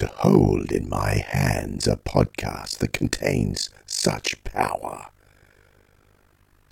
to 0.00 0.06
hold 0.06 0.72
in 0.72 0.88
my 0.88 1.22
hands 1.28 1.86
a 1.86 1.94
podcast 1.94 2.78
that 2.78 2.94
contains 2.94 3.68
such 3.84 4.42
power. 4.44 5.08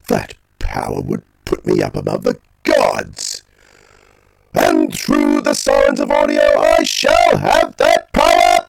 That 0.08 0.32
power 0.58 1.02
would 1.02 1.22
put 1.44 1.66
me 1.66 1.82
up 1.82 1.94
above 1.94 2.24
the 2.24 2.40
gods. 2.64 3.42
And 4.54 4.94
through 4.94 5.42
the 5.42 5.52
silence 5.52 6.00
of 6.00 6.10
audio, 6.10 6.40
I 6.40 6.82
shall 6.84 7.36
have 7.36 7.76
that 7.76 8.10
power. 8.14 8.67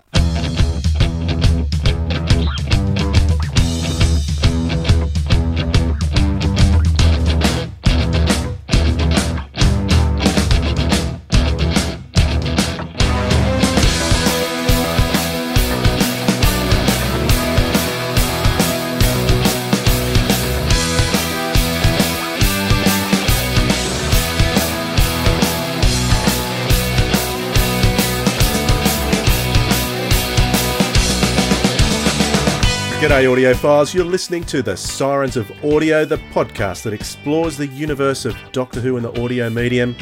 G'day, 33.20 33.52
audiophiles. 33.54 33.94
You're 33.94 34.06
listening 34.06 34.46
to 34.46 34.62
the 34.62 34.78
Sirens 34.78 35.36
of 35.36 35.52
Audio, 35.66 36.06
the 36.06 36.16
podcast 36.32 36.84
that 36.84 36.94
explores 36.94 37.58
the 37.58 37.68
universe 37.68 38.24
of 38.24 38.34
Doctor 38.54 38.80
Who 38.80 38.96
and 38.96 39.04
the 39.06 39.22
audio 39.22 39.50
medium. 39.50 39.98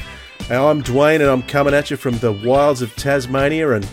I'm 0.52 0.84
Dwayne, 0.84 1.16
and 1.16 1.24
I'm 1.24 1.42
coming 1.42 1.74
at 1.74 1.90
you 1.90 1.98
from 1.98 2.20
the 2.20 2.32
wilds 2.32 2.84
of 2.84 2.96
Tasmania 2.96 3.72
and 3.72 3.90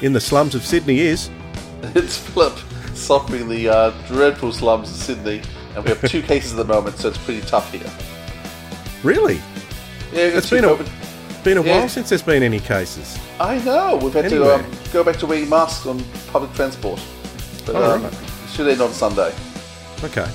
in 0.00 0.12
the 0.12 0.20
slums 0.20 0.54
of 0.54 0.64
Sydney. 0.64 1.00
Is 1.00 1.28
It's 1.96 2.18
Flip, 2.18 2.52
suffering 2.94 3.48
the 3.48 3.68
uh, 3.68 3.90
dreadful 4.06 4.52
slums 4.52 4.90
of 4.92 4.96
Sydney, 4.96 5.42
and 5.74 5.82
we 5.82 5.90
have 5.90 6.08
two 6.08 6.22
cases 6.22 6.52
at 6.52 6.64
the 6.64 6.72
moment, 6.72 6.98
so 6.98 7.08
it's 7.08 7.18
pretty 7.18 7.40
tough 7.48 7.72
here. 7.72 7.90
really 9.02 9.40
Yeah, 10.12 10.38
It's 10.38 10.50
been 10.50 10.64
a- 10.64 10.76
been 11.42 11.58
a 11.58 11.62
Yeah. 11.64 11.80
while 11.80 11.88
since 11.88 12.10
there's 12.10 12.22
been 12.22 12.44
any 12.44 12.60
cases. 12.60 13.18
I 13.40 13.58
know 13.58 13.96
we've 14.00 14.14
had 14.14 14.26
Anyway. 14.26 14.46
to 14.46 14.54
um, 14.54 14.64
go 14.92 15.02
back 15.02 15.16
to 15.16 15.26
wearing 15.26 15.48
masks 15.48 15.84
on 15.84 16.00
public 16.32 16.52
transport, 16.54 17.00
but 17.66 17.74
Oh, 17.74 17.94
um, 17.94 18.04
right. 18.04 18.12
Should 18.58 18.80
on 18.80 18.92
Sunday. 18.92 19.32
Okay. 20.02 20.28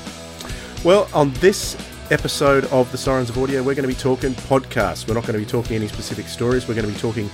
Well, 0.85 1.09
on 1.13 1.33
this 1.33 1.75
episode 2.09 2.63
of 2.65 2.89
the 2.93 2.97
Sirens 2.97 3.29
of 3.29 3.37
Audio, 3.37 3.61
we're 3.61 3.75
going 3.75 3.87
to 3.87 3.93
be 3.93 3.93
talking 3.93 4.31
podcasts. 4.31 5.05
We're 5.05 5.15
not 5.15 5.23
going 5.25 5.33
to 5.33 5.39
be 5.39 5.45
talking 5.45 5.75
any 5.75 5.89
specific 5.89 6.27
stories. 6.27 6.65
We're 6.65 6.75
going 6.75 6.87
to 6.87 6.93
be 6.93 6.99
talking 6.99 7.29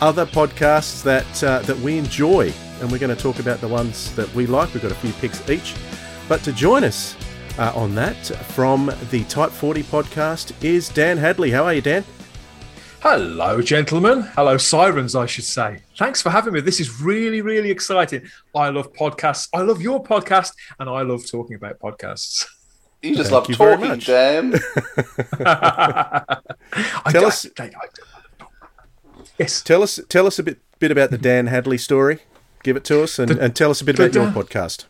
other 0.00 0.26
podcasts 0.26 1.04
that 1.04 1.44
uh, 1.44 1.60
that 1.60 1.78
we 1.78 1.98
enjoy, 1.98 2.52
and 2.80 2.90
we're 2.90 2.98
going 2.98 3.14
to 3.14 3.22
talk 3.22 3.38
about 3.38 3.60
the 3.60 3.68
ones 3.68 4.12
that 4.16 4.32
we 4.34 4.46
like. 4.46 4.74
We've 4.74 4.82
got 4.82 4.90
a 4.90 4.96
few 4.96 5.12
picks 5.12 5.48
each. 5.48 5.76
But 6.28 6.42
to 6.42 6.52
join 6.52 6.82
us 6.82 7.14
uh, 7.56 7.72
on 7.76 7.94
that 7.94 8.16
from 8.54 8.92
the 9.12 9.22
Type 9.24 9.52
40 9.52 9.84
podcast 9.84 10.52
is 10.64 10.88
Dan 10.88 11.16
Hadley. 11.16 11.52
How 11.52 11.62
are 11.62 11.74
you, 11.74 11.80
Dan? 11.80 12.04
Hello, 13.04 13.60
gentlemen. 13.60 14.22
Hello, 14.34 14.56
sirens, 14.56 15.14
I 15.14 15.26
should 15.26 15.44
say. 15.44 15.82
Thanks 15.98 16.22
for 16.22 16.30
having 16.30 16.54
me. 16.54 16.60
This 16.62 16.80
is 16.80 17.02
really, 17.02 17.42
really 17.42 17.70
exciting. 17.70 18.22
I 18.54 18.70
love 18.70 18.94
podcasts. 18.94 19.46
I 19.52 19.60
love 19.60 19.82
your 19.82 20.02
podcast, 20.02 20.52
and 20.78 20.88
I 20.88 21.02
love 21.02 21.30
talking 21.30 21.54
about 21.56 21.78
podcasts. 21.78 22.46
You 23.02 23.14
just 23.14 23.30
Thank 23.30 23.32
love 23.32 23.50
you 23.50 23.56
talking, 23.56 23.88
much. 23.88 24.06
damn. 24.06 24.54
I 25.44 27.10
Tell 27.10 27.20
do- 27.20 27.26
us- 27.26 27.46
I- 27.58 27.64
I- 27.64 28.46
yes. 29.38 29.60
Tell 29.60 29.82
us 29.82 30.00
tell 30.08 30.26
us 30.26 30.38
a 30.38 30.42
bit 30.42 30.60
bit 30.78 30.90
about 30.90 31.10
the 31.10 31.18
Dan 31.18 31.48
Hadley 31.48 31.76
story. 31.76 32.20
Give 32.62 32.74
it 32.74 32.84
to 32.84 33.02
us, 33.02 33.18
and, 33.18 33.32
The- 33.32 33.38
and 33.44 33.54
tell 33.54 33.70
us 33.70 33.82
a 33.82 33.84
bit 33.84 33.96
the 33.96 34.04
about 34.04 34.14
your 34.14 34.24
Dan- 34.24 34.34
podcast. 34.34 34.86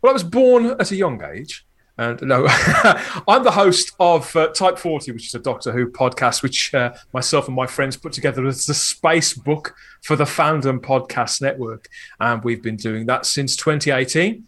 Well, 0.00 0.08
I 0.10 0.14
was 0.14 0.24
born 0.24 0.64
at 0.80 0.90
a 0.90 0.96
young 0.96 1.22
age. 1.22 1.65
And 1.98 2.20
no, 2.22 2.46
I'm 3.28 3.42
the 3.42 3.52
host 3.52 3.92
of 3.98 4.34
uh, 4.36 4.48
Type 4.48 4.78
40, 4.78 5.12
which 5.12 5.28
is 5.28 5.34
a 5.34 5.38
Doctor 5.38 5.72
Who 5.72 5.90
podcast, 5.90 6.42
which 6.42 6.74
uh, 6.74 6.92
myself 7.14 7.46
and 7.46 7.56
my 7.56 7.66
friends 7.66 7.96
put 7.96 8.12
together 8.12 8.46
as 8.46 8.66
the 8.66 8.74
space 8.74 9.32
book 9.32 9.74
for 10.02 10.14
the 10.14 10.24
Fandom 10.24 10.78
Podcast 10.78 11.40
Network. 11.40 11.88
And 12.20 12.44
we've 12.44 12.62
been 12.62 12.76
doing 12.76 13.06
that 13.06 13.24
since 13.24 13.56
2018. 13.56 14.44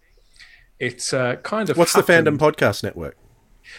It's 0.79 1.13
uh, 1.13 1.37
kind 1.37 1.71
of 1.71 1.79
What's 1.79 1.95
the 1.95 2.03
Fandom 2.03 2.37
Podcast 2.37 2.83
Network? 2.83 3.17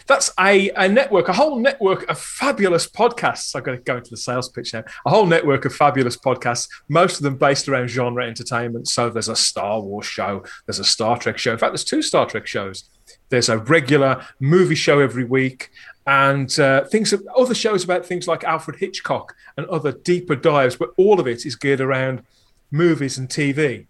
That's 0.07 0.31
a, 0.39 0.69
a 0.71 0.87
network, 0.87 1.29
a 1.29 1.33
whole 1.33 1.59
network 1.59 2.09
of 2.09 2.19
fabulous 2.19 2.87
podcasts. 2.87 3.55
I've 3.55 3.63
got 3.63 3.71
to 3.71 3.77
go 3.77 3.97
into 3.97 4.09
the 4.09 4.17
sales 4.17 4.49
pitch 4.49 4.73
now. 4.73 4.83
A 5.05 5.09
whole 5.09 5.25
network 5.25 5.65
of 5.65 5.73
fabulous 5.73 6.17
podcasts, 6.17 6.67
most 6.87 7.17
of 7.17 7.23
them 7.23 7.37
based 7.37 7.67
around 7.67 7.87
genre 7.87 8.25
entertainment. 8.25 8.87
So 8.87 9.09
there's 9.09 9.29
a 9.29 9.35
Star 9.35 9.79
Wars 9.81 10.05
show, 10.05 10.43
there's 10.65 10.79
a 10.79 10.83
Star 10.83 11.17
Trek 11.17 11.37
show. 11.37 11.51
In 11.51 11.57
fact, 11.57 11.71
there's 11.73 11.83
two 11.83 12.01
Star 12.01 12.25
Trek 12.25 12.47
shows. 12.47 12.89
There's 13.29 13.49
a 13.49 13.57
regular 13.57 14.25
movie 14.39 14.75
show 14.75 14.99
every 14.99 15.23
week, 15.23 15.71
and 16.07 16.59
uh, 16.59 16.85
things 16.85 17.13
other 17.35 17.55
shows 17.55 17.83
about 17.83 18.05
things 18.05 18.27
like 18.27 18.43
Alfred 18.43 18.77
Hitchcock 18.77 19.35
and 19.57 19.65
other 19.67 19.91
deeper 19.91 20.35
dives. 20.35 20.75
But 20.75 20.91
all 20.97 21.19
of 21.19 21.27
it 21.27 21.45
is 21.45 21.55
geared 21.55 21.81
around 21.81 22.23
movies 22.71 23.17
and 23.17 23.29
TV 23.29 23.87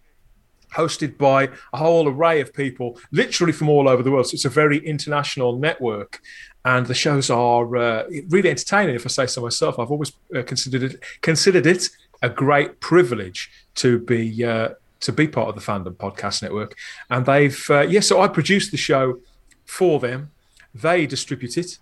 hosted 0.74 1.18
by 1.18 1.48
a 1.72 1.78
whole 1.78 2.08
array 2.08 2.40
of 2.40 2.54
people, 2.54 2.98
literally 3.10 3.52
from 3.52 3.68
all 3.68 3.88
over 3.88 4.02
the 4.02 4.10
world. 4.10 4.28
So 4.28 4.34
it's 4.34 4.44
a 4.44 4.50
very 4.50 4.78
international 4.86 5.56
network, 5.56 6.20
and 6.64 6.86
the 6.86 6.94
shows 6.94 7.30
are 7.30 7.76
uh, 7.76 8.04
really 8.28 8.50
entertaining. 8.50 8.94
If 8.94 9.06
I 9.06 9.08
say 9.08 9.26
so 9.26 9.42
myself, 9.42 9.78
I've 9.78 9.90
always 9.90 10.12
uh, 10.34 10.42
considered 10.42 10.82
it 10.82 11.00
considered 11.22 11.66
it 11.66 11.88
a 12.22 12.28
great 12.28 12.80
privilege 12.80 13.50
to 13.76 13.98
be 13.98 14.44
uh, 14.44 14.70
to 15.00 15.12
be 15.12 15.26
part 15.26 15.48
of 15.48 15.54
the 15.54 15.60
Fandom 15.60 15.94
Podcast 15.94 16.42
Network. 16.42 16.76
And 17.08 17.24
they've 17.26 17.70
uh, 17.70 17.80
yeah, 17.80 18.00
so 18.00 18.20
I 18.20 18.28
produced 18.28 18.70
the 18.70 18.76
show 18.76 19.20
for 19.64 20.00
them. 20.00 20.30
They 20.74 21.06
distribute 21.06 21.56
it. 21.56 21.78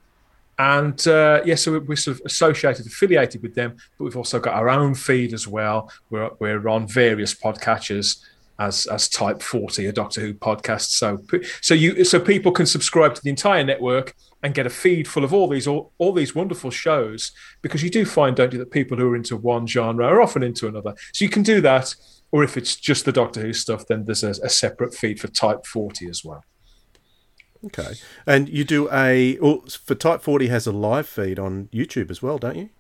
And 0.59 1.07
uh, 1.07 1.41
yeah, 1.45 1.55
so 1.55 1.79
we're 1.79 1.95
sort 1.95 2.19
of 2.19 2.27
associated, 2.27 2.87
affiliated 2.87 3.43
with 3.43 3.55
them, 3.55 3.77
but 3.97 4.05
we've 4.05 4.17
also 4.17 4.41
got 4.41 4.55
our 4.55 4.69
own 4.69 4.95
feed 4.95 5.33
as 5.33 5.47
well. 5.47 5.91
We're, 6.11 6.31
we're 6.41 6.69
on 6.69 6.89
various 6.89 7.33
podcatchers 7.33 8.25
as 8.59 8.87
as 8.87 9.09
Type 9.09 9.41
Forty, 9.41 9.87
a 9.87 9.93
Doctor 9.93 10.21
Who 10.21 10.35
podcast. 10.35 10.91
So 10.91 11.23
so 11.61 11.75
you 11.75 12.05
so 12.05 12.19
people 12.19 12.53
can 12.53 12.67
subscribe 12.67 13.15
to 13.15 13.23
the 13.23 13.31
entire 13.31 13.63
network 13.65 14.15
and 14.43 14.55
get 14.55 14.67
a 14.67 14.71
feed 14.71 15.09
full 15.09 15.25
of 15.25 15.33
all 15.33 15.49
these 15.49 15.67
all, 15.67 15.93
all 15.99 16.13
these 16.13 16.35
wonderful 16.35 16.71
shows 16.71 17.33
because 17.63 17.83
you 17.83 17.91
do 17.91 18.05
find, 18.05 18.37
don't 18.37 18.53
you, 18.53 18.59
that 18.59 18.71
people 18.71 18.97
who 18.97 19.11
are 19.11 19.17
into 19.17 19.37
one 19.37 19.67
genre 19.67 20.07
are 20.07 20.21
often 20.21 20.43
into 20.43 20.67
another. 20.67 20.95
So 21.13 21.25
you 21.25 21.29
can 21.29 21.43
do 21.43 21.61
that, 21.61 21.95
or 22.31 22.45
if 22.45 22.57
it's 22.57 22.77
just 22.77 23.05
the 23.05 23.13
Doctor 23.13 23.41
Who 23.41 23.53
stuff, 23.53 23.87
then 23.87 24.05
there's 24.05 24.23
a, 24.23 24.31
a 24.31 24.49
separate 24.49 24.95
feed 24.95 25.21
for 25.21 25.29
Type 25.29 25.67
Forty 25.67 26.09
as 26.09 26.25
well. 26.25 26.45
Okay. 27.65 27.95
And 28.27 28.49
you 28.49 28.65
do 28.65 28.89
a 28.93 29.39
well, 29.41 29.65
for 29.85 29.95
Type 29.95 30.23
40 30.23 30.49
has 30.49 30.67
a 30.67 30.73
live 30.73 31.09
feed 31.09 31.39
on 31.39 31.69
YouTube 31.73 32.11
as 32.11 32.23
well, 32.23 32.39
don't 32.39 32.57
you? 32.57 32.71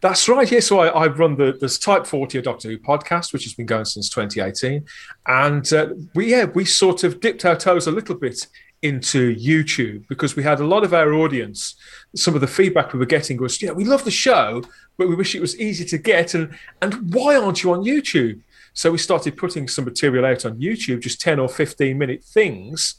That's 0.00 0.28
right. 0.28 0.50
Yeah. 0.50 0.60
So 0.60 0.80
I, 0.80 0.88
I 0.88 1.06
run 1.08 1.36
the 1.36 1.56
this 1.60 1.78
Type 1.78 2.06
40 2.06 2.38
a 2.38 2.42
Doctor 2.42 2.68
Who 2.68 2.78
podcast, 2.78 3.32
which 3.32 3.44
has 3.44 3.54
been 3.54 3.66
going 3.66 3.84
since 3.84 4.08
2018. 4.10 4.84
And 5.26 5.72
uh, 5.72 5.88
we, 6.14 6.30
yeah, 6.30 6.44
we 6.44 6.64
sort 6.64 7.04
of 7.04 7.20
dipped 7.20 7.44
our 7.44 7.56
toes 7.56 7.86
a 7.86 7.92
little 7.92 8.14
bit 8.14 8.46
into 8.82 9.34
YouTube 9.34 10.06
because 10.08 10.36
we 10.36 10.42
had 10.42 10.60
a 10.60 10.66
lot 10.66 10.84
of 10.84 10.92
our 10.92 11.14
audience. 11.14 11.74
Some 12.14 12.34
of 12.34 12.40
the 12.40 12.46
feedback 12.46 12.92
we 12.92 12.98
were 12.98 13.06
getting 13.06 13.38
was, 13.38 13.60
yeah, 13.60 13.72
we 13.72 13.84
love 13.84 14.04
the 14.04 14.10
show, 14.10 14.62
but 14.96 15.08
we 15.08 15.14
wish 15.14 15.34
it 15.34 15.40
was 15.40 15.58
easy 15.58 15.84
to 15.86 15.98
get. 15.98 16.34
And, 16.34 16.56
and 16.82 17.12
why 17.14 17.36
aren't 17.36 17.62
you 17.62 17.72
on 17.72 17.84
YouTube? 17.84 18.40
So 18.76 18.92
we 18.92 18.98
started 18.98 19.38
putting 19.38 19.68
some 19.68 19.86
material 19.86 20.26
out 20.26 20.44
on 20.44 20.60
YouTube, 20.60 21.00
just 21.00 21.20
10 21.20 21.38
or 21.38 21.48
15 21.48 21.96
minute 21.96 22.22
things 22.22 22.94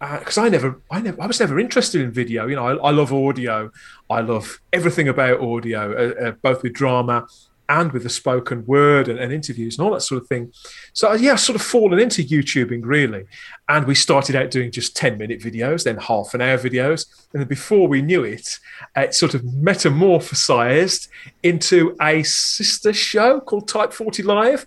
because 0.00 0.38
I 0.38 0.48
never, 0.48 0.80
I 0.92 1.00
never, 1.00 1.20
I 1.20 1.26
was 1.26 1.40
never 1.40 1.58
interested 1.58 2.00
in 2.00 2.12
video. 2.12 2.46
You 2.46 2.54
know, 2.54 2.66
I, 2.66 2.88
I 2.88 2.90
love 2.92 3.12
audio. 3.12 3.72
I 4.08 4.20
love 4.20 4.60
everything 4.72 5.08
about 5.08 5.40
audio, 5.40 5.92
uh, 5.92 6.28
uh, 6.28 6.30
both 6.40 6.62
with 6.62 6.72
drama 6.72 7.26
and 7.68 7.90
with 7.92 8.04
the 8.04 8.08
spoken 8.08 8.64
word 8.64 9.08
and, 9.08 9.18
and 9.18 9.32
interviews 9.32 9.76
and 9.76 9.84
all 9.84 9.92
that 9.92 10.02
sort 10.02 10.22
of 10.22 10.28
thing. 10.28 10.52
So 10.92 11.12
yeah, 11.14 11.32
I've 11.32 11.40
sort 11.40 11.56
of 11.56 11.62
fallen 11.62 11.98
into 11.98 12.22
YouTubing 12.22 12.82
really, 12.84 13.24
and 13.68 13.88
we 13.88 13.96
started 13.96 14.36
out 14.36 14.52
doing 14.52 14.70
just 14.70 14.96
ten 14.96 15.18
minute 15.18 15.40
videos, 15.40 15.82
then 15.82 15.98
half 15.98 16.32
an 16.32 16.40
hour 16.40 16.58
videos, 16.58 17.06
and 17.32 17.42
then 17.42 17.48
before 17.48 17.88
we 17.88 18.02
knew 18.02 18.22
it, 18.22 18.60
uh, 18.96 19.00
it 19.00 19.14
sort 19.14 19.34
of 19.34 19.42
metamorphosized 19.42 21.08
into 21.42 21.96
a 22.00 22.22
sister 22.22 22.92
show 22.92 23.40
called 23.40 23.66
Type 23.66 23.92
Forty 23.92 24.22
Live, 24.22 24.66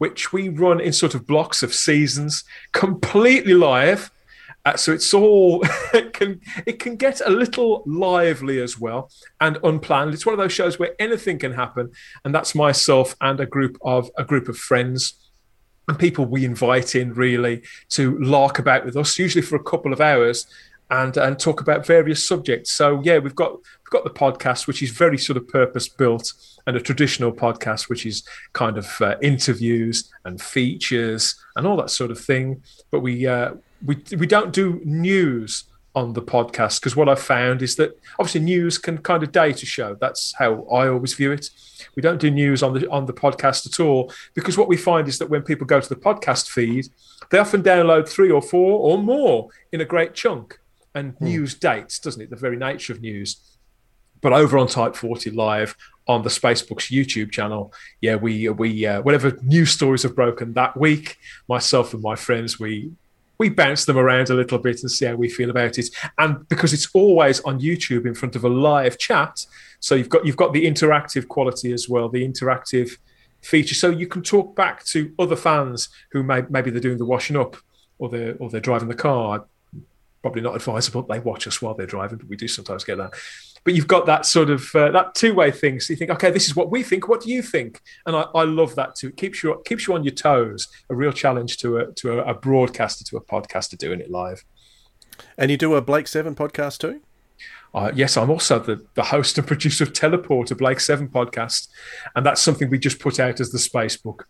which 0.00 0.32
we 0.32 0.48
run 0.48 0.80
in 0.80 0.94
sort 0.94 1.14
of 1.14 1.26
blocks 1.26 1.62
of 1.62 1.74
seasons, 1.74 2.42
completely 2.72 3.52
live. 3.52 4.10
Uh, 4.64 4.74
so 4.74 4.92
it's 4.92 5.12
all 5.12 5.62
it 5.94 6.14
can 6.14 6.40
it 6.64 6.78
can 6.78 6.96
get 6.96 7.20
a 7.24 7.28
little 7.28 7.82
lively 7.84 8.60
as 8.62 8.80
well 8.80 9.10
and 9.42 9.58
unplanned. 9.62 10.14
It's 10.14 10.24
one 10.24 10.32
of 10.32 10.38
those 10.38 10.54
shows 10.54 10.78
where 10.78 10.94
anything 10.98 11.38
can 11.38 11.52
happen, 11.52 11.90
and 12.24 12.34
that's 12.34 12.54
myself 12.54 13.14
and 13.20 13.38
a 13.40 13.46
group 13.46 13.76
of 13.82 14.10
a 14.16 14.24
group 14.24 14.48
of 14.48 14.56
friends 14.56 15.14
and 15.86 15.98
people 15.98 16.24
we 16.24 16.46
invite 16.46 16.94
in 16.94 17.12
really 17.12 17.62
to 17.90 18.18
lark 18.20 18.58
about 18.58 18.86
with 18.86 18.96
us, 18.96 19.18
usually 19.18 19.42
for 19.42 19.56
a 19.56 19.62
couple 19.62 19.92
of 19.92 20.00
hours. 20.00 20.46
And 20.90 21.16
and 21.16 21.38
talk 21.38 21.60
about 21.60 21.86
various 21.86 22.26
subjects. 22.26 22.72
So 22.72 23.00
yeah, 23.04 23.18
we've 23.18 23.34
got 23.34 23.52
we've 23.52 23.90
got 23.90 24.04
the 24.04 24.10
podcast, 24.10 24.66
which 24.66 24.82
is 24.82 24.90
very 24.90 25.18
sort 25.18 25.36
of 25.36 25.48
purpose 25.48 25.88
built, 25.88 26.32
and 26.66 26.76
a 26.76 26.80
traditional 26.80 27.32
podcast, 27.32 27.88
which 27.88 28.06
is 28.06 28.22
kind 28.52 28.76
of 28.76 28.88
uh, 29.00 29.16
interviews 29.22 30.10
and 30.24 30.40
features 30.40 31.34
and 31.56 31.66
all 31.66 31.76
that 31.76 31.90
sort 31.90 32.10
of 32.10 32.18
thing. 32.18 32.62
But 32.90 33.00
we 33.00 33.26
uh, 33.26 33.54
we 33.84 34.02
we 34.16 34.26
don't 34.26 34.52
do 34.52 34.80
news 34.84 35.64
on 35.94 36.12
the 36.12 36.22
podcast 36.22 36.80
because 36.80 36.94
what 36.94 37.08
I've 37.08 37.20
found 37.20 37.62
is 37.62 37.74
that 37.76 37.98
obviously 38.18 38.40
news 38.40 38.78
can 38.78 38.98
kind 38.98 39.22
of 39.22 39.32
date 39.32 39.62
a 39.62 39.66
show. 39.66 39.96
That's 40.00 40.32
how 40.38 40.62
I 40.72 40.88
always 40.88 41.14
view 41.14 41.32
it. 41.32 41.50
We 41.96 42.02
don't 42.02 42.20
do 42.20 42.30
news 42.30 42.62
on 42.62 42.74
the 42.74 42.88
on 42.90 43.06
the 43.06 43.12
podcast 43.12 43.66
at 43.66 43.80
all 43.80 44.12
because 44.34 44.56
what 44.56 44.68
we 44.68 44.76
find 44.76 45.08
is 45.08 45.18
that 45.18 45.30
when 45.30 45.42
people 45.42 45.66
go 45.66 45.80
to 45.80 45.88
the 45.88 45.96
podcast 45.96 46.48
feed, 46.48 46.88
they 47.30 47.38
often 47.38 47.62
download 47.62 48.08
three 48.08 48.30
or 48.30 48.42
four 48.42 48.78
or 48.78 48.98
more 48.98 49.48
in 49.72 49.80
a 49.80 49.84
great 49.84 50.14
chunk. 50.14 50.60
And 50.94 51.12
hmm. 51.14 51.24
news 51.24 51.54
dates, 51.54 51.98
doesn't 51.98 52.22
it? 52.22 52.30
The 52.30 52.36
very 52.36 52.56
nature 52.56 52.92
of 52.92 53.00
news. 53.00 53.36
But 54.20 54.32
over 54.32 54.58
on 54.58 54.66
Type 54.66 54.96
40 54.96 55.30
Live 55.30 55.76
on 56.06 56.22
the 56.22 56.28
Spacebooks 56.28 56.90
YouTube 56.92 57.30
channel, 57.30 57.72
yeah, 58.00 58.16
we 58.16 58.48
we 58.50 58.84
uh, 58.86 59.00
whatever 59.02 59.38
news 59.42 59.70
stories 59.70 60.02
have 60.02 60.14
broken 60.14 60.52
that 60.54 60.76
week, 60.76 61.16
myself 61.48 61.94
and 61.94 62.02
my 62.02 62.16
friends, 62.16 62.60
we 62.60 62.90
we 63.40 63.48
bounce 63.48 63.86
them 63.86 63.96
around 63.96 64.28
a 64.28 64.34
little 64.34 64.58
bit 64.58 64.82
and 64.82 64.90
see 64.90 65.06
how 65.06 65.14
we 65.14 65.30
feel 65.30 65.48
about 65.48 65.78
it. 65.78 65.88
And 66.18 66.46
because 66.50 66.74
it's 66.74 66.90
always 66.92 67.40
on 67.40 67.58
YouTube 67.58 68.04
in 68.04 68.14
front 68.14 68.36
of 68.36 68.44
a 68.44 68.50
live 68.50 68.98
chat, 68.98 69.46
so 69.80 69.94
you've 69.94 70.10
got 70.10 70.26
you've 70.26 70.36
got 70.36 70.52
the 70.52 70.66
interactive 70.66 71.26
quality 71.26 71.72
as 71.72 71.88
well, 71.88 72.10
the 72.10 72.26
interactive 72.26 72.98
feature, 73.40 73.74
so 73.74 73.88
you 73.88 74.06
can 74.06 74.22
talk 74.22 74.54
back 74.54 74.84
to 74.84 75.14
other 75.18 75.36
fans 75.36 75.88
who 76.12 76.22
may, 76.22 76.42
maybe 76.50 76.70
they're 76.70 76.82
doing 76.82 76.98
the 76.98 77.06
washing 77.06 77.36
up 77.36 77.56
or 77.98 78.10
they're 78.10 78.36
or 78.40 78.50
they're 78.50 78.60
driving 78.60 78.88
the 78.88 78.94
car. 78.94 79.46
Probably 80.22 80.42
not 80.42 80.54
advisable 80.54 81.02
they 81.02 81.20
watch 81.20 81.46
us 81.46 81.62
while 81.62 81.74
they're 81.74 81.86
driving, 81.86 82.18
but 82.18 82.28
we 82.28 82.36
do 82.36 82.48
sometimes 82.48 82.84
get 82.84 82.98
that 82.98 83.14
but 83.64 83.74
you've 83.74 83.86
got 83.86 84.06
that 84.06 84.24
sort 84.26 84.50
of 84.50 84.74
uh, 84.74 84.90
that 84.90 85.14
two-way 85.14 85.50
thing. 85.50 85.80
So 85.80 85.92
you 85.92 85.96
think, 85.96 86.10
okay, 86.10 86.30
this 86.30 86.46
is 86.46 86.56
what 86.56 86.70
we 86.70 86.82
think. 86.82 87.08
What 87.08 87.20
do 87.20 87.30
you 87.30 87.42
think? 87.42 87.80
And 88.06 88.16
I, 88.16 88.22
I 88.34 88.44
love 88.44 88.74
that 88.76 88.94
too. 88.94 89.08
It 89.08 89.16
keeps 89.16 89.42
you 89.42 89.60
keeps 89.64 89.86
you 89.86 89.94
on 89.94 90.04
your 90.04 90.14
toes. 90.14 90.68
A 90.88 90.94
real 90.94 91.12
challenge 91.12 91.58
to 91.58 91.78
a 91.78 91.92
to 91.92 92.20
a, 92.20 92.30
a 92.30 92.34
broadcaster 92.34 93.04
to 93.04 93.16
a 93.16 93.20
podcaster 93.20 93.76
doing 93.76 94.00
it 94.00 94.10
live. 94.10 94.44
And 95.36 95.50
you 95.50 95.56
do 95.56 95.74
a 95.74 95.82
Blake 95.82 96.08
Seven 96.08 96.34
podcast 96.34 96.78
too. 96.78 97.02
Uh, 97.72 97.92
yes, 97.94 98.16
I'm 98.16 98.30
also 98.30 98.58
the, 98.58 98.84
the 98.94 99.04
host 99.04 99.38
and 99.38 99.46
producer 99.46 99.84
of 99.84 99.92
Teleport, 99.92 100.50
a 100.50 100.56
Blake 100.56 100.80
Seven 100.80 101.08
podcast, 101.08 101.68
and 102.16 102.24
that's 102.26 102.40
something 102.40 102.68
we 102.70 102.78
just 102.78 102.98
put 102.98 103.20
out 103.20 103.40
as 103.40 103.50
the 103.50 103.58
Space 103.58 103.96
Book 103.96 104.26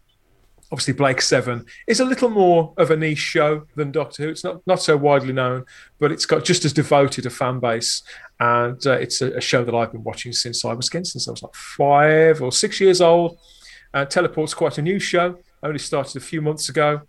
obviously 0.72 0.94
Blake 0.94 1.20
Seven 1.20 1.64
is 1.86 2.00
a 2.00 2.04
little 2.04 2.30
more 2.30 2.72
of 2.76 2.90
a 2.90 2.96
niche 2.96 3.18
show 3.18 3.66
than 3.76 3.92
Doctor 3.92 4.22
Who. 4.22 4.28
It's 4.30 4.44
not 4.44 4.66
not 4.66 4.82
so 4.82 4.96
widely 4.96 5.32
known, 5.32 5.64
but 5.98 6.12
it's 6.12 6.26
got 6.26 6.44
just 6.44 6.64
as 6.64 6.72
devoted 6.72 7.26
a 7.26 7.30
fan 7.30 7.60
base, 7.60 8.02
and 8.38 8.84
uh, 8.86 8.92
it's 8.92 9.20
a, 9.20 9.32
a, 9.36 9.40
show 9.40 9.64
that 9.64 9.74
I've 9.74 9.92
been 9.92 10.04
watching 10.04 10.32
since 10.32 10.64
I 10.64 10.72
was 10.72 10.88
again 10.88 11.04
since 11.04 11.28
I 11.28 11.32
was 11.32 11.42
like 11.42 11.54
five 11.54 12.40
or 12.40 12.52
six 12.52 12.80
years 12.80 13.00
old. 13.00 13.38
Uh, 13.92 14.04
Teleport's 14.04 14.54
quite 14.54 14.78
a 14.78 14.82
new 14.82 14.98
show. 14.98 15.36
Only 15.62 15.78
started 15.78 16.16
a 16.16 16.20
few 16.20 16.40
months 16.40 16.68
ago, 16.68 17.02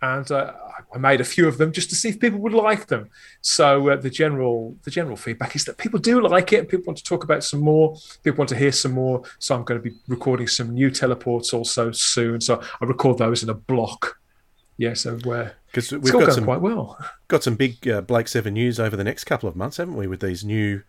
and 0.00 0.30
uh, 0.30 0.52
I 0.94 0.98
made 0.98 1.20
a 1.20 1.24
few 1.24 1.48
of 1.48 1.58
them 1.58 1.72
just 1.72 1.88
to 1.90 1.96
see 1.96 2.10
if 2.10 2.20
people 2.20 2.38
would 2.40 2.52
like 2.52 2.86
them. 2.88 3.08
So 3.40 3.88
uh, 3.88 3.96
the 3.96 4.10
general 4.10 4.76
the 4.82 4.90
general 4.90 5.16
feedback 5.16 5.56
is 5.56 5.64
that 5.64 5.78
people 5.78 5.98
do 5.98 6.20
like 6.20 6.52
it. 6.52 6.68
People 6.68 6.84
want 6.86 6.98
to 6.98 7.04
talk 7.04 7.24
about 7.24 7.44
some 7.44 7.60
more. 7.60 7.96
People 8.22 8.38
want 8.38 8.50
to 8.50 8.56
hear 8.56 8.72
some 8.72 8.92
more. 8.92 9.22
So 9.38 9.54
I'm 9.54 9.64
going 9.64 9.82
to 9.82 9.90
be 9.90 9.96
recording 10.08 10.48
some 10.48 10.74
new 10.74 10.90
teleports 10.90 11.52
also 11.52 11.92
soon. 11.92 12.40
So 12.40 12.62
I 12.80 12.84
record 12.84 13.18
those 13.18 13.42
in 13.42 13.48
a 13.48 13.54
block. 13.54 14.18
Yeah, 14.78 14.94
so 14.94 15.18
where 15.24 15.54
because 15.66 15.92
we've 15.92 16.12
got 16.12 16.32
some 16.32 16.44
quite 16.44 16.60
well. 16.60 16.98
Got 17.28 17.42
some 17.42 17.56
big 17.56 17.86
uh, 17.88 18.00
Blake 18.00 18.28
Seven 18.28 18.54
news 18.54 18.80
over 18.80 18.96
the 18.96 19.04
next 19.04 19.24
couple 19.24 19.48
of 19.48 19.56
months, 19.56 19.76
haven't 19.76 19.96
we? 19.96 20.06
With 20.06 20.20
these 20.20 20.44
new 20.44 20.82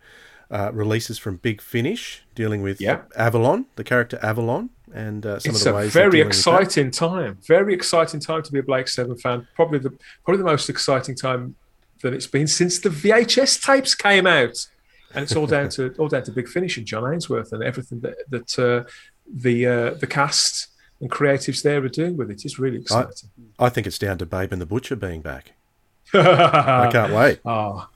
uh, 0.50 0.70
releases 0.72 1.18
from 1.18 1.36
Big 1.36 1.60
Finish 1.60 2.22
dealing 2.34 2.62
with 2.62 2.80
yeah. 2.80 3.02
Avalon, 3.16 3.66
the 3.76 3.84
character 3.84 4.18
Avalon, 4.22 4.70
and 4.94 5.26
uh, 5.26 5.38
some 5.40 5.50
it's 5.50 5.66
of 5.66 5.72
the 5.72 5.76
ways. 5.76 5.86
It's 5.88 5.96
a 5.96 5.98
very 5.98 6.20
exciting 6.20 6.90
time. 6.90 7.38
Very 7.46 7.74
exciting 7.74 8.20
time 8.20 8.42
to 8.42 8.52
be 8.52 8.60
a 8.60 8.62
Blake 8.62 8.88
Seven 8.88 9.16
fan. 9.18 9.46
Probably 9.54 9.80
the 9.80 9.90
probably 10.24 10.38
the 10.38 10.48
most 10.48 10.70
exciting 10.70 11.16
time 11.16 11.56
that 12.02 12.14
it's 12.14 12.28
been 12.28 12.46
since 12.46 12.78
the 12.78 12.88
VHS 12.88 13.62
tapes 13.62 13.94
came 13.94 14.26
out, 14.26 14.66
and 15.14 15.24
it's 15.24 15.34
all 15.34 15.46
down 15.46 15.68
to 15.70 15.92
all 15.98 16.08
down 16.08 16.22
to 16.22 16.30
Big 16.30 16.48
Finish 16.48 16.76
and 16.78 16.86
John 16.86 17.12
Ainsworth 17.12 17.52
and 17.52 17.62
everything 17.62 18.00
that 18.00 18.14
that 18.30 18.58
uh, 18.58 18.88
the 19.26 19.66
uh, 19.66 19.90
the 19.94 20.06
cast 20.06 20.68
and 21.00 21.10
creatives 21.10 21.62
there 21.62 21.84
are 21.84 21.88
doing 21.88 22.16
with 22.16 22.30
it. 22.30 22.44
It's 22.44 22.58
really 22.58 22.78
exciting. 22.78 23.30
I, 23.58 23.66
I 23.66 23.68
think 23.68 23.86
it's 23.86 23.98
down 23.98 24.18
to 24.18 24.26
Bayban 24.26 24.60
the 24.60 24.66
Butcher 24.66 24.96
being 24.96 25.22
back. 25.22 25.52
I 26.14 26.88
can't 26.92 27.12
wait. 27.12 27.40
Oh, 27.44 27.88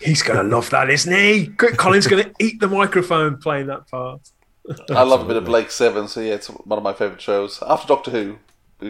he's 0.00 0.22
going 0.22 0.38
to 0.38 0.56
love 0.56 0.70
that, 0.70 0.90
isn't 0.90 1.14
he? 1.14 1.46
Colin's 1.46 2.08
going 2.08 2.24
to 2.24 2.32
eat 2.40 2.58
the 2.58 2.66
microphone 2.66 3.36
playing 3.36 3.68
that 3.68 3.88
part. 3.88 4.20
I 4.90 5.02
love 5.02 5.22
a 5.22 5.24
bit 5.24 5.36
of 5.36 5.44
Blake 5.44 5.70
Seven, 5.70 6.08
so 6.08 6.20
yeah, 6.20 6.34
it's 6.34 6.48
one 6.48 6.78
of 6.78 6.84
my 6.84 6.92
favourite 6.92 7.20
shows 7.20 7.62
after 7.62 7.88
Doctor 7.88 8.10
Who. 8.10 8.38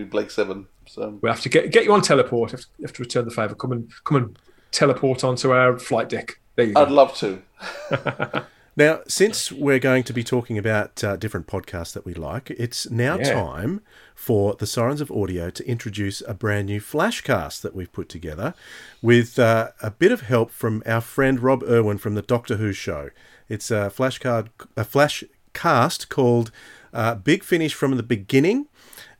Blake 0.05 0.31
Seven. 0.31 0.67
So 0.87 1.19
we 1.21 1.29
have 1.29 1.41
to 1.43 1.49
get 1.49 1.71
get 1.71 1.85
you 1.85 1.93
on 1.93 2.03
teleport. 2.03 2.53
You 2.53 2.57
have 2.57 2.65
to, 2.65 2.83
have 2.83 2.93
to 2.95 3.03
return 3.03 3.25
the 3.25 3.31
favour. 3.31 3.55
Come 3.55 3.73
and 3.73 3.91
come 4.05 4.17
and 4.17 4.39
teleport 4.71 5.23
onto 5.25 5.53
our 5.53 5.79
flight 5.79 6.09
deck. 6.09 6.41
There 6.57 6.67
you 6.67 6.75
go. 6.75 6.83
I'd 6.83 6.91
love 6.91 7.15
to. 7.17 7.43
now, 8.77 9.01
since 9.07 9.53
we're 9.53 9.79
going 9.79 10.03
to 10.05 10.13
be 10.13 10.25
talking 10.25 10.59
about 10.59 11.03
uh, 11.05 11.17
different 11.17 11.47
podcasts 11.47 11.93
that 11.93 12.05
we 12.05 12.15
like, 12.15 12.51
it's 12.51 12.91
now 12.91 13.19
yeah. 13.19 13.33
time 13.33 13.81
for 14.15 14.55
the 14.55 14.67
Sirens 14.67 15.01
of 15.01 15.11
Audio 15.11 15.51
to 15.51 15.67
introduce 15.67 16.21
a 16.23 16.35
brand 16.35 16.67
new 16.67 16.81
flashcast 16.81 17.63
that 17.63 17.75
we've 17.75 17.93
put 17.93 18.09
together 18.09 18.55
with 19.01 19.39
uh, 19.39 19.71
a 19.83 19.91
bit 19.91 20.13
of 20.13 20.23
help 20.23 20.51
from 20.51 20.83
our 20.85 21.01
friend 21.01 21.41
Rob 21.41 21.63
Irwin 21.63 21.99
from 21.99 22.15
the 22.15 22.23
Doctor 22.23 22.57
Who 22.57 22.73
show. 22.73 23.11
It's 23.49 23.71
a 23.71 23.93
flashcard, 23.95 24.49
a 24.77 24.85
flash 24.85 25.25
cast 25.53 26.09
called 26.09 26.51
uh, 26.93 27.15
Big 27.15 27.45
Finish 27.45 27.75
from 27.75 27.97
the 27.97 28.03
Beginning. 28.03 28.69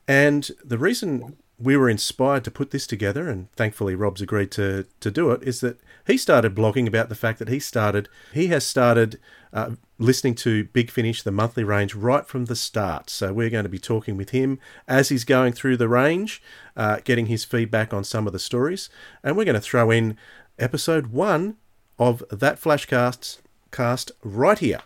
And 0.07 0.49
the 0.63 0.77
reason 0.77 1.37
we 1.59 1.77
were 1.77 1.89
inspired 1.89 2.43
to 2.43 2.51
put 2.51 2.71
this 2.71 2.85
together, 2.85 3.29
and 3.29 3.51
thankfully 3.53 3.95
Rob's 3.95 4.21
agreed 4.21 4.51
to, 4.51 4.85
to 4.99 5.11
do 5.11 5.31
it, 5.31 5.43
is 5.43 5.61
that 5.61 5.79
he 6.05 6.17
started 6.17 6.55
blogging 6.55 6.87
about 6.87 7.09
the 7.09 7.15
fact 7.15 7.39
that 7.39 7.47
he 7.47 7.59
started, 7.59 8.09
he 8.33 8.47
has 8.47 8.65
started 8.65 9.19
uh, 9.53 9.71
listening 9.97 10.35
to 10.35 10.65
Big 10.65 10.91
Finish, 10.91 11.21
the 11.21 11.31
monthly 11.31 11.63
range, 11.63 11.95
right 11.95 12.27
from 12.27 12.45
the 12.45 12.55
start. 12.55 13.09
So 13.09 13.31
we're 13.31 13.49
going 13.49 13.63
to 13.63 13.69
be 13.69 13.79
talking 13.79 14.17
with 14.17 14.31
him 14.31 14.59
as 14.87 15.09
he's 15.09 15.23
going 15.23 15.53
through 15.53 15.77
the 15.77 15.87
range, 15.87 16.41
uh, 16.75 16.99
getting 17.03 17.27
his 17.27 17.45
feedback 17.45 17.93
on 17.93 18.03
some 18.03 18.27
of 18.27 18.33
the 18.33 18.39
stories, 18.39 18.89
and 19.23 19.37
we're 19.37 19.45
going 19.45 19.55
to 19.55 19.61
throw 19.61 19.91
in 19.91 20.17
episode 20.59 21.07
one 21.07 21.57
of 21.97 22.23
that 22.29 22.59
Flashcast 22.59 23.37
cast 23.71 24.11
right 24.23 24.59
here. 24.59 24.81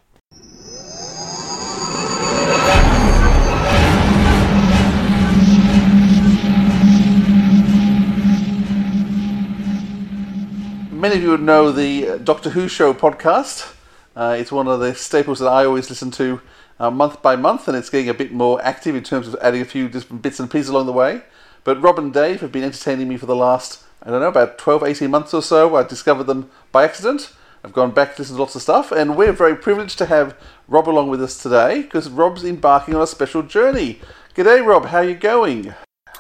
Many 11.07 11.19
of 11.19 11.23
you 11.23 11.29
would 11.29 11.41
know 11.41 11.71
the 11.71 12.05
uh, 12.05 12.17
Doctor 12.17 12.49
Who 12.49 12.67
Show 12.67 12.93
podcast. 12.93 13.73
Uh, 14.13 14.35
it's 14.37 14.51
one 14.51 14.67
of 14.67 14.81
the 14.81 14.93
staples 14.93 15.39
that 15.39 15.47
I 15.47 15.63
always 15.63 15.89
listen 15.89 16.11
to 16.11 16.41
uh, 16.81 16.91
month 16.91 17.21
by 17.21 17.37
month, 17.37 17.69
and 17.69 17.77
it's 17.77 17.89
getting 17.89 18.09
a 18.09 18.13
bit 18.13 18.33
more 18.33 18.61
active 18.61 18.93
in 18.93 19.03
terms 19.03 19.25
of 19.25 19.37
adding 19.41 19.61
a 19.61 19.65
few 19.65 19.87
different 19.87 20.21
bits 20.21 20.37
and 20.41 20.51
pieces 20.51 20.67
along 20.67 20.85
the 20.85 20.91
way. 20.91 21.21
But 21.63 21.81
Rob 21.81 21.97
and 21.97 22.13
Dave 22.13 22.41
have 22.41 22.51
been 22.51 22.65
entertaining 22.65 23.07
me 23.07 23.15
for 23.15 23.25
the 23.25 23.37
last, 23.37 23.85
I 24.03 24.09
don't 24.09 24.19
know, 24.19 24.27
about 24.27 24.57
12, 24.57 24.83
18 24.83 25.09
months 25.09 25.33
or 25.33 25.41
so. 25.41 25.77
I 25.77 25.83
discovered 25.83 26.25
them 26.25 26.51
by 26.73 26.83
accident. 26.83 27.31
I've 27.63 27.71
gone 27.71 27.91
back 27.91 28.15
to 28.15 28.21
listen 28.23 28.35
to 28.35 28.41
lots 28.41 28.55
of 28.55 28.61
stuff, 28.61 28.91
and 28.91 29.15
we're 29.15 29.31
very 29.31 29.55
privileged 29.55 29.97
to 29.99 30.07
have 30.07 30.35
Rob 30.67 30.89
along 30.89 31.09
with 31.09 31.23
us 31.23 31.41
today 31.41 31.83
because 31.83 32.09
Rob's 32.09 32.43
embarking 32.43 32.95
on 32.95 33.01
a 33.01 33.07
special 33.07 33.43
journey. 33.43 34.01
G'day, 34.35 34.65
Rob. 34.65 34.87
How 34.87 34.97
are 34.97 35.05
you 35.05 35.15
going? 35.15 35.73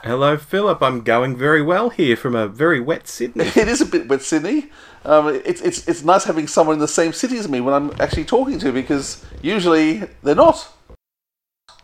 Hello, 0.03 0.37
Philip. 0.37 0.81
I'm 0.81 1.01
going 1.01 1.35
very 1.35 1.61
well 1.61 1.89
here 1.89 2.15
from 2.15 2.35
a 2.35 2.47
very 2.47 2.79
wet 2.79 3.07
Sydney. 3.07 3.45
It 3.55 3.67
is 3.67 3.81
a 3.81 3.85
bit 3.85 4.07
wet 4.07 4.21
Sydney. 4.21 4.69
Um, 5.03 5.27
it's, 5.43 5.61
it's, 5.61 5.87
it's 5.87 6.03
nice 6.03 6.25
having 6.25 6.47
someone 6.47 6.75
in 6.75 6.79
the 6.79 6.87
same 6.87 7.13
city 7.13 7.37
as 7.37 7.49
me 7.49 7.61
when 7.61 7.73
I'm 7.73 7.91
actually 7.99 8.25
talking 8.25 8.59
to 8.59 8.71
because 8.71 9.25
usually 9.41 10.03
they're 10.21 10.35
not. 10.35 10.71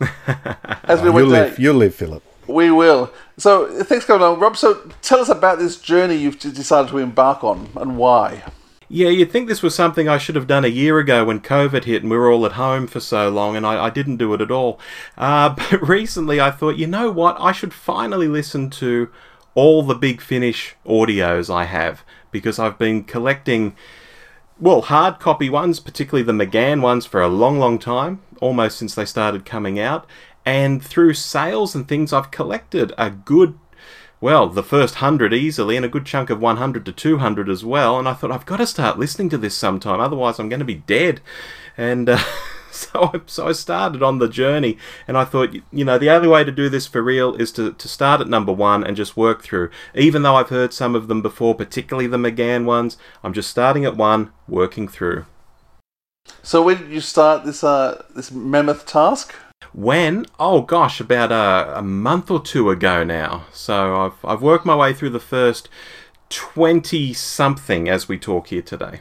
as 0.84 1.02
we 1.02 1.08
oh, 1.08 1.18
you'll, 1.18 1.28
live, 1.28 1.58
you'll 1.58 1.76
live, 1.76 1.94
Philip. 1.94 2.22
We 2.46 2.70
will. 2.70 3.12
So 3.36 3.82
thanks 3.82 4.04
for 4.04 4.12
coming 4.12 4.26
along, 4.26 4.40
Rob. 4.40 4.56
So 4.56 4.92
tell 5.02 5.18
us 5.18 5.28
about 5.28 5.58
this 5.58 5.80
journey 5.80 6.16
you've 6.16 6.38
decided 6.38 6.90
to 6.90 6.98
embark 6.98 7.42
on 7.42 7.70
and 7.76 7.96
why. 7.96 8.42
Yeah, 8.88 9.08
you'd 9.08 9.30
think 9.30 9.48
this 9.48 9.62
was 9.62 9.74
something 9.74 10.08
I 10.08 10.18
should 10.18 10.34
have 10.34 10.46
done 10.46 10.64
a 10.64 10.68
year 10.68 10.98
ago 10.98 11.24
when 11.24 11.40
COVID 11.40 11.84
hit 11.84 12.02
and 12.02 12.10
we 12.10 12.16
were 12.16 12.30
all 12.30 12.44
at 12.44 12.52
home 12.52 12.86
for 12.86 13.00
so 13.00 13.30
long, 13.30 13.56
and 13.56 13.66
I, 13.66 13.86
I 13.86 13.90
didn't 13.90 14.18
do 14.18 14.32
it 14.34 14.40
at 14.40 14.50
all. 14.50 14.78
Uh, 15.16 15.48
but 15.56 15.88
recently 15.88 16.40
I 16.40 16.50
thought, 16.50 16.76
you 16.76 16.86
know 16.86 17.10
what? 17.10 17.36
I 17.40 17.52
should 17.52 17.74
finally 17.74 18.28
listen 18.28 18.70
to 18.70 19.10
all 19.54 19.82
the 19.82 19.94
Big 19.94 20.20
Finish 20.20 20.74
audios 20.84 21.52
I 21.52 21.64
have 21.64 22.04
because 22.30 22.58
I've 22.58 22.78
been 22.78 23.04
collecting, 23.04 23.76
well, 24.58 24.82
hard 24.82 25.20
copy 25.20 25.48
ones, 25.48 25.80
particularly 25.80 26.24
the 26.24 26.32
McGann 26.32 26.80
ones, 26.80 27.06
for 27.06 27.22
a 27.22 27.28
long, 27.28 27.58
long 27.58 27.78
time, 27.78 28.20
almost 28.40 28.78
since 28.78 28.94
they 28.94 29.04
started 29.04 29.46
coming 29.46 29.78
out. 29.78 30.06
And 30.44 30.84
through 30.84 31.14
sales 31.14 31.74
and 31.74 31.88
things, 31.88 32.12
I've 32.12 32.30
collected 32.30 32.92
a 32.98 33.10
good 33.10 33.58
well, 34.24 34.48
the 34.48 34.62
first 34.62 35.02
100 35.02 35.34
easily 35.34 35.76
and 35.76 35.84
a 35.84 35.88
good 35.88 36.06
chunk 36.06 36.30
of 36.30 36.40
100 36.40 36.86
to 36.86 36.92
200 36.92 37.50
as 37.50 37.62
well. 37.62 37.98
And 37.98 38.08
I 38.08 38.14
thought, 38.14 38.32
I've 38.32 38.46
got 38.46 38.56
to 38.56 38.66
start 38.66 38.98
listening 38.98 39.28
to 39.28 39.36
this 39.36 39.54
sometime, 39.54 40.00
otherwise, 40.00 40.38
I'm 40.38 40.48
going 40.48 40.60
to 40.60 40.64
be 40.64 40.76
dead. 40.76 41.20
And. 41.76 42.08
Uh, 42.08 42.18
so 42.70 43.10
I, 43.12 43.20
so 43.26 43.48
I 43.48 43.52
started 43.52 44.02
on 44.02 44.18
the 44.18 44.28
journey 44.28 44.78
and 45.06 45.16
I 45.16 45.24
thought 45.24 45.54
you 45.70 45.84
know 45.84 45.96
the 45.96 46.10
only 46.10 46.26
way 46.26 46.42
to 46.42 46.50
do 46.50 46.68
this 46.68 46.88
for 46.88 47.00
real 47.02 47.36
is 47.36 47.52
to, 47.52 47.72
to 47.72 47.86
start 47.86 48.20
at 48.20 48.26
number 48.26 48.52
one 48.52 48.82
and 48.82 48.96
just 48.96 49.16
work 49.16 49.44
through 49.44 49.70
even 49.94 50.22
though 50.22 50.34
I've 50.34 50.48
heard 50.48 50.72
some 50.72 50.96
of 50.96 51.06
them 51.06 51.22
before 51.22 51.54
particularly 51.54 52.08
the 52.08 52.16
McGann 52.16 52.64
ones 52.64 52.96
I'm 53.22 53.32
just 53.32 53.48
starting 53.48 53.84
at 53.84 53.96
one 53.96 54.32
working 54.48 54.88
through 54.88 55.24
so 56.42 56.62
when 56.62 56.78
did 56.78 56.90
you 56.90 57.00
start 57.00 57.44
this 57.44 57.62
uh, 57.62 58.02
this 58.16 58.32
mammoth 58.32 58.86
task 58.86 59.36
when? 59.72 60.26
Oh 60.38 60.62
gosh, 60.62 61.00
about 61.00 61.32
a, 61.32 61.78
a 61.78 61.82
month 61.82 62.30
or 62.30 62.42
two 62.42 62.70
ago 62.70 63.04
now. 63.04 63.46
So 63.52 63.96
I've, 64.04 64.24
I've 64.24 64.42
worked 64.42 64.66
my 64.66 64.76
way 64.76 64.92
through 64.92 65.10
the 65.10 65.20
first 65.20 65.68
20 66.30 67.12
something 67.12 67.88
as 67.88 68.08
we 68.08 68.18
talk 68.18 68.48
here 68.48 68.62
today. 68.62 69.00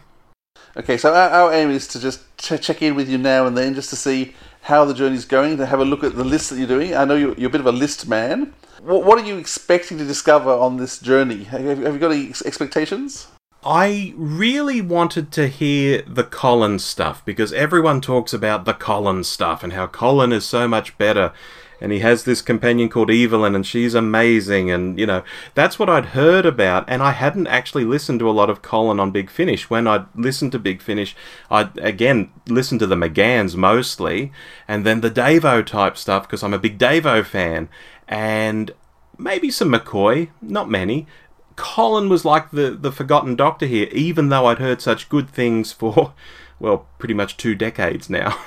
Okay, 0.76 0.98
so 0.98 1.14
our, 1.14 1.30
our 1.30 1.54
aim 1.54 1.70
is 1.70 1.88
to 1.90 2.00
just 2.00 2.22
ch- 2.38 2.62
check 2.62 2.82
in 2.82 2.96
with 2.96 3.08
you 3.08 3.18
now 3.18 3.46
and 3.46 3.58
then 3.58 3.76
just 3.76 3.90
to 3.92 3.96
see 3.96 4.34
how 4.62 4.86
the 4.86 4.94
journey's 4.94 5.26
going, 5.26 5.58
to 5.58 5.66
have 5.66 5.80
a 5.80 5.86
look 5.86 6.04
at 6.04 6.16
the 6.16 6.24
list 6.24 6.50
that 6.50 6.58
you're 6.58 6.68
doing. 6.68 6.96
I 6.96 7.06
know 7.06 7.16
you're, 7.16 7.36
you're 7.36 7.50
a 7.50 7.52
bit 7.52 7.62
of 7.62 7.68
a 7.68 7.72
list 7.72 8.08
man. 8.08 8.54
What, 8.82 9.06
what, 9.06 9.20
are 9.20 9.26
you 9.26 9.38
expecting 9.38 9.98
to 9.98 10.06
discover 10.06 10.50
on 10.50 10.78
this 10.78 11.00
journey? 11.00 11.44
Have, 11.46 11.62
have 11.62 11.94
you 11.94 12.00
got 12.00 12.12
any 12.12 12.30
expectations? 12.46 13.28
I 13.66 14.14
really 14.16 14.82
wanted 14.82 15.32
to 15.34 15.48
hear 15.48 16.02
the 16.02 16.24
Colin 16.24 16.80
stuff 16.80 17.24
because 17.24 17.54
everyone 17.54 18.02
talks 18.02 18.34
about 18.34 18.66
the 18.66 18.74
Colin 18.74 19.24
stuff 19.24 19.64
and 19.64 19.74
how 19.74 19.88
Colin 19.88 20.34
is 20.34 20.46
so 20.46 20.68
much 20.68 20.98
better. 20.98 21.32
And 21.80 21.92
he 21.92 22.00
has 22.00 22.24
this 22.24 22.42
companion 22.42 22.88
called 22.88 23.12
Evelyn, 23.12 23.56
and 23.56 23.68
she's 23.68 23.94
amazing. 23.94 24.72
And, 24.72 24.98
you 24.98 25.06
know, 25.06 25.24
that's 25.54 25.78
what 25.78 25.90
I'd 25.90 26.08
heard 26.08 26.46
about. 26.46 26.86
And 26.88 27.04
I 27.04 27.12
hadn't 27.12 27.48
actually 27.48 27.84
listened 27.84 28.20
to 28.20 28.30
a 28.30 28.32
lot 28.32 28.50
of 28.50 28.62
Colin 28.62 29.02
on 29.02 29.12
Big 29.12 29.30
Finish. 29.30 29.70
When 29.70 29.86
I'd 29.86 30.06
listened 30.16 30.54
to 30.54 30.60
Big 30.60 30.82
Finish, 30.82 31.14
I'd, 31.52 31.78
again, 31.78 32.32
listened 32.48 32.80
to 32.82 32.88
the 32.88 32.96
McGanns 32.96 33.56
mostly, 33.58 34.32
and 34.66 34.86
then 34.86 35.02
the 35.02 35.12
Davo 35.12 35.66
type 35.66 35.98
stuff 35.98 36.24
because 36.24 36.42
I'm 36.42 36.54
a 36.54 36.60
big 36.60 36.80
Davo 36.80 37.26
fan. 37.26 37.68
And 38.08 38.72
maybe 39.18 39.52
some 39.52 39.72
McCoy, 39.72 40.30
not 40.42 40.70
many, 40.70 41.08
Colin 41.56 42.10
was 42.10 42.26
like 42.26 42.52
the, 42.52 42.72
the 42.72 42.92
forgotten 42.92 43.36
doctor 43.36 43.66
here, 43.66 43.88
even 43.92 44.30
though 44.30 44.46
I'd 44.48 44.60
heard 44.60 44.82
such 44.82 45.10
good 45.10 45.30
things 45.30 45.72
for, 45.72 46.14
well, 46.60 46.88
pretty 47.00 47.14
much 47.14 47.38
two 47.38 47.56
decades 47.56 48.10
now. 48.10 48.40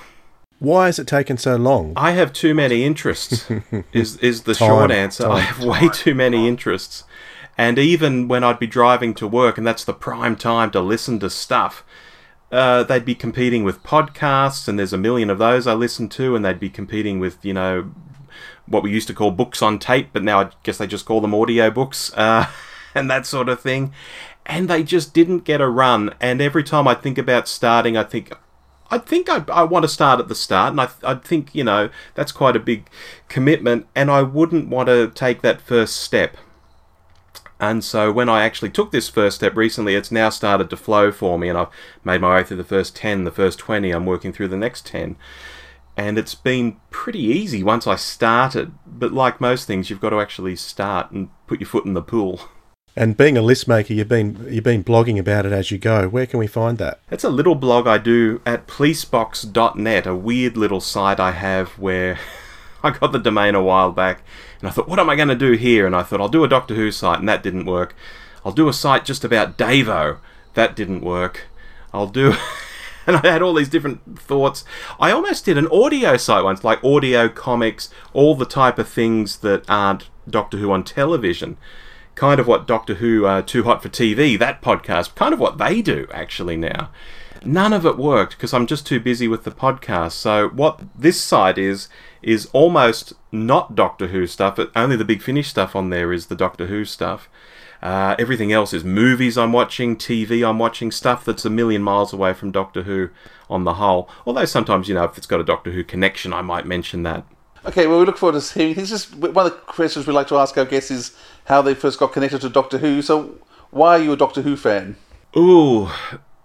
Why 0.58 0.86
has 0.86 0.98
it 0.98 1.06
taken 1.06 1.36
so 1.36 1.56
long? 1.56 1.92
I 1.96 2.12
have 2.12 2.32
too 2.32 2.54
many 2.54 2.82
interests, 2.82 3.50
is, 3.92 4.16
is 4.18 4.44
the 4.44 4.54
time, 4.54 4.68
short 4.68 4.90
answer. 4.90 5.24
Time, 5.24 5.32
I 5.32 5.40
have 5.40 5.64
way 5.64 5.88
too 5.92 6.14
many 6.14 6.48
interests. 6.48 7.04
And 7.58 7.78
even 7.78 8.28
when 8.28 8.44
I'd 8.44 8.58
be 8.58 8.66
driving 8.66 9.14
to 9.14 9.26
work, 9.26 9.58
and 9.58 9.66
that's 9.66 9.84
the 9.84 9.94
prime 9.94 10.36
time 10.36 10.70
to 10.70 10.80
listen 10.80 11.18
to 11.20 11.30
stuff, 11.30 11.84
uh, 12.50 12.84
they'd 12.84 13.04
be 13.04 13.14
competing 13.14 13.64
with 13.64 13.82
podcasts, 13.82 14.68
and 14.68 14.78
there's 14.78 14.92
a 14.92 14.98
million 14.98 15.30
of 15.30 15.38
those 15.38 15.66
I 15.66 15.74
listen 15.74 16.08
to, 16.10 16.36
and 16.36 16.44
they'd 16.44 16.60
be 16.60 16.70
competing 16.70 17.18
with, 17.18 17.44
you 17.44 17.52
know, 17.52 17.90
what 18.66 18.82
we 18.82 18.90
used 18.90 19.08
to 19.08 19.14
call 19.14 19.30
books 19.30 19.62
on 19.62 19.78
tape, 19.78 20.10
but 20.12 20.22
now 20.22 20.40
I 20.40 20.50
guess 20.62 20.78
they 20.78 20.86
just 20.86 21.06
call 21.06 21.20
them 21.20 21.34
audio 21.34 21.70
books. 21.70 22.12
Uh, 22.14 22.46
and 22.96 23.10
that 23.10 23.26
sort 23.26 23.48
of 23.48 23.60
thing. 23.60 23.92
And 24.46 24.68
they 24.68 24.82
just 24.82 25.12
didn't 25.12 25.44
get 25.44 25.60
a 25.60 25.68
run. 25.68 26.14
And 26.20 26.40
every 26.40 26.64
time 26.64 26.88
I 26.88 26.94
think 26.94 27.18
about 27.18 27.46
starting, 27.46 27.96
I 27.96 28.04
think, 28.04 28.32
I 28.90 28.98
think 28.98 29.28
I, 29.28 29.44
I 29.52 29.64
want 29.64 29.82
to 29.84 29.88
start 29.88 30.18
at 30.18 30.28
the 30.28 30.34
start, 30.34 30.72
and 30.72 30.80
I, 30.80 30.88
I 31.02 31.14
think, 31.16 31.54
you 31.54 31.64
know, 31.64 31.90
that's 32.14 32.32
quite 32.32 32.56
a 32.56 32.60
big 32.60 32.88
commitment, 33.28 33.86
and 33.94 34.10
I 34.10 34.22
wouldn't 34.22 34.68
want 34.68 34.88
to 34.88 35.10
take 35.10 35.42
that 35.42 35.60
first 35.60 35.96
step. 35.96 36.36
And 37.58 37.82
so 37.82 38.12
when 38.12 38.28
I 38.28 38.44
actually 38.44 38.70
took 38.70 38.92
this 38.92 39.08
first 39.08 39.36
step 39.36 39.56
recently, 39.56 39.94
it's 39.94 40.12
now 40.12 40.28
started 40.28 40.70
to 40.70 40.76
flow 40.76 41.10
for 41.10 41.38
me, 41.38 41.48
and 41.48 41.58
I've 41.58 41.68
made 42.04 42.20
my 42.20 42.36
way 42.36 42.44
through 42.44 42.58
the 42.58 42.64
first 42.64 42.94
10, 42.94 43.24
the 43.24 43.30
first 43.30 43.58
20, 43.58 43.90
I'm 43.90 44.06
working 44.06 44.32
through 44.32 44.48
the 44.48 44.56
next 44.56 44.86
10. 44.86 45.16
And 45.96 46.18
it's 46.18 46.34
been 46.34 46.76
pretty 46.90 47.20
easy 47.20 47.62
once 47.62 47.86
I 47.86 47.96
started, 47.96 48.72
but 48.86 49.12
like 49.12 49.40
most 49.40 49.66
things, 49.66 49.90
you've 49.90 50.00
got 50.00 50.10
to 50.10 50.20
actually 50.20 50.54
start 50.54 51.10
and 51.10 51.30
put 51.46 51.60
your 51.60 51.68
foot 51.68 51.86
in 51.86 51.94
the 51.94 52.02
pool. 52.02 52.40
And 52.98 53.14
being 53.14 53.36
a 53.36 53.42
list 53.42 53.68
maker, 53.68 53.92
you've 53.92 54.08
been 54.08 54.46
you've 54.48 54.64
been 54.64 54.82
blogging 54.82 55.18
about 55.18 55.44
it 55.44 55.52
as 55.52 55.70
you 55.70 55.76
go. 55.76 56.08
Where 56.08 56.24
can 56.24 56.38
we 56.38 56.46
find 56.46 56.78
that? 56.78 56.98
It's 57.10 57.24
a 57.24 57.28
little 57.28 57.54
blog 57.54 57.86
I 57.86 57.98
do 57.98 58.40
at 58.46 58.66
policebox.net, 58.66 60.06
a 60.06 60.14
weird 60.14 60.56
little 60.56 60.80
site 60.80 61.20
I 61.20 61.32
have 61.32 61.78
where 61.78 62.18
I 62.82 62.90
got 62.90 63.12
the 63.12 63.18
domain 63.18 63.54
a 63.54 63.62
while 63.62 63.92
back, 63.92 64.22
and 64.60 64.68
I 64.68 64.72
thought, 64.72 64.88
what 64.88 64.98
am 64.98 65.10
I 65.10 65.16
going 65.16 65.28
to 65.28 65.34
do 65.34 65.52
here? 65.52 65.86
And 65.86 65.94
I 65.94 66.02
thought, 66.02 66.22
I'll 66.22 66.28
do 66.28 66.44
a 66.44 66.48
Doctor 66.48 66.74
Who 66.74 66.90
site, 66.90 67.18
and 67.18 67.28
that 67.28 67.42
didn't 67.42 67.66
work. 67.66 67.94
I'll 68.46 68.52
do 68.52 68.68
a 68.68 68.72
site 68.72 69.04
just 69.04 69.24
about 69.24 69.58
Davo. 69.58 70.18
That 70.54 70.74
didn't 70.74 71.02
work. 71.02 71.48
I'll 71.92 72.06
do. 72.06 72.34
and 73.06 73.16
I 73.16 73.26
had 73.26 73.42
all 73.42 73.52
these 73.52 73.68
different 73.68 74.18
thoughts. 74.18 74.64
I 74.98 75.10
almost 75.10 75.44
did 75.44 75.58
an 75.58 75.68
audio 75.68 76.16
site 76.16 76.44
once, 76.44 76.64
like 76.64 76.82
audio 76.82 77.28
comics, 77.28 77.90
all 78.14 78.34
the 78.34 78.46
type 78.46 78.78
of 78.78 78.88
things 78.88 79.38
that 79.38 79.68
aren't 79.68 80.08
Doctor 80.30 80.56
Who 80.56 80.72
on 80.72 80.82
television 80.82 81.58
kind 82.16 82.40
of 82.40 82.48
what 82.48 82.66
Doctor 82.66 82.94
Who 82.94 83.26
uh, 83.26 83.42
Too 83.42 83.62
Hot 83.62 83.82
for 83.82 83.88
TV, 83.88 84.36
that 84.38 84.60
podcast, 84.60 85.14
kind 85.14 85.32
of 85.32 85.38
what 85.38 85.58
they 85.58 85.80
do 85.82 86.08
actually 86.12 86.56
now. 86.56 86.90
None 87.44 87.72
of 87.72 87.86
it 87.86 87.96
worked 87.96 88.36
because 88.36 88.52
I'm 88.52 88.66
just 88.66 88.86
too 88.86 88.98
busy 88.98 89.28
with 89.28 89.44
the 89.44 89.52
podcast. 89.52 90.12
So 90.12 90.48
what 90.48 90.80
this 90.98 91.20
site 91.20 91.58
is 91.58 91.88
is 92.22 92.46
almost 92.52 93.12
not 93.30 93.76
Doctor 93.76 94.08
Who 94.08 94.26
stuff. 94.26 94.56
But 94.56 94.72
only 94.74 94.96
the 94.96 95.04
Big 95.04 95.22
Finish 95.22 95.48
stuff 95.48 95.76
on 95.76 95.90
there 95.90 96.12
is 96.12 96.26
the 96.26 96.34
Doctor 96.34 96.66
Who 96.66 96.84
stuff. 96.84 97.28
Uh, 97.82 98.16
everything 98.18 98.52
else 98.52 98.72
is 98.72 98.82
movies 98.82 99.38
I'm 99.38 99.52
watching, 99.52 99.96
TV 99.96 100.48
I'm 100.48 100.58
watching, 100.58 100.90
stuff 100.90 101.24
that's 101.24 101.44
a 101.44 101.50
million 101.50 101.82
miles 101.82 102.12
away 102.12 102.32
from 102.32 102.50
Doctor 102.50 102.82
Who 102.82 103.10
on 103.48 103.64
the 103.64 103.74
whole. 103.74 104.08
Although 104.26 104.46
sometimes, 104.46 104.88
you 104.88 104.94
know, 104.94 105.04
if 105.04 105.16
it's 105.16 105.26
got 105.26 105.40
a 105.40 105.44
Doctor 105.44 105.70
Who 105.70 105.84
connection, 105.84 106.32
I 106.32 106.42
might 106.42 106.66
mention 106.66 107.02
that. 107.04 107.24
Okay, 107.66 107.88
well, 107.88 107.98
we 107.98 108.06
look 108.06 108.16
forward 108.16 108.40
to 108.40 108.54
hearing 108.54 108.74
This 108.74 108.90
Just 108.90 109.12
one 109.16 109.46
of 109.46 109.52
the 109.52 109.58
questions 109.58 110.06
we 110.06 110.12
like 110.12 110.28
to 110.28 110.36
ask 110.36 110.56
our 110.56 110.64
guests 110.64 110.92
is 110.92 111.16
how 111.46 111.62
they 111.62 111.74
first 111.74 111.98
got 111.98 112.12
connected 112.12 112.40
to 112.42 112.48
Doctor 112.48 112.78
Who. 112.78 113.02
So, 113.02 113.40
why 113.70 113.98
are 113.98 114.02
you 114.02 114.12
a 114.12 114.16
Doctor 114.16 114.42
Who 114.42 114.56
fan? 114.56 114.94
Ooh, 115.36 115.88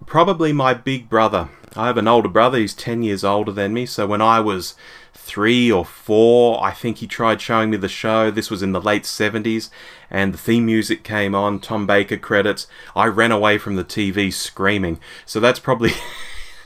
probably 0.07 0.51
my 0.51 0.73
big 0.73 1.09
brother. 1.09 1.49
I 1.75 1.85
have 1.85 1.97
an 1.97 2.07
older 2.07 2.27
brother, 2.27 2.57
he's 2.57 2.73
10 2.73 3.03
years 3.03 3.23
older 3.23 3.51
than 3.51 3.71
me. 3.71 3.85
So, 3.85 4.07
when 4.07 4.19
I 4.19 4.39
was 4.39 4.73
three 5.13 5.71
or 5.71 5.85
four, 5.85 6.61
I 6.63 6.71
think 6.71 6.97
he 6.97 7.07
tried 7.07 7.39
showing 7.39 7.69
me 7.69 7.77
the 7.77 7.87
show. 7.87 8.31
This 8.31 8.49
was 8.49 8.63
in 8.63 8.71
the 8.71 8.81
late 8.81 9.03
70s, 9.03 9.69
and 10.09 10.33
the 10.33 10.39
theme 10.39 10.65
music 10.65 11.03
came 11.03 11.35
on, 11.35 11.59
Tom 11.59 11.85
Baker 11.85 12.17
credits. 12.17 12.65
I 12.95 13.05
ran 13.05 13.31
away 13.31 13.59
from 13.59 13.75
the 13.75 13.85
TV 13.85 14.33
screaming. 14.33 14.99
So, 15.27 15.39
that's 15.39 15.59
probably. 15.59 15.91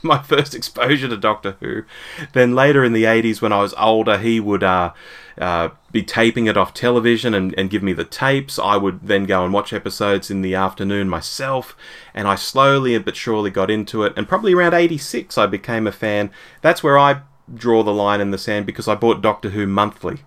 my 0.16 0.22
first 0.22 0.54
exposure 0.54 1.08
to 1.08 1.16
Doctor 1.16 1.56
Who. 1.60 1.84
Then 2.32 2.54
later 2.54 2.84
in 2.84 2.92
the 2.92 3.04
80s, 3.04 3.40
when 3.40 3.52
I 3.52 3.60
was 3.60 3.74
older, 3.74 4.18
he 4.18 4.40
would 4.40 4.62
uh, 4.62 4.92
uh, 5.38 5.70
be 5.92 6.02
taping 6.02 6.46
it 6.46 6.56
off 6.56 6.74
television 6.74 7.34
and, 7.34 7.54
and 7.58 7.70
give 7.70 7.82
me 7.82 7.92
the 7.92 8.04
tapes. 8.04 8.58
I 8.58 8.76
would 8.76 9.06
then 9.06 9.24
go 9.24 9.44
and 9.44 9.52
watch 9.52 9.72
episodes 9.72 10.30
in 10.30 10.42
the 10.42 10.54
afternoon 10.54 11.08
myself, 11.08 11.76
and 12.14 12.26
I 12.26 12.34
slowly 12.34 12.96
but 12.98 13.16
surely 13.16 13.50
got 13.50 13.70
into 13.70 14.02
it. 14.02 14.12
And 14.16 14.28
probably 14.28 14.54
around 14.54 14.74
86, 14.74 15.36
I 15.36 15.46
became 15.46 15.86
a 15.86 15.92
fan. 15.92 16.30
That's 16.62 16.82
where 16.82 16.98
I 16.98 17.22
draw 17.52 17.82
the 17.82 17.92
line 17.92 18.20
in 18.20 18.30
the 18.30 18.38
sand 18.38 18.66
because 18.66 18.88
I 18.88 18.94
bought 18.94 19.22
Doctor 19.22 19.50
Who 19.50 19.66
monthly. 19.66 20.18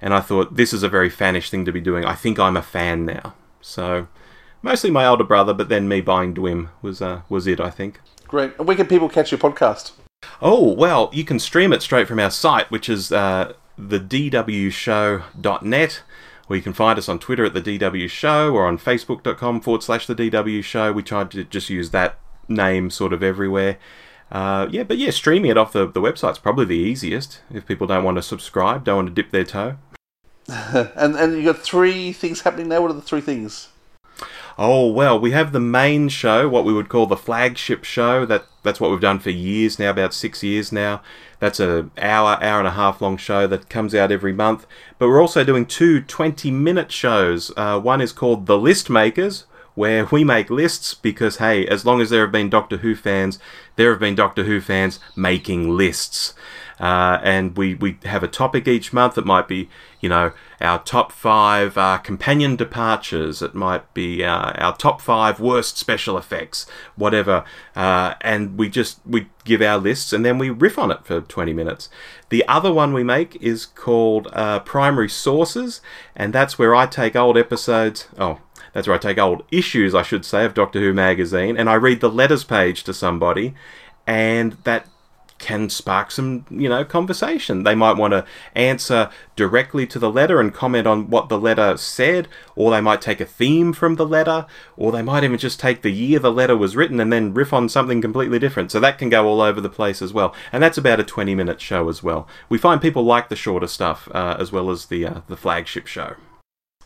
And 0.00 0.14
I 0.14 0.20
thought, 0.20 0.54
this 0.54 0.72
is 0.72 0.84
a 0.84 0.88
very 0.88 1.10
fanish 1.10 1.50
thing 1.50 1.64
to 1.64 1.72
be 1.72 1.80
doing. 1.80 2.04
I 2.04 2.14
think 2.14 2.38
I'm 2.38 2.56
a 2.56 2.62
fan 2.62 3.04
now. 3.04 3.34
So, 3.60 4.06
mostly 4.62 4.90
my 4.90 5.04
older 5.04 5.24
brother, 5.24 5.52
but 5.52 5.68
then 5.68 5.88
me 5.88 6.00
buying 6.00 6.34
Dwim 6.34 6.68
was 6.82 7.02
uh, 7.02 7.22
was 7.28 7.48
it, 7.48 7.58
I 7.58 7.70
think. 7.70 8.00
Great. 8.28 8.52
And 8.58 8.68
where 8.68 8.76
can 8.76 8.86
people 8.86 9.08
catch 9.08 9.32
your 9.32 9.38
podcast? 9.38 9.92
Oh, 10.40 10.72
well, 10.72 11.10
you 11.12 11.24
can 11.24 11.38
stream 11.38 11.72
it 11.72 11.82
straight 11.82 12.06
from 12.06 12.20
our 12.20 12.30
site, 12.30 12.70
which 12.70 12.88
is 12.88 13.10
uh, 13.10 13.54
thedwshow.net, 13.80 16.02
or 16.48 16.56
you 16.56 16.62
can 16.62 16.72
find 16.72 16.98
us 16.98 17.08
on 17.08 17.18
Twitter 17.18 17.44
at 17.44 17.54
the 17.54 17.62
DW 17.62 18.08
Show 18.08 18.54
or 18.54 18.66
on 18.66 18.78
Facebook.com 18.78 19.60
forward 19.60 19.82
slash 19.82 20.06
the 20.06 20.14
DW 20.14 20.62
Show. 20.62 20.92
We 20.92 21.02
try 21.02 21.24
to 21.24 21.44
just 21.44 21.70
use 21.70 21.90
that 21.90 22.18
name 22.48 22.90
sort 22.90 23.12
of 23.12 23.22
everywhere. 23.22 23.78
Uh, 24.30 24.68
yeah, 24.70 24.82
but 24.82 24.98
yeah, 24.98 25.10
streaming 25.10 25.50
it 25.50 25.56
off 25.56 25.72
the, 25.72 25.86
the 25.86 26.00
website's 26.00 26.38
probably 26.38 26.66
the 26.66 26.74
easiest 26.74 27.40
if 27.50 27.66
people 27.66 27.86
don't 27.86 28.04
want 28.04 28.18
to 28.18 28.22
subscribe, 28.22 28.84
don't 28.84 28.96
want 28.96 29.08
to 29.08 29.14
dip 29.14 29.30
their 29.30 29.44
toe. 29.44 29.76
and 30.48 31.16
and 31.16 31.36
you 31.36 31.44
got 31.44 31.58
three 31.58 32.12
things 32.12 32.42
happening 32.42 32.68
now. 32.68 32.80
What 32.80 32.90
are 32.90 32.94
the 32.94 33.02
three 33.02 33.20
things? 33.20 33.68
Oh 34.60 34.88
well, 34.88 35.20
we 35.20 35.30
have 35.30 35.52
the 35.52 35.60
main 35.60 36.08
show, 36.08 36.48
what 36.48 36.64
we 36.64 36.72
would 36.72 36.88
call 36.88 37.06
the 37.06 37.16
flagship 37.16 37.84
show. 37.84 38.26
That 38.26 38.46
that's 38.64 38.80
what 38.80 38.90
we've 38.90 39.00
done 39.00 39.20
for 39.20 39.30
years 39.30 39.78
now, 39.78 39.90
about 39.90 40.12
six 40.12 40.42
years 40.42 40.72
now. 40.72 41.00
That's 41.38 41.60
a 41.60 41.88
hour, 41.96 42.42
hour 42.42 42.58
and 42.58 42.66
a 42.66 42.72
half 42.72 43.00
long 43.00 43.18
show 43.18 43.46
that 43.46 43.68
comes 43.68 43.94
out 43.94 44.10
every 44.10 44.32
month. 44.32 44.66
But 44.98 45.06
we're 45.06 45.20
also 45.20 45.44
doing 45.44 45.64
two 45.64 46.00
20 46.00 46.50
minute 46.50 46.90
shows. 46.90 47.52
Uh, 47.56 47.78
one 47.78 48.00
is 48.00 48.10
called 48.10 48.46
The 48.46 48.58
List 48.58 48.90
Makers, 48.90 49.44
where 49.76 50.06
we 50.06 50.24
make 50.24 50.50
lists 50.50 50.92
because, 50.92 51.36
hey, 51.36 51.64
as 51.68 51.86
long 51.86 52.00
as 52.00 52.10
there 52.10 52.22
have 52.22 52.32
been 52.32 52.50
Doctor 52.50 52.78
Who 52.78 52.96
fans, 52.96 53.38
there 53.76 53.92
have 53.92 54.00
been 54.00 54.16
Doctor 54.16 54.42
Who 54.42 54.60
fans 54.60 54.98
making 55.14 55.70
lists. 55.76 56.34
Uh, 56.80 57.20
and 57.22 57.56
we, 57.56 57.74
we 57.74 57.98
have 58.04 58.24
a 58.24 58.28
topic 58.28 58.66
each 58.66 58.92
month. 58.92 59.16
It 59.16 59.24
might 59.24 59.46
be, 59.46 59.68
you 60.00 60.08
know, 60.08 60.32
our 60.60 60.82
top 60.82 61.12
five 61.12 61.76
uh, 61.78 61.98
companion 61.98 62.56
departures. 62.56 63.42
It 63.42 63.54
might 63.54 63.92
be 63.94 64.24
uh, 64.24 64.52
our 64.52 64.76
top 64.76 65.00
five 65.00 65.40
worst 65.40 65.78
special 65.78 66.18
effects, 66.18 66.66
whatever. 66.96 67.44
Uh, 67.76 68.14
and 68.20 68.58
we 68.58 68.68
just 68.68 69.00
we 69.06 69.28
give 69.44 69.62
our 69.62 69.78
lists 69.78 70.12
and 70.12 70.24
then 70.24 70.38
we 70.38 70.50
riff 70.50 70.78
on 70.78 70.90
it 70.90 71.04
for 71.04 71.20
20 71.20 71.52
minutes. 71.52 71.88
The 72.28 72.46
other 72.46 72.72
one 72.72 72.92
we 72.92 73.04
make 73.04 73.36
is 73.42 73.66
called 73.66 74.28
uh, 74.32 74.60
Primary 74.60 75.08
Sources, 75.08 75.80
and 76.14 76.32
that's 76.32 76.58
where 76.58 76.74
I 76.74 76.86
take 76.86 77.16
old 77.16 77.38
episodes. 77.38 78.08
Oh, 78.18 78.40
that's 78.72 78.86
where 78.86 78.96
I 78.96 78.98
take 78.98 79.18
old 79.18 79.44
issues, 79.50 79.94
I 79.94 80.02
should 80.02 80.24
say, 80.24 80.44
of 80.44 80.54
Doctor 80.54 80.80
Who 80.80 80.92
magazine, 80.92 81.56
and 81.56 81.70
I 81.70 81.74
read 81.74 82.00
the 82.00 82.10
letters 82.10 82.44
page 82.44 82.84
to 82.84 82.92
somebody, 82.92 83.54
and 84.06 84.52
that 84.64 84.86
can 85.38 85.68
spark 85.68 86.10
some, 86.10 86.44
you 86.50 86.68
know, 86.68 86.84
conversation. 86.84 87.62
They 87.62 87.74
might 87.74 87.96
want 87.96 88.12
to 88.12 88.26
answer 88.54 89.10
directly 89.36 89.86
to 89.86 89.98
the 89.98 90.10
letter 90.10 90.40
and 90.40 90.52
comment 90.52 90.86
on 90.86 91.10
what 91.10 91.28
the 91.28 91.38
letter 91.38 91.76
said, 91.76 92.28
or 92.56 92.70
they 92.70 92.80
might 92.80 93.00
take 93.00 93.20
a 93.20 93.24
theme 93.24 93.72
from 93.72 93.96
the 93.96 94.06
letter, 94.06 94.46
or 94.76 94.92
they 94.92 95.02
might 95.02 95.24
even 95.24 95.38
just 95.38 95.60
take 95.60 95.82
the 95.82 95.92
year 95.92 96.18
the 96.18 96.32
letter 96.32 96.56
was 96.56 96.76
written 96.76 97.00
and 97.00 97.12
then 97.12 97.34
riff 97.34 97.52
on 97.52 97.68
something 97.68 98.00
completely 98.02 98.38
different. 98.38 98.70
So 98.72 98.80
that 98.80 98.98
can 98.98 99.08
go 99.08 99.26
all 99.26 99.40
over 99.40 99.60
the 99.60 99.68
place 99.68 100.02
as 100.02 100.12
well. 100.12 100.34
And 100.52 100.62
that's 100.62 100.78
about 100.78 101.00
a 101.00 101.04
20 101.04 101.34
minute 101.34 101.60
show 101.60 101.88
as 101.88 102.02
well. 102.02 102.26
We 102.48 102.58
find 102.58 102.82
people 102.82 103.04
like 103.04 103.28
the 103.28 103.36
shorter 103.36 103.68
stuff 103.68 104.08
uh, 104.12 104.36
as 104.38 104.52
well 104.52 104.70
as 104.70 104.86
the 104.86 105.06
uh, 105.06 105.20
the 105.28 105.36
flagship 105.36 105.86
show. 105.86 106.16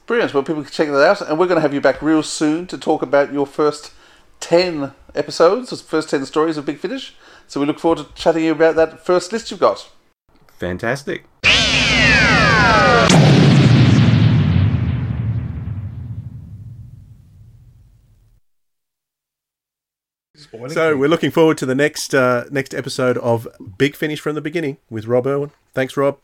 Brilliant. 0.06 0.35
Well, 0.35 0.42
people 0.42 0.62
can 0.62 0.73
check 0.73 0.88
that 0.88 1.02
out, 1.02 1.21
and 1.23 1.38
we're 1.38 1.47
going 1.47 1.56
to 1.56 1.62
have 1.62 1.73
you 1.73 1.80
back 1.80 2.02
real 2.02 2.23
soon 2.23 2.66
to 2.66 2.76
talk 2.76 3.02
about 3.02 3.32
your 3.32 3.47
first 3.47 3.92
10 4.40 4.92
episodes, 5.14 5.80
first 5.80 6.11
10 6.11 6.26
stories 6.26 6.56
of 6.56 6.66
Big 6.66 6.78
Finish. 6.78 7.14
So 7.52 7.61
we 7.61 7.66
look 7.66 7.78
forward 7.78 7.99
to 7.99 8.06
chatting 8.14 8.44
you 8.44 8.52
about 8.52 8.76
that 8.76 9.04
first 9.04 9.30
list 9.30 9.50
you've 9.50 9.61
got. 9.61 9.90
Fantastic. 10.56 11.26
So 20.68 20.97
we're 20.97 21.11
looking 21.11 21.30
forward 21.30 21.59
to 21.59 21.66
the 21.66 21.75
next 21.75 22.14
uh, 22.14 22.44
next 22.50 22.73
episode 22.73 23.18
of 23.18 23.47
Big 23.76 23.97
Finish 23.97 24.21
from 24.21 24.35
the 24.35 24.40
beginning 24.40 24.78
with 24.88 25.04
Rob 25.04 25.26
Irwin. 25.26 25.50
Thanks, 25.75 25.94
Rob. 25.94 26.16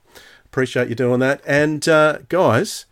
Appreciate 0.46 0.88
you 0.88 0.94
doing 0.94 1.20
that. 1.20 1.42
And 1.46 1.86
uh, 1.86 2.20
guys, 2.30 2.86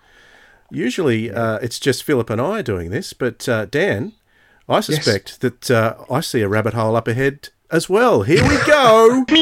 usually 0.71 1.33
uh, 1.33 1.57
it's 1.63 1.81
just 1.81 2.05
Philip 2.05 2.29
and 2.29 2.43
I 2.43 2.61
doing 2.61 2.91
this, 2.91 3.15
but 3.15 3.49
uh, 3.49 3.65
Dan, 3.65 4.13
I 4.69 4.81
suspect 4.81 5.41
that 5.41 5.71
uh, 5.71 5.95
I 6.11 6.21
see 6.21 6.43
a 6.43 6.49
rabbit 6.49 6.75
hole 6.75 6.97
up 6.97 7.09
ahead 7.09 7.49
as 7.71 7.89
well. 7.89 8.23
Here 8.23 8.43
we 8.43 8.57
go. 8.67 9.25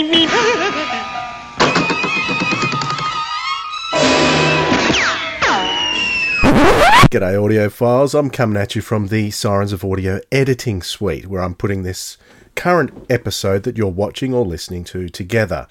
G'day, 7.11 7.37
audiophiles. 7.37 8.19
I'm 8.19 8.29
coming 8.29 8.61
at 8.61 8.75
you 8.75 8.83
from 8.83 9.07
the 9.07 9.31
Sirens 9.31 9.73
of 9.73 9.85
Audio 9.85 10.21
editing 10.33 10.83
suite, 10.83 11.27
where 11.29 11.43
I'm 11.43 11.55
putting 11.55 11.85
this 11.85 12.19
current 12.57 13.07
episode 13.09 13.63
that 13.63 13.79
you're 13.79 13.87
watching 13.89 14.35
or 14.35 14.45
listening 14.45 14.83
to 14.85 15.09
together. 15.09 15.69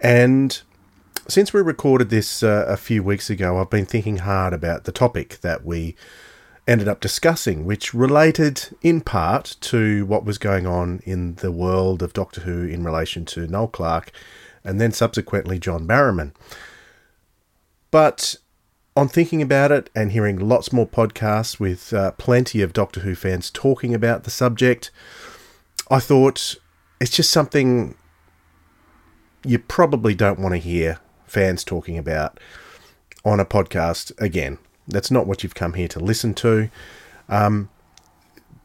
And 0.00 0.60
since 1.28 1.52
we 1.54 1.62
recorded 1.62 2.10
this 2.10 2.42
uh, 2.42 2.66
a 2.68 2.76
few 2.76 3.02
weeks 3.02 3.30
ago, 3.30 3.58
I've 3.58 3.70
been 3.70 3.86
thinking 3.86 4.18
hard 4.18 4.52
about 4.52 4.84
the 4.84 4.92
topic 4.92 5.38
that 5.40 5.64
we 5.64 5.96
ended 6.66 6.88
up 6.88 7.00
discussing, 7.00 7.64
which 7.64 7.94
related 7.94 8.76
in 8.82 9.00
part 9.00 9.56
to 9.60 10.04
what 10.06 10.24
was 10.24 10.38
going 10.38 10.66
on 10.66 11.00
in 11.04 11.36
the 11.36 11.52
world 11.52 12.02
of 12.02 12.12
Doctor 12.12 12.42
Who 12.42 12.64
in 12.64 12.82
relation 12.82 13.24
to 13.26 13.46
Noel 13.46 13.68
Clarke 13.68 14.10
and 14.64 14.80
then 14.80 14.90
subsequently 14.90 15.58
John 15.58 15.86
Barrowman. 15.86 16.32
But 17.90 18.36
on 18.96 19.08
thinking 19.08 19.40
about 19.40 19.70
it 19.70 19.90
and 19.94 20.10
hearing 20.10 20.38
lots 20.38 20.72
more 20.72 20.86
podcasts 20.86 21.60
with 21.60 21.92
uh, 21.92 22.12
plenty 22.12 22.62
of 22.62 22.72
Doctor 22.72 23.00
Who 23.00 23.14
fans 23.14 23.50
talking 23.50 23.94
about 23.94 24.24
the 24.24 24.30
subject, 24.30 24.90
I 25.88 26.00
thought 26.00 26.56
it's 27.00 27.10
just 27.10 27.30
something 27.30 27.94
you 29.44 29.60
probably 29.60 30.14
don't 30.14 30.40
want 30.40 30.54
to 30.54 30.58
hear 30.58 30.98
fans 31.26 31.62
talking 31.62 31.96
about 31.96 32.40
on 33.24 33.38
a 33.38 33.44
podcast 33.44 34.18
again. 34.20 34.58
That's 34.88 35.10
not 35.10 35.26
what 35.26 35.42
you've 35.42 35.54
come 35.54 35.74
here 35.74 35.88
to 35.88 36.00
listen 36.00 36.34
to. 36.34 36.70
Um, 37.28 37.68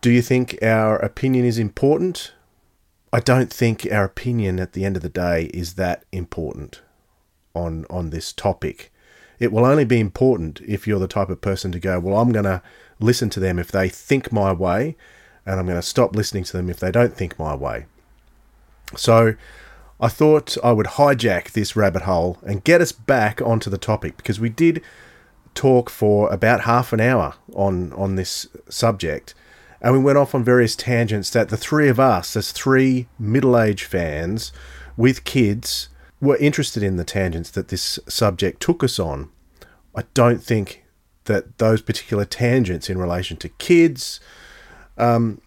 do 0.01 0.11
you 0.11 0.21
think 0.21 0.57
our 0.61 0.97
opinion 0.97 1.45
is 1.45 1.57
important? 1.57 2.33
I 3.13 3.19
don't 3.19 3.51
think 3.51 3.87
our 3.91 4.05
opinion 4.05 4.59
at 4.59 4.73
the 4.73 4.85
end 4.85 4.95
of 4.95 5.01
the 5.01 5.09
day 5.09 5.45
is 5.53 5.75
that 5.75 6.05
important 6.11 6.81
on 7.53 7.85
on 7.89 8.09
this 8.09 8.31
topic. 8.31 8.91
It 9.39 9.51
will 9.51 9.65
only 9.65 9.85
be 9.85 9.99
important 9.99 10.61
if 10.61 10.87
you're 10.87 10.99
the 10.99 11.07
type 11.07 11.29
of 11.29 11.41
person 11.41 11.71
to 11.71 11.79
go, 11.79 11.99
well, 11.99 12.19
I'm 12.19 12.31
going 12.31 12.45
to 12.45 12.61
listen 12.99 13.29
to 13.31 13.39
them 13.39 13.57
if 13.57 13.71
they 13.71 13.89
think 13.89 14.31
my 14.31 14.53
way, 14.53 14.95
and 15.45 15.59
I'm 15.59 15.65
going 15.65 15.79
to 15.79 15.81
stop 15.81 16.15
listening 16.15 16.43
to 16.45 16.57
them 16.57 16.69
if 16.69 16.79
they 16.79 16.91
don't 16.91 17.15
think 17.15 17.39
my 17.39 17.55
way. 17.55 17.87
So 18.95 19.33
I 19.99 20.07
thought 20.07 20.57
I 20.63 20.71
would 20.71 20.85
hijack 20.85 21.51
this 21.51 21.75
rabbit 21.75 22.03
hole 22.03 22.37
and 22.45 22.63
get 22.63 22.81
us 22.81 22.91
back 22.91 23.41
onto 23.41 23.69
the 23.69 23.77
topic 23.77 24.17
because 24.17 24.39
we 24.39 24.49
did 24.49 24.81
talk 25.53 25.89
for 25.89 26.31
about 26.31 26.61
half 26.61 26.93
an 26.93 26.99
hour 26.99 27.35
on 27.53 27.91
on 27.93 28.15
this 28.15 28.47
subject 28.69 29.33
and 29.81 29.93
we 29.93 29.99
went 29.99 30.17
off 30.17 30.35
on 30.35 30.43
various 30.43 30.75
tangents 30.75 31.31
that 31.31 31.49
the 31.49 31.57
three 31.57 31.89
of 31.89 31.99
us 31.99 32.35
as 32.35 32.51
three 32.51 33.07
middle-aged 33.17 33.85
fans 33.85 34.51
with 34.95 35.23
kids 35.23 35.89
were 36.21 36.37
interested 36.37 36.83
in 36.83 36.97
the 36.97 37.03
tangents 37.03 37.49
that 37.49 37.69
this 37.69 37.97
subject 38.07 38.61
took 38.61 38.83
us 38.83 38.99
on. 38.99 39.29
I 39.95 40.03
don't 40.13 40.43
think 40.43 40.83
that 41.25 41.57
those 41.57 41.81
particular 41.81 42.25
tangents 42.25 42.89
in 42.89 42.99
relation 42.99 43.37
to 43.37 43.49
kids 43.49 44.19
um, 44.99 45.41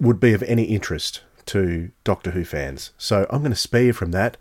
would 0.00 0.18
be 0.18 0.32
of 0.32 0.42
any 0.44 0.64
interest 0.64 1.22
to 1.46 1.90
Doctor 2.04 2.30
Who 2.30 2.44
fans. 2.44 2.92
So 2.96 3.26
I'm 3.28 3.40
going 3.40 3.52
to 3.52 3.56
spare 3.56 3.84
you 3.84 3.92
from 3.92 4.12
that. 4.12 4.38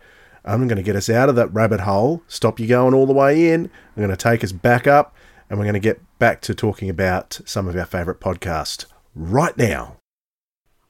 I'm 0.48 0.68
going 0.68 0.78
to 0.78 0.84
get 0.84 0.96
us 0.96 1.10
out 1.10 1.30
of 1.30 1.36
that 1.36 1.54
rabbit 1.54 1.82
hole, 1.82 2.24
stop 2.28 2.60
you 2.60 2.68
going 2.68 2.94
all 2.94 3.06
the 3.06 3.14
way 3.14 3.52
in. 3.52 3.66
I'm 3.96 4.04
going 4.04 4.10
to 4.10 4.16
take 4.16 4.44
us 4.44 4.52
back 4.52 4.88
up, 4.88 5.14
and 5.50 5.60
we're 5.60 5.66
going 5.66 5.74
to 5.74 5.80
get 5.80 6.02
back 6.20 6.42
to 6.42 6.56
talking 6.56 6.90
about 6.90 7.42
some 7.46 7.68
of 7.68 7.76
our 7.76 7.86
favourite 7.86 8.20
podcasts 8.20 8.86
right 9.14 9.58
now. 9.58 9.98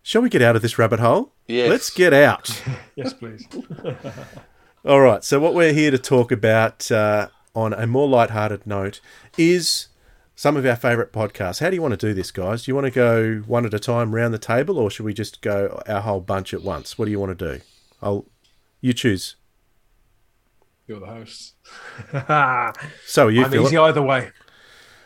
Shall 0.04 0.22
we 0.22 0.30
get 0.30 0.42
out 0.42 0.56
of 0.56 0.62
this 0.62 0.78
rabbit 0.78 1.00
hole? 1.00 1.34
Yes. 1.48 1.70
Let's 1.70 1.90
get 1.90 2.14
out. 2.14 2.62
yes, 2.96 3.14
please. 3.14 3.48
All 4.86 5.02
right. 5.02 5.24
So, 5.24 5.40
what 5.40 5.54
we're 5.54 5.74
here 5.74 5.92
to 5.92 5.98
talk 5.98 6.32
about 6.32 6.90
uh, 6.92 7.30
on 7.56 7.74
a 7.74 7.88
more 7.88 8.08
light-hearted 8.08 8.66
note 8.68 9.02
is 9.38 9.88
some 10.36 10.56
of 10.56 10.66
our 10.66 10.76
favourite 10.76 11.12
podcasts. 11.12 11.60
How 11.60 11.70
do 11.70 11.76
you 11.76 11.82
want 11.82 12.00
to 12.00 12.08
do 12.08 12.14
this, 12.14 12.32
guys? 12.32 12.64
Do 12.64 12.72
you 12.72 12.76
want 12.76 12.86
to 12.86 12.92
go 12.92 13.44
one 13.48 13.66
at 13.66 13.74
a 13.74 13.80
time 13.80 14.14
round 14.14 14.34
the 14.34 14.40
table, 14.40 14.78
or 14.78 14.92
should 14.92 15.06
we 15.06 15.14
just 15.14 15.42
go 15.42 15.82
our 15.88 16.02
whole 16.02 16.22
bunch 16.22 16.54
at 16.54 16.62
once? 16.62 16.98
What 16.98 17.06
do 17.06 17.12
you 17.12 17.20
want 17.20 17.38
to 17.38 17.58
do? 17.58 17.62
I'll 18.02 18.28
you 18.82 18.94
choose. 18.94 19.36
You're 20.88 21.00
the 21.00 21.06
host. 21.08 21.54
So 23.06 23.28
are 23.28 23.32
you, 23.32 23.44
I'm 23.44 23.52
Philip. 23.52 23.68
easy 23.68 23.78
either 23.78 24.02
way. 24.02 24.32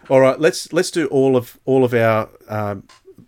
All 0.09 0.19
right. 0.19 0.39
Let's 0.39 0.71
let's 0.73 0.91
do 0.91 1.07
all 1.07 1.35
of 1.35 1.59
all 1.65 1.83
of 1.83 1.93
our 1.93 2.29
um, 2.47 2.83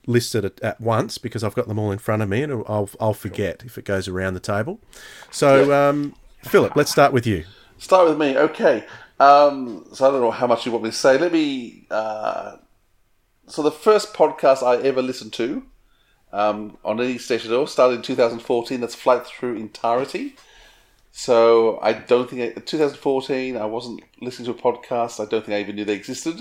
listed 0.05 0.45
at, 0.45 0.59
at 0.61 0.81
once 0.81 1.17
because 1.17 1.43
I've 1.43 1.55
got 1.55 1.67
them 1.67 1.79
all 1.79 1.91
in 1.91 1.99
front 1.99 2.21
of 2.21 2.29
me, 2.29 2.43
and 2.43 2.63
I'll 2.67 2.89
I'll 2.99 3.13
forget 3.13 3.63
if 3.65 3.77
it 3.77 3.85
goes 3.85 4.07
around 4.07 4.33
the 4.33 4.39
table. 4.39 4.79
So, 5.31 5.73
um, 5.73 6.15
Philip, 6.43 6.75
let's 6.75 6.91
start 6.91 7.13
with 7.13 7.25
you. 7.25 7.45
Start 7.77 8.07
with 8.07 8.17
me, 8.17 8.37
okay. 8.37 8.85
Um, 9.19 9.85
so 9.93 10.07
I 10.07 10.11
don't 10.11 10.21
know 10.21 10.31
how 10.31 10.47
much 10.47 10.65
you 10.65 10.71
want 10.71 10.83
me 10.83 10.91
to 10.91 10.95
say. 10.95 11.17
Let 11.17 11.31
me. 11.31 11.85
Uh, 11.89 12.57
so 13.47 13.61
the 13.61 13.71
first 13.71 14.13
podcast 14.13 14.63
I 14.63 14.81
ever 14.83 15.01
listened 15.01 15.33
to 15.33 15.63
um, 16.31 16.77
on 16.83 16.99
any 16.99 17.17
station 17.17 17.51
at 17.51 17.57
all 17.57 17.67
started 17.67 17.95
in 17.95 18.01
2014. 18.01 18.79
That's 18.79 18.95
Flight 18.95 19.25
Through 19.25 19.55
Entirety. 19.55 20.35
So 21.15 21.77
I 21.83 21.93
don't 21.93 22.27
think 22.27 22.57
I, 22.57 22.59
2014 22.59 23.55
I 23.55 23.65
wasn't 23.65 24.01
listening 24.19 24.51
to 24.51 24.59
a 24.59 24.73
podcast. 24.73 25.23
I 25.23 25.29
don't 25.29 25.45
think 25.45 25.55
I 25.55 25.61
even 25.61 25.75
knew 25.75 25.85
they 25.85 25.93
existed. 25.93 26.39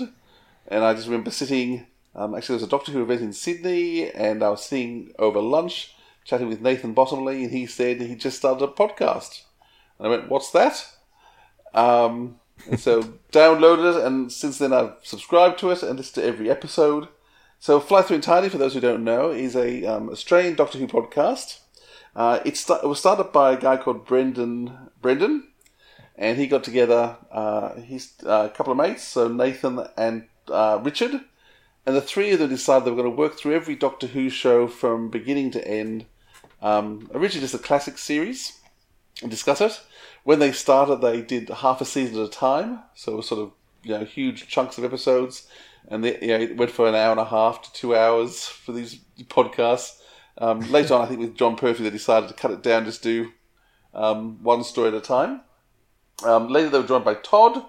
And 0.67 0.83
I 0.83 0.95
just 0.95 1.07
remember 1.07 1.29
sitting. 1.29 1.85
Um, 2.15 2.33
actually, 2.33 2.55
there 2.55 2.65
was 2.65 2.67
a 2.67 2.71
Doctor 2.71 2.91
Who 2.91 3.03
event 3.03 3.21
in 3.21 3.33
Sydney, 3.33 4.09
and 4.09 4.43
I 4.43 4.49
was 4.49 4.65
sitting 4.65 5.13
over 5.19 5.39
lunch 5.39 5.93
chatting 6.25 6.49
with 6.49 6.61
Nathan 6.61 6.93
Bottomley, 6.93 7.43
and 7.43 7.51
he 7.51 7.67
said 7.67 8.01
he 8.01 8.15
just 8.15 8.37
started 8.37 8.63
a 8.63 8.67
podcast. 8.67 9.43
And 9.99 10.07
I 10.07 10.09
went, 10.09 10.29
"What's 10.29 10.49
that?" 10.51 10.87
Um, 11.75 12.39
and 12.67 12.79
so 12.79 13.03
downloaded 13.31 13.95
it, 13.95 14.03
and 14.03 14.31
since 14.31 14.57
then 14.57 14.73
I've 14.73 14.95
subscribed 15.03 15.59
to 15.59 15.69
it 15.69 15.83
and 15.83 15.97
listened 15.97 16.23
to 16.23 16.27
every 16.27 16.49
episode. 16.49 17.09
So 17.59 17.79
Flight 17.79 18.05
Through 18.05 18.15
Entirety, 18.15 18.49
for 18.49 18.57
those 18.57 18.73
who 18.73 18.79
don't 18.79 19.03
know, 19.03 19.29
is 19.29 19.55
a 19.55 19.85
um, 19.85 20.09
Australian 20.09 20.55
Doctor 20.55 20.79
Who 20.79 20.87
podcast. 20.87 21.59
Uh, 22.15 22.39
it, 22.45 22.57
sta- 22.57 22.81
it 22.83 22.87
was 22.87 22.99
started 22.99 23.31
by 23.31 23.53
a 23.53 23.59
guy 23.59 23.77
called 23.77 24.05
Brendan 24.05 24.89
Brendan, 25.01 25.47
and 26.15 26.37
he 26.37 26.47
got 26.47 26.63
together 26.63 27.17
uh, 27.31 27.75
he's 27.81 28.13
uh, 28.25 28.49
a 28.51 28.55
couple 28.55 28.71
of 28.71 28.77
mates, 28.77 29.03
so 29.03 29.27
Nathan 29.27 29.87
and 29.97 30.25
uh, 30.47 30.79
Richard, 30.83 31.21
and 31.85 31.95
the 31.95 32.01
three 32.01 32.31
of 32.31 32.39
them 32.39 32.49
decided 32.49 32.85
they 32.85 32.91
were 32.91 33.01
going 33.01 33.11
to 33.11 33.17
work 33.17 33.37
through 33.37 33.55
every 33.55 33.75
Doctor 33.75 34.07
Who 34.07 34.29
show 34.29 34.67
from 34.67 35.09
beginning 35.09 35.51
to 35.51 35.67
end. 35.67 36.05
Um, 36.61 37.09
originally 37.13 37.41
just 37.41 37.55
a 37.55 37.57
classic 37.57 37.97
series 37.97 38.59
and 39.21 39.29
discuss 39.29 39.59
it. 39.61 39.81
when 40.23 40.39
they 40.39 40.51
started, 40.51 41.01
they 41.01 41.21
did 41.21 41.49
half 41.49 41.81
a 41.81 41.85
season 41.85 42.19
at 42.21 42.27
a 42.27 42.31
time, 42.31 42.79
so 42.95 43.13
it 43.13 43.17
was 43.17 43.27
sort 43.27 43.41
of 43.41 43.51
you 43.83 43.97
know 43.97 44.05
huge 44.05 44.47
chunks 44.47 44.77
of 44.77 44.85
episodes, 44.85 45.47
and 45.87 46.03
they, 46.03 46.19
you 46.21 46.27
know, 46.27 46.39
it 46.39 46.57
went 46.57 46.71
for 46.71 46.87
an 46.87 46.95
hour 46.95 47.11
and 47.11 47.19
a 47.19 47.25
half 47.25 47.61
to 47.63 47.73
two 47.73 47.95
hours 47.95 48.45
for 48.45 48.71
these 48.71 48.99
podcasts. 49.25 49.99
Um, 50.37 50.59
later 50.71 50.95
on, 50.95 51.01
I 51.01 51.05
think 51.05 51.19
with 51.19 51.35
Jon 51.35 51.55
Pertwee, 51.55 51.83
they 51.83 51.89
decided 51.89 52.27
to 52.27 52.35
cut 52.35 52.51
it 52.51 52.63
down, 52.63 52.85
just 52.85 53.03
do 53.03 53.31
um, 53.93 54.41
one 54.43 54.63
story 54.63 54.89
at 54.89 54.93
a 54.93 55.01
time. 55.01 55.41
Um, 56.23 56.47
later, 56.47 56.69
they 56.69 56.79
were 56.79 56.87
joined 56.87 57.05
by 57.05 57.15
Todd, 57.15 57.65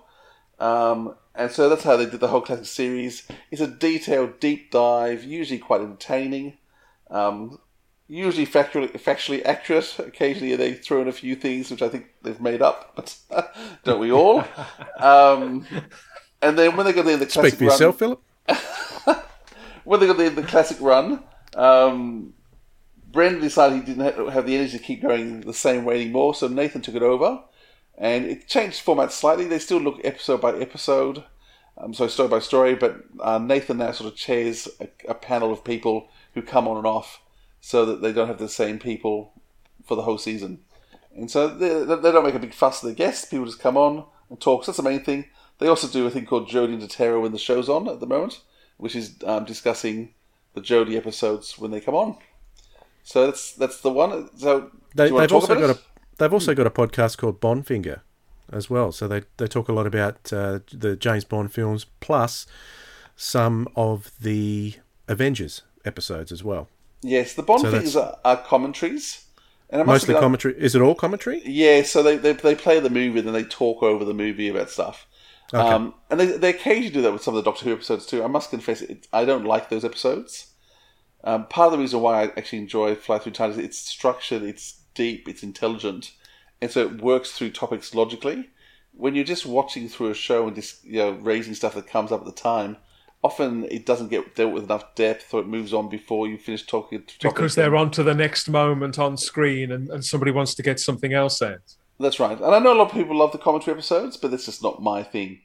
um, 0.59 1.14
and 1.35 1.50
so 1.50 1.68
that's 1.68 1.83
how 1.83 1.96
they 1.96 2.07
did 2.07 2.20
the 2.20 2.29
whole 2.29 2.40
classic 2.40 2.66
series. 2.66 3.27
It's 3.50 3.61
a 3.61 3.66
detailed, 3.66 4.40
deep 4.40 4.70
dive, 4.70 5.24
usually 5.24 5.59
quite 5.59 5.81
entertaining, 5.81 6.59
um, 7.11 7.59
usually 8.07 8.46
factually, 8.46 8.90
factually 8.92 9.44
accurate. 9.44 9.98
Occasionally, 9.98 10.57
they 10.57 10.74
throw 10.74 11.03
in 11.03 11.09
a 11.09 11.12
few 11.12 11.35
things 11.35 11.70
which 11.70 11.83
I 11.83 11.88
think 11.88 12.07
they've 12.22 12.40
made 12.40 12.62
up, 12.62 12.92
but 12.94 13.16
don't 13.85 14.00
we 14.00 14.12
all? 14.12 14.44
Um, 14.98 15.66
and 16.40 16.59
then 16.59 16.77
when 16.77 16.87
they 16.87 16.92
got 16.92 17.05
the, 17.05 17.16
the 17.16 17.27
classic 17.27 17.55
Speak 17.55 17.59
for 17.59 17.64
run, 17.64 17.72
yourself, 17.72 17.98
Philip. 17.98 18.22
when 19.85 20.00
they 20.00 20.07
got 20.07 20.18
the, 20.18 20.29
the 20.29 20.42
classic 20.42 20.79
run, 20.81 21.22
um, 21.57 22.35
Brendan 23.14 23.40
decided 23.40 23.79
he 23.79 23.94
didn't 23.94 24.31
have 24.31 24.44
the 24.44 24.57
energy 24.57 24.77
to 24.77 24.85
keep 24.85 25.00
going 25.00 25.40
the 25.42 25.55
same 25.55 25.85
way 25.85 26.03
anymore, 26.03 26.35
so 26.35 26.48
Nathan 26.48 26.83
took 26.83 26.96
it 26.96 27.03
over, 27.03 27.40
and 27.96 28.27
it 28.27 28.48
changed 28.48 28.81
format 28.81 29.12
slightly. 29.12 29.46
They 29.46 29.61
still 29.61 29.79
look 29.79 30.00
episode 30.05 30.40
by 30.40 30.55
episode, 30.59 31.24
um, 31.79 31.94
so 31.94 32.09
story 32.09 32.29
by 32.29 32.40
story, 32.40 32.74
but 32.74 33.05
uh, 33.20 33.38
Nathan 33.38 33.79
now 33.79 33.92
sort 33.92 34.12
of 34.12 34.18
chairs 34.18 34.68
a, 34.81 34.88
a 35.09 35.14
panel 35.14 35.53
of 35.53 35.64
people 35.64 36.09
who 36.35 36.42
come 36.42 36.66
on 36.66 36.77
and 36.77 36.87
off, 36.87 37.22
so 37.61 37.87
that 37.87 38.03
they 38.03 38.12
don't 38.12 38.29
have 38.29 38.38
the 38.38 38.48
same 38.48 38.79
people 38.81 39.33
for 39.87 39.94
the 39.94 40.03
whole 40.03 40.18
season. 40.18 40.61
And 41.16 41.31
so 41.31 41.46
they, 41.46 41.85
they 41.85 42.11
don't 42.11 42.24
make 42.24 42.35
a 42.35 42.40
big 42.40 42.53
fuss 42.53 42.83
of 42.83 42.88
the 42.88 42.94
guests. 42.94 43.27
People 43.27 43.46
just 43.46 43.61
come 43.61 43.77
on 43.77 44.05
and 44.29 44.40
talk. 44.40 44.64
So 44.64 44.72
that's 44.72 44.79
the 44.79 44.83
main 44.83 45.05
thing. 45.05 45.27
They 45.59 45.68
also 45.68 45.87
do 45.87 46.07
a 46.07 46.11
thing 46.11 46.27
called 46.27 46.48
Jodie 46.48 46.74
and 46.74 46.90
Terror 46.90 47.20
when 47.20 47.31
the 47.31 47.38
show's 47.38 47.68
on 47.68 47.88
at 47.88 48.00
the 48.00 48.07
moment, 48.07 48.40
which 48.77 48.96
is 48.96 49.14
um, 49.24 49.44
discussing 49.44 50.12
the 50.55 50.61
Jodie 50.61 50.96
episodes 50.96 51.57
when 51.57 51.70
they 51.70 51.81
come 51.81 51.94
on. 51.94 52.18
So 53.05 53.27
that's 53.27 53.53
that's 53.53 53.81
the 53.81 53.90
one. 53.90 54.37
So 54.37 54.71
they, 54.95 55.09
do 55.09 55.14
you 55.14 55.21
they've 55.21 55.29
talk 55.29 55.43
also 55.43 55.55
got 55.55 55.71
it? 55.71 55.77
a 55.77 55.79
they've 56.19 56.33
also 56.33 56.55
got 56.55 56.67
a 56.67 56.71
podcast 56.71 57.19
called 57.19 57.40
Bondfinger 57.40 58.01
as 58.53 58.69
well. 58.69 58.90
So 58.93 59.07
they 59.07 59.23
they 59.37 59.47
talk 59.47 59.69
a 59.69 59.73
lot 59.73 59.87
about 59.87 60.33
uh, 60.33 60.61
the 60.73 60.97
James 60.97 61.25
Bond 61.25 61.53
films 61.53 61.87
plus 62.01 62.47
some 63.14 63.69
of 63.77 64.11
the 64.21 64.75
Avengers 65.07 65.62
episodes 65.85 66.33
as 66.33 66.43
well. 66.43 66.69
yes, 67.03 67.35
the 67.35 67.43
Bond 67.43 67.61
So 67.61 67.71
things 67.71 67.95
are, 67.95 68.17
are 68.25 68.38
commentaries, 68.38 69.27
and 69.71 69.87
Mostly 69.87 70.14
commentary. 70.14 70.55
Is 70.59 70.75
it 70.75 70.81
all 70.81 70.95
commentary? 70.95 71.43
Yeah, 71.45 71.83
so 71.83 72.03
they, 72.03 72.17
they 72.17 72.33
they 72.33 72.55
play 72.55 72.81
the 72.81 72.90
movie 72.90 73.19
and 73.19 73.29
then 73.29 73.35
they 73.35 73.45
talk 73.45 73.83
over 73.83 74.05
the 74.05 74.14
movie 74.14 74.49
about 74.49 74.71
stuff. 74.71 75.07
Um, 75.53 75.95
and 76.11 76.19
they, 76.19 76.27
they 76.27 76.51
occasionally 76.51 76.90
do 76.90 77.03
that 77.03 77.12
with 77.12 77.23
some 77.23 77.37
of 77.37 77.45
the 77.45 77.49
Doctor 77.49 77.67
Who 77.67 77.73
episodes 77.73 78.07
too. 78.07 78.25
I 78.25 78.27
must 78.27 78.51
confess, 78.51 78.81
it, 78.81 79.07
I 79.12 79.25
don't 79.25 79.45
like 79.45 79.69
those 79.69 79.85
episodes. 79.85 80.49
Um, 81.25 81.47
part 81.47 81.67
of 81.67 81.73
the 81.73 81.79
reason 81.79 82.01
why 82.01 82.23
I 82.23 82.27
actually 82.37 82.59
enjoy 82.59 82.95
Fly 82.95 83.19
Through 83.19 83.33
Time 83.33 83.51
is 83.51 83.59
it's 83.59 83.79
structured, 83.79 84.43
it's 84.43 84.83
deep, 84.95 85.27
it's 85.27 85.43
intelligent, 85.43 86.13
and 86.61 86.71
so 86.71 86.83
it 86.83 87.03
works 87.03 87.33
through 87.33 87.51
topics 87.51 87.95
logically. 87.95 88.51
When 88.93 89.15
you're 89.15 89.25
just 89.25 89.47
watching 89.47 89.89
through 89.89 90.11
a 90.11 90.15
show 90.15 90.47
and 90.47 90.55
just 90.55 90.85
you 90.85 90.99
know 90.99 91.13
raising 91.13 91.55
stuff 91.55 91.75
that 91.75 91.87
comes 91.87 92.13
up 92.13 92.21
at 92.21 92.27
the 92.27 92.33
time, 92.33 92.77
often 93.23 93.65
it 93.71 93.87
doesn't 93.87 94.09
get 94.09 94.37
dealt 94.37 94.53
with 94.53 94.65
enough 94.65 94.95
depth, 94.95 95.33
or 95.33 95.41
it 95.41 95.47
moves 95.47 95.73
on 95.73 95.89
before 95.89 96.29
you 96.29 96.37
finish 96.37 96.67
talking. 96.67 97.03
because 97.23 97.55
they're 97.55 97.75
on 97.75 97.91
to 97.93 98.03
the 98.03 98.15
next 98.15 98.49
moment 98.51 98.99
on 98.99 99.17
screen 99.17 99.73
and, 99.73 99.89
and 99.89 100.05
somebody 100.05 100.31
wants 100.31 100.55
to 100.55 100.63
get 100.63 100.79
something 100.79 101.15
else 101.15 101.41
out. 101.41 101.61
That's 101.99 102.21
right, 102.21 102.37
and 102.37 102.55
I 102.55 102.59
know 102.59 102.75
a 102.75 102.79
lot 102.79 102.89
of 102.89 102.93
people 102.93 103.17
love 103.17 103.33
the 103.33 103.39
commentary 103.39 103.75
episodes, 103.75 104.19
but 104.19 104.31
that's 104.31 104.45
just 104.45 104.63
not 104.63 104.83
my 104.83 105.03
thing. 105.03 105.41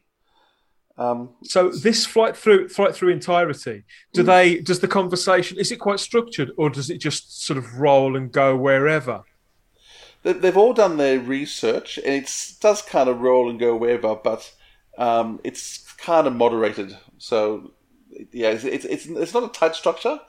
Um, 1.00 1.30
So 1.46 1.70
this 1.70 2.06
flight 2.06 2.36
through 2.36 2.70
flight 2.70 2.94
through 2.94 3.10
entirety, 3.14 3.86
do 4.14 4.22
they 4.22 4.60
does 4.60 4.80
the 4.82 4.88
conversation 4.88 5.58
is 5.58 5.72
it 5.72 5.78
quite 5.78 6.00
structured 6.00 6.52
or 6.58 6.70
does 6.70 6.90
it 6.90 6.98
just 6.98 7.46
sort 7.46 7.58
of 7.58 7.80
roll 7.80 8.16
and 8.18 8.32
go 8.32 8.56
wherever? 8.58 9.24
they- 10.24 10.34
they've 10.34 10.58
all 10.58 10.74
done 10.74 10.98
their 10.98 11.20
research, 11.20 11.98
and 11.98 12.14
it 12.14 12.30
does 12.60 12.82
kind 12.82 13.10
of 13.10 13.22
roll 13.22 13.50
and 13.50 13.60
go 13.60 13.76
wherever, 13.76 14.16
but 14.16 14.52
um, 14.98 15.40
it's 15.46 15.78
kind 15.94 16.28
of 16.28 16.36
moderated. 16.36 16.98
So, 17.18 17.72
yeah, 18.34 18.50
it's, 18.50 18.66
it's 18.66 18.86
it's 18.86 19.06
it's 19.06 19.34
not 19.34 19.44
a 19.46 19.60
tight 19.60 19.76
structure, 19.76 20.20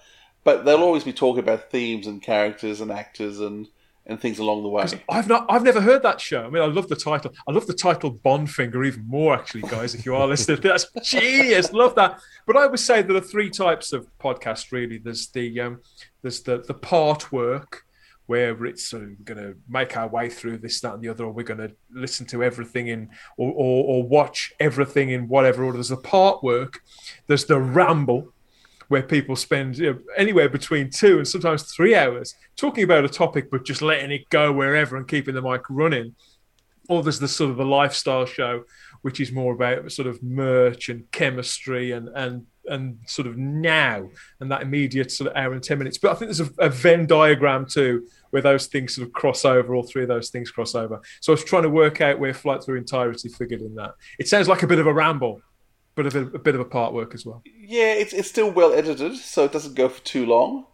but 0.44 0.64
they'll 0.64 0.83
always 0.83 1.04
be 1.04 1.12
talking 1.12 1.42
about 1.42 1.70
themes 1.70 2.06
and 2.06 2.22
characters 2.22 2.80
and 2.80 2.92
actors 2.92 3.40
and 3.40 3.66
and 4.11 4.20
things 4.20 4.40
along 4.40 4.64
the 4.64 4.68
way. 4.68 4.85
I've 5.09 5.29
not 5.29 5.46
I've 5.49 5.62
never 5.62 5.81
heard 5.81 6.03
that 6.03 6.20
show. 6.20 6.44
I 6.44 6.51
mean 6.51 6.62
I 6.62 6.66
love 6.66 6.88
the 6.88 6.96
title. 6.96 7.33
I 7.49 7.53
love 7.53 7.66
the 7.66 7.73
title 7.73 8.16
Bondfinger 8.16 8.85
even 8.87 9.07
more 9.07 9.35
actually, 9.35 9.62
guys, 9.62 9.94
if 9.94 10.05
you 10.05 10.14
are 10.16 10.27
listening. 10.35 10.61
That's 10.61 10.87
genius. 11.03 11.73
Love 11.73 11.94
that. 11.94 12.20
But 12.46 12.57
I 12.57 12.66
would 12.66 12.81
say 12.81 13.03
there 13.03 13.16
are 13.16 13.20
three 13.20 13.49
types 13.49 13.92
of 13.92 14.09
podcast 14.18 14.73
really. 14.73 14.99
There's 14.99 15.29
the 15.29 15.61
um 15.61 15.81
there's 16.23 16.42
the 16.42 16.59
the 16.59 16.75
part 16.75 17.33
work 17.33 17.85
where 18.27 18.64
it's 18.64 18.87
sort 18.87 19.03
of 19.03 19.25
going 19.25 19.38
to 19.38 19.57
make 19.68 19.96
our 19.96 20.07
way 20.07 20.31
through 20.31 20.57
this, 20.57 20.81
that, 20.81 20.94
and 20.94 21.03
the 21.03 21.09
other, 21.09 21.25
or 21.25 21.33
we're 21.33 21.42
going 21.42 21.59
to 21.59 21.73
listen 21.90 22.25
to 22.25 22.44
everything 22.44 22.87
in, 22.87 23.09
or, 23.37 23.51
or, 23.51 23.85
or 23.85 24.03
watch 24.05 24.53
everything 24.61 25.11
in 25.11 25.27
whatever 25.27 25.64
order. 25.64 25.79
There's 25.79 25.88
the 25.88 25.96
part 25.96 26.40
work, 26.40 26.79
there's 27.27 27.46
the 27.46 27.59
ramble, 27.59 28.33
where 28.90 29.05
people 29.05 29.37
spend 29.37 29.79
you 29.79 29.92
know, 29.92 29.98
anywhere 30.16 30.48
between 30.48 30.90
two 30.90 31.18
and 31.18 31.26
sometimes 31.26 31.62
three 31.62 31.94
hours 31.94 32.35
talking 32.57 32.83
about 32.83 33.05
a 33.05 33.09
topic, 33.09 33.48
but 33.48 33.64
just 33.64 33.83
letting 33.83 34.11
it 34.11 34.29
go 34.31 34.53
wherever 34.53 34.96
and 34.96 35.07
keeping 35.07 35.33
the 35.33 35.40
mic 35.40 35.62
running. 35.70 36.12
Or 36.88 37.00
there's 37.00 37.20
the 37.20 37.29
sort 37.29 37.53
of 37.53 37.57
the 37.57 37.64
lifestyle 37.64 38.26
show, 38.26 38.64
which 39.03 39.20
is 39.20 39.31
more 39.31 39.55
about 39.55 39.92
sort 39.92 40.09
of 40.09 40.20
merch 40.24 40.88
and 40.88 41.09
chemistry 41.12 41.92
and 41.92 42.09
and 42.16 42.46
and 42.66 42.98
sort 43.07 43.29
of 43.29 43.37
now 43.37 44.09
and 44.40 44.50
that 44.50 44.62
immediate 44.62 45.12
sort 45.12 45.31
of 45.31 45.37
hour 45.37 45.53
and 45.53 45.62
ten 45.62 45.79
minutes. 45.79 45.98
But 45.98 46.11
I 46.11 46.14
think 46.14 46.35
there's 46.35 46.48
a, 46.48 46.53
a 46.59 46.68
Venn 46.68 47.07
diagram 47.07 47.66
too, 47.66 48.09
where 48.31 48.42
those 48.42 48.66
things 48.66 48.96
sort 48.96 49.07
of 49.07 49.12
cross 49.12 49.44
over. 49.44 49.72
All 49.72 49.85
three 49.85 50.03
of 50.03 50.09
those 50.09 50.31
things 50.31 50.50
cross 50.50 50.74
over. 50.74 51.00
So 51.20 51.33
I 51.33 51.35
was 51.35 51.44
trying 51.44 51.62
to 51.62 51.70
work 51.70 52.00
out 52.00 52.18
where 52.18 52.35
Flight 52.35 52.64
Through 52.64 52.79
Entirety 52.79 53.29
figured 53.29 53.61
in 53.61 53.76
that. 53.76 53.94
It 54.18 54.26
sounds 54.26 54.48
like 54.48 54.64
a 54.64 54.66
bit 54.66 54.81
of 54.81 54.88
a 54.88 54.92
ramble, 54.92 55.42
but 55.94 56.07
a 56.07 56.11
bit, 56.11 56.35
a 56.35 56.38
bit 56.38 56.55
of 56.55 56.61
a 56.61 56.64
part 56.64 56.92
work 56.92 57.14
as 57.14 57.26
well. 57.26 57.42
Yeah, 57.44 57.92
it's 57.94 58.12
it's 58.12 58.29
still 58.29 58.50
well 58.50 58.72
edited, 58.72 59.16
so 59.16 59.44
it 59.44 59.53
doesn't 59.53 59.74
go 59.74 59.88
for 59.88 60.03
too 60.05 60.26
long. 60.26 60.66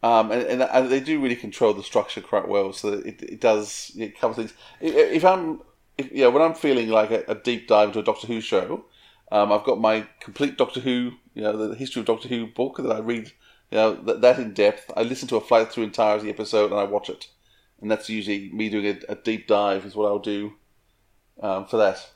Um, 0.00 0.30
and, 0.30 0.42
and, 0.42 0.62
and 0.62 0.88
they 0.90 1.00
do 1.00 1.20
really 1.20 1.34
control 1.34 1.74
the 1.74 1.82
structure 1.82 2.20
quite 2.20 2.46
well, 2.46 2.72
so 2.72 2.92
it, 2.92 3.20
it 3.20 3.40
does 3.40 3.90
it 3.96 4.18
covers 4.18 4.36
things. 4.36 4.54
If, 4.80 5.24
I'm, 5.24 5.60
if, 5.96 6.12
when 6.12 6.42
I'm 6.42 6.54
feeling 6.54 6.88
like 6.88 7.10
a, 7.10 7.24
a 7.26 7.34
deep 7.34 7.66
dive 7.66 7.88
into 7.88 7.98
a 7.98 8.04
Doctor 8.04 8.28
Who 8.28 8.40
show, 8.40 8.84
um, 9.32 9.50
I've 9.50 9.64
got 9.64 9.80
my 9.80 10.06
complete 10.20 10.56
Doctor 10.56 10.78
Who, 10.80 11.12
you 11.34 11.42
know, 11.42 11.56
the 11.56 11.74
history 11.74 11.98
of 12.00 12.06
Doctor 12.06 12.28
Who 12.28 12.46
book 12.46 12.76
that 12.76 12.92
I 12.92 13.00
read, 13.00 13.32
you 13.72 13.78
know, 13.78 13.94
that, 14.04 14.20
that 14.20 14.38
in 14.38 14.54
depth. 14.54 14.88
I 14.96 15.02
listen 15.02 15.26
to 15.28 15.36
a 15.36 15.40
flight 15.40 15.72
through 15.72 15.84
entirety 15.84 16.30
episode 16.30 16.70
and 16.70 16.78
I 16.78 16.84
watch 16.84 17.10
it, 17.10 17.26
and 17.80 17.90
that's 17.90 18.08
usually 18.08 18.52
me 18.52 18.68
doing 18.68 18.86
a, 18.86 19.12
a 19.12 19.14
deep 19.16 19.48
dive 19.48 19.84
is 19.84 19.96
what 19.96 20.06
I'll 20.06 20.20
do 20.20 20.52
um, 21.42 21.66
for 21.66 21.76
that. 21.78 22.08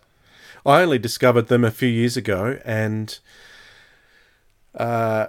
I 0.65 0.83
only 0.83 0.99
discovered 0.99 1.49
them 1.49 1.65
a 1.65 1.71
few 1.71 1.89
years 1.89 2.17
ago, 2.17 2.61
and 2.65 3.19
uh, 4.75 5.27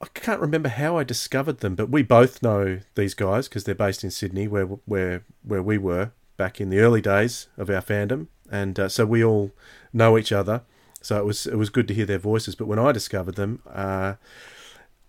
I 0.00 0.06
can't 0.14 0.40
remember 0.40 0.68
how 0.68 0.96
I 0.96 1.04
discovered 1.04 1.58
them. 1.58 1.74
But 1.74 1.90
we 1.90 2.02
both 2.02 2.42
know 2.42 2.80
these 2.94 3.14
guys 3.14 3.48
because 3.48 3.64
they're 3.64 3.74
based 3.74 4.04
in 4.04 4.10
Sydney, 4.10 4.48
where 4.48 4.64
where 4.64 5.24
where 5.42 5.62
we 5.62 5.78
were 5.78 6.12
back 6.36 6.60
in 6.60 6.70
the 6.70 6.78
early 6.80 7.00
days 7.00 7.48
of 7.56 7.68
our 7.68 7.82
fandom, 7.82 8.28
and 8.50 8.78
uh, 8.78 8.88
so 8.88 9.04
we 9.04 9.22
all 9.22 9.52
know 9.92 10.16
each 10.16 10.32
other. 10.32 10.62
So 11.02 11.18
it 11.18 11.24
was 11.24 11.46
it 11.46 11.56
was 11.56 11.70
good 11.70 11.88
to 11.88 11.94
hear 11.94 12.06
their 12.06 12.18
voices. 12.18 12.54
But 12.54 12.68
when 12.68 12.78
I 12.78 12.92
discovered 12.92 13.34
them, 13.34 13.62
uh, 13.68 14.14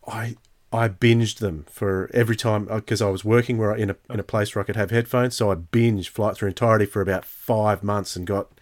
I 0.08 0.36
I 0.72 0.88
binged 0.90 1.40
them 1.40 1.66
for 1.70 2.10
every 2.14 2.36
time 2.36 2.66
because 2.66 3.02
I 3.02 3.10
was 3.10 3.26
working 3.26 3.58
where 3.58 3.74
I, 3.74 3.78
in 3.78 3.90
a 3.92 3.96
in 4.10 4.20
a 4.20 4.24
place 4.24 4.54
where 4.54 4.64
I 4.64 4.66
could 4.66 4.76
have 4.76 4.92
headphones. 4.92 5.36
So 5.36 5.52
I 5.52 5.56
binged 5.56 6.10
Flight 6.10 6.36
Through 6.36 6.50
Entirety 6.50 6.86
for 6.86 7.02
about 7.02 7.26
five 7.26 7.84
months 7.84 8.16
and 8.16 8.28
got 8.28 8.59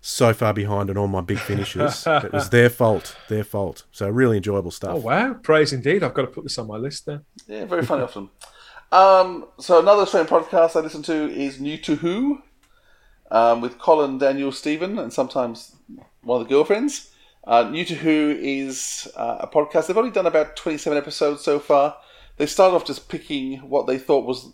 so 0.00 0.32
far 0.32 0.54
behind 0.54 0.90
on 0.90 0.96
all 0.96 1.08
my 1.08 1.20
big 1.20 1.38
finishes. 1.38 2.04
it 2.06 2.32
was 2.32 2.50
their 2.50 2.70
fault, 2.70 3.16
their 3.28 3.44
fault. 3.44 3.84
So 3.92 4.08
really 4.08 4.38
enjoyable 4.38 4.70
stuff. 4.70 4.96
Oh 4.96 5.00
wow, 5.00 5.34
praise 5.34 5.72
indeed! 5.72 6.02
I've 6.02 6.14
got 6.14 6.22
to 6.22 6.28
put 6.28 6.44
this 6.44 6.58
on 6.58 6.66
my 6.66 6.76
list 6.76 7.06
then. 7.06 7.24
Yeah, 7.46 7.64
very 7.66 7.84
funny 7.84 8.02
often. 8.02 8.30
Um, 8.92 9.46
so 9.58 9.78
another 9.78 10.02
Australian 10.02 10.28
podcast 10.28 10.74
I 10.74 10.80
listen 10.80 11.02
to 11.02 11.30
is 11.30 11.60
New 11.60 11.78
to 11.78 11.96
Who, 11.96 12.42
um, 13.30 13.60
with 13.60 13.78
Colin, 13.78 14.18
Daniel, 14.18 14.50
Stephen, 14.50 14.98
and 14.98 15.12
sometimes 15.12 15.76
one 16.22 16.40
of 16.40 16.48
the 16.48 16.54
girlfriends. 16.54 17.12
Uh, 17.44 17.68
New 17.70 17.84
to 17.84 17.94
Who 17.94 18.36
is 18.38 19.08
uh, 19.16 19.38
a 19.40 19.46
podcast. 19.46 19.86
They've 19.86 19.96
only 19.96 20.10
done 20.10 20.26
about 20.26 20.56
twenty-seven 20.56 20.96
episodes 20.96 21.42
so 21.42 21.58
far. 21.58 21.96
They 22.36 22.46
started 22.46 22.74
off 22.74 22.86
just 22.86 23.08
picking 23.08 23.58
what 23.58 23.86
they 23.86 23.98
thought 23.98 24.26
was 24.26 24.52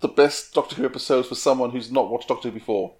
the 0.00 0.08
best 0.08 0.54
Doctor 0.54 0.76
Who 0.76 0.84
episodes 0.84 1.28
for 1.28 1.34
someone 1.34 1.70
who's 1.70 1.90
not 1.90 2.10
watched 2.10 2.28
Doctor 2.28 2.48
Who 2.48 2.54
before. 2.54 2.94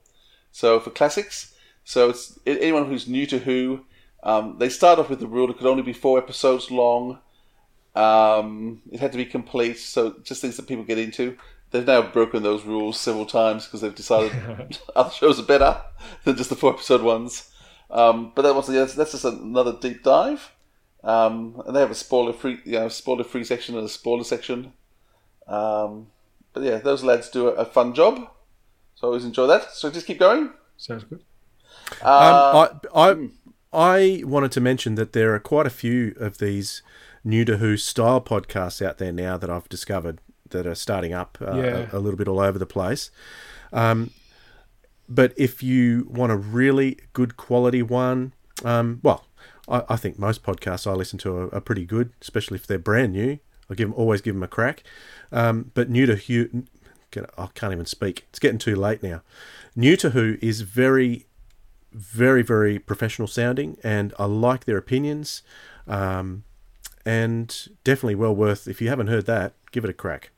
So 0.51 0.81
for 0.81 0.91
classics, 0.91 1.55
so 1.89 2.11
it's 2.11 2.39
anyone 2.47 2.85
who's 2.85 3.09
new 3.09 3.25
to 3.25 3.39
Who. 3.39 3.87
Um, 4.23 4.59
they 4.59 4.69
start 4.69 4.99
off 4.99 5.09
with 5.09 5.21
the 5.21 5.27
rule 5.27 5.51
it 5.51 5.57
could 5.57 5.67
only 5.67 5.83
be 5.83 5.95
four 5.95 6.19
episodes 6.19 6.71
long. 6.71 7.19
Um, 7.95 8.83
it 8.93 9.01
had 9.01 9.13
to 9.13 9.17
be 9.17 9.25
complete, 9.25 9.79
so 9.79 10.17
just 10.23 10.43
things 10.43 10.59
that 10.59 10.67
people 10.67 10.85
get 10.85 10.99
into. 10.99 11.39
they've 11.71 11.87
now 11.87 12.03
broken 12.03 12.43
those 12.43 12.67
rules 12.67 13.01
several 13.01 13.25
times 13.25 13.65
because 13.65 13.81
they've 13.81 13.95
decided 13.95 14.33
other 14.97 15.11
shows 15.11 15.41
are 15.41 15.45
better 15.45 15.81
than 16.25 16.37
just 16.37 16.51
the 16.51 16.57
four 16.57 16.75
episode 16.75 17.01
ones. 17.01 17.51
Um, 17.91 18.33
but 18.35 18.43
that 18.43 18.95
that's 18.95 19.13
just 19.13 19.25
another 19.25 19.73
deep 19.81 20.03
dive. 20.03 20.53
Um, 21.03 21.63
and 21.67 21.75
they 21.75 21.81
have 21.81 21.91
a 21.91 21.95
spoiler 21.95 22.35
free, 22.35 22.59
you 22.67 22.73
know, 22.73 22.91
spoiler 22.91 23.25
free 23.25 23.45
section 23.45 23.77
and 23.77 23.87
a 23.87 23.89
spoiler 23.89 24.25
section. 24.25 24.75
Um, 25.47 26.09
but 26.53 26.65
yeah, 26.65 26.77
those 26.81 27.03
lads 27.03 27.31
do 27.31 27.49
a, 27.49 27.53
a, 27.53 27.65
fun 27.65 27.95
job. 27.95 28.29
So 28.95 29.07
I 29.07 29.09
always 29.09 29.25
enjoy 29.25 29.47
that. 29.47 29.73
So 29.73 29.91
just 29.91 30.07
keep 30.07 30.19
going. 30.19 30.51
Sounds 30.77 31.05
good. 31.05 31.25
Uh, 32.03 32.69
um, 32.71 32.81
I, 32.95 33.01
I, 33.01 33.15
hmm. 33.15 33.27
I 33.73 34.23
wanted 34.25 34.53
to 34.53 34.61
mention 34.61 34.95
that 34.95 35.13
there 35.13 35.35
are 35.35 35.41
quite 35.41 35.67
a 35.67 35.71
few 35.71 36.15
of 36.19 36.39
these 36.39 36.83
new 37.25 37.45
to 37.45 37.59
Who 37.59 37.77
style 37.77 38.21
podcasts 38.21 38.85
out 38.85 38.99
there 38.99 39.13
now 39.13 39.37
that 39.37 39.51
I've 39.51 39.69
discovered 39.69 40.21
that 40.51 40.67
are 40.67 40.75
starting 40.75 41.13
up 41.13 41.39
uh, 41.41 41.57
yeah. 41.57 41.89
a, 41.93 41.99
a, 41.99 42.01
little 42.01 42.17
bit 42.17 42.29
all 42.29 42.41
over 42.41 42.59
the 42.59 42.67
place. 42.67 43.11
Um, 43.73 44.11
but 45.09 45.33
if 45.37 45.63
you 45.63 46.07
want 46.11 46.33
a 46.33 46.37
really 46.37 46.99
good 47.13 47.37
quality 47.37 47.83
one, 47.83 48.33
um, 48.65 49.01
well, 49.03 49.27
I, 49.69 49.85
I, 49.91 49.97
think 49.97 50.19
most 50.19 50.43
podcasts 50.43 50.91
I 50.91 50.95
listen 50.95 51.19
to 51.21 51.37
are, 51.37 51.55
are, 51.55 51.61
pretty 51.61 51.85
good, 51.85 52.13
especially 52.21 52.57
if 52.57 52.67
they're 52.67 52.79
brand 52.79 53.13
new. 53.13 53.39
I 53.71 53.75
give 53.75 53.91
them, 53.91 53.99
always 53.99 54.21
give 54.21 54.35
them 54.35 54.43
a 54.43 54.49
crack. 54.49 54.83
Um, 55.31 55.71
but 55.75 55.91
new 55.91 56.07
to 56.07 56.17
Who, 56.17 56.65
I 57.37 57.49
can't 57.55 57.73
even 57.73 57.87
speak. 57.87 58.27
It's 58.31 58.39
getting 58.39 58.59
too 58.59 58.77
late 58.77 59.03
now. 59.03 59.23
New 59.77 59.97
to 59.99 60.11
Who 60.11 60.39
is 60.41 60.63
very, 60.63 61.27
very, 61.93 62.43
very 62.43 62.79
professional 62.79 63.29
sounding, 63.29 63.79
and 63.83 64.13
I 64.19 64.27
like 64.27 64.65
their 64.65 64.77
opinions. 64.77 65.43
Um, 65.87 66.45
and 67.07 67.69
definitely 67.85 68.17
well 68.17 68.37
worth. 68.37 68.69
If 68.69 68.83
you 68.83 68.91
haven't 68.91 69.07
heard 69.07 69.25
that, 69.25 69.55
give 69.73 69.83
it 69.83 69.91
a 69.91 69.95
crack. 69.95 70.31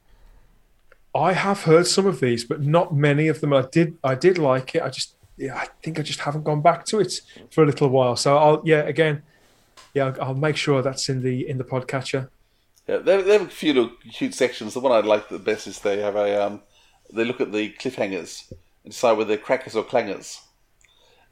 I 1.12 1.32
have 1.32 1.64
heard 1.64 1.88
some 1.88 2.06
of 2.06 2.20
these, 2.20 2.44
but 2.44 2.62
not 2.62 2.94
many 2.94 3.26
of 3.26 3.40
them. 3.40 3.52
I 3.52 3.62
did, 3.62 3.98
I 4.04 4.14
did 4.14 4.38
like 4.38 4.76
it. 4.76 4.82
I 4.82 4.88
just, 4.88 5.16
yeah, 5.36 5.56
I 5.56 5.66
think 5.82 5.98
I 5.98 6.02
just 6.02 6.20
haven't 6.20 6.44
gone 6.44 6.62
back 6.62 6.84
to 6.86 7.00
it 7.00 7.20
for 7.50 7.64
a 7.64 7.66
little 7.66 7.88
while. 7.88 8.14
So 8.14 8.36
I'll, 8.36 8.62
yeah, 8.64 8.82
again, 8.82 9.22
yeah, 9.94 10.06
I'll, 10.06 10.22
I'll 10.22 10.34
make 10.34 10.56
sure 10.56 10.80
that's 10.80 11.08
in 11.08 11.22
the 11.22 11.48
in 11.48 11.58
the 11.58 11.64
podcatcher. 11.64 12.28
Yeah, 12.86 12.98
they, 12.98 13.20
they 13.22 13.32
have 13.32 13.42
a 13.42 13.48
few 13.48 13.74
little 13.74 13.90
cute 14.12 14.34
sections. 14.34 14.74
The 14.74 14.80
one 14.80 14.92
I 14.92 15.00
like 15.00 15.28
the 15.28 15.40
best 15.40 15.66
is 15.66 15.80
they 15.80 16.00
have 16.00 16.14
a, 16.14 16.46
um, 16.46 16.62
they 17.12 17.24
look 17.24 17.40
at 17.40 17.50
the 17.50 17.72
cliffhangers 17.72 18.48
and 18.84 18.92
decide 18.92 19.12
whether 19.12 19.28
they're 19.28 19.38
crackers 19.38 19.74
or 19.74 19.82
clangers. 19.82 20.38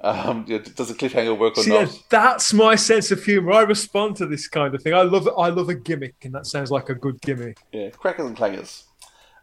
Um, 0.01 0.45
does 0.45 0.91
a 0.91 0.95
cliffhanger 0.95 1.37
work 1.37 1.59
or 1.59 1.65
See, 1.65 1.71
not? 1.71 1.89
Yeah, 1.89 1.99
that's 2.09 2.53
my 2.53 2.77
sense 2.77 3.11
of 3.11 3.23
humour. 3.25 3.53
I 3.53 3.63
respond 3.63 4.17
to 4.17 4.27
this 4.27 4.47
kind 4.47 4.73
of 4.75 4.83
thing. 4.83 4.95
I 4.95 5.03
love 5.03 5.29
I 5.37 5.49
love 5.49 5.69
a 5.69 5.75
gimmick, 5.75 6.15
and 6.23 6.33
that 6.35 6.47
sounds 6.47 6.71
like 6.71 6.89
a 6.89 6.95
good 6.95 7.21
gimmick. 7.21 7.59
Yeah, 7.73 7.91
crackers 7.91 8.27
and 8.27 8.37
clangers. 8.37 8.85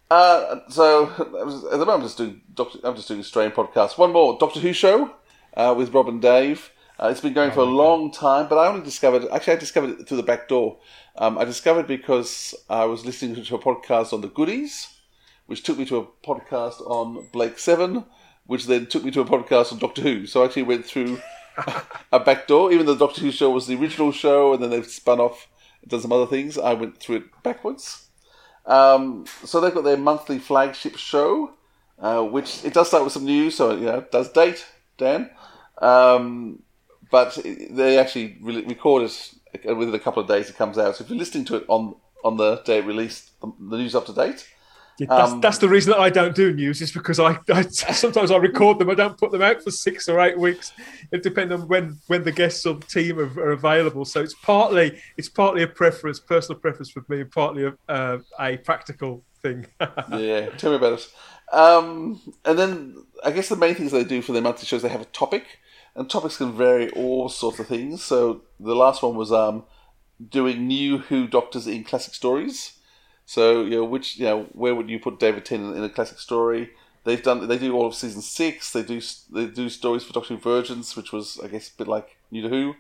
Uh, 0.10 0.60
so 0.70 1.10
at 1.10 1.80
the 1.80 1.86
moment, 1.86 1.90
I'm 1.90 2.02
just 2.02 2.18
doing 2.18 2.42
Doctor, 2.54 2.80
I'm 2.84 2.96
just 2.96 3.08
doing 3.08 3.20
a 3.20 3.22
Australian 3.22 3.52
podcast. 3.52 3.98
One 3.98 4.14
more 4.14 4.38
Doctor 4.40 4.60
Who 4.60 4.72
show 4.72 5.12
uh, 5.56 5.74
with 5.78 5.94
Rob 5.94 6.08
and 6.08 6.22
Dave. 6.22 6.72
Uh, 6.98 7.08
it's 7.08 7.20
been 7.20 7.34
going 7.34 7.52
for 7.52 7.60
a 7.60 7.66
long 7.66 8.12
time, 8.12 8.48
but 8.48 8.58
I 8.58 8.68
only 8.68 8.82
discovered 8.82 9.28
actually 9.34 9.54
I 9.54 9.58
discovered 9.58 10.00
it 10.00 10.08
through 10.08 10.18
the 10.18 10.24
back 10.24 10.48
door. 10.48 10.78
Um, 11.18 11.38
I 11.38 11.44
discovered 11.44 11.88
because 11.88 12.56
I 12.70 12.86
was 12.86 13.06
listening 13.06 13.44
to 13.44 13.56
a 13.56 13.60
podcast 13.60 14.14
on 14.14 14.22
the 14.22 14.30
Goodies, 14.30 14.88
which 15.48 15.64
took 15.64 15.78
me 15.78 15.86
to 15.86 15.98
a 15.98 16.06
podcast 16.26 16.80
on 16.90 17.28
Blake 17.34 17.60
Seven, 17.60 18.06
which 18.46 18.66
then 18.66 18.86
took 18.86 19.04
me 19.04 19.12
to 19.12 19.22
a 19.22 19.26
podcast 19.26 19.72
on 19.72 19.80
Doctor 19.80 20.02
Who. 20.02 20.26
So 20.26 20.42
I 20.42 20.46
actually 20.46 20.64
went 20.64 20.86
through 20.86 21.20
a 22.12 22.20
back 22.20 22.48
door, 22.48 22.72
even 22.72 22.86
though 22.86 22.94
the 22.94 23.06
Doctor 23.06 23.22
Who 23.22 23.32
show 23.32 23.50
was 23.50 23.68
the 23.68 23.76
original 23.76 24.12
show, 24.12 24.54
and 24.54 24.62
then 24.62 24.70
they've 24.70 24.86
spun 24.86 25.20
off 25.20 25.48
and 25.82 25.92
done 25.92 26.02
some 26.02 26.12
other 26.12 26.28
things. 26.28 26.58
I 26.58 26.74
went 26.74 26.98
through 26.98 27.18
it 27.18 27.44
backwards. 27.44 28.08
Um, 28.66 29.26
so 29.44 29.62
they've 29.62 29.74
got 29.74 29.84
their 29.84 29.98
monthly 29.98 30.40
flagship 30.40 30.98
show, 30.98 31.54
uh, 32.00 32.24
which 32.24 32.64
it 32.66 32.74
does 32.74 32.88
start 32.88 33.04
with 33.04 33.14
some 33.14 33.26
news, 33.26 33.56
so 33.56 33.72
you 33.76 33.86
know, 33.86 34.00
it 34.00 34.12
does 34.12 34.32
date, 34.32 34.66
Dan. 34.98 35.30
Um, 35.80 36.64
but 37.12 37.38
they 37.70 38.00
actually 38.00 38.38
re- 38.42 38.66
record 38.66 39.04
it 39.04 39.76
within 39.76 39.94
a 39.94 40.00
couple 40.00 40.22
of 40.22 40.28
days 40.28 40.50
it 40.50 40.58
comes 40.58 40.78
out. 40.78 40.96
So 40.96 41.04
if 41.04 41.10
you're 41.10 41.20
listening 41.20 41.46
to 41.46 41.56
it 41.58 41.66
on 41.68 41.96
on 42.24 42.38
the 42.38 42.56
day 42.64 42.80
it 42.80 42.86
released, 42.86 43.32
the 43.42 43.78
news 43.78 43.94
up 43.94 44.08
to 44.08 44.14
date, 44.14 44.48
yeah, 44.98 45.08
that's, 45.10 45.32
um, 45.34 45.42
that's 45.42 45.58
the 45.58 45.68
reason 45.68 45.92
that 45.92 46.00
I 46.00 46.10
don't 46.10 46.34
do 46.34 46.54
news 46.54 46.82
is 46.82 46.92
because 46.92 47.20
I, 47.20 47.38
I, 47.50 47.62
sometimes 47.70 48.32
I 48.32 48.38
record 48.38 48.80
them. 48.80 48.90
I 48.90 48.94
don't 48.94 49.18
put 49.18 49.32
them 49.32 49.42
out 49.42 49.62
for 49.62 49.72
six 49.72 50.08
or 50.08 50.20
eight 50.22 50.38
weeks. 50.38 50.72
It 51.12 51.22
depends 51.22 51.54
on 51.54 51.68
when 51.68 52.00
when 52.08 52.24
the 52.24 52.32
guests 52.32 52.66
or 52.66 52.76
the 52.76 52.86
team 52.86 53.20
are, 53.20 53.40
are, 53.40 53.52
available. 53.52 54.06
So 54.06 54.22
it's 54.22 54.34
partly 54.34 55.00
it's 55.18 55.28
partly 55.28 55.64
a 55.64 55.68
preference, 55.68 56.20
personal 56.20 56.60
preference 56.60 56.92
for 56.92 57.04
me, 57.10 57.22
and 57.22 57.32
partly 57.32 57.66
a, 57.66 57.74
uh, 57.90 58.20
a 58.40 58.58
practical 58.58 59.24
thing. 59.42 59.66
yeah, 60.12 60.50
tell 60.58 60.72
me 60.72 60.78
about 60.78 61.00
it. 61.00 61.08
Um, 61.52 62.22
and 62.46 62.58
then 62.58 63.06
I 63.24 63.32
guess 63.32 63.50
the 63.50 63.58
main 63.58 63.76
things 63.76 63.92
they 63.92 64.04
do 64.04 64.22
for 64.22 64.32
their 64.32 64.42
monthly 64.42 64.66
shows 64.66 64.82
they 64.82 64.90
have 64.90 65.02
a 65.02 65.06
topic, 65.06 65.60
and 65.96 66.10
topics 66.10 66.38
can 66.38 66.54
vary 66.54 66.90
all 66.92 67.28
sorts 67.28 67.60
of 67.60 67.68
things. 67.68 68.02
So 68.02 68.44
the 68.62 68.76
last 68.76 69.04
one 69.04 69.16
was 69.16 69.34
um, 69.34 69.66
doing 70.30 70.68
new 70.68 71.00
Who 71.00 71.28
Doctors 71.28 71.68
in 71.68 71.84
classic 71.84 72.14
stories. 72.14 72.75
So 73.26 73.64
you 73.64 73.72
know, 73.72 73.86
which 73.86 74.18
you 74.18 74.26
know, 74.26 74.44
where 74.54 74.76
would 74.76 74.90
you 74.90 75.00
put 75.00 75.20
David 75.20 75.46
Tennant 75.46 75.76
in 75.76 75.84
a 75.84 75.90
classic 75.90 76.20
story? 76.20 76.72
They've 77.04 77.22
done. 77.22 77.48
They 77.48 77.58
do 77.58 77.74
all 77.74 77.86
of 77.86 77.96
season 77.96 78.22
six. 78.22 78.72
They 78.72 78.84
do. 78.84 79.02
They 79.32 79.46
do 79.46 79.70
stories 79.70 80.04
for 80.04 80.14
Doctor 80.14 80.36
Who 80.36 80.40
Virgins, 80.40 80.96
which 80.96 81.12
was, 81.12 81.40
I 81.44 81.48
guess, 81.48 81.70
a 81.70 81.78
bit 81.78 81.88
like 81.88 82.18
New 82.32 82.42
to 82.42 82.50
Who. 82.50 82.76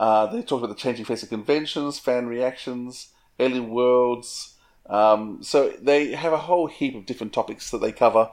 Uh, 0.00 0.26
they 0.26 0.42
talk 0.42 0.58
about 0.58 0.74
the 0.74 0.80
changing 0.80 1.04
face 1.04 1.22
of 1.22 1.28
conventions, 1.28 1.98
fan 1.98 2.26
reactions, 2.26 3.10
alien 3.38 3.70
worlds. 3.70 4.54
Um, 4.86 5.42
so 5.42 5.70
they 5.80 6.12
have 6.12 6.32
a 6.32 6.38
whole 6.38 6.66
heap 6.66 6.96
of 6.96 7.06
different 7.06 7.32
topics 7.32 7.70
that 7.70 7.78
they 7.78 7.92
cover 7.92 8.30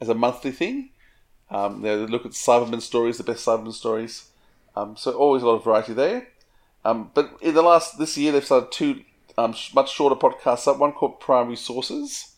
as 0.00 0.08
a 0.08 0.14
monthly 0.14 0.50
thing. 0.50 0.90
Um, 1.48 1.82
they 1.82 1.94
look 1.94 2.26
at 2.26 2.32
Cyberman 2.32 2.80
stories, 2.80 3.18
the 3.18 3.24
best 3.24 3.46
Cyberman 3.46 3.72
stories. 3.72 4.30
Um, 4.74 4.96
so 4.96 5.12
always 5.12 5.42
a 5.42 5.46
lot 5.46 5.54
of 5.54 5.64
variety 5.64 5.92
there. 5.92 6.28
Um, 6.84 7.10
but 7.14 7.36
in 7.40 7.54
the 7.54 7.62
last 7.62 7.98
this 7.98 8.18
year, 8.18 8.32
they've 8.32 8.44
started 8.44 8.72
two 8.72 9.04
um, 9.38 9.54
much 9.74 9.92
shorter 9.92 10.16
podcasts 10.16 10.68
up. 10.68 10.78
One 10.78 10.92
called 10.92 11.20
Primary 11.20 11.56
Sources, 11.56 12.34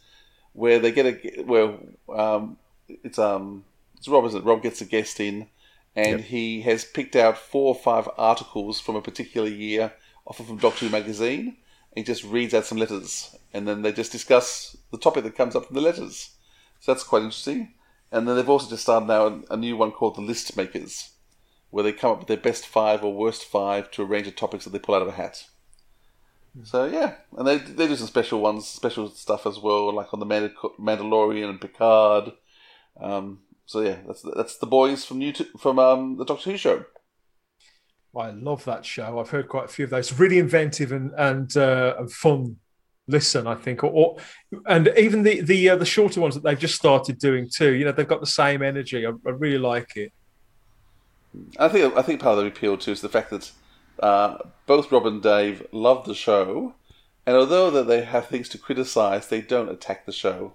where 0.53 0.79
they 0.79 0.93
get 0.93 1.07
a 1.07 1.43
where 1.43 1.75
um, 2.15 2.57
it's 2.89 3.19
um 3.19 3.65
it's 3.97 4.09
Rob 4.09 4.25
isn't 4.27 4.43
it? 4.43 4.47
Rob 4.47 4.63
gets 4.63 4.81
a 4.81 4.85
guest 4.85 5.21
in, 5.21 5.49
and 5.97 6.21
yep. 6.21 6.29
he 6.29 6.63
has 6.63 6.85
picked 6.85 7.17
out 7.17 7.39
four 7.39 7.75
or 7.75 7.81
five 7.81 8.09
articles 8.17 8.81
from 8.81 8.97
a 8.97 9.03
particular 9.03 9.49
year, 9.49 9.93
often 10.27 10.47
from 10.47 10.59
Doctor 10.59 10.87
Who 10.87 10.93
magazine. 10.93 11.57
he 11.95 12.03
just 12.03 12.25
reads 12.25 12.55
out 12.55 12.67
some 12.67 12.79
letters, 12.79 13.37
and 13.53 13.67
then 13.67 13.83
they 13.83 13.93
just 13.93 14.13
discuss 14.13 14.77
the 14.91 14.99
topic 14.99 15.25
that 15.25 15.37
comes 15.37 15.57
up 15.57 15.67
from 15.67 15.75
the 15.75 15.81
letters. 15.81 16.31
So 16.81 16.93
that's 16.93 17.05
quite 17.05 17.23
interesting. 17.23 17.75
And 18.13 18.29
then 18.29 18.37
they've 18.37 18.49
also 18.49 18.69
just 18.69 18.83
started 18.83 19.07
now 19.07 19.43
a 19.51 19.57
new 19.57 19.77
one 19.77 19.91
called 19.91 20.17
the 20.17 20.21
List 20.21 20.57
Makers, 20.57 21.11
where 21.71 21.83
they 21.83 21.93
come 21.93 22.13
up 22.13 22.19
with 22.19 22.29
their 22.29 22.37
best 22.37 22.67
five 22.67 23.03
or 23.03 23.13
worst 23.13 23.45
five 23.45 23.91
to 23.93 24.03
a 24.03 24.05
range 24.05 24.29
of 24.29 24.37
topics 24.37 24.65
that 24.65 24.71
they 24.71 24.79
pull 24.79 24.95
out 24.95 25.03
of 25.03 25.09
a 25.09 25.13
hat. 25.13 25.47
So 26.63 26.85
yeah, 26.87 27.15
and 27.37 27.47
they 27.47 27.59
they 27.59 27.89
do 27.89 27.97
some 27.97 28.07
special 28.07 28.41
ones, 28.41 28.69
special 28.69 29.09
stuff 29.11 29.47
as 29.47 29.59
well, 29.59 29.93
like 29.93 30.15
on 30.15 30.21
the 30.21 30.27
Mandalorian 30.27 31.51
and 31.51 31.61
Picard. 31.61 32.33
Um, 33.01 33.41
so 33.67 33.81
yeah, 33.81 33.97
that's 34.07 34.25
that's 34.37 34.59
the 34.59 34.67
boys 34.67 35.05
from 35.05 35.19
New 35.19 35.33
from 35.59 35.79
um, 35.81 36.17
the 36.17 36.25
Doctor 36.25 36.53
Who 36.53 36.57
show. 36.57 36.85
I 38.17 38.31
love 38.31 38.65
that 38.67 38.85
show. 38.85 39.19
I've 39.19 39.31
heard 39.31 39.49
quite 39.49 39.65
a 39.65 39.69
few 39.69 39.85
of 39.85 39.91
those. 39.91 40.13
Really 40.13 40.39
inventive 40.39 40.93
and 40.93 41.11
and, 41.17 41.57
uh, 41.57 41.95
and 41.99 42.13
fun. 42.13 42.57
Listen, 43.07 43.47
I 43.47 43.55
think, 43.57 43.85
or, 43.85 43.91
or 43.91 44.17
and 44.67 44.91
even 44.97 45.25
the 45.25 45.41
the 45.41 45.71
uh, 45.71 45.77
the 45.77 45.85
shorter 45.85 46.21
ones 46.21 46.35
that 46.35 46.45
they've 46.45 46.59
just 46.59 46.77
started 46.77 47.19
doing 47.19 47.51
too. 47.51 47.75
You 47.75 47.85
know, 47.85 47.93
they've 47.93 48.09
got 48.09 48.21
the 48.21 48.27
same 48.27 48.63
energy. 48.63 49.05
I, 49.07 49.11
I 49.11 49.31
really 49.31 49.59
like 49.59 49.97
it. 49.97 50.13
I 51.59 51.69
think 51.69 51.97
I 51.97 52.03
think 52.03 52.21
part 52.21 52.39
of 52.39 52.45
the 52.45 52.51
appeal 52.51 52.79
too 52.79 52.93
is 52.93 53.01
the 53.01 53.09
fact 53.09 53.31
that 53.31 53.51
uh, 54.01 54.39
both 54.67 54.91
Rob 54.91 55.07
and 55.07 55.23
Dave 55.23 55.67
love 55.73 56.05
the 56.05 56.15
show, 56.15 56.75
and 57.27 57.37
although 57.37 57.71
that 57.71 57.87
they 57.87 58.03
have 58.05 58.27
things 58.27 58.49
to 58.51 58.59
criticize, 58.59 59.29
they 59.29 59.41
don't 59.41 59.69
attack 59.69 60.07
the 60.07 60.13
show. 60.13 60.55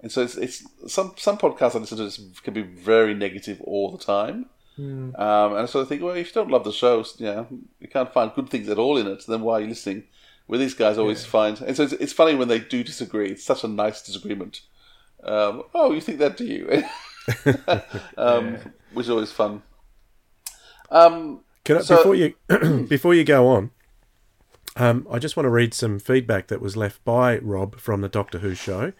And 0.00 0.12
so 0.12 0.22
it's, 0.22 0.36
it's 0.36 0.66
some 0.86 1.14
some 1.16 1.38
podcasts 1.38 1.74
I 1.74 1.78
listen 1.78 1.98
to 2.34 2.42
can 2.42 2.54
be 2.54 2.62
very 2.62 3.14
negative 3.14 3.60
all 3.62 3.90
the 3.90 4.02
time. 4.02 4.46
Mm. 4.78 5.18
Um, 5.18 5.56
and 5.56 5.68
so 5.68 5.80
I 5.80 5.84
think, 5.84 6.02
well, 6.02 6.14
if 6.14 6.28
you 6.28 6.32
don't 6.34 6.50
love 6.50 6.64
the 6.64 6.72
show, 6.72 7.02
you 7.16 7.26
know, 7.26 7.46
you 7.80 7.88
can't 7.88 8.12
find 8.12 8.32
good 8.34 8.50
things 8.50 8.68
at 8.68 8.78
all 8.78 8.98
in 8.98 9.06
it, 9.06 9.24
then 9.26 9.40
why 9.40 9.54
are 9.54 9.60
you 9.62 9.68
listening? 9.68 10.04
Where 10.46 10.58
these 10.58 10.74
guys 10.74 10.98
always 10.98 11.22
yeah. 11.22 11.30
find, 11.30 11.60
and 11.60 11.76
so 11.76 11.84
it's, 11.84 11.92
it's, 11.94 12.12
funny 12.12 12.34
when 12.36 12.48
they 12.48 12.60
do 12.60 12.84
disagree. 12.84 13.30
It's 13.30 13.42
such 13.42 13.64
a 13.64 13.68
nice 13.68 14.02
disagreement. 14.02 14.60
Um, 15.24 15.64
oh, 15.74 15.92
you 15.92 16.00
think 16.00 16.18
that, 16.18 16.36
do 16.36 16.44
you? 16.44 16.68
um, 18.16 18.54
yeah. 18.54 18.58
Which 18.92 19.06
is 19.06 19.10
always 19.10 19.32
fun. 19.32 19.62
Um, 20.90 21.40
can 21.66 21.78
I, 21.78 21.80
so, 21.80 21.96
before 21.96 22.14
you 22.14 22.34
before 22.88 23.14
you 23.14 23.24
go 23.24 23.48
on, 23.48 23.70
um, 24.76 25.06
I 25.10 25.18
just 25.18 25.36
want 25.36 25.46
to 25.46 25.50
read 25.50 25.74
some 25.74 25.98
feedback 25.98 26.46
that 26.46 26.60
was 26.60 26.76
left 26.76 27.04
by 27.04 27.38
Rob 27.38 27.78
from 27.78 28.00
the 28.00 28.08
Doctor 28.08 28.38
Who 28.38 28.54
show. 28.54 28.92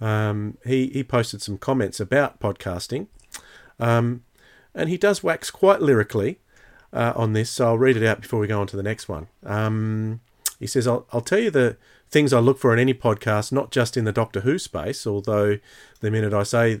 Um, 0.00 0.56
he 0.64 0.88
he 0.88 1.04
posted 1.04 1.42
some 1.42 1.58
comments 1.58 2.00
about 2.00 2.40
podcasting, 2.40 3.08
um, 3.78 4.24
and 4.74 4.88
he 4.88 4.96
does 4.96 5.22
wax 5.22 5.50
quite 5.50 5.82
lyrically 5.82 6.40
uh, 6.94 7.12
on 7.14 7.34
this. 7.34 7.50
So 7.50 7.66
I'll 7.66 7.78
read 7.78 7.96
it 7.96 8.06
out 8.06 8.22
before 8.22 8.40
we 8.40 8.46
go 8.46 8.60
on 8.60 8.66
to 8.68 8.76
the 8.76 8.82
next 8.82 9.08
one. 9.08 9.28
Um, 9.44 10.20
he 10.58 10.66
says, 10.66 10.86
I'll, 10.86 11.06
"I'll 11.12 11.20
tell 11.20 11.40
you 11.40 11.50
the 11.50 11.76
things 12.10 12.32
I 12.32 12.38
look 12.38 12.58
for 12.58 12.72
in 12.72 12.78
any 12.78 12.94
podcast, 12.94 13.52
not 13.52 13.70
just 13.70 13.98
in 13.98 14.04
the 14.04 14.12
Doctor 14.12 14.40
Who 14.40 14.58
space, 14.58 15.06
although 15.06 15.58
the 16.00 16.10
minute 16.10 16.32
I 16.32 16.42
say 16.42 16.80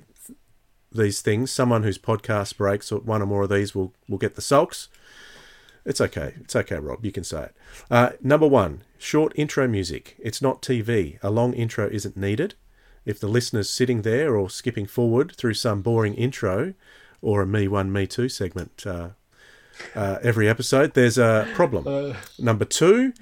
these 0.90 1.20
things, 1.20 1.50
someone 1.50 1.82
whose 1.82 1.98
podcast 1.98 2.56
breaks 2.56 2.90
or 2.90 3.00
one 3.00 3.20
or 3.20 3.26
more 3.26 3.42
of 3.42 3.50
these 3.50 3.74
will, 3.74 3.92
will 4.08 4.18
get 4.18 4.34
the 4.34 4.40
sulks. 4.40 4.88
It's 5.88 6.02
okay. 6.02 6.34
It's 6.40 6.54
okay, 6.54 6.76
Rob. 6.76 7.02
You 7.02 7.10
can 7.10 7.24
say 7.24 7.44
it. 7.44 7.56
Uh, 7.90 8.10
number 8.22 8.46
one, 8.46 8.82
short 8.98 9.32
intro 9.36 9.66
music. 9.66 10.16
It's 10.18 10.42
not 10.42 10.60
TV. 10.60 11.18
A 11.22 11.30
long 11.30 11.54
intro 11.54 11.88
isn't 11.88 12.14
needed. 12.14 12.54
If 13.06 13.18
the 13.18 13.26
listener's 13.26 13.70
sitting 13.70 14.02
there 14.02 14.36
or 14.36 14.50
skipping 14.50 14.84
forward 14.84 15.34
through 15.34 15.54
some 15.54 15.80
boring 15.80 16.12
intro 16.12 16.74
or 17.22 17.40
a 17.40 17.46
Me 17.46 17.68
One, 17.68 17.90
Me 17.90 18.06
Two 18.06 18.28
segment 18.28 18.86
uh, 18.86 19.08
uh, 19.94 20.18
every 20.22 20.46
episode, 20.46 20.92
there's 20.92 21.16
a 21.16 21.48
problem. 21.54 22.14
Number 22.38 22.66
two, 22.66 23.14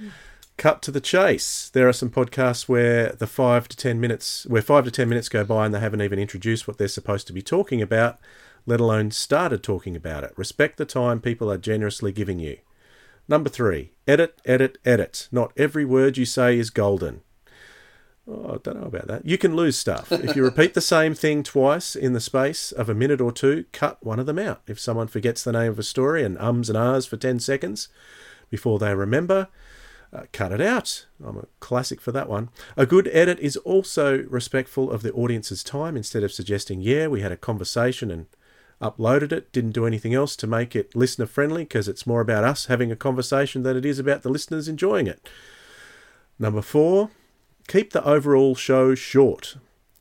cut 0.57 0.83
to 0.83 0.90
the 0.90 1.00
chase. 1.00 1.70
There 1.72 1.88
are 1.88 1.92
some 1.92 2.11
podcasts 2.11 2.68
where 2.68 3.12
the 3.12 3.29
five 3.29 3.68
to 3.68 3.76
ten 3.76 4.00
minutes, 4.00 4.44
where 4.46 4.61
five 4.61 4.85
to 4.87 4.90
ten 4.90 5.09
minutes 5.09 5.29
go 5.29 5.44
by 5.44 5.66
and 5.66 5.72
they 5.72 5.79
haven't 5.79 6.02
even 6.02 6.18
introduced 6.18 6.66
what 6.66 6.79
they're 6.79 6.88
supposed 6.88 7.29
to 7.29 7.33
be 7.33 7.42
talking 7.42 7.81
about, 7.81 8.18
let 8.66 8.81
alone 8.81 9.12
started 9.12 9.62
talking 9.62 9.96
about 9.96 10.24
it. 10.24 10.33
Respect 10.37 10.76
the 10.76 10.85
time 10.85 11.20
people 11.20 11.50
are 11.50 11.59
generously 11.59 12.12
giving 12.12 12.38
you. 12.40 12.59
Number 13.29 13.48
three, 13.48 13.92
edit, 14.07 14.40
edit, 14.44 14.79
edit. 14.85 15.29
Not 15.33 15.52
every 15.57 15.85
word 15.85 16.16
you 16.16 16.24
say 16.24 16.59
is 16.59 16.70
golden. 16.70 17.22
Oh, 18.29 18.55
I 18.55 18.57
don't 18.62 18.81
know 18.81 18.88
about 18.88 19.07
that. 19.07 19.24
You 19.24 19.38
can 19.38 19.55
lose 19.55 19.79
stuff. 19.79 20.11
if 20.11 20.35
you 20.35 20.42
repeat 20.42 20.74
the 20.74 20.81
same 20.81 21.14
thing 21.14 21.44
twice 21.44 21.94
in 21.94 22.12
the 22.12 22.20
space 22.20 22.72
of 22.72 22.88
a 22.88 22.94
minute 22.94 23.20
or 23.20 23.31
two, 23.31 23.64
cut 23.72 24.05
one 24.05 24.18
of 24.18 24.26
them 24.26 24.38
out. 24.38 24.62
If 24.66 24.81
someone 24.81 25.07
forgets 25.07 25.44
the 25.44 25.52
name 25.52 25.70
of 25.70 25.79
a 25.79 25.85
story 25.85 26.24
and 26.24 26.37
ums 26.38 26.68
and 26.68 26.76
ahs 26.76 27.07
for 27.07 27.16
10 27.16 27.38
seconds 27.38 27.88
before 28.50 28.81
they 28.81 28.94
remember, 28.94 29.48
uh, 30.12 30.22
cut 30.33 30.52
it 30.52 30.61
out. 30.61 31.07
I'm 31.24 31.38
a 31.38 31.46
classic 31.61 32.00
for 32.00 32.11
that 32.12 32.29
one. 32.29 32.48
A 32.76 32.87
good 32.87 33.09
edit 33.12 33.38
is 33.38 33.57
also 33.59 34.22
respectful 34.29 34.90
of 34.90 35.02
the 35.02 35.12
audience's 35.12 35.62
time 35.62 35.96
instead 35.96 36.24
of 36.24 36.33
suggesting, 36.33 36.81
yeah, 36.81 37.07
we 37.07 37.20
had 37.20 37.33
a 37.33 37.37
conversation 37.37 38.11
and 38.11 38.26
uploaded 38.81 39.33
it, 39.33 39.53
didn't 39.53 39.73
do 39.73 39.87
anything 39.87 40.15
else 40.15 40.37
to 40.37 40.47
make 40.47 40.77
it 40.77 40.95
listener 40.95 41.27
friendly 41.27 41.65
because 41.65 41.89
it's 41.89 42.07
more 42.07 42.21
about 42.21 42.45
us 42.45 42.67
having 42.67 42.93
a 42.93 42.97
conversation 42.97 43.62
than 43.62 43.77
it 43.77 43.87
is 43.87 43.99
about 43.99 44.23
the 44.23 44.29
listeners 44.29 44.69
enjoying 44.69 45.07
it. 45.07 45.29
Number 46.39 46.62
four, 46.62 47.11
keep 47.69 47.93
the 47.93 48.05
overall 48.05 48.55
show 48.55 48.95
short. 48.95 49.57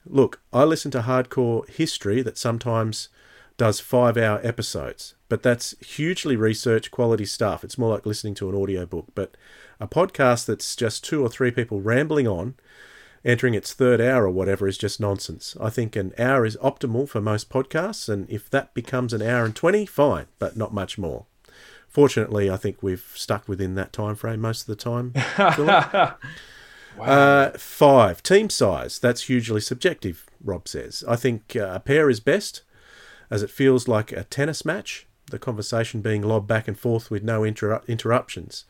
Look, 0.06 0.42
I 0.52 0.64
listen 0.66 0.92
to 0.92 1.02
hardcore 1.02 1.68
history 1.70 2.22
that 2.22 2.38
sometimes 2.38 3.10
does 3.58 3.80
five 3.80 4.18
hour 4.18 4.40
episodes, 4.44 5.16
but 5.30 5.42
that's 5.42 5.76
hugely 5.80 6.36
research 6.36 6.92
quality 6.92 7.26
stuff. 7.26 7.64
It's 7.64 7.78
more 7.78 7.94
like 7.94 8.06
listening 8.06 8.36
to 8.36 8.50
an 8.50 8.56
audiobook. 8.56 9.08
But 9.16 9.36
a 9.80 9.88
podcast 9.88 10.46
that's 10.46 10.76
just 10.76 11.04
two 11.04 11.22
or 11.22 11.30
three 11.30 11.52
people 11.52 11.82
rambling 11.82 12.28
on, 12.28 12.56
entering 13.26 13.56
its 13.56 13.74
third 13.74 14.00
hour 14.00 14.26
or 14.26 14.30
whatever, 14.30 14.68
is 14.68 14.78
just 14.78 15.00
nonsense. 15.00 15.58
I 15.60 15.70
think 15.70 15.96
an 15.96 16.14
hour 16.18 16.46
is 16.46 16.56
optimal 16.58 17.10
for 17.10 17.20
most 17.20 17.50
podcasts, 17.50 18.08
and 18.08 18.30
if 18.30 18.50
that 18.52 18.74
becomes 18.74 19.12
an 19.12 19.22
hour 19.22 19.44
and 19.44 19.56
20, 19.56 19.86
fine, 19.88 20.28
but 20.40 20.56
not 20.56 20.74
much 20.74 20.98
more. 20.98 21.26
Fortunately, 21.90 22.50
I 22.50 22.58
think 22.58 22.84
we've 22.84 23.12
stuck 23.16 23.48
within 23.48 23.76
that 23.76 23.92
time 23.92 24.16
frame 24.16 24.42
most 24.42 24.62
of 24.62 24.68
the 24.68 24.76
time. 24.76 25.14
Philip. 25.56 26.20
Uh, 26.98 27.50
five, 27.58 28.24
team 28.24 28.50
size. 28.50 29.00
That's 29.00 29.24
hugely 29.24 29.60
subjective, 29.60 30.26
Rob 30.42 30.68
says. 30.68 31.04
I 31.08 31.18
think 31.18 31.56
uh, 31.56 31.72
a 31.74 31.80
pair 31.82 32.10
is 32.10 32.22
best, 32.22 32.62
as 33.30 33.44
it 33.44 33.50
feels 33.50 33.88
like 33.88 34.12
a 34.12 34.24
tennis 34.24 34.64
match, 34.64 35.06
the 35.30 35.40
conversation 35.40 36.02
being 36.02 36.22
lobbed 36.22 36.48
back 36.48 36.68
and 36.68 36.80
forth 36.80 37.12
with 37.12 37.24
no 37.24 37.44
inter- 37.44 37.82
interruptions. 37.88 38.66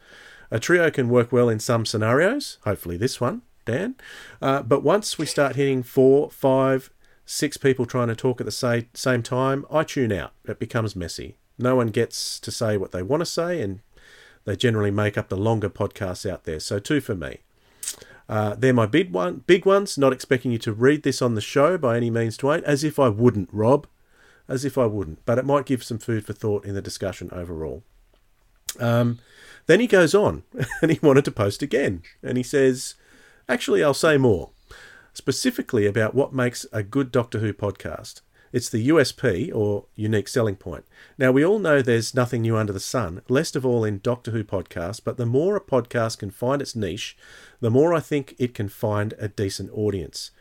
A 0.50 0.60
trio 0.60 0.90
can 0.90 1.10
work 1.10 1.32
well 1.32 1.50
in 1.50 1.60
some 1.60 1.86
scenarios, 1.86 2.58
hopefully 2.64 2.98
this 2.98 3.22
one, 3.22 3.42
Dan. 3.66 3.96
Uh, 4.42 4.62
but 4.62 4.84
once 4.84 5.18
we 5.18 5.26
start 5.26 5.56
hitting 5.56 5.84
four, 5.84 6.30
five, 6.30 6.92
six 7.26 7.58
people 7.58 7.86
trying 7.86 8.08
to 8.08 8.16
talk 8.16 8.40
at 8.40 8.46
the 8.46 8.52
sa- 8.52 8.82
same 8.94 9.24
time, 9.24 9.66
I 9.72 9.84
tune 9.84 10.12
out. 10.12 10.34
It 10.46 10.60
becomes 10.60 10.96
messy. 10.96 11.38
No 11.58 11.76
one 11.76 11.88
gets 11.88 12.40
to 12.42 12.52
say 12.52 12.78
what 12.78 12.92
they 12.92 13.02
want 13.02 13.22
to 13.22 13.26
say, 13.26 13.62
and 13.62 13.82
they 14.46 14.56
generally 14.56 14.92
make 14.92 15.18
up 15.18 15.30
the 15.30 15.38
longer 15.38 15.70
podcasts 15.70 16.30
out 16.30 16.44
there. 16.44 16.60
So, 16.60 16.80
two 16.80 17.02
for 17.02 17.16
me. 17.16 17.40
Uh, 18.28 18.56
they're 18.56 18.74
my 18.74 18.86
big 18.86 19.12
one, 19.12 19.44
big 19.46 19.66
ones. 19.66 19.98
Not 19.98 20.14
expecting 20.14 20.52
you 20.52 20.58
to 20.60 20.74
read 20.74 21.04
this 21.04 21.22
on 21.22 21.36
the 21.36 21.42
show 21.42 21.78
by 21.78 21.98
any 21.98 22.10
means, 22.10 22.38
Dwayne. 22.38 22.64
As 22.64 22.84
if 22.84 23.00
I 23.00 23.10
wouldn't, 23.10 23.50
Rob. 23.52 23.88
As 24.48 24.66
if 24.66 24.78
I 24.78 24.86
wouldn't. 24.86 25.26
But 25.26 25.38
it 25.38 25.46
might 25.46 25.66
give 25.66 25.84
some 25.84 26.00
food 26.00 26.26
for 26.26 26.34
thought 26.34 26.66
in 26.66 26.74
the 26.76 26.82
discussion 26.82 27.30
overall. 27.32 27.84
Um, 28.80 29.20
then 29.68 29.80
he 29.80 29.88
goes 29.88 30.14
on, 30.14 30.44
and 30.82 30.92
he 30.92 31.00
wanted 31.02 31.26
to 31.26 31.32
post 31.32 31.62
again, 31.62 32.04
and 32.22 32.38
he 32.38 32.44
says, 32.44 32.96
"Actually, 33.48 33.84
I'll 33.84 33.94
say 33.94 34.18
more, 34.18 34.52
specifically 35.14 35.86
about 35.86 36.16
what 36.16 36.34
makes 36.34 36.66
a 36.72 36.84
good 36.84 37.12
Doctor 37.12 37.40
Who 37.40 37.54
podcast." 37.54 38.22
It's 38.52 38.70
the 38.70 38.88
USP, 38.88 39.52
or 39.54 39.86
unique 39.96 40.30
selling 40.30 40.56
point. 40.56 40.86
Now, 41.18 41.32
we 41.34 41.44
all 41.44 41.60
know 41.60 41.82
there's 41.82 42.16
nothing 42.16 42.44
new 42.44 42.56
under 42.56 42.72
the 42.72 42.80
sun, 42.80 43.22
least 43.28 43.58
of 43.58 43.66
all 43.66 43.84
in 43.84 44.00
Doctor 44.00 44.32
Who 44.32 44.46
podcasts, 44.46 45.02
but 45.04 45.18
the 45.18 45.26
more 45.26 45.58
a 45.58 45.62
podcast 45.62 46.20
can 46.20 46.32
find 46.32 46.62
its 46.62 46.74
niche, 46.74 47.18
the 47.60 47.70
more 47.70 47.94
I 47.94 48.00
think 48.00 48.34
it 48.38 48.54
can 48.54 48.70
find 48.70 49.14
a 49.20 49.28
decent 49.28 49.72
audience. 49.74 50.32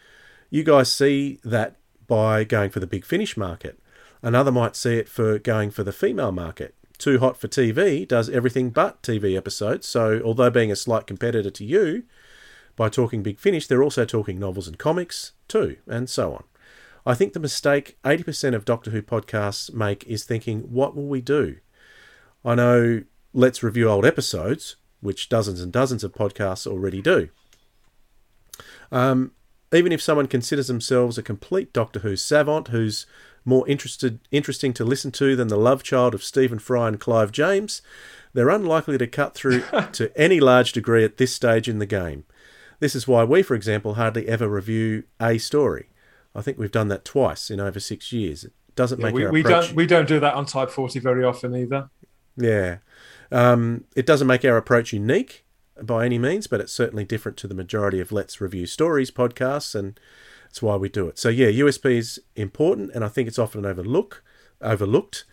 You 0.48 0.62
guys 0.62 0.92
see 0.92 1.40
that 1.42 1.74
by 2.06 2.44
going 2.44 2.70
for 2.70 2.78
the 2.78 2.86
big 2.86 3.04
finish 3.04 3.36
market. 3.36 3.80
Another 4.22 4.52
might 4.52 4.76
see 4.76 4.94
it 4.96 5.08
for 5.08 5.40
going 5.40 5.72
for 5.72 5.82
the 5.82 5.92
female 5.92 6.30
market. 6.30 6.74
Too 6.98 7.18
Hot 7.18 7.36
for 7.36 7.48
TV 7.48 8.06
does 8.06 8.30
everything 8.30 8.70
but 8.70 9.02
TV 9.02 9.36
episodes, 9.36 9.88
so 9.88 10.22
although 10.24 10.50
being 10.50 10.70
a 10.70 10.76
slight 10.76 11.08
competitor 11.08 11.50
to 11.50 11.64
you, 11.64 12.04
by 12.76 12.88
talking 12.88 13.22
Big 13.22 13.38
Finish, 13.38 13.66
they're 13.66 13.82
also 13.82 14.04
talking 14.04 14.38
novels 14.38 14.68
and 14.68 14.78
comics 14.78 15.32
too, 15.48 15.76
and 15.86 16.08
so 16.08 16.34
on. 16.34 16.44
I 17.06 17.14
think 17.14 17.32
the 17.32 17.40
mistake 17.40 17.98
80% 18.04 18.54
of 18.54 18.64
Doctor 18.64 18.90
Who 18.90 19.02
podcasts 19.02 19.72
make 19.72 20.04
is 20.04 20.24
thinking, 20.24 20.60
what 20.60 20.96
will 20.96 21.06
we 21.06 21.20
do? 21.20 21.58
I 22.44 22.54
know 22.54 23.02
let's 23.32 23.62
review 23.62 23.88
old 23.88 24.06
episodes, 24.06 24.76
which 25.00 25.28
dozens 25.28 25.60
and 25.60 25.72
dozens 25.72 26.02
of 26.02 26.12
podcasts 26.12 26.66
already 26.66 27.02
do. 27.02 27.28
Um, 28.90 29.32
even 29.72 29.92
if 29.92 30.00
someone 30.00 30.28
considers 30.28 30.68
themselves 30.68 31.18
a 31.18 31.22
complete 31.22 31.72
Doctor 31.72 32.00
Who 32.00 32.16
savant 32.16 32.68
who's 32.68 33.06
more 33.44 33.68
interested, 33.68 34.20
interesting 34.30 34.72
to 34.74 34.84
listen 34.84 35.10
to 35.12 35.36
than 35.36 35.48
the 35.48 35.58
love 35.58 35.82
child 35.82 36.14
of 36.14 36.24
Stephen 36.24 36.58
Fry 36.58 36.88
and 36.88 36.98
Clive 36.98 37.32
James, 37.32 37.82
they're 38.32 38.48
unlikely 38.48 38.96
to 38.98 39.06
cut 39.06 39.34
through 39.34 39.62
to 39.92 40.16
any 40.16 40.40
large 40.40 40.72
degree 40.72 41.04
at 41.04 41.18
this 41.18 41.34
stage 41.34 41.68
in 41.68 41.80
the 41.80 41.86
game. 41.86 42.24
This 42.84 42.94
is 42.94 43.08
why 43.08 43.24
we, 43.24 43.40
for 43.40 43.54
example, 43.54 43.94
hardly 43.94 44.28
ever 44.28 44.46
review 44.46 45.04
a 45.18 45.38
story. 45.38 45.88
I 46.34 46.42
think 46.42 46.58
we've 46.58 46.70
done 46.70 46.88
that 46.88 47.02
twice 47.02 47.48
in 47.50 47.58
over 47.58 47.80
six 47.80 48.12
years. 48.12 48.44
It 48.44 48.52
doesn't 48.76 49.00
Yeah, 49.00 49.06
make 49.06 49.14
we, 49.14 49.24
our 49.24 49.32
we 49.32 49.40
approach. 49.40 49.68
don't 49.68 49.74
we 49.76 49.86
don't 49.86 50.06
do 50.06 50.20
that 50.20 50.34
on 50.34 50.44
Type 50.44 50.68
40 50.68 50.98
very 50.98 51.24
often 51.24 51.56
either. 51.56 51.88
Yeah. 52.36 52.76
Um, 53.32 53.84
it 53.96 54.04
doesn't 54.04 54.26
make 54.26 54.44
our 54.44 54.58
approach 54.58 54.92
unique 54.92 55.46
by 55.82 56.04
any 56.04 56.18
means, 56.18 56.46
but 56.46 56.60
it's 56.60 56.74
certainly 56.74 57.06
different 57.06 57.38
to 57.38 57.48
the 57.48 57.54
majority 57.54 58.00
of 58.00 58.12
Let's 58.12 58.38
Review 58.38 58.66
Stories 58.66 59.10
podcasts, 59.10 59.74
and 59.74 59.98
that's 60.42 60.60
why 60.60 60.76
we 60.76 60.90
do 60.90 61.08
it. 61.08 61.18
So, 61.18 61.30
yeah, 61.30 61.46
USP 61.46 61.86
is 61.96 62.20
important, 62.36 62.90
and 62.94 63.02
I 63.02 63.08
think 63.08 63.28
it's 63.28 63.38
often 63.38 63.64
overlook, 63.64 64.22
overlooked. 64.60 65.24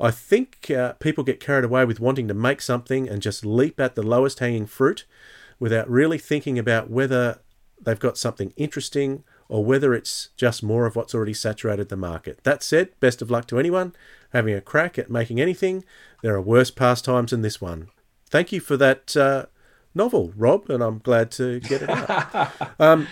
I 0.00 0.10
think 0.10 0.68
uh, 0.72 0.94
people 0.94 1.22
get 1.22 1.38
carried 1.38 1.64
away 1.64 1.84
with 1.84 2.00
wanting 2.00 2.26
to 2.26 2.34
make 2.34 2.60
something 2.60 3.08
and 3.08 3.22
just 3.22 3.46
leap 3.46 3.78
at 3.78 3.94
the 3.94 4.02
lowest 4.02 4.40
hanging 4.40 4.66
fruit 4.66 5.04
without 5.58 5.88
really 5.88 6.18
thinking 6.18 6.58
about 6.58 6.90
whether 6.90 7.40
they've 7.80 7.98
got 7.98 8.18
something 8.18 8.52
interesting 8.56 9.24
or 9.48 9.64
whether 9.64 9.94
it's 9.94 10.28
just 10.36 10.62
more 10.62 10.86
of 10.86 10.94
what's 10.94 11.14
already 11.14 11.34
saturated 11.34 11.88
the 11.88 11.96
market. 11.96 12.40
That 12.44 12.62
said, 12.62 12.98
best 13.00 13.22
of 13.22 13.30
luck 13.30 13.46
to 13.48 13.58
anyone 13.58 13.94
having 14.32 14.54
a 14.54 14.60
crack 14.60 14.98
at 14.98 15.10
making 15.10 15.40
anything. 15.40 15.84
There 16.22 16.34
are 16.34 16.40
worse 16.40 16.70
pastimes 16.70 17.30
than 17.30 17.42
this 17.42 17.60
one. 17.60 17.88
Thank 18.28 18.52
you 18.52 18.60
for 18.60 18.76
that 18.76 19.16
uh, 19.16 19.46
novel, 19.94 20.32
Rob, 20.36 20.68
and 20.68 20.82
I'm 20.82 20.98
glad 20.98 21.30
to 21.32 21.60
get 21.60 21.82
it 21.82 21.88
out. 21.88 22.52
um, 22.80 23.08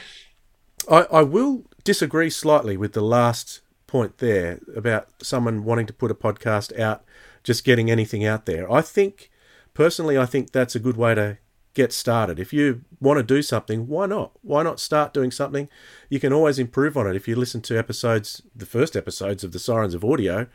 I, 0.91 1.07
I 1.11 1.23
will 1.23 1.65
disagree 1.85 2.31
slightly 2.31 2.77
with 2.77 2.93
the 2.93 3.01
last 3.01 3.61
point 3.87 4.19
there 4.19 4.61
about 4.75 5.09
someone 5.23 5.65
wanting 5.65 5.87
to 5.87 5.93
put 5.93 6.11
a 6.11 6.15
podcast 6.15 6.79
out, 6.79 7.05
just 7.43 7.65
getting 7.65 7.91
anything 7.91 8.25
out 8.27 8.45
there. 8.45 8.71
I 8.71 8.83
think, 8.83 9.31
personally, 9.73 10.19
I 10.19 10.27
think 10.27 10.53
that's 10.53 10.75
a 10.75 10.81
good 10.81 10.97
way 10.97 11.15
to 11.15 11.39
get 11.77 11.93
started. 11.93 12.41
If 12.41 12.53
you 12.53 12.83
want 13.01 13.19
to 13.19 13.23
do 13.23 13.43
something, 13.43 13.87
why 13.87 14.07
not? 14.07 14.33
Why 14.43 14.63
not 14.65 14.81
start 14.81 15.15
doing 15.15 15.31
something? 15.31 15.69
You 16.09 16.19
can 16.19 16.33
always 16.33 16.59
improve 16.59 16.97
on 16.97 17.07
it. 17.07 17.15
If 17.15 17.29
you 17.29 17.37
listen 17.37 17.61
to 17.63 17.79
episodes, 17.79 18.43
the 18.57 18.67
first 18.67 18.97
episodes 18.97 19.45
of 19.45 19.53
the 19.53 19.59
Sirens 19.61 19.95
of 19.95 20.03
Audio, 20.05 20.47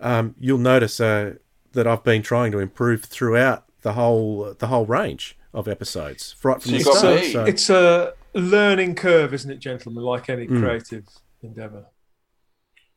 um, 0.00 0.34
you'll 0.40 0.58
notice 0.58 1.00
uh, 1.00 1.34
that 1.72 1.86
I've 1.86 2.04
been 2.04 2.22
trying 2.22 2.52
to 2.52 2.58
improve 2.60 3.04
throughout 3.04 3.64
the 3.82 3.92
whole 3.92 4.54
the 4.58 4.68
whole 4.68 4.86
range 4.86 5.36
of 5.52 5.68
episodes 5.68 6.34
right 6.42 6.62
from 6.62 6.72
So 6.72 6.78
the 6.78 6.84
start. 6.84 7.24
So, 7.32 7.44
It's 7.44 7.68
a 7.70 8.12
learning 8.34 8.94
curve, 8.94 9.34
isn't 9.34 9.50
it, 9.50 9.58
gentlemen? 9.58 10.04
Like 10.04 10.30
any 10.30 10.46
Mm. 10.46 10.60
creative 10.60 11.04
endeavour. 11.42 11.86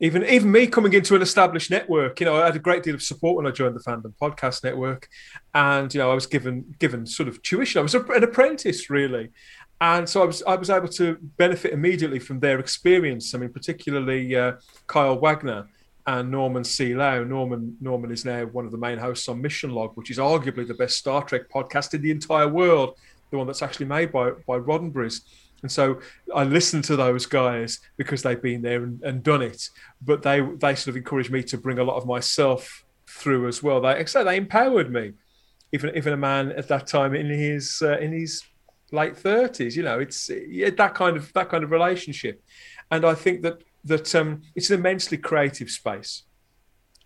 Even 0.02 0.24
even 0.24 0.50
me 0.50 0.66
coming 0.66 0.94
into 0.94 1.14
an 1.14 1.20
established 1.20 1.70
network, 1.70 2.20
you 2.20 2.26
know, 2.26 2.36
I 2.36 2.46
had 2.46 2.56
a 2.56 2.60
great 2.60 2.82
deal 2.82 2.94
of 2.94 3.02
support 3.02 3.36
when 3.36 3.46
I 3.46 3.50
joined 3.50 3.76
the 3.76 3.80
Fandom 3.80 4.14
Podcast 4.20 4.64
Network, 4.64 5.08
and 5.54 5.92
you 5.92 5.98
know, 5.98 6.10
I 6.10 6.14
was 6.14 6.26
given 6.26 6.74
given 6.78 7.06
sort 7.06 7.28
of 7.28 7.42
tuition. 7.42 7.80
I 7.80 7.82
was 7.82 7.94
an 7.94 8.24
apprentice, 8.24 8.88
really, 8.88 9.28
and 9.80 10.08
so 10.08 10.22
I 10.22 10.24
was 10.24 10.42
I 10.44 10.56
was 10.56 10.70
able 10.70 10.88
to 10.88 11.18
benefit 11.36 11.72
immediately 11.72 12.18
from 12.18 12.40
their 12.40 12.58
experience. 12.58 13.34
I 13.34 13.38
mean, 13.38 13.52
particularly 13.52 14.34
uh, 14.34 14.52
Kyle 14.86 15.18
Wagner 15.18 15.68
and 16.06 16.30
Norman 16.30 16.64
C. 16.64 16.94
Lao. 16.94 17.22
Norman 17.22 17.76
Norman 17.80 18.10
is 18.10 18.24
now 18.24 18.44
one 18.46 18.64
of 18.64 18.72
the 18.72 18.78
main 18.78 18.98
hosts 18.98 19.28
on 19.28 19.40
Mission 19.40 19.70
Log, 19.70 19.96
which 19.96 20.10
is 20.10 20.18
arguably 20.18 20.66
the 20.66 20.74
best 20.74 20.96
Star 20.96 21.22
Trek 21.24 21.42
podcast 21.54 21.94
in 21.94 22.02
the 22.02 22.10
entire 22.10 22.48
world, 22.48 22.96
the 23.30 23.38
one 23.38 23.46
that's 23.46 23.62
actually 23.62 23.86
made 23.86 24.12
by 24.12 24.30
by 24.46 24.58
Roddenberry's. 24.58 25.22
And 25.62 25.70
so 25.70 26.00
I 26.34 26.44
listened 26.44 26.84
to 26.84 26.96
those 26.96 27.26
guys 27.26 27.80
because 27.96 28.22
they've 28.22 28.40
been 28.40 28.62
there 28.62 28.82
and, 28.82 29.02
and, 29.02 29.22
done 29.22 29.42
it. 29.42 29.68
But 30.00 30.22
they 30.22 30.40
they 30.40 30.74
sort 30.74 30.88
of 30.88 30.96
encouraged 30.96 31.30
me 31.30 31.42
to 31.44 31.58
bring 31.58 31.78
a 31.78 31.84
lot 31.84 31.96
of 31.96 32.06
myself 32.06 32.84
through 33.08 33.48
as 33.48 33.62
well. 33.62 33.80
They 33.80 34.04
so 34.06 34.24
they 34.24 34.36
empowered 34.36 34.90
me, 34.92 35.12
even 35.72 35.96
even 35.96 36.12
a 36.12 36.16
man 36.16 36.52
at 36.52 36.68
that 36.68 36.86
time 36.86 37.14
in 37.14 37.28
his 37.28 37.82
uh, 37.82 37.98
in 37.98 38.12
his 38.12 38.42
late 38.92 39.16
thirties. 39.16 39.76
You 39.76 39.82
know, 39.82 39.98
it's 40.00 40.26
that 40.28 40.92
kind 40.94 41.16
of 41.16 41.32
that 41.34 41.50
kind 41.50 41.64
of 41.64 41.70
relationship. 41.70 42.42
And 42.90 43.04
I 43.04 43.14
think 43.14 43.42
that 43.42 43.62
that 43.84 44.14
um, 44.14 44.42
it's 44.54 44.70
an 44.70 44.80
immensely 44.80 45.18
creative 45.18 45.70
space. 45.70 46.22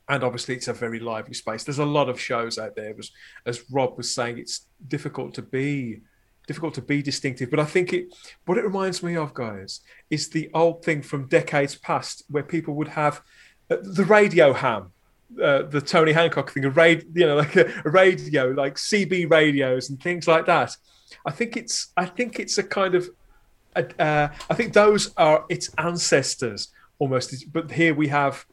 And 0.07 0.22
obviously, 0.22 0.55
it's 0.55 0.68
a 0.68 0.74
very 0.74 1.00
lively 1.00 1.32
space. 1.32 1.64
There's 1.64 1.78
a 1.78 1.84
lot 1.84 2.11
of 2.11 2.20
shows 2.20 2.59
out 2.59 2.76
there. 2.76 2.94
As, 2.98 3.11
as 3.46 3.64
Rob 3.70 3.96
was 3.96 4.14
saying, 4.14 4.36
it's 4.36 4.66
difficult 4.86 5.32
to 5.34 5.42
be 5.42 6.02
difficult 6.47 6.74
to 6.74 6.82
be 6.82 7.03
distinctive. 7.03 7.51
But 7.51 7.61
I 7.61 7.64
think 7.64 7.92
it, 7.92 8.14
what 8.45 8.59
it 8.59 8.64
reminds 8.64 9.03
me 9.03 9.16
of, 9.16 9.34
guys, 9.34 9.80
is 10.11 10.28
the 10.28 10.51
old 10.55 10.84
thing 10.84 11.03
from 11.03 11.28
decades 11.28 11.74
past 11.74 12.24
where 12.28 12.42
people 12.42 12.74
would 12.74 12.88
have 12.88 13.22
uh, 13.70 13.76
the 13.82 14.05
radio 14.05 14.53
ham. 14.53 14.90
Uh, 15.42 15.62
the 15.62 15.80
Tony 15.80 16.12
Hancock 16.12 16.53
thing, 16.53 16.64
a 16.64 16.70
radio, 16.70 17.05
you 17.12 17.26
know, 17.26 17.36
like 17.45 17.57
a, 17.57 17.66
a, 17.84 17.90
radio, 17.90 18.51
like 18.51 18.76
CB 18.76 19.28
radios 19.28 19.90
and 19.90 20.01
things 20.01 20.28
like 20.28 20.47
that. 20.47 20.76
I 21.26 21.32
think 21.32 21.57
it's, 21.57 21.92
I 21.97 22.05
think 22.05 22.38
it's 22.38 22.57
a 22.59 22.62
kind 22.62 22.95
of, 22.95 23.09
uh, 23.74 24.28
I 24.49 24.55
think 24.55 24.74
those 24.74 25.12
are 25.16 25.45
its 25.49 25.70
ancestors 25.78 26.68
almost. 27.01 27.53
But 27.53 27.72
here 27.72 27.95
we 27.95 28.09
have 28.09 28.45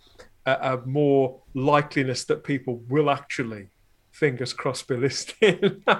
a, 0.45 0.53
a 0.53 0.77
more 0.87 1.39
likeliness 1.53 2.25
that 2.27 2.43
people 2.43 2.81
will 2.89 3.11
actually, 3.11 3.67
fingers 4.11 4.53
crossed, 4.53 4.87
be 4.87 4.97
listening. 4.97 5.83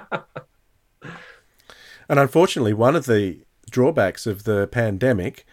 And 2.12 2.20
unfortunately, 2.20 2.74
one 2.74 2.98
of 2.98 3.06
the 3.06 3.40
drawbacks 3.70 4.28
of 4.28 4.44
the 4.44 4.68
pandemic 4.68 5.46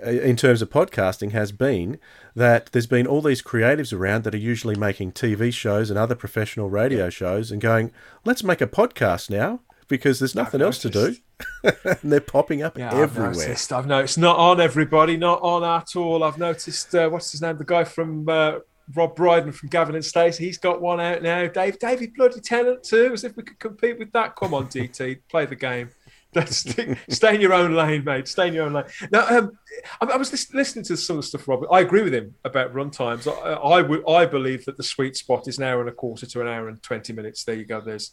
uh, 0.00 0.10
in 0.10 0.36
terms 0.36 0.62
of 0.62 0.70
podcasting 0.70 1.32
has 1.32 1.50
been 1.50 1.98
that 2.36 2.66
there's 2.66 2.86
been 2.86 3.04
all 3.04 3.20
these 3.20 3.42
creatives 3.42 3.92
around 3.92 4.22
that 4.22 4.32
are 4.32 4.38
usually 4.38 4.76
making 4.76 5.10
TV 5.10 5.52
shows 5.52 5.90
and 5.90 5.98
other 5.98 6.14
professional 6.14 6.70
radio 6.70 7.10
shows 7.10 7.50
and 7.50 7.60
going, 7.60 7.90
let's 8.24 8.44
make 8.44 8.60
a 8.60 8.66
podcast 8.68 9.28
now 9.28 9.58
because 9.88 10.20
there's 10.20 10.36
nothing 10.36 10.62
else 10.62 10.78
to 10.78 10.88
do. 10.88 11.16
and 11.64 12.12
they're 12.12 12.20
popping 12.20 12.62
up 12.62 12.78
yeah, 12.78 12.94
everywhere. 12.94 13.30
I've 13.30 13.36
noticed, 13.36 13.72
I've 13.72 13.86
noticed. 13.88 14.18
Not 14.18 14.38
on 14.38 14.60
everybody, 14.60 15.16
not 15.16 15.42
on 15.42 15.64
at 15.64 15.96
all. 15.96 16.22
I've 16.22 16.38
noticed, 16.38 16.94
uh, 16.94 17.08
what's 17.08 17.32
his 17.32 17.42
name? 17.42 17.58
The 17.58 17.64
guy 17.64 17.82
from 17.82 18.28
uh, 18.28 18.58
Rob 18.94 19.16
Brydon 19.16 19.52
from 19.52 19.68
Gavin 19.68 19.94
and 19.94 20.04
Stacey, 20.04 20.44
he's 20.44 20.58
got 20.58 20.80
one 20.80 21.00
out 21.00 21.22
now. 21.22 21.46
Dave, 21.46 21.78
David 21.78 22.14
Bloody 22.14 22.40
Tennant 22.40 22.82
too, 22.82 23.12
as 23.12 23.24
if 23.24 23.36
we 23.36 23.42
could 23.42 23.58
compete 23.58 23.98
with 23.98 24.12
that. 24.12 24.36
Come 24.36 24.54
on, 24.54 24.66
DT, 24.66 25.20
play 25.28 25.46
the 25.46 25.56
game. 25.56 25.90
Stay, 26.46 26.96
stay 27.10 27.34
in 27.34 27.42
your 27.42 27.52
own 27.52 27.74
lane, 27.74 28.04
mate. 28.04 28.26
Stay 28.26 28.48
in 28.48 28.54
your 28.54 28.64
own 28.64 28.72
lane. 28.72 28.86
Now, 29.10 29.26
um, 29.28 29.52
I, 30.00 30.06
I, 30.06 30.16
was 30.16 30.32
listening 30.54 30.82
to 30.86 30.96
some 30.96 31.18
of 31.18 31.22
the 31.22 31.28
stuff, 31.28 31.46
Robert. 31.46 31.68
I 31.70 31.80
agree 31.80 32.02
with 32.02 32.14
him 32.14 32.34
about 32.42 32.72
run 32.72 32.90
times. 32.90 33.26
I, 33.26 33.32
I, 33.32 33.82
would, 33.82 34.08
I 34.08 34.24
believe 34.24 34.64
that 34.64 34.78
the 34.78 34.82
sweet 34.82 35.14
spot 35.14 35.46
is 35.46 35.58
an 35.58 35.64
hour 35.64 35.80
and 35.80 35.90
a 35.90 35.92
quarter 35.92 36.24
to 36.24 36.40
an 36.40 36.48
hour 36.48 36.68
and 36.68 36.82
twenty 36.82 37.12
minutes. 37.12 37.44
There 37.44 37.54
you 37.54 37.66
go. 37.66 37.82
There's, 37.82 38.12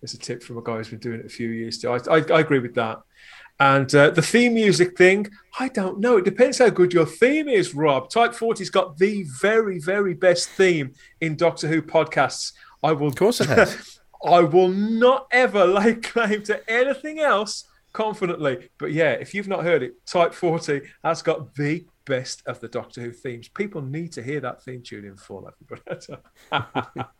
there's 0.00 0.14
a 0.14 0.18
tip 0.18 0.44
from 0.44 0.58
a 0.58 0.62
guy 0.62 0.76
who's 0.76 0.90
been 0.90 1.00
doing 1.00 1.18
it 1.18 1.26
a 1.26 1.28
few 1.28 1.48
years. 1.48 1.78
Too. 1.78 1.90
I, 1.90 1.96
I, 2.08 2.18
I 2.18 2.40
agree 2.40 2.60
with 2.60 2.76
that. 2.76 3.00
And 3.58 3.92
uh, 3.94 4.10
the 4.10 4.22
theme 4.22 4.54
music 4.54 4.98
thing, 4.98 5.28
I 5.58 5.68
don't 5.68 5.98
know. 5.98 6.18
It 6.18 6.24
depends 6.24 6.58
how 6.58 6.68
good 6.68 6.92
your 6.92 7.06
theme 7.06 7.48
is, 7.48 7.74
Rob. 7.74 8.10
Type 8.10 8.32
40's 8.32 8.70
got 8.70 8.98
the 8.98 9.24
very, 9.40 9.78
very 9.78 10.12
best 10.12 10.50
theme 10.50 10.92
in 11.20 11.36
Doctor 11.36 11.66
Who 11.68 11.80
podcasts. 11.80 12.52
I 12.82 12.92
will. 12.92 13.08
Of 13.08 13.16
course 13.16 13.40
it 13.40 13.48
has. 13.48 13.98
I 14.24 14.40
will 14.40 14.68
not 14.68 15.26
ever 15.30 15.66
lay 15.66 15.94
claim 15.94 16.42
to 16.44 16.70
anything 16.70 17.20
else 17.20 17.64
confidently. 17.92 18.68
But 18.78 18.92
yeah, 18.92 19.12
if 19.12 19.32
you've 19.32 19.48
not 19.48 19.64
heard 19.64 19.82
it, 19.82 20.04
Type 20.06 20.34
40 20.34 20.82
has 21.02 21.22
got 21.22 21.54
the 21.54 21.86
best 22.04 22.42
of 22.46 22.60
the 22.60 22.68
Doctor 22.68 23.00
Who 23.00 23.10
themes. 23.10 23.48
People 23.48 23.80
need 23.80 24.12
to 24.12 24.22
hear 24.22 24.40
that 24.40 24.62
theme 24.62 24.82
tune 24.82 25.06
in 25.06 25.16
full, 25.16 25.48
everybody. 25.48 26.22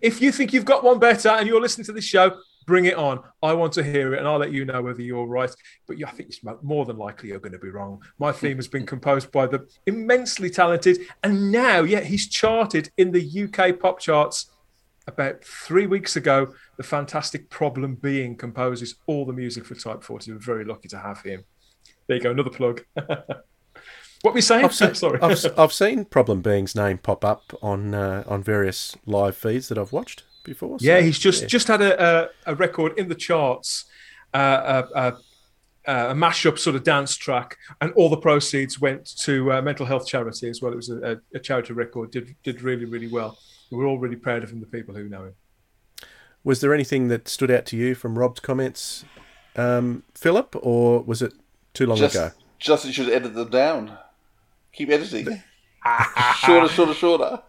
if 0.00 0.20
you 0.20 0.30
think 0.30 0.52
you've 0.52 0.64
got 0.64 0.84
one 0.84 1.00
better 1.00 1.30
and 1.30 1.48
you're 1.48 1.60
listening 1.60 1.86
to 1.86 1.92
this 1.92 2.04
show, 2.04 2.38
Bring 2.66 2.86
it 2.86 2.96
on. 2.96 3.22
I 3.42 3.52
want 3.52 3.72
to 3.74 3.84
hear 3.84 4.14
it, 4.14 4.18
and 4.18 4.26
I'll 4.26 4.38
let 4.38 4.52
you 4.52 4.64
know 4.64 4.82
whether 4.82 5.00
you're 5.00 5.26
right. 5.26 5.50
But 5.86 5.96
I 6.04 6.10
think 6.10 6.30
it's 6.30 6.40
more 6.62 6.84
than 6.84 6.98
likely 6.98 7.28
you're 7.28 7.38
going 7.38 7.52
to 7.52 7.58
be 7.58 7.70
wrong. 7.70 8.02
My 8.18 8.32
theme 8.32 8.56
has 8.56 8.66
been 8.66 8.84
composed 8.84 9.30
by 9.30 9.46
the 9.46 9.68
immensely 9.86 10.50
talented, 10.50 10.98
and 11.22 11.52
now, 11.52 11.82
yeah, 11.82 12.00
he's 12.00 12.28
charted 12.28 12.90
in 12.96 13.12
the 13.12 13.44
UK 13.44 13.78
pop 13.78 14.00
charts 14.00 14.50
about 15.06 15.44
three 15.44 15.86
weeks 15.86 16.16
ago. 16.16 16.52
The 16.76 16.82
fantastic 16.82 17.48
Problem 17.50 17.94
Being 17.94 18.36
composes 18.36 18.96
all 19.06 19.24
the 19.24 19.32
music 19.32 19.64
for 19.64 19.76
Type 19.76 20.02
40. 20.02 20.32
We're 20.32 20.38
very 20.38 20.64
lucky 20.64 20.88
to 20.88 20.98
have 20.98 21.22
him. 21.22 21.44
There 22.08 22.16
you 22.16 22.22
go, 22.22 22.32
another 22.32 22.50
plug. 22.50 22.84
what 22.94 23.44
were 24.24 24.36
you 24.36 24.42
saying? 24.42 24.64
I've 24.64 24.74
seen, 24.74 24.94
Sorry. 24.96 25.20
I've, 25.20 25.58
I've, 25.58 25.72
seen 25.72 26.04
Problem 26.04 26.42
Being's 26.42 26.74
name 26.74 26.98
pop 26.98 27.24
up 27.24 27.52
on 27.62 27.94
uh, 27.94 28.24
on 28.26 28.42
various 28.42 28.96
live 29.06 29.36
feeds 29.36 29.68
that 29.68 29.78
I've 29.78 29.92
watched 29.92 30.24
before. 30.46 30.78
So, 30.78 30.86
yeah, 30.86 31.00
he's 31.00 31.18
just 31.18 31.42
yeah. 31.42 31.48
just 31.48 31.68
had 31.68 31.82
a, 31.82 32.02
a, 32.02 32.28
a, 32.46 32.54
record 32.54 32.98
in 32.98 33.08
the 33.08 33.14
charts, 33.14 33.84
uh, 34.32 34.82
a, 34.94 35.14
a, 35.86 36.14
mashup 36.14 36.58
sort 36.58 36.76
of 36.76 36.84
dance 36.84 37.16
track, 37.16 37.58
and 37.80 37.92
all 37.92 38.08
the 38.08 38.16
proceeds 38.16 38.80
went 38.80 39.04
to 39.18 39.52
uh, 39.52 39.60
mental 39.60 39.84
health 39.84 40.06
charity 40.06 40.48
as 40.48 40.62
well. 40.62 40.72
It 40.72 40.76
was 40.76 40.88
a, 40.88 41.20
a, 41.34 41.38
charity 41.38 41.74
record. 41.74 42.10
did 42.10 42.34
did 42.42 42.62
really 42.62 42.86
really 42.86 43.08
well. 43.08 43.36
We're 43.70 43.86
all 43.86 43.98
really 43.98 44.16
proud 44.16 44.42
of 44.42 44.50
him. 44.50 44.60
The 44.60 44.66
people 44.66 44.94
who 44.94 45.08
know 45.08 45.24
him. 45.24 45.34
Was 46.44 46.60
there 46.60 46.72
anything 46.72 47.08
that 47.08 47.28
stood 47.28 47.50
out 47.50 47.66
to 47.66 47.76
you 47.76 47.96
from 47.96 48.16
Rob's 48.16 48.40
comments, 48.40 49.04
um, 49.56 50.04
Philip, 50.14 50.54
or 50.62 51.02
was 51.02 51.20
it 51.20 51.34
too 51.74 51.86
long 51.86 51.98
just, 51.98 52.14
ago? 52.14 52.30
Just 52.60 52.84
you 52.86 52.92
should 52.92 53.08
edit 53.08 53.34
them 53.34 53.50
down. 53.50 53.98
Keep 54.72 54.90
editing. 54.90 55.42
shorter, 56.36 56.68
shorter, 56.68 56.94
shorter. 56.94 57.42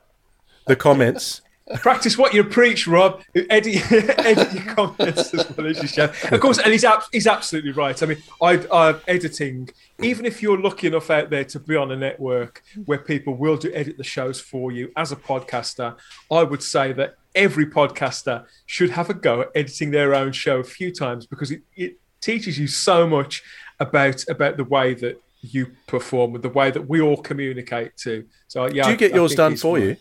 The 0.65 0.75
comments 0.75 1.41
Practice 1.75 2.17
what 2.17 2.33
you 2.33 2.43
preach, 2.43 2.87
Rob. 2.87 3.21
Edit, 3.35 3.91
edit 3.91 4.53
your 4.53 4.63
comments 4.73 5.33
as 5.33 5.49
well 5.57 5.67
as 5.67 5.81
you 5.81 5.87
show. 5.87 6.05
Of 6.31 6.39
course, 6.39 6.59
and 6.59 6.71
he's 6.71 6.85
ab- 6.85 7.03
he's 7.11 7.27
absolutely 7.27 7.71
right. 7.71 8.01
I 8.01 8.05
mean, 8.05 8.23
I, 8.41 8.65
I'm 8.71 9.01
editing. 9.07 9.69
Even 10.01 10.25
if 10.25 10.41
you're 10.41 10.59
lucky 10.59 10.87
enough 10.87 11.09
out 11.09 11.29
there 11.29 11.43
to 11.43 11.59
be 11.59 11.75
on 11.75 11.91
a 11.91 11.97
network 11.97 12.63
where 12.85 12.99
people 12.99 13.35
will 13.35 13.57
do 13.57 13.71
edit 13.73 13.97
the 13.97 14.03
shows 14.03 14.39
for 14.39 14.71
you 14.71 14.91
as 14.95 15.11
a 15.11 15.17
podcaster, 15.17 15.97
I 16.31 16.43
would 16.43 16.63
say 16.63 16.93
that 16.93 17.15
every 17.35 17.65
podcaster 17.65 18.45
should 18.65 18.91
have 18.91 19.09
a 19.09 19.13
go 19.13 19.41
at 19.41 19.49
editing 19.53 19.91
their 19.91 20.15
own 20.15 20.31
show 20.31 20.59
a 20.59 20.63
few 20.63 20.91
times 20.93 21.25
because 21.25 21.51
it, 21.51 21.63
it 21.75 21.97
teaches 22.21 22.57
you 22.57 22.67
so 22.67 23.07
much 23.07 23.43
about 23.79 24.23
about 24.29 24.55
the 24.55 24.63
way 24.63 24.93
that 24.93 25.21
you 25.41 25.71
perform 25.85 26.35
and 26.35 26.43
the 26.43 26.49
way 26.49 26.71
that 26.71 26.87
we 26.87 27.01
all 27.01 27.17
communicate 27.17 27.95
too. 27.97 28.25
So 28.47 28.67
yeah, 28.67 28.85
do 28.85 28.91
you 28.91 28.97
get 28.97 29.13
yours 29.13 29.35
done 29.35 29.57
for 29.57 29.77
you? 29.79 29.97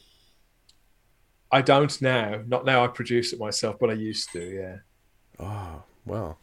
I 1.51 1.63
don't 1.63 2.01
now. 2.03 2.43
Not 2.47 2.65
now. 2.65 2.85
I 2.85 2.89
produce 2.89 3.33
it 3.33 3.39
myself, 3.39 3.77
but 3.79 3.91
I 3.91 3.95
used 3.95 4.33
to. 4.33 4.41
Yeah. 4.41 4.77
Oh 5.39 5.83
well. 6.05 6.39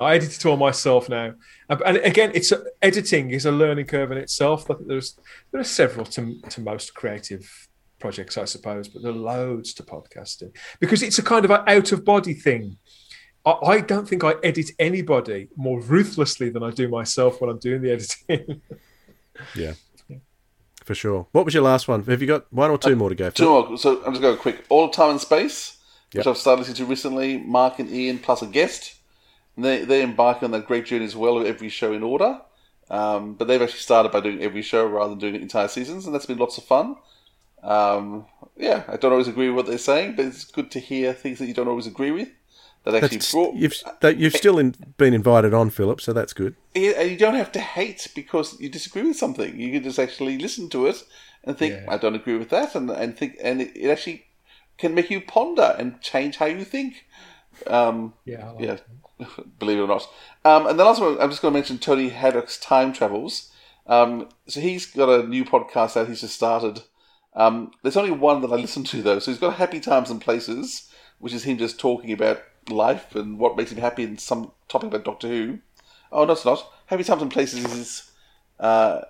I 0.00 0.14
edit 0.14 0.36
it 0.36 0.46
all 0.46 0.56
myself 0.56 1.08
now, 1.08 1.34
and 1.68 1.96
again, 1.96 2.30
it's 2.32 2.52
a, 2.52 2.62
editing 2.82 3.30
is 3.32 3.46
a 3.46 3.50
learning 3.50 3.86
curve 3.86 4.12
in 4.12 4.18
itself. 4.18 4.70
I 4.70 4.74
think 4.74 4.86
there's 4.86 5.18
there 5.50 5.60
are 5.60 5.64
several 5.64 6.06
to 6.06 6.40
to 6.40 6.60
most 6.60 6.94
creative 6.94 7.68
projects, 7.98 8.38
I 8.38 8.44
suppose, 8.44 8.88
but 8.88 9.02
there 9.02 9.10
are 9.10 9.14
loads 9.14 9.74
to 9.74 9.82
podcasting 9.82 10.54
because 10.78 11.02
it's 11.02 11.18
a 11.18 11.22
kind 11.22 11.44
of 11.44 11.50
an 11.50 11.62
out 11.66 11.90
of 11.90 12.04
body 12.04 12.34
thing. 12.34 12.78
I, 13.44 13.50
I 13.50 13.80
don't 13.80 14.08
think 14.08 14.22
I 14.22 14.34
edit 14.44 14.70
anybody 14.78 15.48
more 15.56 15.80
ruthlessly 15.80 16.50
than 16.50 16.62
I 16.62 16.70
do 16.70 16.88
myself 16.88 17.40
when 17.40 17.50
I'm 17.50 17.58
doing 17.58 17.82
the 17.82 17.90
editing. 18.30 18.62
yeah 19.56 19.72
for 20.88 20.94
sure. 20.94 21.26
What 21.32 21.44
was 21.44 21.54
your 21.54 21.62
last 21.62 21.86
one? 21.86 22.02
Have 22.04 22.20
you 22.20 22.26
got 22.26 22.52
one 22.52 22.70
or 22.70 22.78
two 22.78 22.94
uh, 22.94 22.96
more 22.96 23.10
to 23.10 23.14
go? 23.14 23.30
Two 23.30 23.48
more. 23.48 23.78
So 23.78 24.02
I'm 24.04 24.12
just 24.12 24.22
going 24.22 24.38
quick. 24.38 24.64
All 24.70 24.88
time 24.88 25.10
and 25.10 25.20
space, 25.20 25.76
which. 26.12 26.26
I've 26.26 26.38
started 26.38 26.60
listening 26.60 26.76
to 26.78 26.86
recently. 26.86 27.38
Mark 27.38 27.78
and 27.78 27.90
Ian 27.90 28.18
plus 28.18 28.42
a 28.42 28.46
guest. 28.46 28.96
And 29.54 29.64
they 29.64 29.84
they 29.84 30.02
embark 30.02 30.42
on 30.42 30.50
that 30.52 30.66
great 30.66 30.86
journey 30.86 31.04
as 31.04 31.14
well. 31.14 31.38
Of 31.38 31.46
every 31.46 31.68
show 31.68 31.92
in 31.92 32.02
order. 32.02 32.40
Um, 32.90 33.34
but 33.34 33.46
they've 33.46 33.60
actually 33.60 33.80
started 33.80 34.12
by 34.12 34.20
doing 34.20 34.42
every 34.42 34.62
show 34.62 34.86
rather 34.86 35.10
than 35.10 35.18
doing 35.18 35.34
entire 35.36 35.68
seasons, 35.68 36.06
and 36.06 36.14
that's 36.14 36.24
been 36.24 36.38
lots 36.38 36.56
of 36.56 36.64
fun. 36.64 36.96
Um, 37.62 38.24
yeah, 38.56 38.84
I 38.88 38.96
don't 38.96 39.12
always 39.12 39.28
agree 39.28 39.48
with 39.48 39.56
what 39.56 39.66
they're 39.66 39.76
saying, 39.76 40.16
but 40.16 40.24
it's 40.24 40.44
good 40.44 40.70
to 40.70 40.80
hear 40.80 41.12
things 41.12 41.38
that 41.38 41.46
you 41.46 41.54
don't 41.54 41.68
always 41.68 41.86
agree 41.86 42.12
with. 42.12 42.30
That 42.88 43.04
actually 43.04 43.18
That's, 43.18 43.32
brought. 43.32 43.54
you've 43.54 43.74
that 44.00 44.16
you've 44.16 44.32
still 44.32 44.58
in, 44.58 44.74
been 44.96 45.12
invited 45.12 45.52
on, 45.52 45.68
Philip. 45.68 46.00
So 46.00 46.14
that's 46.14 46.32
good. 46.32 46.56
You 46.74 47.18
don't 47.18 47.34
have 47.34 47.52
to 47.52 47.60
hate 47.60 48.08
because 48.14 48.58
you 48.58 48.70
disagree 48.70 49.02
with 49.02 49.18
something. 49.18 49.60
You 49.60 49.72
can 49.72 49.82
just 49.82 49.98
actually 49.98 50.38
listen 50.38 50.70
to 50.70 50.86
it 50.86 51.04
and 51.44 51.58
think, 51.58 51.74
Yeah. 51.74 51.92
I 51.92 51.98
don't 51.98 52.14
agree 52.14 52.38
with 52.38 52.48
that, 52.48 52.74
and, 52.74 52.88
and 52.88 53.14
think, 53.14 53.36
and 53.42 53.60
it, 53.60 53.76
it 53.76 53.90
actually 53.90 54.24
can 54.78 54.94
make 54.94 55.10
you 55.10 55.20
ponder 55.20 55.76
and 55.78 56.00
change 56.00 56.36
how 56.38 56.46
you 56.46 56.64
think. 56.64 57.04
Um, 57.66 58.14
Yeah, 58.24 58.52
like 58.52 58.64
yeah, 58.64 59.26
believe 59.58 59.76
it 59.80 59.82
or 59.82 59.88
not. 59.88 60.08
Um, 60.46 60.66
and 60.66 60.80
the 60.80 60.84
last 60.86 61.02
one, 61.02 61.20
I'm 61.20 61.28
just 61.28 61.42
going 61.42 61.52
to 61.52 61.58
mention 61.58 61.76
Toby 61.76 62.08
Hadoke's 62.08 62.58
Time 62.58 62.94
Travels. 62.94 63.52
Um, 63.86 64.30
so 64.46 64.60
he's 64.60 64.86
got 64.86 65.10
a 65.10 65.28
new 65.28 65.44
podcast 65.44 65.94
out 65.98 66.08
he's 66.08 66.22
just 66.22 66.36
started. 66.36 66.80
Um, 67.34 67.72
there's 67.82 67.98
only 67.98 68.12
one 68.12 68.40
that 68.40 68.50
I 68.50 68.56
listen 68.56 68.84
to 68.84 69.02
though. 69.02 69.18
So 69.18 69.30
he's 69.30 69.40
got 69.40 69.56
Happy 69.56 69.78
Times 69.78 70.08
and 70.08 70.22
Places, 70.22 70.90
which 71.18 71.34
is 71.34 71.44
him 71.44 71.58
just 71.58 71.78
talking 71.78 72.12
about 72.12 72.40
life 72.70 73.14
and 73.14 73.38
what 73.38 73.56
makes 73.56 73.72
him 73.72 73.78
happy 73.78 74.04
and 74.04 74.20
some 74.20 74.52
topic 74.68 74.88
about 74.88 75.04
Doctor 75.04 75.28
Who. 75.28 75.58
Oh, 76.10 76.24
no, 76.24 76.32
it's 76.32 76.44
not. 76.44 76.70
Happy 76.86 77.04
Times 77.04 77.22
and 77.22 77.30
Places 77.30 77.64
is 77.72 78.10
uh, 78.60 79.02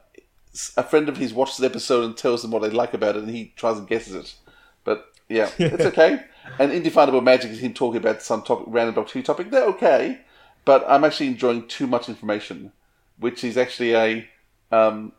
a 0.77 0.83
friend 0.83 1.09
of 1.09 1.17
his 1.17 1.33
watches 1.33 1.59
the 1.59 1.67
episode 1.67 2.05
and 2.05 2.17
tells 2.17 2.43
them 2.43 2.51
what 2.51 2.63
they 2.63 2.71
like 2.71 2.95
about 2.95 3.17
it, 3.17 3.23
and 3.23 3.31
he 3.31 3.53
tries 3.57 3.79
and 3.79 3.89
guesses 3.89 4.15
it. 4.15 4.35
But 4.85 5.07
yeah, 5.29 5.51
it's 5.59 5.85
okay. 5.85 6.25
And 6.59 6.73
Indefinable 6.73 7.21
Magic 7.21 7.51
is 7.51 7.61
him 7.61 7.75
talking 7.75 7.99
about 8.01 8.23
some 8.23 8.43
topic, 8.43 8.67
random 8.69 8.95
Doctor 8.95 9.19
Who 9.19 9.23
topic. 9.23 9.51
They're 9.51 9.65
okay, 9.65 10.21
but 10.65 10.85
I'm 10.89 11.05
actually 11.05 11.29
enjoying 11.29 11.69
too 11.69 11.87
much 11.87 12.09
information, 12.09 12.73
which 13.19 13.45
is 13.45 13.57
actually 13.57 13.95
a 13.95 14.29
um, 14.71 15.13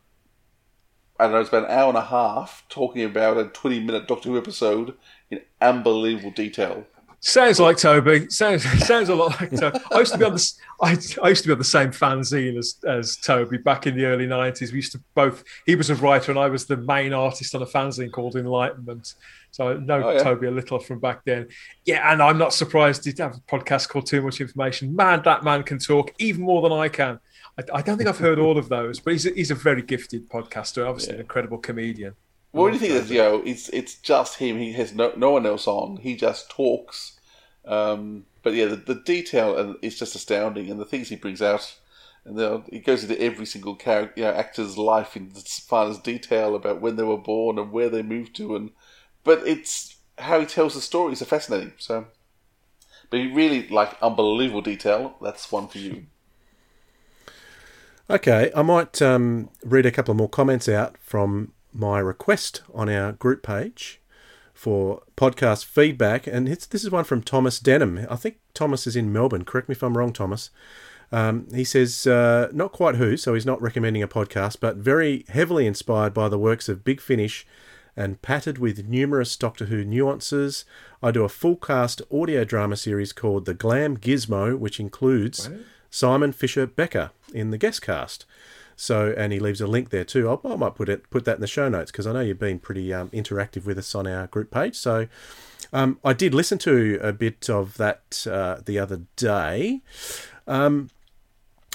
I 1.19 1.23
don't 1.23 1.33
know, 1.33 1.39
it's 1.41 1.49
about 1.49 1.65
an 1.65 1.77
hour 1.77 1.89
and 1.89 1.97
a 1.97 2.05
half 2.05 2.63
talking 2.69 3.03
about 3.03 3.37
a 3.37 3.45
20 3.45 3.81
minute 3.81 4.07
Doctor 4.07 4.29
Who 4.29 4.37
episode 4.37 4.95
in 5.29 5.41
unbelievable 5.59 6.31
detail. 6.31 6.85
Sounds 7.21 7.59
like 7.59 7.77
Toby. 7.77 8.29
Sounds 8.29 8.63
sounds 8.87 9.09
a 9.09 9.15
lot 9.15 9.39
like 9.41 9.51
Toby. 9.51 9.79
I 9.91 9.99
used 9.99 10.13
to 10.13 10.17
be 10.17 10.25
on 10.25 10.33
the 10.33 10.51
I, 10.81 10.97
I 11.23 11.29
used 11.29 11.41
to 11.43 11.49
be 11.49 11.51
on 11.51 11.57
the 11.57 11.63
same 11.65 11.91
fanzine 11.91 12.57
as 12.57 12.77
as 12.87 13.17
Toby 13.17 13.57
back 13.57 13.87
in 13.87 13.95
the 13.95 14.05
early 14.05 14.25
nineties. 14.25 14.71
We 14.71 14.77
used 14.77 14.93
to 14.93 15.01
both. 15.15 15.43
He 15.65 15.75
was 15.75 15.89
a 15.89 15.95
writer 15.95 16.31
and 16.31 16.39
I 16.39 16.47
was 16.47 16.65
the 16.65 16.77
main 16.77 17.11
artist 17.13 17.53
on 17.55 17.61
a 17.61 17.65
fanzine 17.65 18.11
called 18.11 18.35
Enlightenment. 18.35 19.15
So 19.51 19.69
I 19.71 19.73
know 19.77 20.03
Oh, 20.03 20.11
yeah. 20.11 20.23
Toby 20.23 20.47
a 20.47 20.51
little 20.51 20.79
from 20.79 20.99
back 20.99 21.25
then. 21.25 21.47
Yeah, 21.83 22.11
and 22.11 22.21
I'm 22.21 22.37
not 22.37 22.53
surprised 22.53 23.03
he'd 23.05 23.17
have 23.17 23.35
a 23.35 23.39
podcast 23.39 23.89
called 23.89 24.05
Too 24.05 24.21
Much 24.21 24.39
Information. 24.39 24.95
Man, 24.95 25.21
that 25.25 25.43
man 25.43 25.63
can 25.63 25.79
talk 25.79 26.13
even 26.19 26.43
more 26.43 26.61
than 26.61 26.71
I 26.71 26.87
can. 26.87 27.19
I, 27.57 27.79
I 27.79 27.81
don't 27.81 27.97
think 27.97 28.07
I've 28.07 28.19
heard 28.19 28.39
all 28.39 28.57
of 28.57 28.69
those, 28.69 28.99
but 28.99 29.11
he's 29.13 29.25
a, 29.25 29.31
he's 29.31 29.51
a 29.51 29.55
very 29.55 29.81
gifted 29.81 30.29
podcaster. 30.29 30.87
Obviously, 30.87 31.15
an 31.15 31.21
incredible 31.21 31.57
comedian. 31.57 32.13
What 32.51 32.69
do 32.69 32.73
you 32.73 32.79
think 32.79 33.01
of 33.01 33.11
you 33.11 33.19
know, 33.19 33.43
it's 33.45 33.69
it's 33.69 33.95
just 33.95 34.37
him. 34.37 34.57
He 34.57 34.73
has 34.73 34.93
no 34.93 35.13
no 35.15 35.31
one 35.31 35.45
else 35.45 35.67
on. 35.67 35.97
He 35.97 36.15
just 36.15 36.49
talks. 36.49 37.19
Um, 37.65 38.25
but 38.41 38.53
yeah, 38.53 38.65
the, 38.65 38.77
the 38.77 38.95
detail 38.95 39.55
and 39.57 39.75
is 39.81 39.99
just 39.99 40.15
astounding, 40.15 40.71
and 40.71 40.79
the 40.79 40.85
things 40.85 41.09
he 41.09 41.15
brings 41.15 41.41
out, 41.41 41.77
and 42.25 42.37
the, 42.37 42.63
he 42.71 42.79
goes 42.79 43.03
into 43.03 43.21
every 43.21 43.45
single 43.45 43.75
character, 43.75 44.13
you 44.15 44.23
know, 44.23 44.31
actor's 44.31 44.77
life 44.77 45.15
in 45.15 45.29
the 45.29 45.41
finest 45.41 46.03
detail 46.03 46.55
about 46.55 46.81
when 46.81 46.95
they 46.95 47.03
were 47.03 47.17
born 47.17 47.59
and 47.59 47.71
where 47.71 47.89
they 47.89 48.01
moved 48.01 48.35
to, 48.37 48.55
and 48.55 48.71
but 49.23 49.45
it's 49.45 49.97
how 50.17 50.39
he 50.39 50.45
tells 50.45 50.73
the 50.73 50.81
stories 50.81 51.21
are 51.21 51.25
fascinating. 51.25 51.73
So, 51.77 52.07
but 53.11 53.19
he 53.19 53.27
really 53.27 53.67
like 53.67 54.01
unbelievable 54.01 54.61
detail. 54.61 55.15
That's 55.21 55.51
one 55.51 55.67
for 55.67 55.77
you. 55.77 56.07
Okay, 58.09 58.51
I 58.55 58.63
might 58.63 59.01
um, 59.03 59.49
read 59.63 59.85
a 59.85 59.91
couple 59.91 60.13
of 60.13 60.17
more 60.17 60.29
comments 60.29 60.67
out 60.67 60.97
from 60.97 61.53
my 61.73 61.99
request 61.99 62.61
on 62.73 62.89
our 62.89 63.11
group 63.13 63.43
page 63.43 64.01
for 64.53 65.03
podcast 65.15 65.65
feedback, 65.65 66.27
and 66.27 66.49
it's, 66.49 66.65
this 66.65 66.83
is 66.83 66.91
one 66.91 67.05
from 67.05 67.21
Thomas 67.21 67.59
Denham. 67.59 68.05
I 68.09 68.15
think 68.15 68.39
Thomas 68.53 68.85
is 68.85 68.95
in 68.95 69.13
Melbourne. 69.13 69.45
Correct 69.45 69.69
me 69.69 69.73
if 69.73 69.83
I'm 69.83 69.97
wrong, 69.97 70.11
Thomas. 70.11 70.49
Um, 71.11 71.47
he 71.53 71.63
says 71.63 72.05
uh, 72.05 72.49
not 72.51 72.71
quite 72.71 72.95
who, 72.95 73.17
so 73.17 73.33
he's 73.33 73.45
not 73.45 73.61
recommending 73.61 74.03
a 74.03 74.07
podcast, 74.07 74.57
but 74.59 74.75
very 74.75 75.25
heavily 75.29 75.65
inspired 75.65 76.13
by 76.13 76.29
the 76.29 76.37
works 76.37 76.69
of 76.69 76.83
Big 76.83 77.01
Finish 77.01 77.47
and 77.95 78.21
pattered 78.21 78.57
with 78.57 78.87
numerous 78.87 79.35
Doctor 79.35 79.65
Who 79.65 79.83
nuances. 79.83 80.65
I 81.01 81.11
do 81.11 81.23
a 81.23 81.29
full 81.29 81.55
cast 81.55 82.01
audio 82.11 82.43
drama 82.43 82.75
series 82.75 83.13
called 83.13 83.45
The 83.45 83.53
Glam 83.53 83.97
Gizmo, 83.97 84.57
which 84.57 84.79
includes 84.79 85.49
Simon 85.89 86.31
Fisher 86.31 86.67
Becker 86.67 87.11
in 87.33 87.51
the 87.51 87.57
guest 87.57 87.81
cast. 87.81 88.25
So, 88.81 89.13
and 89.17 89.33
he 89.33 89.39
leaves 89.39 89.59
a 89.59 89.67
link 89.67 89.89
there 89.89 90.05
too. 90.05 90.29
I'll, 90.29 90.39
I 90.49 90.55
might 90.55 90.73
put 90.73 90.87
it 90.87 91.09
put 91.09 91.25
that 91.25 91.35
in 91.35 91.41
the 91.41 91.47
show 91.47 91.67
notes 91.67 91.91
because 91.91 92.07
I 92.07 92.13
know 92.13 92.21
you've 92.21 92.39
been 92.39 92.59
pretty 92.59 92.93
um, 92.93 93.09
interactive 93.09 93.65
with 93.65 93.77
us 93.77 93.93
on 93.93 94.07
our 94.07 94.27
group 94.27 94.51
page. 94.51 94.77
So, 94.77 95.07
um, 95.73 95.99
I 96.01 96.13
did 96.13 96.33
listen 96.33 96.57
to 96.59 96.97
a 97.01 97.11
bit 97.11 97.49
of 97.49 97.75
that 97.75 98.25
uh, 98.25 98.61
the 98.63 98.79
other 98.79 99.01
day. 99.17 99.81
Um, 100.47 100.89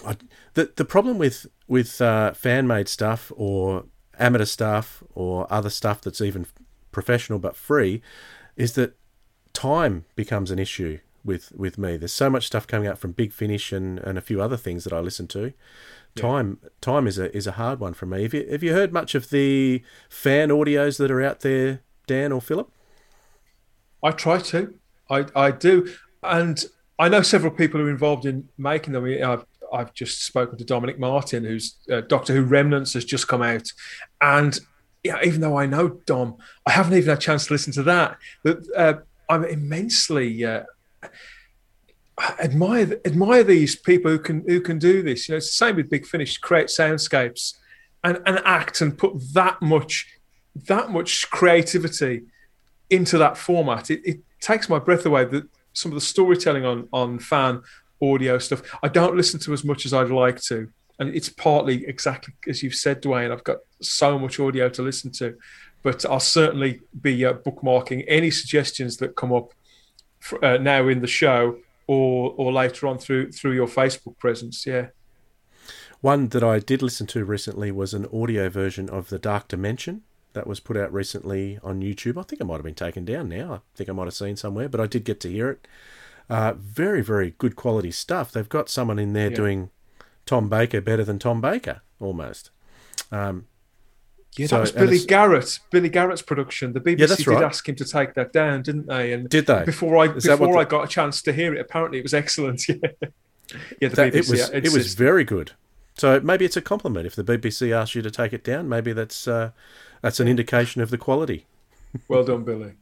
I, 0.07 0.17
the 0.55 0.73
the 0.75 0.87
problem 0.87 1.19
with 1.19 1.47
with 1.69 2.01
uh, 2.01 2.33
fan 2.33 2.67
made 2.67 2.89
stuff 2.89 3.31
or 3.37 3.85
amateur 4.19 4.47
stuff 4.47 5.03
or 5.15 5.47
other 5.53 5.71
stuff 5.71 6.01
that's 6.01 6.23
even 6.23 6.47
professional 6.91 7.39
but 7.39 7.55
free 7.55 8.01
is 8.57 8.73
that 8.75 8.97
time 9.53 10.07
becomes 10.17 10.51
an 10.51 10.59
issue 10.59 11.01
with 11.23 11.53
with 11.55 11.77
me. 11.77 11.99
There's 11.99 12.15
so 12.15 12.31
much 12.31 12.47
stuff 12.47 12.67
coming 12.67 12.89
out 12.89 12.99
from 12.99 13.13
Big 13.13 13.31
Finish 13.31 13.73
and, 13.73 13.99
and 13.99 14.17
a 14.17 14.23
few 14.23 14.41
other 14.41 14.57
things 14.57 14.85
that 14.85 14.93
I 14.95 15.01
listen 15.01 15.27
to. 15.29 15.53
Time 16.17 16.59
time 16.81 17.07
is 17.07 17.19
a 17.19 17.35
is 17.37 17.47
a 17.47 17.53
hard 17.53 17.81
one 17.81 17.93
for 17.93 18.07
me. 18.07 18.23
Have 18.23 18.35
you 18.35 18.47
have 18.49 18.62
you 18.62 18.73
heard 18.73 18.93
much 18.93 19.15
of 19.15 19.31
the 19.31 19.83
fan 20.09 20.51
audios 20.51 20.99
that 20.99 21.11
are 21.11 21.23
out 21.23 21.41
there, 21.41 21.81
Dan 22.07 22.31
or 22.31 22.41
Philip? 22.41 22.71
I 24.05 24.11
try 24.11 24.39
to. 24.39 24.75
I, 25.11 25.27
I 25.35 25.51
do. 25.51 25.93
And 26.23 26.62
I 26.99 27.09
know 27.09 27.23
several 27.23 27.53
people 27.53 27.81
who 27.81 27.87
are 27.87 27.91
involved 27.91 28.27
in 28.27 28.49
making 28.59 28.93
them. 28.93 29.05
I've, 29.05 29.45
I've 29.73 29.95
just 29.95 30.25
spoken 30.25 30.59
to 30.59 30.65
Dominic 30.65 30.99
Martin, 30.99 31.45
who's 31.45 31.77
uh, 31.91 32.03
Doctor 32.03 32.35
Who 32.35 32.43
Remnants 32.43 32.93
has 32.93 33.05
just 33.05 33.27
come 33.27 33.43
out. 33.43 33.73
And 34.21 34.59
yeah, 35.03 35.19
even 35.25 35.41
though 35.41 35.59
I 35.59 35.67
know 35.67 35.89
Dom, 36.07 36.37
I 36.67 36.73
haven't 36.73 36.95
even 36.95 37.09
had 37.09 37.19
a 37.19 37.21
chance 37.21 37.47
to 37.47 37.53
listen 37.55 37.73
to 37.75 37.83
that. 37.85 38.19
But 38.43 38.59
uh, 38.77 38.95
I'm 39.29 39.45
immensely 39.45 40.45
uh, 40.45 40.65
admire 42.39 43.01
admire 43.05 43.43
these 43.43 43.75
people 43.75 44.11
who 44.11 44.19
can 44.19 44.45
who 44.47 44.61
can 44.61 44.79
do 44.79 45.03
this. 45.03 45.29
You 45.29 45.33
know, 45.33 45.37
it's 45.39 45.49
the 45.49 45.67
same 45.67 45.77
with 45.77 45.91
Big 45.91 46.07
Finish, 46.07 46.39
create 46.39 46.69
soundscapes 46.69 47.55
and, 48.03 48.21
and 48.27 48.41
act 48.45 48.81
and 48.81 48.97
put 48.97 49.15
that 49.33 49.61
much 49.61 50.07
that 50.67 50.91
much 50.91 51.29
creativity 51.31 52.23
into 52.91 53.19
that 53.19 53.37
format. 53.37 53.91
It, 53.91 54.03
it 54.05 54.21
takes 54.41 54.69
my 54.69 54.79
breath 54.79 55.07
away. 55.07 55.25
That 55.25 55.49
some 55.73 55.91
of 55.91 55.97
the 55.97 56.01
storytelling 56.01 56.65
on 56.65 56.89
on 56.93 57.19
fan 57.19 57.62
audio 58.01 58.39
stuff, 58.39 58.62
I 58.83 58.89
don't 58.89 59.17
listen 59.17 59.41
to 59.41 59.53
as 59.53 59.65
much 59.65 59.87
as 59.87 59.93
I'd 59.93 60.11
like 60.11 60.41
to, 60.43 60.69
and 60.99 61.15
it's 61.15 61.29
partly 61.29 61.87
exactly 61.87 62.35
as 62.49 62.62
you've 62.62 62.77
said, 62.77 63.03
Dwayne. 63.03 63.33
I've 63.33 63.45
got 63.45 63.59
so 63.81 64.19
much 64.19 64.39
audio 64.39 64.69
to 64.69 64.83
listen 64.83 65.11
to, 65.12 65.37
but 65.83 66.07
I'll 66.07 66.21
certainly 66.21 66.81
be 67.01 67.25
uh, 67.25 67.33
bookmarking 67.33 68.05
any 68.07 68.31
suggestions 68.31 68.99
that 68.99 69.17
come 69.17 69.33
up 69.33 69.53
for, 70.21 70.43
uh, 70.45 70.59
now 70.59 70.87
in 70.87 71.01
the 71.01 71.09
show 71.09 71.59
or 71.87 72.35
or 72.37 72.53
later 72.53 72.87
on 72.87 72.99
through 72.99 73.32
through 73.32 73.53
your 73.53 73.66
Facebook 73.66 74.18
presence. 74.18 74.66
Yeah. 74.66 74.89
One 76.01 76.28
that 76.28 76.43
I 76.45 76.59
did 76.59 76.82
listen 76.82 77.07
to 77.09 77.24
recently 77.24 77.70
was 77.72 77.95
an 77.95 78.07
audio 78.12 78.51
version 78.51 78.91
of 78.91 79.09
The 79.09 79.18
Dark 79.18 79.49
Dimension 79.49 80.03
that 80.35 80.47
was 80.47 80.61
put 80.61 80.76
out 80.76 80.93
recently 80.93 81.59
on 81.62 81.80
YouTube. 81.80 82.18
I 82.18 82.22
think 82.24 82.41
it 82.41 82.45
might 82.45 82.57
have 82.57 82.64
been 82.64 82.74
taken 82.74 83.05
down 83.05 83.28
now. 83.30 83.55
I 83.55 83.61
think 83.74 83.89
I 83.89 83.93
might 83.95 84.05
have 84.05 84.14
seen 84.14 84.37
somewhere, 84.37 84.68
but 84.68 84.80
I 84.80 84.87
did 84.87 85.05
get 85.05 85.20
to 85.20 85.30
hear 85.30 85.49
it. 85.51 85.66
Uh, 86.28 86.53
very, 86.59 87.03
very 87.03 87.35
good 87.39 87.57
quality 87.57 87.91
stuff. 87.91 88.32
They've 88.32 88.49
got 88.49 88.68
someone 88.68 88.99
in 88.99 89.12
there 89.14 89.30
Yeah. 89.30 89.37
doing 89.37 89.70
Tom 90.26 90.49
Baker 90.49 90.80
better 90.80 91.05
than 91.05 91.18
Tom 91.18 91.41
Baker, 91.41 91.80
almost. 92.01 92.51
Um, 93.12 93.47
Yeah, 94.37 94.47
So- 94.49 94.57
that 94.57 94.61
was 94.62 94.72
Billy 94.72 94.99
Garrett. 95.05 95.61
Billy 95.70 95.89
Garrett's 95.89 96.22
production. 96.22 96.72
The 96.72 96.80
BBC 96.80 96.99
that's 97.09 97.16
did 97.16 97.26
right. 97.28 97.43
ask 97.45 97.68
him 97.68 97.76
to 97.76 97.85
take 97.85 98.14
that 98.14 98.32
down, 98.32 98.62
didn't 98.62 98.87
they? 98.87 99.12
And 99.12 99.28
Did 99.28 99.47
they? 99.47 99.64
Before 99.64 99.97
I 99.97 100.07
Is 100.12 100.24
before 100.26 100.59
I 100.59 100.64
got 100.64 100.85
a 100.85 100.89
chance 100.89 101.22
to 101.22 101.32
hear 101.32 101.55
it, 101.55 101.61
apparently 101.61 101.99
it 101.99 102.03
was 102.03 102.14
excellent. 102.14 102.62
Yeah, 103.49 103.59
yeah. 103.80 103.89
The 103.89 103.97
that, 103.97 104.12
BBC. 104.14 104.16
it 104.16 104.28
was 104.30 104.51
it 104.51 104.72
was 104.72 104.95
very 104.95 105.22
good. 105.22 105.53
So 105.99 106.18
maybe 106.20 106.47
it's 106.47 106.57
a 106.57 106.62
compliment 106.62 107.07
if 107.07 107.14
the 107.14 107.22
BBC 107.22 107.72
asks 107.72 107.95
you 107.95 108.01
to 108.01 108.11
take 108.11 108.32
it 108.32 108.43
down. 108.43 108.70
Maybe 108.70 108.95
that's 108.95 109.28
uh, 109.28 109.51
that's 110.01 110.18
an 110.18 110.26
indication 110.28 110.80
of 110.80 110.89
the 110.91 110.97
quality. 110.97 111.47
well 112.09 112.24
done, 112.24 112.43
Billy. 112.43 112.72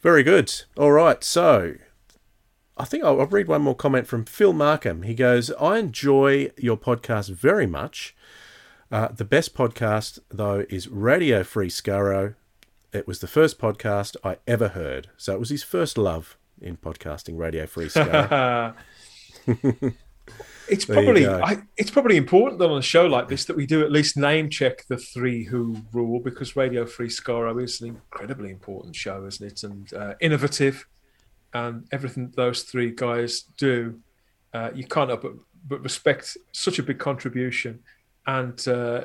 Very 0.00 0.22
good. 0.22 0.52
All 0.76 0.92
right. 0.92 1.22
So 1.24 1.74
I 2.76 2.84
think 2.84 3.02
I'll, 3.04 3.20
I'll 3.20 3.26
read 3.26 3.48
one 3.48 3.62
more 3.62 3.74
comment 3.74 4.06
from 4.06 4.24
Phil 4.24 4.52
Markham. 4.52 5.02
He 5.02 5.14
goes, 5.14 5.50
I 5.52 5.78
enjoy 5.78 6.50
your 6.56 6.76
podcast 6.76 7.30
very 7.30 7.66
much. 7.66 8.14
Uh, 8.90 9.08
the 9.08 9.24
best 9.24 9.54
podcast, 9.54 10.18
though, 10.30 10.64
is 10.68 10.88
Radio 10.88 11.42
Free 11.42 11.68
Skaro. 11.68 12.34
It 12.92 13.06
was 13.06 13.18
the 13.20 13.26
first 13.26 13.58
podcast 13.58 14.16
I 14.22 14.36
ever 14.46 14.68
heard. 14.68 15.08
So 15.16 15.34
it 15.34 15.40
was 15.40 15.50
his 15.50 15.62
first 15.62 15.98
love 15.98 16.36
in 16.60 16.76
podcasting, 16.76 17.38
Radio 17.38 17.66
Free 17.66 17.86
Skaro. 17.88 18.74
It's 20.68 20.84
probably. 20.84 21.26
I, 21.26 21.58
it's 21.76 21.90
probably 21.90 22.16
important 22.16 22.58
that 22.58 22.70
on 22.70 22.78
a 22.78 22.82
show 22.82 23.06
like 23.06 23.28
this 23.28 23.44
that 23.46 23.56
we 23.56 23.66
do 23.66 23.82
at 23.82 23.92
least 23.92 24.16
name 24.16 24.48
check 24.48 24.86
the 24.86 24.96
three 24.96 25.44
who 25.44 25.76
rule 25.92 26.20
because 26.20 26.56
Radio 26.56 26.86
Free 26.86 27.08
Skaro 27.08 27.62
is 27.62 27.80
an 27.80 27.88
incredibly 27.88 28.50
important 28.50 28.96
show, 28.96 29.26
isn't 29.26 29.46
it? 29.46 29.62
And 29.62 29.92
uh, 29.92 30.14
innovative, 30.20 30.86
and 31.52 31.86
everything 31.92 32.32
those 32.36 32.62
three 32.62 32.92
guys 32.92 33.42
do, 33.58 34.00
uh, 34.54 34.70
you 34.74 34.84
can't 34.84 35.10
help 35.10 35.22
but, 35.22 35.32
but 35.68 35.82
respect 35.82 36.36
such 36.52 36.78
a 36.78 36.82
big 36.82 36.98
contribution. 36.98 37.80
And 38.26 38.66
uh, 38.68 39.04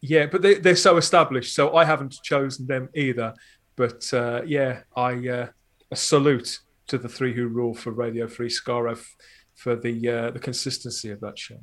yeah, 0.00 0.26
but 0.26 0.42
they, 0.42 0.54
they're 0.54 0.76
so 0.76 0.96
established, 0.96 1.54
so 1.54 1.76
I 1.76 1.84
haven't 1.84 2.20
chosen 2.22 2.66
them 2.66 2.88
either. 2.94 3.34
But 3.76 4.12
uh, 4.12 4.42
yeah, 4.44 4.80
I 4.96 5.28
uh, 5.28 5.48
a 5.90 5.96
salute 5.96 6.60
to 6.88 6.98
the 6.98 7.08
three 7.08 7.34
who 7.34 7.46
rule 7.48 7.74
for 7.74 7.92
Radio 7.92 8.26
Free 8.26 8.48
Skaro 8.48 8.92
f- 8.92 9.16
for 9.54 9.76
the 9.76 10.08
uh, 10.08 10.30
the 10.30 10.38
consistency 10.38 11.10
of 11.10 11.20
that 11.20 11.38
show. 11.38 11.60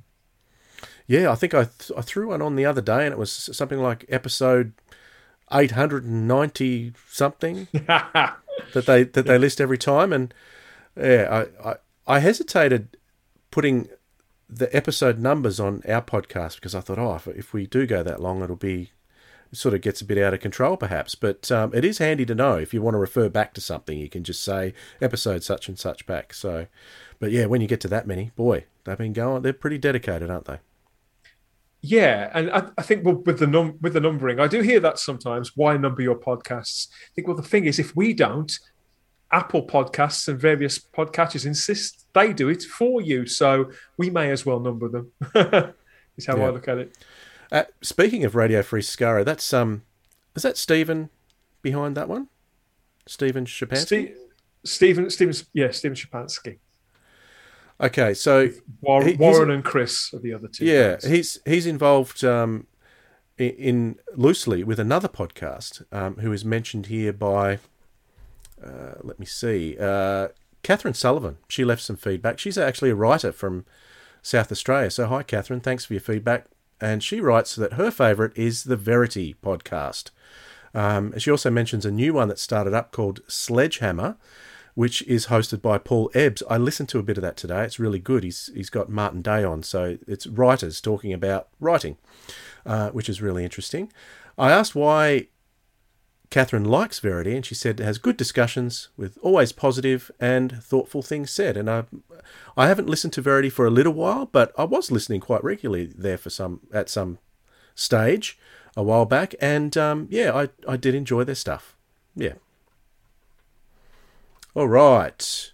Yeah, 1.08 1.32
I 1.32 1.36
think 1.36 1.54
I 1.54 1.66
th- 1.66 1.92
I 1.98 2.02
threw 2.02 2.30
one 2.30 2.42
on 2.42 2.56
the 2.56 2.66
other 2.66 2.82
day, 2.82 3.06
and 3.06 3.14
it 3.14 3.18
was 3.18 3.32
something 3.32 3.80
like 3.80 4.06
episode 4.10 4.74
eight 5.52 5.72
hundred 5.72 6.04
and 6.04 6.28
ninety 6.28 6.94
something 7.10 7.68
that 7.74 8.36
they 8.74 9.04
that 9.04 9.26
they 9.26 9.38
list 9.38 9.62
every 9.62 9.78
time, 9.78 10.12
and 10.12 10.34
yeah, 10.98 11.46
I, 11.64 11.70
I 11.70 11.76
I 12.08 12.20
hesitated 12.20 12.98
putting 13.52 13.90
the 14.50 14.74
episode 14.76 15.20
numbers 15.20 15.60
on 15.60 15.82
our 15.88 16.02
podcast 16.02 16.56
because 16.56 16.76
I 16.76 16.82
thought, 16.82 17.00
oh, 17.00 17.20
if, 17.32 17.54
we 17.54 17.66
do 17.66 17.86
go 17.86 18.04
that 18.04 18.22
long, 18.22 18.44
it'll 18.44 18.56
be 18.56 18.92
it 19.52 19.58
sort 19.58 19.74
of 19.74 19.82
gets 19.82 20.02
a 20.02 20.06
bit 20.06 20.18
out 20.18 20.34
of 20.34 20.40
control, 20.40 20.78
perhaps. 20.78 21.16
But 21.16 21.52
um, 21.52 21.74
it 21.74 21.86
is 21.86 21.98
handy 21.98 22.26
to 22.26 22.36
know 22.36 22.58
if 22.58 22.74
you 22.74 22.82
want 22.82 22.96
to 22.96 23.00
refer 23.00 23.30
back 23.30 23.54
to 23.56 23.62
something, 23.62 23.98
you 23.98 24.10
can 24.10 24.24
just 24.24 24.44
say 24.44 24.74
episode 25.02 25.44
such 25.44 25.68
and 25.68 25.78
such 25.78 26.06
back. 26.06 26.34
So, 26.34 26.68
but 27.20 27.32
yeah, 27.32 27.46
when 27.46 27.62
you 27.62 27.68
get 27.68 27.82
to 27.82 27.88
that 27.90 28.08
many, 28.08 28.32
boy, 28.36 28.66
they've 28.84 28.98
been 28.98 29.14
going. 29.14 29.42
They're 29.42 29.54
pretty 29.54 29.78
dedicated, 29.78 30.30
aren't 30.30 30.46
they? 30.46 30.60
Yeah, 31.82 32.32
and 32.34 32.50
I, 32.50 32.68
I 32.80 32.82
think 32.82 33.06
well, 33.06 33.16
with 33.16 33.38
the 33.38 33.46
num- 33.46 33.78
with 33.80 33.94
the 33.94 34.00
numbering, 34.00 34.40
I 34.40 34.48
do 34.48 34.62
hear 34.62 34.80
that 34.80 34.98
sometimes. 34.98 35.56
Why 35.56 35.78
number 35.78 36.02
your 36.02 36.16
podcasts? 36.16 36.88
I 36.90 37.14
think 37.14 37.28
well, 37.28 37.38
the 37.38 37.44
thing 37.44 37.66
is, 37.66 37.78
if 37.78 37.96
we 37.96 38.12
don't, 38.12 38.58
Apple 39.32 39.66
Podcasts 39.66 40.28
and 40.28 40.40
various 40.40 40.80
podcatchers 40.80 41.46
insist 41.46 42.06
they 42.14 42.32
do 42.34 42.48
it 42.50 42.64
for 42.64 43.02
you, 43.02 43.26
so 43.26 43.72
we 43.98 44.10
may 44.10 44.32
as 44.32 44.46
well 44.46 44.60
number 44.60 44.88
them. 44.88 45.12
is 46.18 46.26
how 46.26 46.38
Yeah. 46.38 46.46
I 46.46 46.50
look 46.50 46.68
at 46.68 46.78
it. 46.78 46.98
Uh, 47.52 47.64
speaking 47.82 48.24
of 48.24 48.36
Radio 48.36 48.62
Free 48.64 48.82
Skaro, 48.82 49.26
that's 49.26 49.54
um, 49.54 49.84
is 50.36 50.44
that 50.44 50.58
Stephen 50.58 51.10
behind 51.62 51.96
that 51.98 52.08
one? 52.08 52.30
Stephen 53.08 53.46
Schapansky. 53.46 54.14
Ste- 54.14 54.18
Stephen, 54.64 55.10
Stephen, 55.10 55.34
yeah, 55.54 55.70
Stephen 55.72 55.96
Schapansky, 55.96 56.58
okay, 57.80 58.14
so 58.16 58.50
War- 58.82 59.04
He- 59.04 59.14
Warren 59.16 59.52
and 59.52 59.64
Chris 59.64 60.12
are 60.14 60.20
the 60.20 60.34
other 60.34 60.48
two. 60.48 60.66
yeah, 60.66 60.94
guys. 60.94 61.04
he's 61.04 61.38
he's 61.46 61.66
involved 61.68 62.24
um, 62.24 62.66
in, 63.38 63.50
in 63.52 64.00
loosely 64.16 64.64
with 64.64 64.80
another 64.80 65.08
podcast 65.08 65.84
um, 65.92 66.16
who 66.18 66.32
is 66.32 66.44
mentioned 66.46 66.88
here 66.88 67.14
by. 67.14 67.60
Uh, 68.66 68.96
let 69.04 69.20
me 69.20 69.26
see. 69.26 69.78
Uh, 69.80 70.30
Catherine 70.64 70.94
Sullivan. 70.96 71.38
She 71.48 71.64
left 71.64 71.84
some 71.84 71.96
feedback. 71.96 72.40
She's 72.40 72.58
actually 72.58 72.90
a 72.90 72.96
writer 72.96 73.32
from 73.32 73.66
South 74.22 74.52
Australia. 74.52 74.90
So 74.90 75.06
hi, 75.08 75.22
Catherine. 75.22 75.62
Thanks 75.62 75.86
for 75.86 75.94
your 75.94 76.02
feedback. 76.02 76.48
And 76.82 77.04
she 77.04 77.22
writes 77.22 77.56
that 77.56 77.74
her 77.74 77.92
favourite 77.92 78.36
is 78.36 78.64
the 78.64 78.76
Verity 78.76 79.36
podcast. 79.44 80.10
Um, 80.74 81.18
she 81.18 81.32
also 81.32 81.50
mentions 81.50 81.86
a 81.86 81.92
new 81.92 82.14
one 82.14 82.28
that 82.28 82.40
started 82.40 82.74
up 82.74 82.92
called 82.92 83.22
Sledgehammer, 83.28 84.18
which 84.74 85.02
is 85.04 85.28
hosted 85.28 85.62
by 85.62 85.78
Paul 85.78 86.12
Ebbs. 86.14 86.44
I 86.50 86.58
listened 86.58 86.90
to 86.90 87.00
a 87.00 87.04
bit 87.04 87.18
of 87.18 87.22
that 87.22 87.38
today. 87.38 87.64
It's 87.64 87.80
really 87.80 88.00
good. 88.00 88.24
He's 88.24 88.50
he's 88.54 88.70
got 88.70 88.90
Martin 88.90 89.22
Day 89.22 89.44
on, 89.44 89.64
so 89.64 89.98
it's 90.06 90.28
writers 90.28 90.82
talking 90.82 91.14
about 91.14 91.48
writing, 91.62 91.98
uh, 92.66 92.90
which 92.90 93.08
is 93.08 93.22
really 93.22 93.46
interesting. 93.46 93.92
I 94.38 94.52
asked 94.52 94.76
why 94.76 95.28
Catherine 96.30 96.66
likes 96.66 97.00
Verity, 97.00 97.36
and 97.36 97.46
she 97.46 97.56
said 97.56 97.80
it 97.80 97.84
has 97.84 97.98
good 97.98 98.18
discussions 98.18 98.90
with 98.98 99.18
always 99.22 99.52
positive 99.52 100.12
and 100.20 100.64
thoughtful 100.64 101.02
things 101.02 101.32
said. 101.32 101.56
And 101.56 101.70
I, 101.70 101.84
I 102.58 102.68
haven't 102.68 102.90
listened 102.90 103.14
to 103.14 103.22
Verity 103.22 103.50
for 103.50 103.66
a 103.66 103.72
little 103.72 103.94
while, 103.94 104.26
but 104.26 104.52
I 104.58 104.64
was 104.64 104.92
listening 104.92 105.22
quite 105.22 105.44
regularly 105.44 105.86
there 105.86 106.18
for 106.18 106.30
some 106.30 106.62
at 106.74 106.90
some 106.90 107.20
stage 107.76 108.38
a 108.76 108.84
while 108.84 109.06
back, 109.06 109.36
and 109.40 109.76
um, 109.78 110.08
yeah, 110.10 110.34
I 110.36 110.50
I 110.68 110.78
did 110.78 110.96
enjoy 110.96 111.24
their 111.24 111.36
stuff. 111.36 111.76
Yeah. 112.16 112.34
All 114.54 114.68
right, 114.68 115.52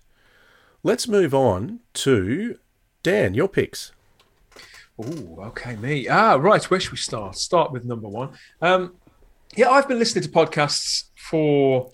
let's 0.83 1.07
move 1.07 1.33
on 1.33 1.79
to 1.93 2.57
Dan. 3.03 3.33
Your 3.33 3.47
picks. 3.47 3.91
Oh, 4.99 5.37
okay, 5.47 5.75
me. 5.75 6.07
Ah, 6.07 6.35
right. 6.35 6.63
Where 6.69 6.79
should 6.79 6.91
we 6.91 6.97
start? 6.97 7.35
Start 7.35 7.71
with 7.71 7.85
number 7.85 8.07
one. 8.07 8.31
Um, 8.61 8.95
yeah, 9.55 9.69
I've 9.69 9.87
been 9.87 9.99
listening 9.99 10.23
to 10.23 10.29
podcasts 10.29 11.05
for 11.15 11.89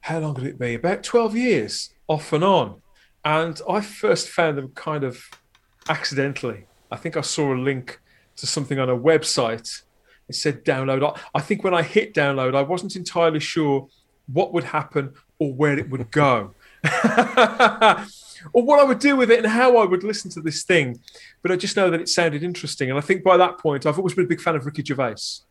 how 0.00 0.18
long 0.18 0.34
could 0.34 0.46
it 0.46 0.58
be? 0.58 0.74
About 0.74 1.02
twelve 1.02 1.36
years, 1.36 1.90
off 2.08 2.32
and 2.32 2.44
on. 2.44 2.82
And 3.24 3.60
I 3.68 3.80
first 3.80 4.28
found 4.28 4.56
them 4.56 4.68
kind 4.74 5.04
of 5.04 5.22
accidentally. 5.88 6.66
I 6.90 6.96
think 6.96 7.16
I 7.16 7.20
saw 7.20 7.54
a 7.54 7.56
link 7.56 8.00
to 8.36 8.46
something 8.46 8.78
on 8.78 8.88
a 8.88 8.96
website. 8.96 9.82
It 10.28 10.34
said 10.34 10.64
download. 10.64 11.18
I 11.34 11.40
think 11.40 11.64
when 11.64 11.74
I 11.74 11.82
hit 11.82 12.14
download, 12.14 12.54
I 12.54 12.62
wasn't 12.62 12.96
entirely 12.96 13.40
sure 13.40 13.88
what 14.26 14.52
would 14.52 14.64
happen 14.64 15.14
or 15.38 15.52
where 15.52 15.78
it 15.78 15.90
would 15.90 16.10
go. 16.10 16.54
or 18.52 18.62
what 18.62 18.80
I 18.80 18.84
would 18.84 19.00
do 19.00 19.16
with 19.16 19.30
it 19.30 19.40
and 19.40 19.48
how 19.48 19.76
I 19.76 19.84
would 19.84 20.04
listen 20.04 20.30
to 20.32 20.40
this 20.40 20.62
thing. 20.62 21.00
But 21.42 21.52
I 21.52 21.56
just 21.56 21.76
know 21.76 21.90
that 21.90 22.00
it 22.00 22.08
sounded 22.08 22.42
interesting. 22.42 22.90
And 22.90 22.98
I 22.98 23.02
think 23.02 23.22
by 23.22 23.36
that 23.36 23.58
point, 23.58 23.86
I've 23.86 23.98
always 23.98 24.14
been 24.14 24.24
a 24.24 24.28
big 24.28 24.40
fan 24.40 24.56
of 24.56 24.64
Ricky 24.64 24.84
Gervais. 24.84 25.42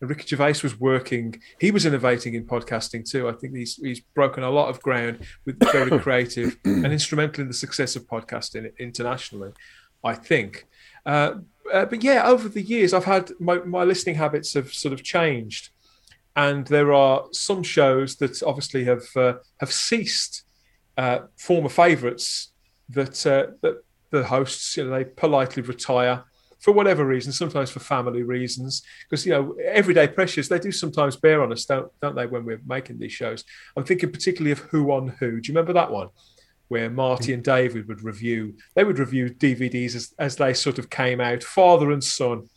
And 0.00 0.08
Ricky 0.08 0.26
Gervais 0.26 0.60
was 0.62 0.78
working, 0.78 1.40
he 1.60 1.70
was 1.70 1.84
innovating 1.84 2.34
in 2.34 2.44
podcasting 2.46 3.08
too. 3.08 3.28
I 3.28 3.32
think 3.32 3.56
he's, 3.56 3.76
he's 3.76 4.00
broken 4.00 4.42
a 4.44 4.50
lot 4.50 4.68
of 4.68 4.80
ground 4.80 5.20
with 5.44 5.58
very 5.72 5.98
creative 6.00 6.56
and 6.64 6.86
instrumental 6.86 7.42
in 7.42 7.48
the 7.48 7.54
success 7.54 7.96
of 7.96 8.06
podcasting 8.06 8.70
internationally, 8.78 9.52
I 10.04 10.14
think. 10.14 10.66
Uh, 11.04 11.34
uh, 11.72 11.84
but 11.86 12.02
yeah, 12.02 12.24
over 12.26 12.48
the 12.48 12.62
years, 12.62 12.94
I've 12.94 13.04
had 13.04 13.32
my, 13.40 13.58
my 13.58 13.84
listening 13.84 14.16
habits 14.16 14.54
have 14.54 14.72
sort 14.72 14.94
of 14.94 15.02
changed. 15.02 15.70
And 16.36 16.66
there 16.68 16.92
are 16.92 17.24
some 17.32 17.64
shows 17.64 18.16
that 18.16 18.42
obviously 18.44 18.84
have 18.84 19.04
uh, 19.16 19.34
have 19.58 19.72
ceased 19.72 20.44
uh, 20.96 21.20
former 21.36 21.68
favourites 21.68 22.52
that 22.90 23.26
uh, 23.26 23.52
that 23.62 23.82
the 24.10 24.24
hosts 24.24 24.76
you 24.76 24.84
know 24.84 24.90
they 24.90 25.04
politely 25.04 25.62
retire 25.62 26.24
for 26.60 26.72
whatever 26.72 27.04
reason, 27.04 27.32
sometimes 27.32 27.70
for 27.70 27.80
family 27.80 28.22
reasons, 28.22 28.82
because 29.08 29.24
you 29.24 29.32
know 29.32 29.56
everyday 29.64 30.08
pressures 30.08 30.48
they 30.48 30.58
do 30.58 30.72
sometimes 30.72 31.16
bear 31.16 31.42
on 31.42 31.52
us, 31.52 31.64
don't 31.64 31.90
don't 32.00 32.16
they? 32.16 32.26
When 32.26 32.44
we're 32.44 32.60
making 32.66 32.98
these 32.98 33.12
shows, 33.12 33.44
I'm 33.76 33.84
thinking 33.84 34.10
particularly 34.10 34.52
of 34.52 34.60
Who 34.60 34.92
on 34.92 35.08
Who. 35.20 35.40
Do 35.40 35.48
you 35.48 35.54
remember 35.54 35.72
that 35.74 35.90
one? 35.90 36.08
Where 36.68 36.90
Marty 36.90 37.32
and 37.32 37.42
David 37.42 37.88
would 37.88 38.02
review, 38.02 38.56
they 38.74 38.84
would 38.84 38.98
review 38.98 39.30
DVDs 39.30 39.94
as, 39.94 40.14
as 40.18 40.36
they 40.36 40.52
sort 40.52 40.78
of 40.78 40.90
came 40.90 41.18
out, 41.18 41.42
father 41.42 41.90
and 41.92 42.04
son, 42.04 42.50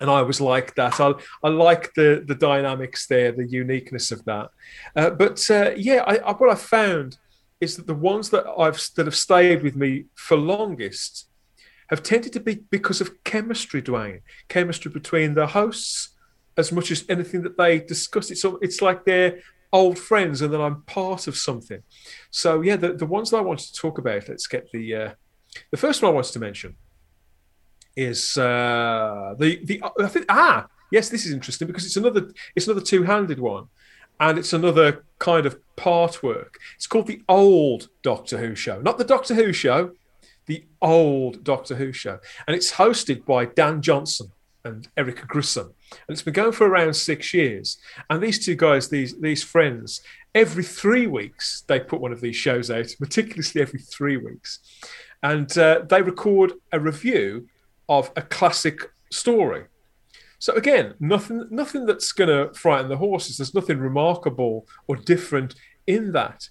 and 0.00 0.10
I 0.10 0.22
was 0.22 0.40
like 0.40 0.74
that. 0.76 1.00
I, 1.00 1.14
I 1.42 1.48
like 1.48 1.92
the 1.94 2.24
the 2.26 2.34
dynamics 2.34 3.06
there, 3.06 3.32
the 3.32 3.46
uniqueness 3.46 4.12
of 4.12 4.24
that. 4.24 4.50
Uh, 4.94 5.10
but 5.10 5.50
uh, 5.50 5.72
yeah, 5.76 6.02
I, 6.06 6.16
I, 6.16 6.32
what 6.32 6.50
I 6.50 6.54
found 6.54 7.18
is 7.60 7.76
that 7.76 7.86
the 7.86 7.94
ones 7.94 8.30
that 8.30 8.46
I've 8.58 8.80
that 8.96 9.06
have 9.06 9.16
stayed 9.16 9.62
with 9.62 9.76
me 9.76 10.06
for 10.14 10.36
longest 10.36 11.28
have 11.88 12.02
tended 12.02 12.32
to 12.32 12.40
be 12.40 12.56
because 12.70 13.00
of 13.00 13.22
chemistry, 13.24 13.82
Dwayne. 13.82 14.20
Chemistry 14.48 14.90
between 14.90 15.34
the 15.34 15.46
hosts, 15.46 16.10
as 16.56 16.72
much 16.72 16.90
as 16.90 17.04
anything 17.08 17.42
that 17.42 17.56
they 17.56 17.78
discuss. 17.80 18.30
It's 18.30 18.44
it's 18.60 18.82
like 18.82 19.04
they're 19.04 19.40
old 19.72 19.98
friends, 19.98 20.42
and 20.42 20.52
that 20.52 20.60
I'm 20.60 20.82
part 20.82 21.26
of 21.26 21.36
something. 21.36 21.82
So 22.30 22.60
yeah, 22.62 22.76
the, 22.76 22.94
the 22.94 23.06
ones 23.06 23.30
that 23.30 23.38
I 23.38 23.42
wanted 23.42 23.66
to 23.66 23.74
talk 23.74 23.98
about. 23.98 24.28
Let's 24.28 24.46
get 24.46 24.70
the 24.72 24.94
uh, 24.94 25.10
the 25.70 25.76
first 25.76 26.02
one 26.02 26.10
I 26.10 26.14
wanted 26.14 26.32
to 26.32 26.40
mention 26.40 26.76
is 27.96 28.36
uh, 28.36 29.34
the 29.38 29.64
the 29.64 29.82
I 30.00 30.08
think 30.08 30.26
ah 30.28 30.66
yes 30.90 31.08
this 31.08 31.24
is 31.24 31.32
interesting 31.32 31.66
because 31.66 31.86
it's 31.86 31.96
another 31.96 32.30
it's 32.54 32.66
another 32.66 32.84
two 32.84 33.04
handed 33.04 33.38
one, 33.38 33.66
and 34.20 34.38
it's 34.38 34.52
another 34.52 35.04
kind 35.18 35.46
of 35.46 35.58
part 35.76 36.22
work. 36.22 36.58
It's 36.76 36.86
called 36.86 37.06
the 37.06 37.22
old 37.28 37.88
Doctor 38.02 38.38
Who 38.38 38.54
show, 38.54 38.80
not 38.80 38.98
the 38.98 39.04
Doctor 39.04 39.34
Who 39.34 39.52
show, 39.52 39.92
the 40.46 40.64
old 40.80 41.44
Doctor 41.44 41.74
Who 41.74 41.92
show, 41.92 42.18
and 42.46 42.56
it's 42.56 42.72
hosted 42.72 43.24
by 43.24 43.46
Dan 43.46 43.82
Johnson 43.82 44.32
and 44.64 44.88
Erica 44.96 45.26
Grissom, 45.26 45.72
and 45.90 46.14
it's 46.14 46.22
been 46.22 46.34
going 46.34 46.52
for 46.52 46.66
around 46.66 46.94
six 46.94 47.32
years. 47.32 47.78
And 48.10 48.22
these 48.22 48.44
two 48.44 48.56
guys, 48.56 48.88
these 48.88 49.18
these 49.20 49.42
friends, 49.42 50.02
every 50.34 50.64
three 50.64 51.06
weeks 51.06 51.64
they 51.66 51.80
put 51.80 52.00
one 52.00 52.12
of 52.12 52.20
these 52.20 52.36
shows 52.36 52.70
out, 52.70 52.94
meticulously 53.00 53.60
every 53.60 53.80
three 53.80 54.16
weeks, 54.16 54.60
and 55.22 55.56
uh, 55.58 55.82
they 55.88 56.02
record 56.02 56.52
a 56.72 56.80
review 56.80 57.48
of 57.88 58.10
a 58.16 58.22
classic 58.22 58.80
story. 59.10 59.64
So 60.38 60.52
again, 60.54 60.94
nothing 61.00 61.46
nothing 61.50 61.86
that's 61.86 62.12
going 62.12 62.28
to 62.28 62.52
frighten 62.54 62.88
the 62.88 62.96
horses. 62.96 63.38
There's 63.38 63.54
nothing 63.54 63.78
remarkable 63.78 64.66
or 64.86 64.96
different 64.96 65.54
in 65.86 66.12
that. 66.12 66.48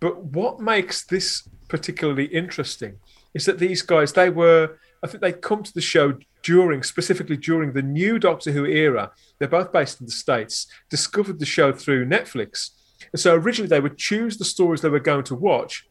But 0.00 0.24
what 0.24 0.60
makes 0.60 1.04
this 1.04 1.48
particularly 1.68 2.26
interesting 2.26 2.98
is 3.36 3.44
that 3.44 3.58
these 3.58 3.82
guys 3.82 4.12
they 4.12 4.30
were 4.30 4.78
I 5.04 5.06
think 5.06 5.20
they 5.20 5.32
come 5.32 5.62
to 5.62 5.74
the 5.74 5.80
show 5.80 6.14
during 6.42 6.82
specifically 6.82 7.36
during 7.36 7.72
the 7.72 7.82
new 7.82 8.18
Doctor 8.18 8.50
Who 8.50 8.64
era. 8.64 9.12
They're 9.38 9.46
both 9.46 9.72
based 9.72 10.00
in 10.00 10.06
the 10.06 10.12
states. 10.12 10.66
Discovered 10.88 11.38
the 11.38 11.46
show 11.46 11.72
through 11.72 12.06
Netflix 12.06 12.70
And 13.12 13.20
so 13.20 13.34
originally 13.34 13.68
they 13.68 13.80
would 13.80 13.98
choose 13.98 14.38
the 14.38 14.44
stories 14.44 14.80
they 14.80 14.88
were 14.88 15.00
going 15.00 15.24
to 15.24 15.34
watch 15.34 15.86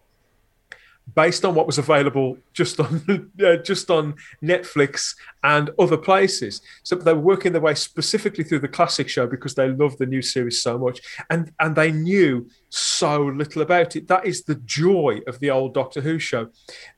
based 1.14 1.46
on 1.46 1.54
what 1.54 1.68
was 1.68 1.78
available 1.78 2.38
just 2.54 2.80
on 2.80 3.32
uh, 3.46 3.58
just 3.58 3.92
on 3.92 4.16
Netflix 4.42 5.16
and 5.44 5.70
other 5.78 5.98
places. 5.98 6.62
So 6.84 6.96
they 6.96 7.14
were 7.14 7.20
working 7.20 7.52
their 7.52 7.62
way 7.62 7.76
specifically 7.76 8.44
through 8.44 8.60
the 8.60 8.68
classic 8.68 9.08
show 9.10 9.28
because 9.28 9.54
they 9.56 9.70
loved 9.70 10.00
the 10.00 10.06
new 10.06 10.22
series 10.22 10.62
so 10.62 10.78
much, 10.78 11.00
and 11.30 11.52
and 11.60 11.76
they 11.76 11.92
knew 11.92 12.50
so 12.70 13.24
little 13.24 13.62
about 13.62 13.96
it. 13.96 14.08
That 14.08 14.26
is 14.26 14.44
the 14.44 14.56
joy 14.56 15.20
of 15.28 15.40
the 15.40 15.52
old 15.52 15.74
Doctor 15.74 16.02
Who 16.02 16.18
show. 16.18 16.50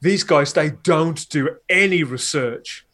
These 0.01 0.23
guys 0.23 0.53
they 0.53 0.71
don't 0.83 1.27
do 1.29 1.57
any 1.69 2.03
research. 2.03 2.85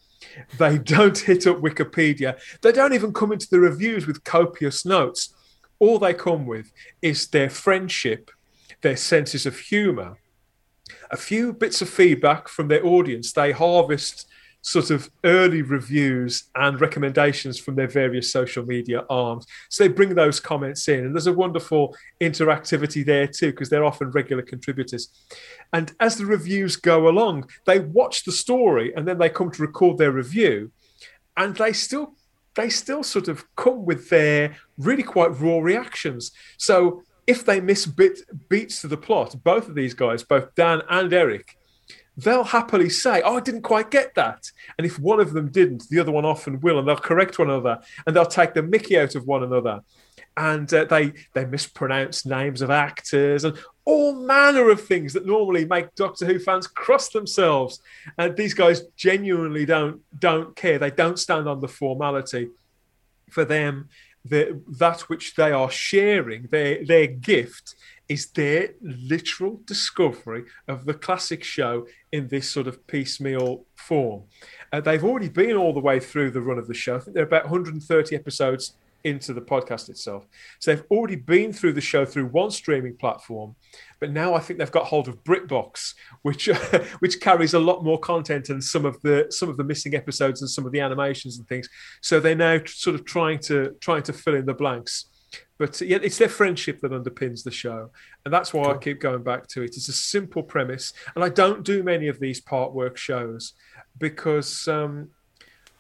They 0.57 0.77
don't 0.95 1.17
hit 1.17 1.45
up 1.45 1.61
Wikipedia. 1.61 2.39
They 2.61 2.71
don't 2.71 2.93
even 2.93 3.13
come 3.13 3.31
into 3.31 3.49
the 3.49 3.59
reviews 3.59 4.07
with 4.07 4.23
copious 4.23 4.85
notes. 4.85 5.33
All 5.79 5.99
they 5.99 6.13
come 6.13 6.45
with 6.45 6.71
is 7.01 7.27
their 7.27 7.49
friendship, 7.49 8.31
their 8.81 8.95
senses 8.95 9.45
of 9.45 9.59
humour, 9.59 10.17
a 11.13 11.17
few 11.17 11.53
bits 11.53 11.81
of 11.81 11.87
feedback 11.87 12.49
from 12.49 12.67
their 12.67 12.85
audience. 12.85 13.31
They 13.31 13.51
harvest 13.51 14.27
sort 14.61 14.89
of 14.89 15.09
early 15.25 15.61
reviews 15.61 16.45
and 16.55 16.81
recommendations 16.81 17.59
from 17.59 17.75
their 17.75 17.87
various 17.87 18.31
social 18.31 18.65
media 18.65 19.05
arms. 19.09 19.45
So 19.69 19.83
they 19.83 19.89
bring 19.89 20.15
those 20.15 20.39
comments 20.39 20.87
in, 20.87 21.05
and 21.05 21.13
there's 21.13 21.27
a 21.27 21.33
wonderful 21.33 21.95
interactivity 22.19 23.05
there 23.05 23.27
too, 23.27 23.51
because 23.51 23.69
they're 23.69 23.85
often 23.85 24.09
regular 24.11 24.41
contributors. 24.41 25.09
And 25.71 25.93
as 25.99 26.15
the 26.15 26.25
reviews 26.25 26.77
go 26.77 27.07
along, 27.09 27.49
they 27.65 27.79
watch 27.79 28.23
the 28.23 28.31
story 28.31 28.93
and 28.95 29.07
then 29.07 29.19
they 29.19 29.29
come 29.29 29.51
to 29.51 29.61
record 29.61 29.97
their 29.97 30.11
review, 30.11 30.71
and 31.37 31.55
they 31.55 31.73
still 31.73 32.15
they 32.55 32.69
still 32.69 33.03
sort 33.03 33.27
of 33.27 33.43
come 33.55 33.83
with 33.83 34.09
their 34.09 34.55
really 34.77 35.03
quite 35.03 35.39
raw 35.39 35.57
reactions. 35.57 36.31
So 36.57 37.03
if 37.27 37.45
they 37.45 37.59
miss 37.61 37.85
bit, 37.85 38.19
beats 38.49 38.81
to 38.81 38.87
the 38.87 38.97
plot, 38.97 39.35
both 39.43 39.67
of 39.67 39.75
these 39.75 39.93
guys, 39.93 40.23
both 40.23 40.53
Dan 40.55 40.81
and 40.89 41.11
Eric, 41.13 41.57
they'll 42.17 42.43
happily 42.43 42.89
say, 42.89 43.21
"Oh, 43.23 43.37
I 43.37 43.39
didn't 43.39 43.61
quite 43.61 43.91
get 43.91 44.15
that." 44.15 44.51
And 44.77 44.85
if 44.85 44.99
one 44.99 45.19
of 45.19 45.33
them 45.33 45.49
didn't, 45.49 45.89
the 45.89 45.99
other 45.99 46.11
one 46.11 46.25
often 46.25 46.59
will, 46.59 46.79
and 46.79 46.87
they'll 46.87 46.97
correct 46.97 47.39
one 47.39 47.49
another, 47.49 47.79
and 48.05 48.15
they'll 48.15 48.25
take 48.25 48.53
the 48.53 48.63
Mickey 48.63 48.97
out 48.97 49.15
of 49.15 49.25
one 49.25 49.43
another, 49.43 49.81
and 50.37 50.71
uh, 50.73 50.85
they 50.85 51.13
they 51.33 51.45
mispronounce 51.45 52.25
names 52.25 52.61
of 52.61 52.69
actors 52.69 53.43
and 53.43 53.57
all 53.85 54.15
manner 54.15 54.69
of 54.69 54.81
things 54.81 55.13
that 55.13 55.25
normally 55.25 55.65
make 55.65 55.93
Doctor 55.95 56.25
Who 56.25 56.39
fans 56.39 56.67
cross 56.67 57.09
themselves. 57.09 57.81
And 58.17 58.35
these 58.35 58.53
guys 58.53 58.83
genuinely 58.95 59.65
don't 59.65 60.01
don't 60.17 60.55
care. 60.55 60.79
They 60.79 60.91
don't 60.91 61.19
stand 61.19 61.47
on 61.47 61.61
the 61.61 61.67
formality. 61.67 62.49
For 63.29 63.45
them, 63.45 63.89
the, 64.25 64.61
that 64.79 65.01
which 65.01 65.35
they 65.35 65.51
are 65.51 65.69
sharing, 65.69 66.47
their 66.51 66.85
their 66.85 67.07
gift, 67.07 67.75
is 68.09 68.27
their 68.31 68.69
literal 68.81 69.61
discovery 69.65 70.43
of 70.67 70.85
the 70.85 70.93
classic 70.93 71.43
show 71.43 71.87
in 72.11 72.27
this 72.27 72.49
sort 72.49 72.67
of 72.67 72.85
piecemeal 72.87 73.65
form. 73.75 74.23
Uh, 74.71 74.81
they've 74.81 75.03
already 75.03 75.29
been 75.29 75.55
all 75.55 75.73
the 75.73 75.79
way 75.79 75.99
through 75.99 76.31
the 76.31 76.41
run 76.41 76.57
of 76.57 76.67
the 76.67 76.73
show. 76.73 76.95
I 76.95 76.99
think 76.99 77.15
they're 77.15 77.23
about 77.23 77.45
130 77.45 78.15
episodes 78.15 78.75
into 79.03 79.33
the 79.33 79.41
podcast 79.41 79.89
itself. 79.89 80.25
So 80.59 80.73
they've 80.73 80.85
already 80.89 81.15
been 81.15 81.51
through 81.51 81.73
the 81.73 81.81
show 81.81 82.05
through 82.05 82.27
one 82.27 82.51
streaming 82.51 82.95
platform, 82.95 83.55
but 83.99 84.11
now 84.11 84.33
I 84.33 84.39
think 84.39 84.59
they've 84.59 84.71
got 84.71 84.85
hold 84.85 85.07
of 85.07 85.23
BritBox, 85.23 85.93
which 86.21 86.45
which 86.99 87.19
carries 87.19 87.53
a 87.53 87.59
lot 87.59 87.83
more 87.83 87.99
content 87.99 88.49
and 88.49 88.63
some 88.63 88.85
of 88.85 89.01
the 89.01 89.27
some 89.29 89.49
of 89.49 89.57
the 89.57 89.63
missing 89.63 89.95
episodes 89.95 90.41
and 90.41 90.49
some 90.49 90.65
of 90.65 90.71
the 90.71 90.79
animations 90.79 91.37
and 91.37 91.47
things. 91.47 91.69
So 92.01 92.19
they're 92.19 92.35
now 92.35 92.59
sort 92.65 92.95
of 92.95 93.05
trying 93.05 93.39
to 93.39 93.75
trying 93.81 94.03
to 94.03 94.13
fill 94.13 94.35
in 94.35 94.45
the 94.45 94.53
blanks. 94.53 95.05
But 95.57 95.79
yeah, 95.81 95.99
it's 96.01 96.17
their 96.17 96.29
friendship 96.29 96.79
that 96.81 96.91
underpins 96.91 97.43
the 97.43 97.51
show, 97.51 97.91
and 98.25 98.33
that's 98.33 98.53
why 98.53 98.63
cool. 98.63 98.73
I 98.73 98.77
keep 98.77 98.99
going 98.99 99.23
back 99.23 99.47
to 99.49 99.61
it. 99.61 99.75
It's 99.75 99.87
a 99.87 99.93
simple 99.93 100.43
premise, 100.43 100.93
and 101.15 101.23
I 101.23 101.29
don't 101.29 101.63
do 101.63 101.83
many 101.83 102.07
of 102.07 102.19
these 102.19 102.41
part 102.41 102.73
work 102.73 102.97
shows 102.97 103.53
because 103.97 104.67
um, 104.67 105.09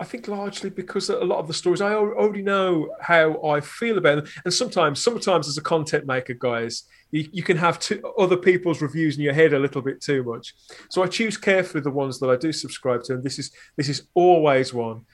I 0.03 0.05
think 0.05 0.27
largely 0.27 0.69
because 0.69 1.07
a 1.07 1.23
lot 1.23 1.39
of 1.39 1.47
the 1.47 1.53
stories 1.53 1.79
I 1.79 1.93
already 1.93 2.41
know 2.41 2.93
how 2.99 3.41
I 3.41 3.61
feel 3.61 3.97
about 3.97 4.17
them, 4.17 4.33
and 4.43 4.53
sometimes, 4.53 5.01
sometimes 5.01 5.47
as 5.47 5.57
a 5.57 5.61
content 5.61 6.05
maker, 6.05 6.33
guys, 6.33 6.83
you, 7.11 7.29
you 7.31 7.41
can 7.41 7.55
have 7.55 7.79
two, 7.79 8.03
other 8.19 8.35
people's 8.35 8.81
reviews 8.81 9.15
in 9.15 9.23
your 9.23 9.31
head 9.33 9.53
a 9.53 9.59
little 9.59 9.81
bit 9.81 10.01
too 10.01 10.21
much. 10.23 10.55
So 10.89 11.03
I 11.03 11.07
choose 11.07 11.37
carefully 11.37 11.79
the 11.79 11.89
ones 11.89 12.19
that 12.19 12.29
I 12.29 12.35
do 12.35 12.51
subscribe 12.51 13.03
to, 13.03 13.13
and 13.13 13.23
this 13.23 13.39
is 13.39 13.53
this 13.77 13.87
is 13.87 14.09
always 14.13 14.73
one. 14.73 15.05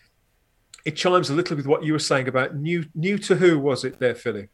It 0.85 0.95
chimes 0.95 1.29
a 1.29 1.35
little 1.35 1.55
with 1.55 1.67
what 1.67 1.83
you 1.83 1.93
were 1.93 1.99
saying 1.99 2.27
about 2.27 2.55
new 2.55 2.83
new 2.95 3.19
to 3.19 3.35
who 3.35 3.59
was 3.59 3.83
it 3.83 3.99
there, 3.99 4.15
Philly? 4.15 4.47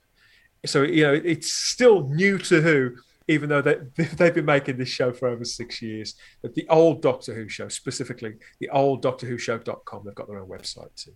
So 0.66 0.84
you 0.84 1.04
know 1.04 1.14
it's 1.14 1.54
still 1.54 2.10
new 2.10 2.40
to 2.40 2.62
who, 2.62 2.98
even 3.28 3.50
though 3.50 3.62
they, 3.62 3.76
they've 4.18 4.34
been 4.34 4.46
making 4.46 4.78
this 4.78 4.90
show 4.90 5.12
for 5.12 5.28
over 5.28 5.46
six 5.46 5.82
years. 5.82 6.16
The 6.44 6.68
old 6.70 7.02
Doctor 7.02 7.34
Who 7.34 7.50
show, 7.50 7.68
specifically 7.68 8.36
the 8.60 8.70
old 8.70 9.02
Doctor 9.02 9.28
Who 9.28 9.38
show.com, 9.38 10.04
they've 10.06 10.16
got 10.16 10.28
their 10.28 10.40
own 10.40 10.50
website 10.50 10.96
too. 10.96 11.14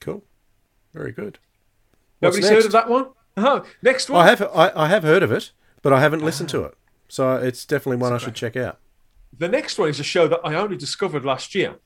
Cool. 0.00 0.24
Very 0.92 1.12
good. 1.12 1.38
What's 2.18 2.36
Nobody's 2.36 2.50
next? 2.50 2.54
heard 2.54 2.66
of 2.66 2.72
that 2.72 2.88
one? 2.88 3.08
Oh, 3.36 3.64
next 3.82 4.10
one. 4.10 4.24
I 4.24 4.28
have 4.28 4.42
I, 4.42 4.72
I 4.74 4.88
have 4.88 5.02
heard 5.02 5.22
of 5.22 5.32
it, 5.32 5.52
but 5.82 5.92
I 5.92 6.00
haven't 6.00 6.22
listened 6.22 6.48
to 6.50 6.64
ah. 6.64 6.66
it. 6.66 6.74
So 7.08 7.36
it's 7.36 7.64
definitely 7.64 7.96
one 7.96 8.12
That's 8.12 8.24
I 8.24 8.26
should 8.26 8.34
check 8.34 8.56
out. 8.56 8.78
The 9.36 9.48
next 9.48 9.78
one 9.78 9.88
is 9.88 10.00
a 10.00 10.04
show 10.04 10.28
that 10.28 10.40
I 10.44 10.54
only 10.54 10.76
discovered 10.76 11.24
last 11.24 11.54
year. 11.54 11.76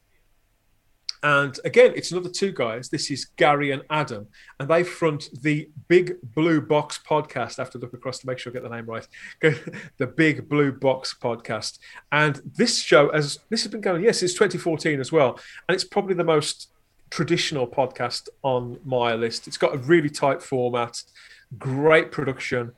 And 1.25 1.59
again, 1.65 1.95
it's 1.97 2.11
another 2.11 2.29
two 2.29 2.53
guys. 2.53 2.91
This 2.91 3.11
is 3.11 3.25
Gary 3.25 3.71
and 3.71 3.81
Adam, 3.89 4.27
and 4.61 4.69
they 4.69 4.83
front 4.83 5.31
the 5.41 5.71
Big 5.89 6.17
Blue 6.23 6.61
Box 6.61 7.01
podcast. 7.03 7.59
I 7.59 7.63
have 7.63 7.71
to 7.71 7.79
look 7.79 7.95
across 7.95 8.19
to 8.19 8.27
make 8.27 8.39
sure 8.39 8.53
I 8.53 8.53
get 8.53 8.63
the 8.63 8.69
name 8.69 8.85
right. 8.85 9.09
the 9.97 10.07
Big 10.07 10.51
Blue 10.51 10.71
Box 10.71 11.17
podcast, 11.19 11.79
and 12.13 12.43
this 12.45 12.79
show, 12.79 13.09
as 13.09 13.39
this 13.49 13.63
has 13.63 13.73
been 13.73 13.81
going, 13.81 14.05
yes, 14.05 14.23
it's 14.23 14.35
2014 14.35 15.01
as 15.01 15.13
well, 15.13 15.41
and 15.67 15.75
it's 15.75 15.83
probably 15.83 16.15
the 16.15 16.25
most 16.25 16.69
traditional 17.09 17.67
podcast 17.67 18.29
on 18.43 18.79
my 18.85 19.15
list. 19.15 19.49
It's 19.49 19.57
got 19.57 19.75
a 19.75 19.79
really 19.79 20.11
tight 20.11 20.43
format, 20.43 21.03
great 21.59 22.13
production, 22.13 22.73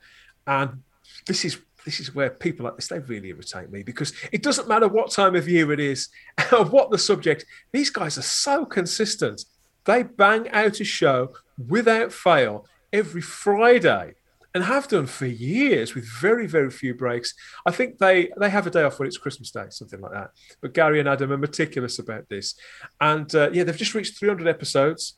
and 0.46 0.84
this 1.26 1.44
is 1.44 1.58
this 1.86 2.00
is 2.00 2.14
where 2.14 2.28
people 2.28 2.64
like 2.64 2.76
this 2.76 2.88
they 2.88 2.98
really 2.98 3.28
irritate 3.28 3.70
me 3.70 3.82
because 3.82 4.12
it 4.32 4.42
doesn't 4.42 4.68
matter 4.68 4.88
what 4.88 5.10
time 5.10 5.36
of 5.36 5.48
year 5.48 5.72
it 5.72 5.80
is 5.80 6.08
or 6.52 6.64
what 6.64 6.90
the 6.90 6.98
subject 6.98 7.46
these 7.72 7.88
guys 7.88 8.18
are 8.18 8.22
so 8.22 8.66
consistent. 8.66 9.46
They 9.84 10.02
bang 10.02 10.50
out 10.50 10.80
a 10.80 10.84
show 10.84 11.32
without 11.68 12.12
fail 12.12 12.66
every 12.92 13.22
friday 13.22 14.14
and 14.52 14.64
have 14.64 14.88
done 14.88 15.06
for 15.06 15.26
years 15.26 15.94
with 15.94 16.04
very 16.20 16.46
very 16.46 16.70
few 16.70 16.92
breaks. 16.92 17.32
I 17.64 17.70
think 17.70 17.98
they 17.98 18.30
they 18.36 18.50
have 18.50 18.66
a 18.66 18.70
day 18.70 18.82
off 18.82 18.98
when 18.98 19.06
it's 19.06 19.16
christmas 19.16 19.52
day 19.52 19.66
something 19.70 20.00
like 20.00 20.12
that. 20.12 20.30
But 20.60 20.74
gary 20.74 20.98
and 20.98 21.08
adam 21.08 21.32
are 21.32 21.38
meticulous 21.38 21.98
about 22.00 22.28
this. 22.28 22.56
And 23.00 23.32
uh, 23.34 23.50
yeah 23.52 23.62
they've 23.62 23.76
just 23.76 23.94
reached 23.94 24.18
300 24.18 24.48
episodes. 24.48 25.14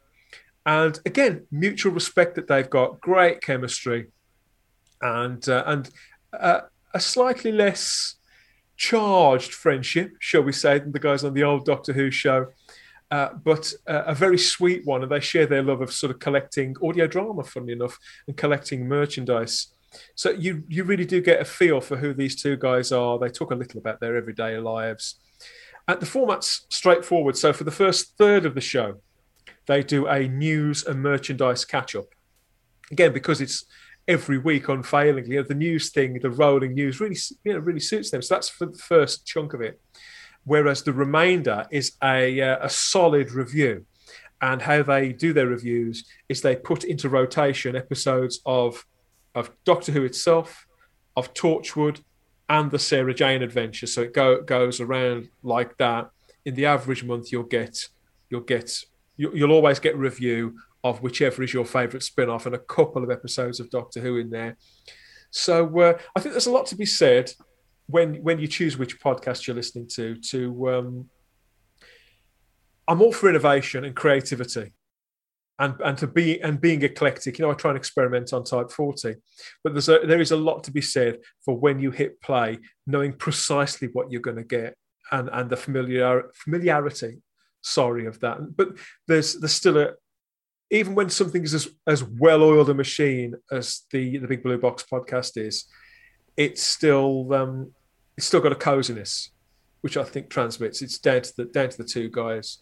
And 0.66 1.00
again 1.06 1.46
mutual 1.50 1.92
respect 1.92 2.34
that 2.34 2.46
they've 2.46 2.68
got 2.68 3.00
great 3.00 3.40
chemistry. 3.40 4.08
And 5.00 5.48
uh, 5.48 5.62
and 5.66 5.88
uh, 6.32 6.60
a 6.94 7.00
slightly 7.00 7.52
less 7.52 8.16
charged 8.76 9.52
friendship, 9.52 10.12
shall 10.20 10.42
we 10.42 10.52
say, 10.52 10.78
than 10.78 10.92
the 10.92 10.98
guys 10.98 11.24
on 11.24 11.34
the 11.34 11.42
old 11.42 11.64
Doctor 11.64 11.92
Who 11.92 12.10
show. 12.10 12.46
Uh, 13.10 13.30
but 13.42 13.72
uh, 13.86 14.04
a 14.06 14.14
very 14.14 14.38
sweet 14.38 14.84
one, 14.84 15.02
and 15.02 15.10
they 15.10 15.20
share 15.20 15.46
their 15.46 15.62
love 15.62 15.80
of 15.80 15.92
sort 15.92 16.10
of 16.10 16.18
collecting 16.18 16.76
audio 16.82 17.06
drama, 17.06 17.42
funnily 17.42 17.72
enough, 17.72 17.98
and 18.26 18.36
collecting 18.36 18.86
merchandise. 18.86 19.68
So 20.14 20.30
you 20.30 20.62
you 20.68 20.84
really 20.84 21.06
do 21.06 21.22
get 21.22 21.40
a 21.40 21.44
feel 21.44 21.80
for 21.80 21.96
who 21.96 22.12
these 22.12 22.40
two 22.40 22.56
guys 22.56 22.92
are. 22.92 23.18
They 23.18 23.30
talk 23.30 23.50
a 23.50 23.54
little 23.54 23.78
about 23.78 24.00
their 24.00 24.16
everyday 24.16 24.58
lives. 24.58 25.18
And 25.86 25.98
the 26.00 26.06
format's 26.06 26.66
straightforward. 26.68 27.38
So 27.38 27.54
for 27.54 27.64
the 27.64 27.70
first 27.70 28.18
third 28.18 28.44
of 28.44 28.54
the 28.54 28.60
show, 28.60 29.00
they 29.66 29.82
do 29.82 30.06
a 30.06 30.28
news 30.28 30.84
and 30.84 31.02
merchandise 31.02 31.64
catch 31.64 31.96
up. 31.96 32.08
Again, 32.90 33.14
because 33.14 33.40
it's 33.40 33.64
every 34.08 34.38
week 34.38 34.68
unfailingly. 34.68 35.34
You 35.34 35.42
know, 35.42 35.48
the 35.48 35.54
news 35.54 35.90
thing, 35.90 36.18
the 36.18 36.30
rolling 36.30 36.74
news, 36.74 36.98
really, 36.98 37.16
you 37.44 37.52
know, 37.52 37.58
really 37.58 37.80
suits 37.80 38.10
them. 38.10 38.22
So 38.22 38.34
that's 38.34 38.48
for 38.48 38.66
the 38.66 38.78
first 38.78 39.26
chunk 39.26 39.52
of 39.52 39.60
it. 39.60 39.80
Whereas 40.44 40.82
the 40.82 40.94
remainder 40.94 41.66
is 41.70 41.92
a 42.02 42.40
uh, 42.40 42.58
a 42.62 42.70
solid 42.70 43.32
review, 43.32 43.84
and 44.40 44.62
how 44.62 44.82
they 44.82 45.12
do 45.12 45.32
their 45.32 45.46
reviews 45.46 46.04
is 46.28 46.40
they 46.40 46.56
put 46.56 46.84
into 46.84 47.08
rotation 47.08 47.76
episodes 47.76 48.40
of 48.46 48.86
of 49.34 49.50
Doctor 49.64 49.92
Who 49.92 50.04
itself, 50.04 50.66
of 51.16 51.34
Torchwood, 51.34 52.00
and 52.48 52.70
the 52.70 52.78
Sarah 52.78 53.14
Jane 53.14 53.42
adventure. 53.42 53.86
So 53.86 54.02
it 54.02 54.14
go, 54.14 54.40
goes 54.40 54.80
around 54.80 55.28
like 55.42 55.76
that. 55.76 56.10
In 56.44 56.54
the 56.54 56.66
average 56.66 57.04
month, 57.04 57.30
you'll 57.30 57.42
get 57.42 57.88
you'll 58.30 58.40
get 58.40 58.72
you'll 59.16 59.52
always 59.52 59.80
get 59.80 59.96
review 59.96 60.56
of 60.84 61.02
whichever 61.02 61.42
is 61.42 61.52
your 61.52 61.64
favourite 61.64 62.02
spin 62.02 62.30
off 62.30 62.46
and 62.46 62.54
a 62.54 62.58
couple 62.58 63.02
of 63.02 63.10
episodes 63.10 63.60
of 63.60 63.70
Doctor 63.70 64.00
Who 64.00 64.16
in 64.16 64.30
there. 64.30 64.56
So 65.30 65.78
uh, 65.80 65.98
I 66.16 66.20
think 66.20 66.32
there's 66.32 66.46
a 66.46 66.52
lot 66.52 66.66
to 66.66 66.76
be 66.76 66.86
said 66.86 67.32
when 67.86 68.16
when 68.22 68.38
you 68.38 68.46
choose 68.46 68.78
which 68.78 69.00
podcast 69.00 69.46
you're 69.46 69.56
listening 69.56 69.88
to. 69.94 70.16
To 70.30 70.70
um, 70.70 71.10
I'm 72.86 73.02
all 73.02 73.12
for 73.12 73.28
innovation 73.28 73.84
and 73.84 73.94
creativity, 73.94 74.72
and 75.58 75.74
and 75.84 75.98
to 75.98 76.06
be 76.06 76.40
and 76.40 76.60
being 76.60 76.82
eclectic. 76.82 77.38
You 77.38 77.44
know, 77.44 77.50
I 77.50 77.54
try 77.54 77.70
and 77.70 77.78
experiment 77.78 78.32
on 78.32 78.44
Type 78.44 78.70
40, 78.70 79.16
but 79.62 79.74
there's 79.74 79.88
a, 79.88 80.00
there 80.04 80.20
is 80.20 80.32
a 80.32 80.36
lot 80.36 80.64
to 80.64 80.70
be 80.70 80.80
said 80.80 81.18
for 81.44 81.58
when 81.58 81.78
you 81.78 81.90
hit 81.90 82.20
play, 82.22 82.58
knowing 82.86 83.12
precisely 83.12 83.88
what 83.92 84.10
you're 84.10 84.22
going 84.22 84.36
to 84.36 84.44
get 84.44 84.76
and 85.10 85.28
and 85.32 85.50
the 85.50 85.56
familiar 85.56 86.30
familiarity. 86.34 87.18
Sorry 87.60 88.06
of 88.06 88.20
that, 88.20 88.56
but 88.56 88.68
there's 89.08 89.34
there's 89.40 89.52
still 89.52 89.78
a 89.78 89.92
even 90.70 90.94
when 90.94 91.08
something 91.08 91.42
is 91.42 91.54
as, 91.54 91.68
as 91.86 92.04
well 92.04 92.42
oiled 92.42 92.70
a 92.70 92.74
machine 92.74 93.34
as 93.50 93.82
the 93.90 94.18
the 94.18 94.26
Big 94.26 94.42
Blue 94.42 94.58
Box 94.58 94.84
podcast 94.90 95.36
is, 95.36 95.64
it's 96.36 96.62
still 96.62 97.32
um, 97.32 97.72
it's 98.16 98.26
still 98.26 98.40
got 98.40 98.52
a 98.52 98.56
coziness, 98.56 99.30
which 99.80 99.96
I 99.96 100.04
think 100.04 100.28
transmits. 100.28 100.82
It's 100.82 100.98
down 100.98 101.22
to 101.22 101.36
the 101.36 101.44
down 101.46 101.70
to 101.70 101.78
the 101.78 101.84
two 101.84 102.08
guys. 102.10 102.58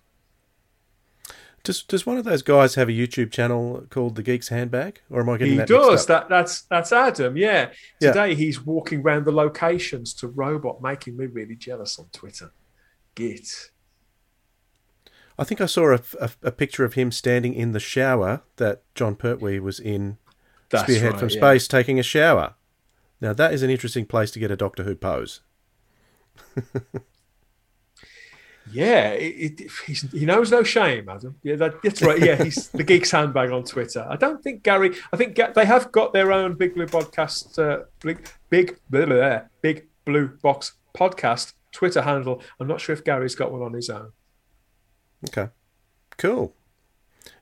Does 1.67 1.83
Does 1.83 2.07
one 2.07 2.17
of 2.17 2.25
those 2.25 2.43
guys 2.43 2.77
have 2.77 2.89
a 2.89 2.93
YouTube 2.93 3.33
channel 3.33 3.85
called 3.91 4.15
The 4.15 4.23
Geek's 4.23 4.49
Handbag, 4.49 5.01
or 5.11 5.21
am 5.21 5.31
I 5.31 5.37
getting 5.37 5.55
he 5.55 5.59
that? 5.59 5.69
He 5.69 5.75
does. 5.75 6.07
That 6.07 6.29
that's 6.29 6.63
that's 6.63 6.93
Adam. 6.93 7.37
Yeah. 7.37 7.71
Yeah. 8.01 8.13
Today 8.13 8.37
he's 8.37 8.65
walking 8.65 9.01
around 9.01 9.25
the 9.27 9.33
locations 9.33 10.15
to 10.15 10.29
Robot, 10.29 10.81
making 10.81 11.17
me 11.17 11.27
really 11.27 11.57
jealous 11.57 11.99
on 11.99 12.07
Twitter. 12.13 12.53
Git. 13.17 13.71
I 15.39 15.45
think 15.45 15.61
I 15.61 15.67
saw 15.67 15.95
a, 15.95 16.01
a, 16.21 16.31
a 16.45 16.53
picture 16.53 16.85
of 16.85 16.95
him 16.95 17.13
standing 17.13 17.55
in 17.55 17.73
the 17.73 17.81
shower 17.81 18.43
that 18.57 18.83
Jon 18.95 19.17
Pertwee 19.17 19.61
was 19.61 19.79
in 19.79 20.19
That's 20.71 20.85
Spearhead 20.85 21.13
right, 21.13 21.21
from 21.21 21.29
yeah. 21.29 21.37
Space 21.37 21.69
taking 21.69 21.99
a 21.99 22.03
shower. 22.03 22.55
Now 23.21 23.33
that 23.33 23.53
is 23.53 23.63
an 23.63 23.71
interesting 23.71 24.07
place 24.07 24.31
to 24.33 24.39
get 24.39 24.51
a 24.51 24.57
Doctor 24.57 24.85
Who 24.85 24.95
pose. 24.95 25.41
Yeah, 28.73 29.11
it, 29.11 29.61
it, 29.61 29.71
he's, 29.87 30.11
he 30.11 30.27
knows 30.27 30.51
no 30.51 30.63
shame, 30.63 31.09
Adam. 31.09 31.37
Yeah, 31.43 31.57
that, 31.57 31.83
that's 31.83 32.03
right. 32.03 32.19
Yeah, 32.19 32.43
he's 32.43 32.69
the 32.69 32.83
geek's 32.85 33.11
handbag 33.11 33.51
on 33.51 33.65
Twitter. 33.65 34.07
I 34.09 34.17
don't 34.17 34.43
think 34.43 34.63
Gary. 34.63 34.97
I 35.13 35.17
think 35.17 35.37
Ga- 35.37 35.53
they 35.53 35.65
have 35.65 35.93
got 35.93 36.13
their 36.13 36.33
own 36.33 36.55
Big 36.55 36.75
Blue 36.75 36.87
podcast, 36.87 37.59
uh, 37.59 37.85
big 38.01 38.29
big 38.51 38.79
blah, 38.91 39.07
blah, 39.07 39.41
big 39.63 39.87
blue 40.05 40.29
box 40.43 40.73
podcast 40.95 41.55
Twitter 41.73 42.03
handle. 42.03 42.43
I'm 42.59 42.67
not 42.67 42.81
sure 42.81 42.95
if 42.95 43.05
Gary's 43.05 43.35
got 43.35 43.53
one 43.53 43.63
on 43.63 43.73
his 43.73 43.89
own. 43.89 44.13
Okay, 45.25 45.49
cool. 46.19 46.55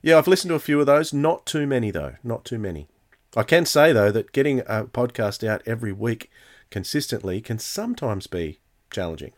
Yeah, 0.01 0.17
I've 0.17 0.27
listened 0.27 0.49
to 0.49 0.55
a 0.55 0.59
few 0.59 0.79
of 0.79 0.85
those. 0.85 1.13
Not 1.13 1.45
too 1.45 1.67
many 1.67 1.91
though. 1.91 2.15
Not 2.23 2.45
too 2.45 2.59
many. 2.59 2.87
I 3.35 3.43
can 3.43 3.65
say 3.65 3.91
though 3.91 4.11
that 4.11 4.31
getting 4.31 4.59
a 4.61 4.85
podcast 4.85 5.47
out 5.47 5.61
every 5.65 5.91
week 5.91 6.29
consistently 6.69 7.41
can 7.41 7.59
sometimes 7.59 8.27
be 8.27 8.59
challenging. 8.89 9.33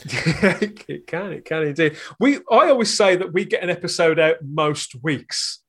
it 0.04 1.06
can, 1.06 1.32
it 1.32 1.44
can 1.44 1.62
indeed. 1.64 1.96
We, 2.20 2.36
I 2.50 2.68
always 2.68 2.96
say 2.96 3.16
that 3.16 3.32
we 3.32 3.44
get 3.44 3.62
an 3.62 3.70
episode 3.70 4.18
out 4.18 4.36
most 4.42 4.94
weeks. 5.02 5.60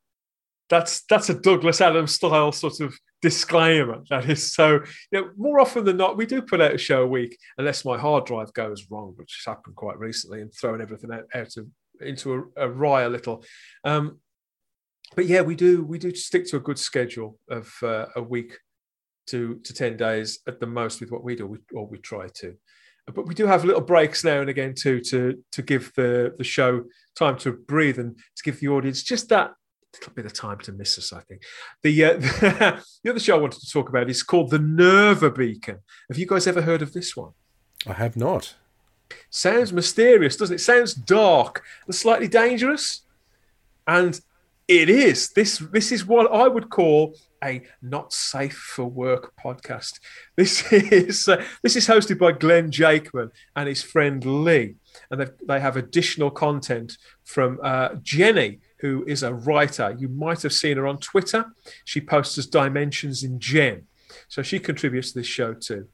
That's 0.70 1.02
that's 1.10 1.30
a 1.30 1.34
Douglas 1.34 1.82
Adams 1.82 2.14
style 2.14 2.52
sort 2.52 2.80
of 2.80 2.94
disclaimer. 3.22 4.04
That 4.10 4.30
is 4.30 4.54
so. 4.54 4.82
You 5.12 5.22
know, 5.22 5.30
more 5.38 5.60
often 5.60 5.86
than 5.86 5.98
not, 5.98 6.18
we 6.18 6.26
do 6.26 6.42
put 6.42 6.62
out 6.62 6.74
a 6.74 6.78
show 6.78 7.04
a 7.04 7.08
week, 7.08 7.38
unless 7.58 7.86
my 7.86 7.98
hard 7.98 8.26
drive 8.26 8.54
goes 8.54 8.88
wrong, 8.90 9.14
which 9.16 9.40
has 9.40 9.52
happened 9.52 9.76
quite 9.76 9.98
recently, 10.00 10.42
and 10.42 10.54
throwing 10.54 10.82
everything 10.82 11.12
out, 11.12 11.26
out 11.34 11.58
of, 11.58 11.68
into 12.02 12.34
a, 12.58 12.66
a 12.66 12.70
rye 12.70 13.04
a 13.04 13.10
little. 13.10 13.44
Um, 13.84 14.20
but 15.16 15.26
yeah, 15.26 15.42
we 15.42 15.56
do 15.56 15.84
we 15.84 15.98
do 15.98 16.14
stick 16.14 16.48
to 16.48 16.58
a 16.58 16.62
good 16.62 16.80
schedule 16.80 17.40
of 17.50 17.72
uh, 17.84 18.06
a 18.16 18.22
week 18.22 18.58
to 19.28 19.60
to 19.64 19.74
ten 19.74 19.98
days 19.98 20.40
at 20.48 20.60
the 20.60 20.68
most 20.68 21.00
with 21.00 21.12
what 21.12 21.24
we 21.24 21.36
do, 21.36 21.48
we, 21.48 21.58
or 21.74 21.88
we 21.88 21.98
try 21.98 22.28
to 22.36 22.56
but 23.14 23.26
we 23.26 23.34
do 23.34 23.48
have 23.48 23.66
little 23.66 23.82
breaks 23.82 24.24
now 24.24 24.40
and 24.42 24.50
again 24.50 24.74
too 24.74 25.00
to 25.02 25.44
to 25.52 25.62
give 25.62 25.92
the 25.96 26.34
the 26.38 26.44
show 26.44 26.84
time 27.18 27.38
to 27.38 27.52
breathe 27.52 28.00
and 28.00 28.18
to 28.36 28.44
give 28.44 28.60
the 28.60 28.68
audience 28.68 29.04
just 29.04 29.30
that 29.30 29.52
little 29.94 30.14
bit 30.14 30.26
of 30.26 30.34
time 30.34 30.60
to 30.60 30.72
miss 30.72 30.98
us. 30.98 31.14
I 31.14 31.22
think 31.22 31.44
the 31.84 32.06
uh, 32.06 32.14
the 33.04 33.10
other 33.10 33.20
show 33.20 33.38
I 33.38 33.42
wanted 33.42 33.62
to 33.62 33.72
talk 33.72 33.90
about 33.90 34.10
is 34.10 34.24
called 34.24 34.50
the 34.50 34.60
Nerva 34.60 35.32
Beacon. 35.32 35.80
Have 36.10 36.18
you 36.18 36.26
guys 36.26 36.48
ever 36.48 36.62
heard 36.62 36.82
of 36.82 36.94
this 36.94 37.16
one? 37.16 37.32
I 37.88 37.94
have 37.94 38.16
not. 38.16 38.56
Sounds 39.30 39.74
mysterious, 39.74 40.36
doesn't 40.36 40.56
it? 40.56 40.60
Sounds 40.60 40.94
dark 40.94 41.64
and 41.86 41.96
slightly 41.96 42.28
dangerous, 42.28 43.02
and 43.88 44.20
it 44.68 44.90
is. 44.90 45.32
This 45.32 45.58
this 45.58 45.92
is 45.92 46.06
what 46.06 46.32
I 46.32 46.48
would 46.48 46.70
call 46.70 47.16
a 47.44 47.62
not 47.82 48.14
safe 48.14 48.58
for 48.58 48.86
work 48.86 49.34
podcast. 49.36 50.00
This 50.36 50.72
is 50.74 51.28
uh, 51.28 51.44
this 51.64 51.76
is 51.76 51.88
hosted 51.88 52.20
by 52.20 52.34
Glenn 52.34 52.72
Jakeman 52.72 53.32
and 53.56 53.68
his 53.68 53.82
friend 53.82 54.24
Lee, 54.24 54.76
and 55.10 55.22
they 55.22 55.28
they 55.48 55.60
have 55.60 55.78
additional 55.78 56.30
content 56.30 56.98
from 57.24 57.60
uh, 57.64 57.96
Jenny, 58.04 58.60
who 58.80 59.04
is 59.08 59.24
a 59.24 59.34
writer. 59.34 59.96
You 59.98 60.08
might 60.10 60.42
have 60.44 60.54
seen 60.54 60.78
her 60.78 60.88
on 60.88 60.98
Twitter. 61.00 61.46
She 61.86 62.02
posts 62.02 62.38
as 62.38 62.48
Dimensions 62.48 63.24
in 63.24 63.40
Gen, 63.40 63.88
so 64.28 64.42
she 64.42 64.60
contributes 64.60 65.12
to 65.12 65.20
this 65.20 65.28
show 65.28 65.54
too. 65.54 65.88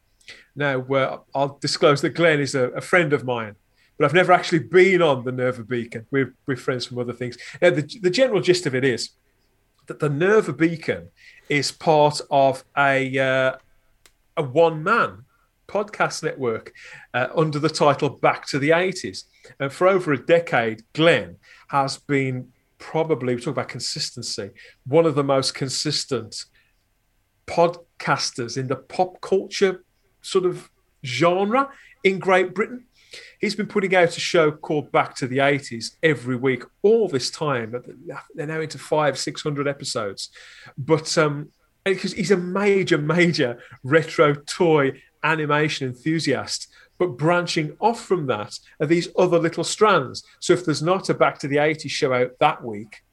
Now, 0.55 0.81
uh, 0.81 1.19
I'll 1.33 1.57
disclose 1.61 2.01
that 2.01 2.11
Glenn 2.11 2.39
is 2.39 2.55
a, 2.55 2.69
a 2.69 2.81
friend 2.81 3.13
of 3.13 3.23
mine 3.23 3.55
but 3.97 4.05
I've 4.05 4.13
never 4.13 4.33
actually 4.33 4.59
been 4.59 5.01
on 5.01 5.23
the 5.23 5.31
Nerva 5.31 5.63
Beacon. 5.63 6.05
We're, 6.11 6.33
we're 6.45 6.57
friends 6.57 6.85
from 6.85 6.99
other 6.99 7.13
things. 7.13 7.37
Now, 7.61 7.69
the, 7.69 7.81
the 8.01 8.09
general 8.09 8.41
gist 8.41 8.65
of 8.65 8.75
it 8.75 8.83
is 8.83 9.11
that 9.87 9.99
the 9.99 10.09
Nerva 10.09 10.53
Beacon 10.53 11.09
is 11.47 11.71
part 11.71 12.19
of 12.29 12.63
a, 12.77 13.17
uh, 13.17 13.57
a 14.35 14.43
one 14.43 14.83
man 14.83 15.23
podcast 15.67 16.23
network 16.23 16.73
uh, 17.13 17.27
under 17.35 17.59
the 17.59 17.69
title 17.69 18.09
Back 18.09 18.45
to 18.47 18.59
the 18.59 18.69
80s. 18.69 19.23
And 19.59 19.71
for 19.71 19.87
over 19.87 20.11
a 20.11 20.25
decade, 20.25 20.83
Glenn 20.93 21.37
has 21.69 21.97
been 21.97 22.51
probably, 22.77 23.35
we 23.35 23.41
talk 23.41 23.53
about 23.53 23.69
consistency, 23.69 24.51
one 24.85 25.05
of 25.05 25.15
the 25.15 25.23
most 25.23 25.53
consistent 25.53 26.45
podcasters 27.47 28.57
in 28.57 28.67
the 28.67 28.75
pop 28.75 29.21
culture 29.21 29.83
sort 30.21 30.45
of 30.45 30.69
genre 31.05 31.69
in 32.03 32.19
Great 32.19 32.53
Britain. 32.53 32.85
He's 33.39 33.55
been 33.55 33.67
putting 33.67 33.95
out 33.95 34.17
a 34.17 34.19
show 34.19 34.51
called 34.51 34.91
Back 34.91 35.15
to 35.17 35.27
the 35.27 35.37
80s 35.37 35.95
every 36.03 36.35
week, 36.35 36.63
all 36.81 37.07
this 37.07 37.29
time. 37.29 37.75
They're 38.33 38.47
now 38.47 38.61
into 38.61 38.77
five, 38.77 39.17
600 39.17 39.67
episodes. 39.67 40.29
But 40.77 41.17
um, 41.17 41.51
because 41.83 42.13
he's 42.13 42.31
a 42.31 42.37
major, 42.37 42.97
major 42.97 43.59
retro 43.83 44.33
toy 44.33 45.01
animation 45.23 45.87
enthusiast. 45.87 46.67
But 46.97 47.17
branching 47.17 47.75
off 47.79 48.01
from 48.01 48.27
that 48.27 48.57
are 48.79 48.85
these 48.85 49.09
other 49.17 49.39
little 49.39 49.63
strands. 49.63 50.23
So 50.39 50.53
if 50.53 50.65
there's 50.65 50.81
not 50.81 51.09
a 51.09 51.13
Back 51.13 51.39
to 51.39 51.47
the 51.47 51.57
80s 51.57 51.89
show 51.89 52.13
out 52.13 52.31
that 52.39 52.63
week, 52.63 53.03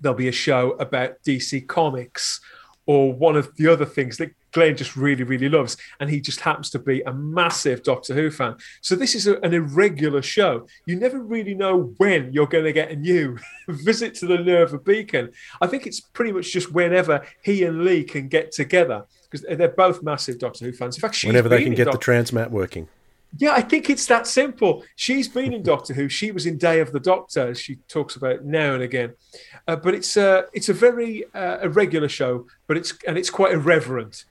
there'll 0.00 0.16
be 0.16 0.28
a 0.28 0.32
show 0.32 0.72
about 0.72 1.22
DC 1.26 1.66
Comics 1.66 2.40
or 2.86 3.12
one 3.12 3.36
of 3.36 3.54
the 3.56 3.66
other 3.66 3.84
things 3.84 4.16
that 4.16 4.34
Glenn 4.52 4.74
just 4.74 4.96
really, 4.96 5.22
really 5.22 5.48
loves. 5.50 5.76
And 6.00 6.08
he 6.08 6.22
just 6.22 6.40
happens 6.40 6.70
to 6.70 6.78
be 6.78 7.02
a 7.02 7.12
massive 7.12 7.82
Doctor 7.82 8.14
Who 8.14 8.30
fan. 8.30 8.56
So 8.80 8.96
this 8.96 9.14
is 9.14 9.26
a, 9.26 9.38
an 9.40 9.52
irregular 9.52 10.22
show. 10.22 10.66
You 10.86 10.96
never 10.96 11.20
really 11.20 11.54
know 11.54 11.94
when 11.98 12.32
you're 12.32 12.46
going 12.46 12.64
to 12.64 12.72
get 12.72 12.90
a 12.90 12.96
new 12.96 13.36
visit 13.68 14.14
to 14.16 14.26
the 14.26 14.38
Nerva 14.38 14.78
Beacon. 14.78 15.30
I 15.60 15.66
think 15.66 15.86
it's 15.86 16.00
pretty 16.00 16.32
much 16.32 16.50
just 16.50 16.72
whenever 16.72 17.26
he 17.42 17.64
and 17.64 17.84
Lee 17.84 18.04
can 18.04 18.28
get 18.28 18.52
together 18.52 19.04
because 19.30 19.44
they're 19.58 19.68
both 19.68 20.02
massive 20.02 20.38
Doctor 20.38 20.64
Who 20.64 20.72
fans. 20.72 20.96
In 20.96 21.02
fact, 21.02 21.16
she's 21.16 21.28
Whenever 21.28 21.50
they 21.50 21.62
can 21.62 21.74
get 21.74 21.92
the 21.92 21.98
transmat 21.98 22.50
working. 22.50 22.88
Yeah, 23.36 23.52
I 23.52 23.60
think 23.60 23.90
it's 23.90 24.06
that 24.06 24.26
simple. 24.26 24.84
She's 24.96 25.28
been 25.28 25.52
in 25.52 25.62
Doctor 25.62 25.92
Who. 25.92 26.08
She 26.08 26.30
was 26.32 26.46
in 26.46 26.56
Day 26.56 26.80
of 26.80 26.92
the 26.92 27.00
Doctor, 27.00 27.48
as 27.48 27.60
she 27.60 27.76
talks 27.88 28.16
about 28.16 28.44
now 28.44 28.74
and 28.74 28.82
again. 28.82 29.14
Uh, 29.66 29.76
but 29.76 29.94
it's 29.94 30.16
a 30.16 30.46
it's 30.54 30.68
a 30.68 30.74
very 30.74 31.24
uh, 31.34 31.58
irregular 31.60 32.08
show, 32.08 32.46
but 32.66 32.76
it's 32.76 32.94
and 33.06 33.18
it's 33.18 33.30
quite 33.30 33.52
irreverent. 33.52 34.24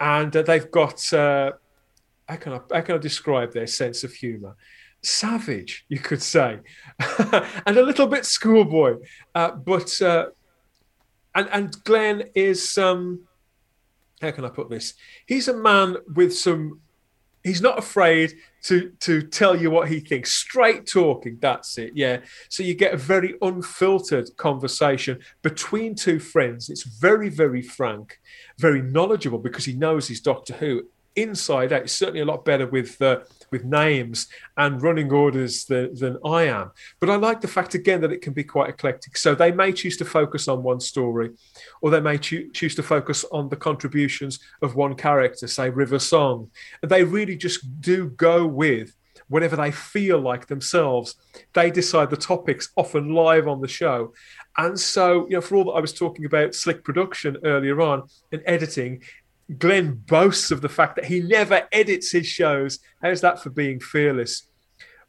And 0.00 0.34
uh, 0.36 0.42
they've 0.42 0.70
got 0.70 1.12
uh, 1.12 1.52
how 2.28 2.36
can 2.36 2.52
I 2.54 2.60
how 2.72 2.80
can 2.80 2.96
I 2.96 2.98
describe 2.98 3.52
their 3.52 3.68
sense 3.68 4.02
of 4.02 4.12
humour? 4.12 4.56
Savage, 5.02 5.84
you 5.88 5.98
could 5.98 6.22
say, 6.22 6.60
and 7.66 7.76
a 7.76 7.82
little 7.82 8.06
bit 8.06 8.24
schoolboy. 8.24 8.96
Uh, 9.34 9.52
but 9.52 10.02
uh, 10.02 10.26
and 11.34 11.48
and 11.52 11.84
Glenn 11.84 12.24
is 12.34 12.76
um, 12.76 13.20
how 14.20 14.32
can 14.32 14.44
I 14.44 14.48
put 14.48 14.68
this? 14.68 14.94
He's 15.26 15.48
a 15.48 15.56
man 15.56 15.96
with 16.14 16.36
some 16.36 16.80
he's 17.42 17.60
not 17.60 17.78
afraid 17.78 18.34
to 18.64 18.92
to 19.00 19.22
tell 19.22 19.56
you 19.56 19.70
what 19.70 19.88
he 19.88 20.00
thinks. 20.00 20.32
Straight 20.32 20.86
talking 20.86 21.38
that's 21.40 21.78
it 21.78 21.92
yeah. 21.94 22.18
So 22.48 22.62
you 22.62 22.74
get 22.74 22.94
a 22.94 22.98
very 22.98 23.34
unfiltered 23.42 24.28
conversation 24.36 25.18
between 25.42 25.94
two 25.94 26.18
friends. 26.18 26.70
It's 26.70 26.84
very 26.84 27.28
very 27.28 27.62
frank 27.62 28.18
very 28.58 28.82
knowledgeable 28.82 29.38
because 29.38 29.64
he 29.64 29.72
knows 29.72 30.08
his 30.08 30.20
doctor 30.20 30.54
who 30.54 30.82
inside 31.16 31.72
out 31.72 31.82
He's 31.82 31.92
certainly 31.92 32.20
a 32.20 32.24
lot 32.24 32.44
better 32.44 32.66
with 32.66 33.00
uh, 33.00 33.20
with 33.50 33.64
names 33.64 34.28
and 34.56 34.82
running 34.82 35.12
orders 35.12 35.64
than, 35.66 35.94
than 35.94 36.18
I 36.24 36.44
am. 36.44 36.70
But 37.00 37.10
I 37.10 37.16
like 37.16 37.40
the 37.40 37.48
fact 37.48 37.74
again 37.74 38.00
that 38.00 38.12
it 38.12 38.22
can 38.22 38.32
be 38.32 38.44
quite 38.44 38.70
eclectic. 38.70 39.16
So 39.16 39.34
they 39.34 39.52
may 39.52 39.72
choose 39.72 39.96
to 39.98 40.04
focus 40.04 40.48
on 40.48 40.62
one 40.62 40.80
story, 40.80 41.30
or 41.82 41.90
they 41.90 42.00
may 42.00 42.18
choo- 42.18 42.50
choose 42.52 42.74
to 42.76 42.82
focus 42.82 43.24
on 43.30 43.48
the 43.48 43.56
contributions 43.56 44.40
of 44.62 44.74
one 44.74 44.94
character, 44.94 45.46
say 45.46 45.68
River 45.68 45.98
Song. 45.98 46.50
And 46.80 46.90
they 46.90 47.04
really 47.04 47.36
just 47.36 47.80
do 47.80 48.08
go 48.08 48.46
with 48.46 48.96
whenever 49.28 49.56
they 49.56 49.70
feel 49.70 50.18
like 50.18 50.46
themselves. 50.46 51.14
They 51.54 51.70
decide 51.70 52.10
the 52.10 52.16
topics 52.16 52.70
often 52.76 53.14
live 53.14 53.48
on 53.48 53.60
the 53.60 53.68
show. 53.68 54.12
And 54.58 54.78
so, 54.78 55.26
you 55.28 55.36
know, 55.36 55.40
for 55.40 55.56
all 55.56 55.64
that 55.64 55.78
I 55.78 55.80
was 55.80 55.94
talking 55.94 56.26
about 56.26 56.54
slick 56.54 56.84
production 56.84 57.38
earlier 57.42 57.80
on 57.80 58.02
and 58.30 58.42
editing, 58.44 59.02
Glenn 59.58 59.94
boasts 60.06 60.50
of 60.50 60.60
the 60.60 60.68
fact 60.68 60.96
that 60.96 61.06
he 61.06 61.20
never 61.20 61.66
edits 61.72 62.12
his 62.12 62.26
shows. 62.26 62.78
How's 63.02 63.20
that 63.20 63.42
for 63.42 63.50
being 63.50 63.80
fearless? 63.80 64.48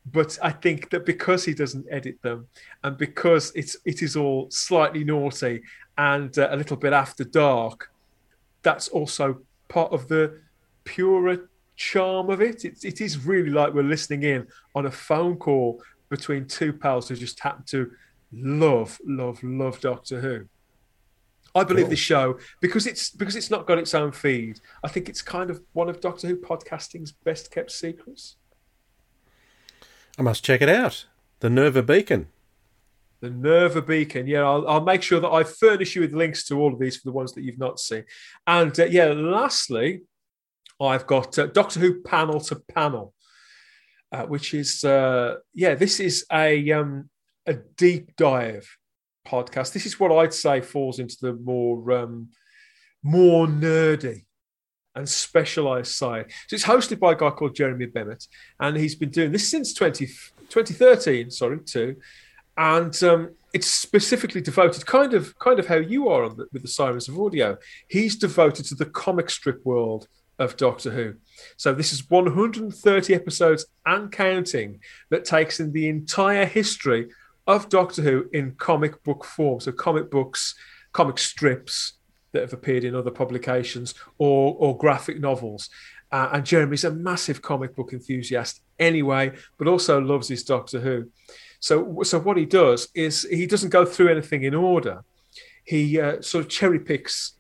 But 0.06 0.38
I 0.42 0.50
think 0.52 0.90
that 0.90 1.06
because 1.06 1.46
he 1.46 1.54
doesn't 1.54 1.86
edit 1.90 2.22
them, 2.22 2.48
and 2.84 2.98
because 2.98 3.52
it's 3.56 3.78
it 3.86 4.02
is 4.02 4.16
all 4.16 4.52
slightly 4.52 5.04
naughty 5.04 5.62
and 5.98 6.38
uh, 6.38 6.50
a 6.52 6.58
little 6.58 6.76
bit 6.76 6.92
after 6.92 7.24
dark, 7.24 7.90
that's 8.64 8.90
also 8.90 9.42
part 9.70 9.94
of 9.94 10.08
the 10.08 10.42
purer 10.84 11.50
charm 11.76 12.30
of 12.30 12.42
it. 12.42 12.66
it. 12.66 12.84
It 12.84 13.02
is 13.02 13.26
really 13.26 13.50
like 13.50 13.74
we're 13.74 13.84
listening 13.84 14.24
in 14.24 14.48
on 14.76 14.86
a 14.88 14.92
phone 14.92 15.38
call 15.38 15.82
between 16.10 16.48
two 16.48 16.74
pals 16.74 17.08
who 17.08 17.16
just 17.16 17.40
happen 17.40 17.64
to 17.68 17.92
love, 18.32 19.00
love, 19.06 19.42
love 19.44 19.80
Doctor 19.80 20.20
Who. 20.20 20.46
I 21.56 21.64
believe 21.64 21.86
cool. 21.86 21.92
this 21.92 22.00
show 22.00 22.40
because 22.62 22.88
it's 22.88 23.12
because 23.12 23.36
it's 23.36 23.52
not 23.52 23.68
got 23.68 23.78
its 23.78 23.94
own 23.94 24.12
feed. 24.12 24.60
I 24.84 24.88
think 24.88 25.08
it's 25.08 25.22
kind 25.22 25.50
of 25.50 25.62
one 25.74 25.90
of 25.90 26.02
Doctor 26.02 26.28
Who 26.28 26.38
podcasting's 26.38 27.12
best 27.12 27.52
kept 27.52 27.72
secrets. 27.72 28.38
I 30.18 30.22
must 30.22 30.44
check 30.44 30.62
it 30.62 30.70
out. 30.70 31.06
The 31.40 31.50
Nerva 31.50 31.84
Beacon. 31.84 32.28
The 33.22 33.30
Nerva 33.30 33.82
Beacon. 33.82 34.28
Yeah, 34.28 34.42
I'll, 34.44 34.68
I'll, 34.68 34.84
make 34.84 35.02
sure 35.02 35.20
that 35.20 35.30
I 35.30 35.44
furnish 35.44 35.96
you 35.96 36.02
with 36.02 36.14
links 36.14 36.44
to 36.46 36.60
all 36.60 36.74
of 36.74 36.80
these 36.80 36.98
for 36.98 37.08
the 37.08 37.14
ones 37.14 37.34
that 37.34 37.44
you've 37.44 37.60
not 37.60 37.80
seen. 37.80 38.04
And 38.46 38.78
uh, 38.80 38.86
yeah, 38.86 39.06
lastly, 39.06 40.02
I've 40.80 41.08
got 41.08 41.38
uh, 41.38 41.48
Doctor 41.48 41.80
Who 41.80 42.02
panel 42.02 42.40
to 42.42 42.56
panel, 42.56 43.14
uh, 44.12 44.24
which 44.24 44.54
is 44.54 44.84
uh, 44.84 45.36
yeah, 45.54 45.76
this 45.76 46.00
is 46.00 46.26
a 46.32 46.72
um, 46.72 47.10
a 47.46 47.54
deep 47.54 48.16
dive 48.16 48.78
podcast. 49.28 49.74
This 49.74 49.86
is 49.86 50.00
what 50.00 50.12
I'd 50.12 50.34
say 50.34 50.62
falls 50.62 51.00
into 51.00 51.18
the 51.22 51.34
more 51.34 51.92
um, 51.92 52.30
more 53.04 53.48
nerdy 53.48 54.26
and 54.96 55.08
specialized 55.08 55.92
side. 55.94 56.32
So 56.48 56.56
it's 56.56 56.66
hosted 56.66 57.00
by 57.00 57.14
a 57.14 57.16
guy 57.16 57.32
called 57.32 57.56
Jeremy 57.56 57.88
Bennett, 57.88 58.28
and 58.60 58.78
he's 58.78 58.96
been 58.96 59.10
doing 59.10 59.32
this 59.32 59.50
since 59.50 59.74
20, 59.74 60.06
2013, 60.50 61.32
sorry, 61.32 61.60
too. 61.60 61.96
And 62.56 63.04
um, 63.04 63.32
it's 63.54 63.68
specifically 63.68 64.42
devoted, 64.42 64.86
kind 64.86 65.16
of, 65.16 65.38
kind 65.40 65.60
of 65.60 65.68
how 65.68 65.78
you 65.78 66.10
are 66.10 66.30
the, 66.30 66.46
with 66.54 66.62
the 66.62 66.68
Sirens 66.68 67.10
of 67.10 67.20
Audio. 67.20 67.58
He's 67.88 68.16
devoted 68.16 68.66
to 68.66 68.76
the 68.76 68.86
comic 68.86 69.32
strip 69.32 69.66
world 69.66 70.08
of 70.38 70.58
Doctor 70.58 70.92
Who. 70.92 71.16
So 71.58 71.74
this 71.74 71.94
is 71.94 72.10
130 72.10 73.14
episodes 73.16 73.66
and 73.86 74.12
counting 74.12 74.80
that 75.10 75.26
takes 75.26 75.60
in 75.60 75.72
the 75.72 75.90
entire 75.90 76.46
history 76.46 77.10
of 77.48 77.70
Doctor 77.70 78.02
Who 78.02 78.30
in 78.34 78.56
comic 78.56 79.04
book 79.04 79.26
form. 79.26 79.60
So 79.60 79.72
comic 79.72 80.10
books, 80.10 80.56
comic 80.92 81.18
strips 81.18 81.94
that 82.32 82.42
have 82.42 82.54
appeared 82.54 82.84
in 82.84 82.96
other 82.96 83.12
publications 83.12 83.94
or, 84.18 84.56
or 84.58 84.78
graphic 84.78 85.20
novels. 85.20 85.70
Uh, 86.12 86.30
and 86.34 86.46
Jeremy's 86.46 86.84
a 86.84 86.92
massive 86.92 87.42
comic 87.42 87.76
book 87.76 87.92
enthusiast 87.94 88.62
anyway, 88.80 89.32
but 89.58 89.68
also 89.68 90.00
loves 90.00 90.28
his 90.28 90.44
Doctor 90.44 90.80
Who. 90.80 91.10
So, 91.60 92.04
so 92.04 92.20
what 92.20 92.38
he 92.38 92.46
does 92.46 92.90
is 92.94 93.28
he 93.30 93.48
doesn't 93.48 93.70
go 93.70 93.86
through 93.86 94.10
anything 94.10 94.44
in 94.44 94.54
order. 94.54 95.04
He 95.64 96.00
uh, 96.00 96.22
sort 96.22 96.44
of 96.44 96.52
cherry 96.52 96.80
picks 96.80 97.34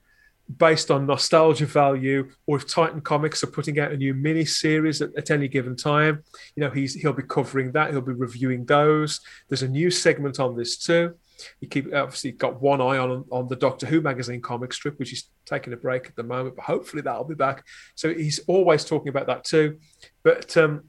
based 0.57 0.91
on 0.91 1.05
nostalgia 1.05 1.65
value, 1.65 2.29
or 2.45 2.57
if 2.57 2.67
Titan 2.67 3.01
Comics 3.01 3.43
are 3.43 3.47
putting 3.47 3.79
out 3.79 3.91
a 3.91 3.97
new 3.97 4.13
mini 4.13 4.45
series 4.45 5.01
at, 5.01 5.15
at, 5.17 5.31
any 5.31 5.47
given 5.47 5.75
time, 5.75 6.23
you 6.55 6.61
know, 6.61 6.69
he's 6.69 6.93
he'll 6.93 7.13
be 7.13 7.23
covering 7.23 7.71
that. 7.71 7.91
He'll 7.91 8.01
be 8.01 8.13
reviewing 8.13 8.65
those. 8.65 9.21
There's 9.47 9.63
a 9.63 9.67
new 9.67 9.89
segment 9.89 10.39
on 10.39 10.55
this 10.55 10.77
too. 10.77 11.15
He 11.59 11.67
keep 11.67 11.93
obviously 11.93 12.31
got 12.31 12.61
one 12.61 12.81
eye 12.81 12.97
on 12.97 13.25
on 13.31 13.47
the 13.47 13.55
Doctor 13.55 13.85
Who 13.85 14.01
magazine 14.01 14.41
comic 14.41 14.73
strip, 14.73 14.99
which 14.99 15.13
is 15.13 15.29
taking 15.45 15.73
a 15.73 15.77
break 15.77 16.07
at 16.07 16.15
the 16.15 16.23
moment, 16.23 16.55
but 16.55 16.65
hopefully 16.65 17.01
that'll 17.01 17.23
be 17.23 17.35
back. 17.35 17.65
So 17.95 18.13
he's 18.13 18.39
always 18.47 18.85
talking 18.85 19.09
about 19.09 19.27
that 19.27 19.43
too. 19.43 19.79
But 20.23 20.55
um, 20.57 20.83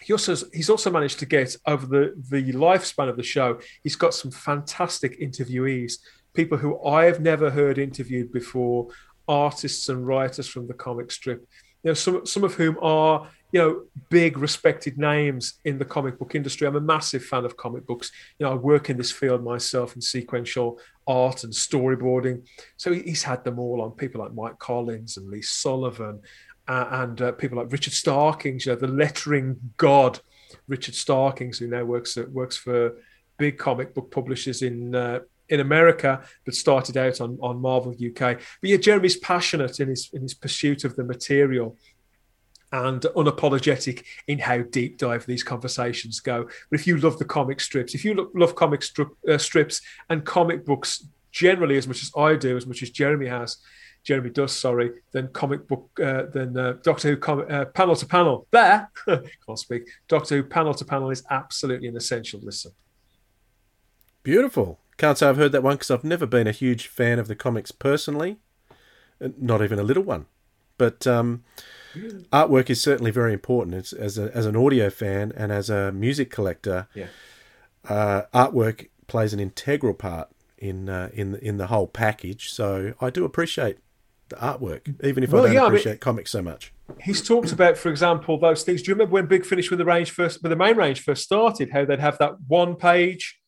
he 0.00 0.12
also 0.12 0.34
he's 0.52 0.70
also 0.70 0.90
managed 0.90 1.18
to 1.20 1.26
get 1.26 1.56
over 1.66 1.86
the 1.86 2.14
the 2.30 2.52
lifespan 2.52 3.08
of 3.08 3.16
the 3.16 3.22
show. 3.22 3.60
He's 3.82 3.96
got 3.96 4.14
some 4.14 4.30
fantastic 4.30 5.20
interviewees 5.20 5.94
people 6.34 6.58
who 6.58 6.82
I've 6.84 7.20
never 7.20 7.50
heard 7.50 7.78
interviewed 7.78 8.32
before, 8.32 8.88
artists 9.28 9.88
and 9.88 10.06
writers 10.06 10.48
from 10.48 10.66
the 10.66 10.74
comic 10.74 11.10
strip. 11.10 11.46
You 11.82 11.90
know, 11.90 11.94
some 11.94 12.26
some 12.26 12.44
of 12.44 12.54
whom 12.54 12.78
are 12.80 13.28
you 13.52 13.60
know 13.60 13.82
big 14.08 14.38
respected 14.38 14.98
names 14.98 15.54
in 15.64 15.78
the 15.78 15.84
comic 15.84 16.18
book 16.18 16.34
industry. 16.34 16.66
I'm 16.66 16.76
a 16.76 16.80
massive 16.80 17.24
fan 17.24 17.44
of 17.44 17.56
comic 17.56 17.86
books. 17.86 18.10
You 18.38 18.46
know, 18.46 18.52
I 18.52 18.54
work 18.54 18.90
in 18.90 18.96
this 18.96 19.12
field 19.12 19.44
myself 19.44 19.94
in 19.94 20.00
sequential 20.00 20.78
art 21.06 21.44
and 21.44 21.52
storyboarding. 21.52 22.46
So 22.76 22.92
he's 22.92 23.22
had 23.22 23.44
them 23.44 23.58
all 23.58 23.82
on 23.82 23.92
people 23.92 24.20
like 24.20 24.34
Mike 24.34 24.58
Collins 24.58 25.16
and 25.16 25.28
Lee 25.28 25.42
Sullivan. 25.42 26.20
Uh, 26.68 26.86
and 26.90 27.20
uh, 27.20 27.32
people 27.32 27.58
like 27.58 27.72
Richard 27.72 27.92
Starkings, 27.92 28.64
you 28.64 28.72
know, 28.72 28.78
the 28.78 28.86
lettering 28.86 29.56
god, 29.78 30.20
Richard 30.68 30.94
Starkings, 30.94 31.58
who 31.58 31.66
now 31.66 31.82
works 31.82 32.16
at, 32.16 32.30
works 32.30 32.56
for 32.56 32.98
big 33.36 33.58
comic 33.58 33.92
book 33.94 34.12
publishers 34.12 34.62
in 34.62 34.94
uh, 34.94 35.18
in 35.52 35.60
America, 35.60 36.22
but 36.44 36.54
started 36.54 36.96
out 36.96 37.20
on, 37.20 37.38
on 37.42 37.60
Marvel 37.60 37.92
UK. 37.92 38.18
But 38.60 38.70
yeah, 38.70 38.78
Jeremy's 38.78 39.18
passionate 39.18 39.80
in 39.80 39.88
his 39.88 40.08
in 40.14 40.22
his 40.22 40.34
pursuit 40.34 40.84
of 40.84 40.96
the 40.96 41.04
material 41.04 41.76
and 42.72 43.02
unapologetic 43.02 44.02
in 44.26 44.38
how 44.38 44.62
deep 44.62 44.96
dive 44.96 45.26
these 45.26 45.44
conversations 45.44 46.20
go. 46.20 46.44
But 46.70 46.80
if 46.80 46.86
you 46.86 46.96
love 46.96 47.18
the 47.18 47.26
comic 47.26 47.60
strips, 47.60 47.94
if 47.94 48.02
you 48.02 48.14
love, 48.14 48.28
love 48.34 48.54
comic 48.54 48.82
uh, 49.28 49.36
strips 49.36 49.82
and 50.08 50.24
comic 50.24 50.64
books 50.64 51.06
generally 51.30 51.76
as 51.76 51.86
much 51.86 52.02
as 52.02 52.10
I 52.16 52.34
do, 52.34 52.56
as 52.56 52.66
much 52.66 52.82
as 52.82 52.88
Jeremy 52.88 53.26
has, 53.26 53.58
Jeremy 54.04 54.30
does, 54.30 54.52
sorry, 54.56 54.90
then 55.12 55.28
comic 55.28 55.68
book, 55.68 55.90
uh, 56.02 56.24
then 56.32 56.56
uh, 56.56 56.74
Doctor 56.82 57.10
Who 57.10 57.16
com- 57.18 57.44
uh, 57.48 57.66
panel 57.66 57.94
to 57.94 58.06
panel. 58.06 58.46
There, 58.50 58.90
can't 59.06 59.58
speak. 59.58 59.82
Doctor 60.08 60.36
Who 60.36 60.44
panel 60.44 60.72
to 60.72 60.84
panel 60.86 61.10
is 61.10 61.22
absolutely 61.30 61.88
an 61.88 61.96
essential 61.96 62.40
listen. 62.42 62.72
Beautiful. 64.22 64.78
Can't 65.02 65.18
say 65.18 65.28
I've 65.28 65.36
heard 65.36 65.50
that 65.50 65.64
one 65.64 65.74
because 65.74 65.90
I've 65.90 66.04
never 66.04 66.26
been 66.26 66.46
a 66.46 66.52
huge 66.52 66.86
fan 66.86 67.18
of 67.18 67.26
the 67.26 67.34
comics 67.34 67.72
personally, 67.72 68.36
uh, 69.20 69.30
not 69.36 69.60
even 69.60 69.80
a 69.80 69.82
little 69.82 70.04
one. 70.04 70.26
But 70.78 71.08
um, 71.08 71.42
artwork 72.32 72.70
is 72.70 72.80
certainly 72.80 73.10
very 73.10 73.32
important. 73.32 73.74
It's, 73.74 73.92
as 73.92 74.16
a, 74.16 74.30
as 74.32 74.46
an 74.46 74.54
audio 74.54 74.90
fan 74.90 75.32
and 75.36 75.50
as 75.50 75.68
a 75.70 75.90
music 75.90 76.30
collector, 76.30 76.86
yeah. 76.94 77.06
uh, 77.88 78.22
artwork 78.32 78.90
plays 79.08 79.32
an 79.32 79.40
integral 79.40 79.92
part 79.92 80.28
in 80.56 80.88
uh, 80.88 81.10
in 81.12 81.34
in 81.34 81.56
the 81.56 81.66
whole 81.66 81.88
package. 81.88 82.52
So 82.52 82.94
I 83.00 83.10
do 83.10 83.24
appreciate 83.24 83.78
the 84.28 84.36
artwork, 84.36 85.04
even 85.04 85.24
if 85.24 85.32
well, 85.32 85.42
I 85.42 85.46
don't 85.46 85.54
yeah, 85.56 85.66
appreciate 85.66 85.90
I 85.90 85.94
mean, 85.94 85.98
comics 85.98 86.30
so 86.30 86.42
much. 86.42 86.72
He's 87.00 87.26
talked 87.26 87.50
about, 87.50 87.76
for 87.76 87.88
example, 87.88 88.38
those 88.38 88.62
things. 88.62 88.82
Do 88.82 88.92
you 88.92 88.94
remember 88.94 89.14
when 89.14 89.26
Big 89.26 89.44
Finish 89.44 89.68
with 89.68 89.80
the 89.80 89.84
range 89.84 90.12
first, 90.12 90.44
with 90.44 90.50
the 90.50 90.56
main 90.56 90.76
range 90.76 91.02
first 91.02 91.24
started? 91.24 91.70
How 91.72 91.84
they'd 91.84 91.98
have 91.98 92.18
that 92.18 92.34
one 92.46 92.76
page 92.76 93.41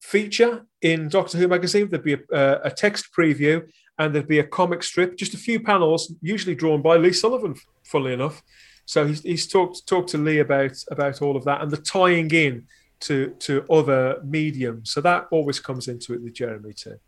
feature 0.00 0.66
in 0.82 1.08
Doctor 1.08 1.38
Who 1.38 1.48
magazine. 1.48 1.88
There'd 1.88 2.04
be 2.04 2.18
a, 2.32 2.60
a, 2.64 2.70
text 2.70 3.08
preview 3.16 3.66
and 3.98 4.14
there'd 4.14 4.28
be 4.28 4.38
a 4.38 4.46
comic 4.46 4.82
strip, 4.82 5.16
just 5.16 5.34
a 5.34 5.38
few 5.38 5.60
panels, 5.60 6.12
usually 6.22 6.54
drawn 6.54 6.82
by 6.82 6.96
Lee 6.96 7.12
Sullivan, 7.12 7.56
funnily 7.84 8.12
enough. 8.12 8.42
So 8.86 9.06
he's, 9.06 9.22
he's 9.22 9.46
talked 9.46 9.86
talked 9.86 10.10
to 10.10 10.18
Lee 10.18 10.38
about 10.38 10.72
about 10.90 11.20
all 11.20 11.36
of 11.36 11.44
that 11.44 11.60
and 11.60 11.70
the 11.70 11.76
tying 11.76 12.30
in 12.30 12.66
to 13.00 13.34
to 13.40 13.64
other 13.70 14.20
mediums. 14.24 14.90
So 14.92 15.00
that 15.02 15.26
always 15.30 15.60
comes 15.60 15.88
into 15.88 16.14
it 16.14 16.22
with 16.22 16.32
Jeremy 16.32 16.72
too. 16.72 16.98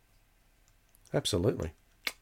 Absolutely, 1.15 1.73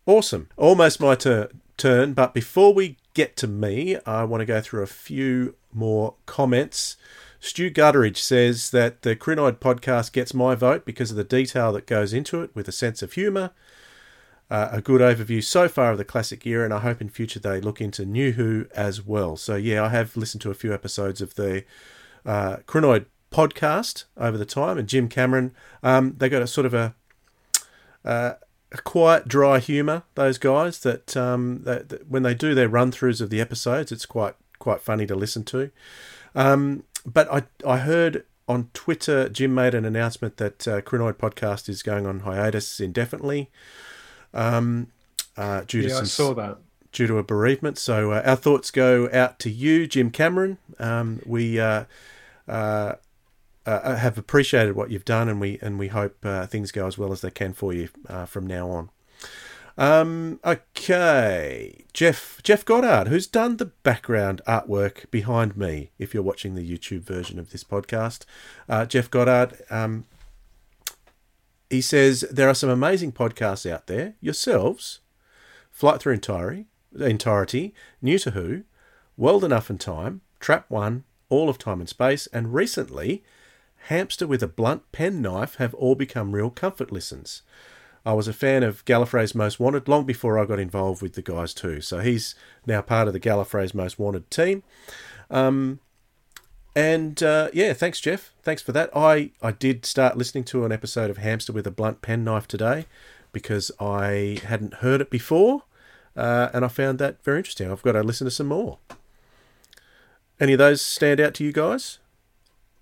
awesome. 0.06 0.48
Almost 0.56 1.00
my 1.00 1.16
tur- 1.16 1.50
turn, 1.76 2.12
but 2.12 2.34
before 2.34 2.72
we 2.72 2.98
get 3.14 3.36
to 3.38 3.48
me, 3.48 3.98
I 4.06 4.22
want 4.24 4.42
to 4.42 4.46
go 4.46 4.60
through 4.60 4.82
a 4.82 4.86
few 4.86 5.56
more 5.72 6.14
comments. 6.26 6.96
Stu 7.41 7.70
Gutteridge 7.70 8.16
says 8.16 8.70
that 8.70 9.03
the 9.03 9.14
Crinoid 9.14 9.59
podcast 9.59 10.12
gets 10.12 10.34
my 10.34 10.55
vote 10.55 10.84
because 10.84 11.11
of 11.11 11.16
the 11.16 11.24
detail 11.24 11.72
that 11.72 11.86
goes 11.86 12.12
into 12.12 12.43
it 12.43 12.51
with 12.55 12.66
a 12.68 12.72
sense 12.72 13.03
of 13.03 13.12
humour. 13.12 13.51
Uh, 14.51 14.68
a 14.72 14.80
good 14.80 15.01
overview 15.01 15.45
so 15.45 15.68
far 15.68 15.93
of 15.93 15.99
the 15.99 16.05
classic 16.05 16.47
era, 16.47 16.64
and 16.64 16.72
I 16.72 16.80
hope 16.80 17.01
in 17.01 17.11
future 17.11 17.39
they 17.39 17.61
look 17.61 17.80
into 17.80 18.07
New 18.07 18.32
Who 18.32 18.66
as 18.74 19.05
well. 19.05 19.36
So, 19.36 19.57
yeah, 19.57 19.84
I 19.84 19.91
have 19.91 20.16
listened 20.16 20.41
to 20.43 20.51
a 20.51 20.55
few 20.55 20.72
episodes 20.72 21.20
of 21.20 21.34
the 21.34 21.64
uh, 22.24 22.57
Crinoid 22.66 23.05
podcast 23.30 24.05
over 24.16 24.39
the 24.39 24.47
time, 24.47 24.78
and 24.78 24.89
Jim 24.89 25.09
Cameron, 25.09 25.55
um, 25.82 26.14
they 26.16 26.30
got 26.30 26.41
a 26.41 26.47
sort 26.47 26.64
of 26.64 26.72
a, 26.72 26.95
uh, 28.07 28.32
a 28.72 28.78
quiet, 28.78 29.28
dry 29.28 29.59
humour. 29.59 30.05
Those 30.14 30.39
guys 30.39 30.80
that, 30.80 31.14
um, 31.14 31.61
that, 31.64 31.91
that, 31.91 32.09
when 32.09 32.22
they 32.22 32.34
do 32.34 32.55
their 32.55 32.68
run 32.68 32.91
throughs 32.91 33.20
of 33.20 33.28
the 33.28 33.43
episodes, 33.43 33.93
it's 33.93 34.07
quite 34.07 34.34
quite 34.59 34.80
funny 34.80 35.07
to 35.07 35.14
listen 35.14 35.45
to. 35.45 35.70
Um, 36.34 36.84
but 37.05 37.30
I 37.32 37.42
I 37.66 37.78
heard 37.78 38.24
on 38.46 38.70
Twitter 38.72 39.28
Jim 39.28 39.55
made 39.55 39.74
an 39.74 39.84
announcement 39.84 40.38
that 40.38 40.66
uh, 40.66 40.80
Crinoid 40.80 41.14
podcast 41.14 41.68
is 41.68 41.82
going 41.82 42.07
on 42.07 42.20
hiatus 42.20 42.80
indefinitely. 42.80 43.51
Um, 44.32 44.88
uh, 45.36 45.62
due 45.66 45.80
yeah, 45.80 45.88
to 45.88 45.94
some, 45.94 46.03
I 46.03 46.07
saw 46.07 46.34
that. 46.34 46.59
due 46.92 47.07
to 47.07 47.18
a 47.18 47.22
bereavement. 47.22 47.78
So 47.78 48.12
uh, 48.12 48.22
our 48.24 48.36
thoughts 48.36 48.70
go 48.70 49.09
out 49.12 49.38
to 49.40 49.51
you, 49.51 49.86
Jim 49.86 50.11
Cameron. 50.11 50.59
Um, 50.78 51.20
we 51.24 51.61
uh, 51.61 51.84
uh, 52.49 52.94
uh, 53.66 53.96
have 53.96 54.16
appreciated 54.16 54.74
what 54.74 54.90
you've 54.90 55.05
done, 55.05 55.28
and 55.28 55.40
we 55.40 55.59
and 55.61 55.78
we 55.78 55.88
hope 55.88 56.16
uh, 56.24 56.46
things 56.46 56.72
go 56.72 56.86
as 56.86 56.96
well 56.96 57.12
as 57.12 57.20
they 57.20 57.30
can 57.30 57.53
for 57.53 57.72
you 57.72 57.90
uh, 58.09 58.24
from 58.24 58.46
now 58.46 58.70
on. 58.70 58.90
Um, 59.79 60.41
okay, 60.45 61.85
Jeff 61.93 62.41
Jeff 62.43 62.64
Goddard, 62.64 63.07
who's 63.09 63.29
done 63.29 63.59
the 63.59 63.66
background 63.66 64.43
artwork 64.45 65.09
behind 65.12 65.57
me. 65.57 65.93
If 66.01 66.12
you're 66.12 66.22
watching 66.22 66.57
the 66.57 66.68
YouTube 66.68 67.03
version 67.03 67.39
of 67.39 67.51
this 67.51 67.62
podcast, 67.62 68.24
uh, 68.68 68.87
Jeff 68.87 69.09
Goddard. 69.09 69.62
Um, 69.70 70.05
he 71.70 71.81
says 71.81 72.22
there 72.29 72.49
are 72.49 72.55
some 72.55 72.70
amazing 72.70 73.12
podcasts 73.12 73.70
out 73.70 73.87
there. 73.87 74.14
Yourselves, 74.20 74.99
Flight 75.70 76.01
Through 76.01 76.14
Entirety, 76.14 76.66
Entirety, 76.99 77.72
New 78.03 78.18
to 78.18 78.33
Who, 78.33 78.64
World 79.16 79.45
Enough 79.45 79.70
and 79.70 79.81
Time, 79.81 80.22
Trap 80.41 80.64
One, 80.68 81.05
All 81.29 81.49
of 81.49 81.57
Time 81.57 81.79
and 81.79 81.89
Space, 81.89 82.26
and 82.33 82.53
recently, 82.53 83.22
Hamster 83.87 84.26
with 84.26 84.43
a 84.43 84.49
Blunt 84.49 84.91
Pen 84.91 85.22
Knife 85.22 85.55
have 85.57 85.72
all 85.74 85.95
become 85.95 86.33
real 86.33 86.51
comfort 86.51 86.91
listens. 86.91 87.43
I 88.09 88.14
was 88.14 88.26
a 88.26 88.32
fan 88.32 88.62
of 88.62 88.82
Gallifrey's 88.86 89.34
Most 89.34 89.61
Wanted 89.61 89.86
long 89.86 90.06
before 90.06 90.38
I 90.38 90.46
got 90.46 90.59
involved 90.59 91.02
with 91.02 91.12
the 91.12 91.20
guys 91.20 91.52
too. 91.52 91.82
So 91.82 91.98
he's 91.98 92.34
now 92.64 92.80
part 92.80 93.06
of 93.06 93.12
the 93.12 93.20
Gallifrey's 93.20 93.74
Most 93.74 93.98
Wanted 93.98 94.30
team. 94.30 94.62
Um, 95.30 95.80
and 96.74 97.22
uh, 97.22 97.50
yeah, 97.52 97.74
thanks, 97.74 98.00
Jeff. 98.00 98.32
Thanks 98.42 98.62
for 98.62 98.72
that. 98.72 98.88
I, 98.96 99.32
I 99.42 99.52
did 99.52 99.84
start 99.84 100.16
listening 100.16 100.44
to 100.44 100.64
an 100.64 100.72
episode 100.72 101.11
of 101.11 101.18
Hamster 101.18 101.52
with 101.52 101.66
a 101.66 101.70
Blunt 101.70 102.00
Penknife 102.00 102.48
today 102.48 102.86
because 103.30 103.70
I 103.78 104.40
hadn't 104.42 104.76
heard 104.76 105.02
it 105.02 105.11
before. 105.11 105.64
Uh, 106.16 106.48
and 106.54 106.64
I 106.64 106.68
found 106.68 106.98
that 107.00 107.22
very 107.22 107.40
interesting. 107.40 107.70
I've 107.70 107.82
got 107.82 107.92
to 107.92 108.02
listen 108.02 108.24
to 108.24 108.30
some 108.30 108.46
more. 108.46 108.78
Any 110.40 110.54
of 110.54 110.59
those 110.59 110.80
stand 110.80 111.20
out 111.20 111.34
to 111.34 111.44
you 111.44 111.52
guys? 111.52 111.98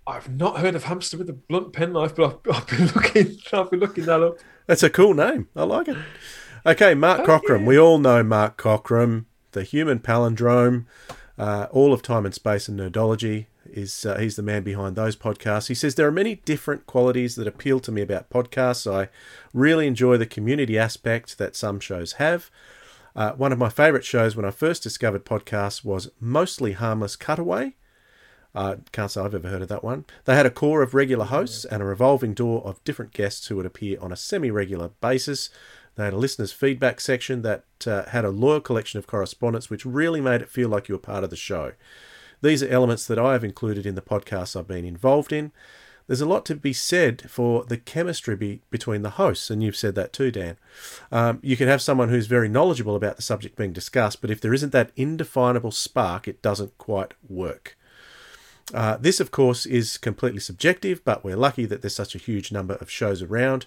I've 0.06 0.30
not 0.30 0.58
heard 0.58 0.74
of 0.74 0.84
hamster 0.84 1.18
with 1.18 1.28
a 1.28 1.32
blunt 1.32 1.72
penknife, 1.72 2.14
but 2.14 2.40
I've, 2.46 2.56
I've 2.56 2.66
been 2.66 2.86
looking. 2.94 3.38
I've 3.52 3.70
been 3.70 3.80
looking 3.80 4.04
that 4.04 4.22
up. 4.22 4.38
That's 4.66 4.82
a 4.82 4.90
cool 4.90 5.14
name. 5.14 5.48
I 5.56 5.64
like 5.64 5.88
it. 5.88 5.96
Okay, 6.64 6.94
Mark 6.94 7.20
oh, 7.20 7.26
Cockram. 7.26 7.60
Yeah. 7.60 7.66
We 7.66 7.78
all 7.78 7.98
know 7.98 8.22
Mark 8.22 8.56
Cockram, 8.56 9.26
the 9.52 9.62
human 9.62 9.98
palindrome, 9.98 10.86
uh, 11.38 11.66
all 11.70 11.92
of 11.92 12.02
time 12.02 12.24
and 12.24 12.34
space 12.34 12.68
and 12.68 12.78
nerdology. 12.78 13.46
Is 13.66 14.06
uh, 14.06 14.16
he's 14.18 14.36
the 14.36 14.42
man 14.42 14.62
behind 14.62 14.94
those 14.94 15.16
podcasts? 15.16 15.66
He 15.68 15.74
says 15.74 15.96
there 15.96 16.06
are 16.06 16.12
many 16.12 16.36
different 16.36 16.86
qualities 16.86 17.34
that 17.34 17.48
appeal 17.48 17.80
to 17.80 17.92
me 17.92 18.00
about 18.00 18.30
podcasts. 18.30 18.90
I 18.90 19.08
really 19.52 19.86
enjoy 19.86 20.16
the 20.16 20.26
community 20.26 20.78
aspect 20.78 21.38
that 21.38 21.56
some 21.56 21.80
shows 21.80 22.14
have. 22.14 22.50
Uh, 23.16 23.32
one 23.32 23.50
of 23.50 23.58
my 23.58 23.68
favourite 23.68 24.04
shows 24.04 24.36
when 24.36 24.44
I 24.44 24.50
first 24.50 24.82
discovered 24.82 25.24
podcasts 25.24 25.84
was 25.84 26.10
Mostly 26.20 26.72
Harmless 26.72 27.16
Cutaway. 27.16 27.74
Uh, 28.56 28.76
can't 28.90 29.10
say 29.10 29.20
I've 29.20 29.34
ever 29.34 29.48
heard 29.48 29.60
of 29.60 29.68
that 29.68 29.84
one. 29.84 30.06
They 30.24 30.34
had 30.34 30.46
a 30.46 30.50
core 30.50 30.80
of 30.80 30.94
regular 30.94 31.26
hosts 31.26 31.66
and 31.66 31.82
a 31.82 31.84
revolving 31.84 32.32
door 32.32 32.62
of 32.64 32.82
different 32.84 33.12
guests 33.12 33.48
who 33.48 33.56
would 33.56 33.66
appear 33.66 33.98
on 34.00 34.12
a 34.12 34.16
semi 34.16 34.50
regular 34.50 34.92
basis. 35.02 35.50
They 35.94 36.04
had 36.04 36.14
a 36.14 36.18
listeners' 36.18 36.52
feedback 36.52 37.00
section 37.00 37.42
that 37.42 37.64
uh, 37.86 38.04
had 38.06 38.24
a 38.24 38.30
loyal 38.30 38.62
collection 38.62 38.98
of 38.98 39.06
correspondence, 39.06 39.68
which 39.68 39.84
really 39.84 40.22
made 40.22 40.40
it 40.40 40.48
feel 40.48 40.70
like 40.70 40.88
you 40.88 40.94
were 40.94 40.98
part 40.98 41.22
of 41.22 41.28
the 41.28 41.36
show. 41.36 41.72
These 42.40 42.62
are 42.62 42.68
elements 42.68 43.06
that 43.06 43.18
I 43.18 43.32
have 43.32 43.44
included 43.44 43.84
in 43.84 43.94
the 43.94 44.00
podcasts 44.00 44.58
I've 44.58 44.68
been 44.68 44.86
involved 44.86 45.34
in. 45.34 45.52
There's 46.06 46.22
a 46.22 46.26
lot 46.26 46.46
to 46.46 46.54
be 46.54 46.72
said 46.72 47.30
for 47.30 47.64
the 47.64 47.76
chemistry 47.76 48.36
be, 48.36 48.62
between 48.70 49.02
the 49.02 49.10
hosts, 49.10 49.50
and 49.50 49.62
you've 49.62 49.76
said 49.76 49.96
that 49.96 50.12
too, 50.14 50.30
Dan. 50.30 50.56
Um, 51.12 51.40
you 51.42 51.58
can 51.58 51.68
have 51.68 51.82
someone 51.82 52.08
who's 52.08 52.26
very 52.26 52.48
knowledgeable 52.48 52.96
about 52.96 53.16
the 53.16 53.22
subject 53.22 53.56
being 53.56 53.72
discussed, 53.72 54.20
but 54.22 54.30
if 54.30 54.40
there 54.40 54.54
isn't 54.54 54.72
that 54.72 54.92
indefinable 54.96 55.72
spark, 55.72 56.26
it 56.26 56.40
doesn't 56.40 56.78
quite 56.78 57.12
work. 57.28 57.75
Uh, 58.74 58.96
this, 58.96 59.20
of 59.20 59.30
course, 59.30 59.64
is 59.64 59.96
completely 59.96 60.40
subjective, 60.40 61.04
but 61.04 61.24
we're 61.24 61.36
lucky 61.36 61.66
that 61.66 61.82
there's 61.82 61.94
such 61.94 62.14
a 62.14 62.18
huge 62.18 62.50
number 62.50 62.74
of 62.74 62.90
shows 62.90 63.22
around 63.22 63.66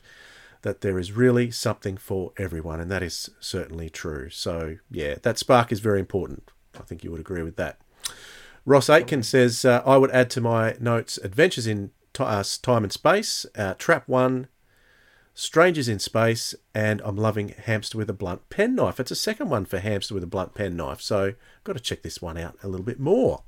that 0.62 0.82
there 0.82 1.00
is 1.00 1.14
really 1.14 1.52
something 1.52 1.96
for 1.96 2.34
everyone, 2.38 2.82
and 2.82 2.92
that 2.92 3.04
is 3.04 3.30
certainly 3.40 3.90
true. 3.90 4.30
So, 4.30 4.78
yeah, 4.92 5.16
that 5.22 5.38
spark 5.38 5.72
is 5.72 5.80
very 5.80 6.00
important. 6.00 6.52
I 6.78 6.84
think 6.84 7.04
you 7.04 7.12
would 7.12 7.22
agree 7.22 7.44
with 7.44 7.56
that. 7.56 7.80
Ross 8.66 8.90
Aitken 8.90 9.24
says, 9.24 9.64
uh, 9.64 9.82
I 9.86 9.98
would 9.98 10.12
add 10.12 10.30
to 10.32 10.42
my 10.42 10.76
notes 10.80 11.18
Adventures 11.18 11.66
in 11.66 11.92
t- 12.14 12.24
uh, 12.24 12.44
Time 12.62 12.84
and 12.84 12.92
Space, 12.92 13.46
uh, 13.56 13.74
Trap 13.76 14.08
1, 14.08 14.48
Strangers 15.34 15.88
in 15.88 16.00
Space, 16.00 16.54
and 16.76 17.02
I'm 17.06 17.16
loving 17.16 17.50
Hamster 17.50 17.98
with 17.98 18.10
a 18.10 18.14
Blunt 18.14 18.50
Penknife. 18.50 19.00
It's 19.00 19.12
a 19.12 19.16
second 19.16 19.50
one 19.50 19.64
for 19.64 19.80
Hamster 19.80 20.14
with 20.14 20.24
a 20.24 20.28
Blunt 20.28 20.54
Penknife, 20.54 21.00
so 21.00 21.34
got 21.64 21.74
to 21.74 21.80
check 21.80 22.02
this 22.02 22.22
one 22.22 22.38
out 22.38 22.58
a 22.62 22.68
little 22.68 22.86
bit 22.86 23.00
more. 23.00 23.44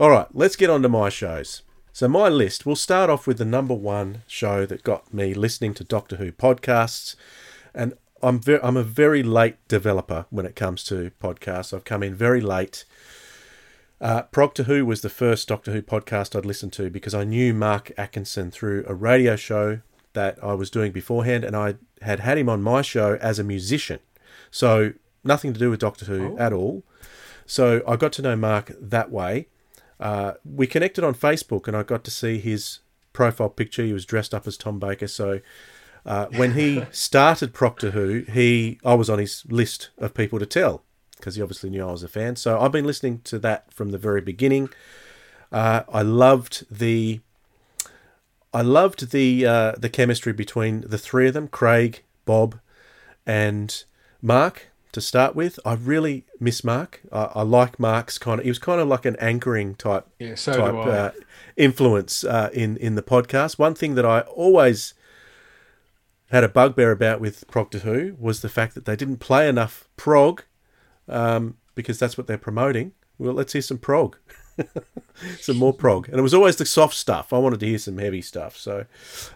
All 0.00 0.10
right, 0.10 0.28
let's 0.32 0.54
get 0.54 0.70
on 0.70 0.82
to 0.82 0.88
my 0.88 1.08
shows. 1.08 1.62
So, 1.92 2.06
my 2.06 2.28
list, 2.28 2.64
we'll 2.64 2.76
start 2.76 3.10
off 3.10 3.26
with 3.26 3.38
the 3.38 3.44
number 3.44 3.74
one 3.74 4.22
show 4.28 4.64
that 4.64 4.84
got 4.84 5.12
me 5.12 5.34
listening 5.34 5.74
to 5.74 5.82
Doctor 5.82 6.14
Who 6.16 6.30
podcasts. 6.30 7.16
And 7.74 7.94
I'm, 8.22 8.38
very, 8.38 8.62
I'm 8.62 8.76
a 8.76 8.84
very 8.84 9.24
late 9.24 9.56
developer 9.66 10.26
when 10.30 10.46
it 10.46 10.54
comes 10.54 10.84
to 10.84 11.10
podcasts. 11.20 11.74
I've 11.74 11.82
come 11.82 12.04
in 12.04 12.14
very 12.14 12.40
late. 12.40 12.84
Uh, 14.00 14.22
Proctor 14.22 14.62
Who 14.62 14.86
was 14.86 15.00
the 15.00 15.08
first 15.08 15.48
Doctor 15.48 15.72
Who 15.72 15.82
podcast 15.82 16.36
I'd 16.36 16.46
listened 16.46 16.72
to 16.74 16.90
because 16.90 17.12
I 17.12 17.24
knew 17.24 17.52
Mark 17.52 17.90
Atkinson 17.98 18.52
through 18.52 18.84
a 18.86 18.94
radio 18.94 19.34
show 19.34 19.80
that 20.12 20.38
I 20.40 20.54
was 20.54 20.70
doing 20.70 20.92
beforehand, 20.92 21.42
and 21.42 21.56
I 21.56 21.74
had 22.02 22.20
had 22.20 22.38
him 22.38 22.48
on 22.48 22.62
my 22.62 22.82
show 22.82 23.18
as 23.20 23.40
a 23.40 23.44
musician. 23.44 23.98
So, 24.52 24.92
nothing 25.24 25.52
to 25.54 25.58
do 25.58 25.70
with 25.70 25.80
Doctor 25.80 26.04
Who 26.04 26.36
oh. 26.36 26.38
at 26.38 26.52
all. 26.52 26.84
So, 27.46 27.82
I 27.84 27.96
got 27.96 28.12
to 28.12 28.22
know 28.22 28.36
Mark 28.36 28.70
that 28.80 29.10
way. 29.10 29.48
Uh, 30.00 30.34
we 30.44 30.66
connected 30.66 31.04
on 31.04 31.14
Facebook, 31.14 31.66
and 31.66 31.76
I 31.76 31.82
got 31.82 32.04
to 32.04 32.10
see 32.10 32.38
his 32.38 32.80
profile 33.12 33.48
picture. 33.48 33.84
He 33.84 33.92
was 33.92 34.04
dressed 34.04 34.34
up 34.34 34.46
as 34.46 34.56
Tom 34.56 34.78
Baker. 34.78 35.08
So 35.08 35.40
uh, 36.06 36.26
when 36.36 36.52
he 36.52 36.84
started 36.90 37.52
Proctor 37.52 37.90
Who, 37.90 38.24
he 38.30 38.78
I 38.84 38.94
was 38.94 39.10
on 39.10 39.18
his 39.18 39.44
list 39.48 39.90
of 39.98 40.14
people 40.14 40.38
to 40.38 40.46
tell 40.46 40.82
because 41.16 41.34
he 41.34 41.42
obviously 41.42 41.70
knew 41.70 41.86
I 41.86 41.90
was 41.90 42.02
a 42.02 42.08
fan. 42.08 42.36
So 42.36 42.60
I've 42.60 42.72
been 42.72 42.86
listening 42.86 43.20
to 43.24 43.38
that 43.40 43.72
from 43.72 43.90
the 43.90 43.98
very 43.98 44.20
beginning. 44.20 44.70
Uh, 45.50 45.82
I 45.92 46.02
loved 46.02 46.66
the 46.70 47.20
I 48.52 48.62
loved 48.62 49.10
the 49.10 49.46
uh, 49.46 49.72
the 49.76 49.88
chemistry 49.88 50.32
between 50.32 50.82
the 50.82 50.98
three 50.98 51.28
of 51.28 51.34
them, 51.34 51.48
Craig, 51.48 52.02
Bob, 52.24 52.60
and 53.26 53.84
Mark 54.22 54.68
to 54.92 55.00
start 55.00 55.34
with. 55.34 55.58
I 55.64 55.74
really 55.74 56.24
miss 56.40 56.64
Mark. 56.64 57.00
I, 57.12 57.30
I 57.34 57.42
like 57.42 57.78
Mark's 57.78 58.18
kind 58.18 58.40
of. 58.40 58.44
He 58.44 58.50
was 58.50 58.58
kind 58.58 58.80
of 58.80 58.88
like 58.88 59.04
an 59.04 59.16
anchoring 59.16 59.74
type 59.74 60.06
yeah, 60.18 60.34
so 60.34 60.52
type 60.52 60.86
uh, 60.86 61.10
influence 61.56 62.24
uh, 62.24 62.50
in 62.52 62.76
in 62.78 62.94
the 62.94 63.02
podcast. 63.02 63.58
One 63.58 63.74
thing 63.74 63.94
that 63.94 64.06
I 64.06 64.20
always 64.20 64.94
had 66.30 66.44
a 66.44 66.48
bugbear 66.48 66.90
about 66.90 67.20
with 67.20 67.46
Proctor 67.48 67.80
Who 67.80 68.16
was 68.18 68.42
the 68.42 68.48
fact 68.48 68.74
that 68.74 68.84
they 68.84 68.96
didn't 68.96 69.18
play 69.18 69.48
enough 69.48 69.88
prog, 69.96 70.42
um, 71.08 71.56
because 71.74 71.98
that's 71.98 72.18
what 72.18 72.26
they're 72.26 72.38
promoting. 72.38 72.92
Well, 73.18 73.34
let's 73.34 73.52
hear 73.52 73.62
some 73.62 73.78
prog. 73.78 74.16
some 75.40 75.56
more 75.56 75.72
prog. 75.72 76.08
And 76.08 76.18
it 76.18 76.22
was 76.22 76.34
always 76.34 76.56
the 76.56 76.66
soft 76.66 76.94
stuff. 76.94 77.32
I 77.32 77.38
wanted 77.38 77.60
to 77.60 77.66
hear 77.66 77.78
some 77.78 77.98
heavy 77.98 78.22
stuff. 78.22 78.56
So 78.56 78.86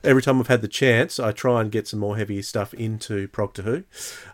every 0.02 0.22
time 0.22 0.40
I've 0.40 0.48
had 0.48 0.62
the 0.62 0.68
chance, 0.68 1.18
I 1.18 1.32
try 1.32 1.60
and 1.60 1.70
get 1.70 1.88
some 1.88 2.00
more 2.00 2.16
heavy 2.16 2.40
stuff 2.42 2.74
into 2.74 3.28
Proctor 3.28 3.62
Who. 3.62 3.84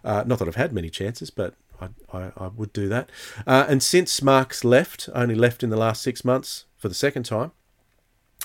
Uh, 0.05 0.25
not 0.27 0.39
that 0.39 0.49
I've 0.49 0.57
had 0.57 0.73
many 0.73 0.91
chances, 0.91 1.31
but 1.31 1.55
I, 1.81 1.89
I, 2.13 2.33
I 2.37 2.49
would 2.49 2.73
do 2.73 2.89
that. 2.89 3.11
Uh, 3.47 3.67
and 3.69 3.83
since 3.83 4.23
Mark's 4.23 4.65
left, 4.65 5.09
only 5.15 5.35
left 5.35 5.63
in 5.63 5.71
the 5.71 5.77
last 5.77 6.03
six 6.03 6.25
months 6.25 6.65
for 6.77 6.89
the 6.89 6.95
second 6.95 7.25
time, 7.25 7.53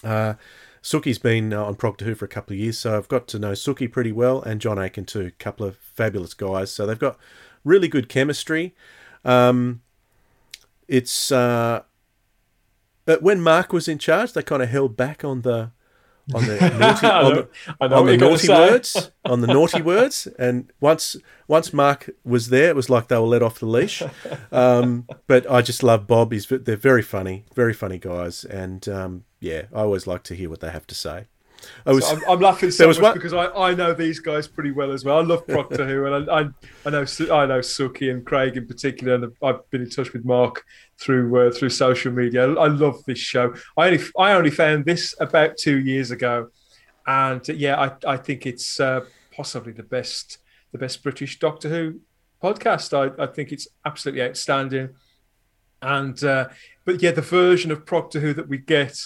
uh, 0.04 0.34
Sookie's 0.82 1.18
been 1.18 1.54
uh, 1.54 1.64
on 1.64 1.76
Proctor 1.76 2.04
Who 2.06 2.14
for 2.14 2.26
a 2.26 2.30
couple 2.30 2.54
of 2.54 2.60
years, 2.60 2.78
so 2.78 2.98
I've 2.98 3.08
got 3.08 3.28
to 3.30 3.39
know 3.39 3.54
Suki 3.54 3.89
pretty 3.89 4.12
well, 4.12 4.41
and 4.41 4.60
John 4.60 4.78
Aiken 4.78 5.06
too. 5.06 5.28
A 5.28 5.32
couple 5.32 5.66
of 5.66 5.78
fabulous 5.78 6.34
guys. 6.34 6.72
So 6.72 6.86
they've 6.86 7.00
got 7.00 7.18
really 7.64 7.88
good 7.88 8.10
chemistry. 8.10 8.76
Um, 9.24 9.82
it's 10.89 11.32
uh, 11.32 11.84
but 13.06 13.22
when 13.22 13.42
Mark 13.42 13.74
was 13.74 13.88
in 13.88 13.98
charge, 13.98 14.34
they 14.34 14.44
kind 14.44 14.62
of 14.62 14.70
held 14.70 14.96
back 14.96 15.24
on 15.24 15.42
the 15.42 15.72
on 16.34 16.46
the 16.46 16.56
naughty, 16.80 17.08
on 17.08 17.34
the, 17.34 17.96
on 17.96 18.06
the 18.06 18.18
naughty 18.18 18.48
words, 18.48 19.12
on 19.26 19.42
the 19.42 19.48
naughty 19.48 19.82
words. 19.82 20.28
And 20.40 20.72
once 20.80 21.18
once 21.48 21.74
Mark 21.74 22.10
was 22.24 22.50
there, 22.50 22.70
it 22.70 22.76
was 22.76 22.90
like 22.90 23.08
they 23.08 23.18
were 23.18 23.24
let 23.24 23.44
off 23.44 23.60
the 23.60 23.66
leash. 23.66 24.02
Um, 24.52 25.08
but 25.28 25.50
I 25.52 25.62
just 25.62 25.84
love 25.84 26.08
Bob. 26.08 26.32
He's 26.32 26.48
they're 26.48 26.78
very 26.78 27.02
funny, 27.02 27.46
very 27.54 27.74
funny 27.74 27.98
guys, 27.98 28.46
and 28.46 28.88
um, 28.88 29.26
yeah, 29.40 29.64
I 29.74 29.82
always 29.82 30.08
like 30.08 30.24
to 30.24 30.36
hear 30.36 30.50
what 30.50 30.62
they 30.62 30.72
have 30.72 30.88
to 30.88 30.96
say. 30.96 31.28
I 31.85 31.91
was, 31.91 32.06
so 32.06 32.15
I'm, 32.15 32.22
I'm, 32.30 32.40
laughing 32.40 32.72
so 32.72 32.88
much 32.88 32.99
one... 32.99 33.14
because 33.14 33.34
I, 33.34 33.48
I 33.48 33.73
know 33.73 33.94
these 33.94 34.19
guys 34.19 34.48
pretty 34.48 34.72
well 34.72 34.91
as 34.91 35.03
well. 35.03 35.18
I 35.18 35.22
love 35.22 35.45
Proctor 35.48 35.85
Who, 35.85 36.06
and 36.06 36.30
I, 36.30 36.40
I, 36.40 36.49
I 36.85 36.90
know 36.90 37.02
I 37.02 37.45
know 37.45 37.60
Sookie 37.60 38.11
and 38.11 38.26
Craig 38.26 38.57
in 38.57 38.68
particular, 38.68 39.15
and 39.15 39.31
I've 39.41 39.69
been 39.69 39.81
in 39.81 39.90
touch 39.90 40.14
with 40.14 40.26
Mark 40.26 40.64
through 40.98 41.48
uh, 41.48 41.52
through 41.52 41.69
social 41.69 42.11
media. 42.11 42.53
I 42.53 42.68
love 42.68 43.03
this 43.06 43.19
show. 43.19 43.53
I 43.77 43.88
only 43.88 44.03
I 44.18 44.34
only 44.34 44.52
found 44.52 44.85
this 44.85 45.15
about 45.19 45.57
two 45.57 45.80
years 45.80 46.11
ago, 46.11 46.49
and 47.06 47.48
uh, 47.49 47.53
yeah, 47.53 47.80
I, 47.80 48.14
I 48.14 48.18
think 48.18 48.45
it's 48.45 48.80
uh, 48.80 49.02
possibly 49.35 49.73
the 49.73 49.84
best 49.84 50.40
the 50.72 50.77
best 50.77 51.03
British 51.03 51.40
Doctor 51.40 51.69
Who 51.69 51.99
podcast. 52.41 52.94
I, 52.94 53.23
I 53.23 53.27
think 53.27 53.52
it's 53.52 53.68
absolutely 53.85 54.23
outstanding. 54.23 54.90
And 55.81 56.22
uh, 56.23 56.49
but 56.85 57.02
yeah, 57.02 57.11
the 57.11 57.22
version 57.22 57.72
of 57.72 57.85
Proctor 57.85 58.19
Who 58.19 58.34
that 58.34 58.48
we 58.48 58.57
get 58.57 58.98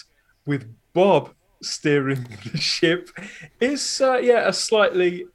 with 0.45 0.73
Bob 0.93 1.33
steering 1.61 2.27
the 2.51 2.57
ship 2.57 3.09
is 3.59 4.01
uh, 4.01 4.17
yeah 4.17 4.47
a 4.47 4.53
slightly 4.53 5.25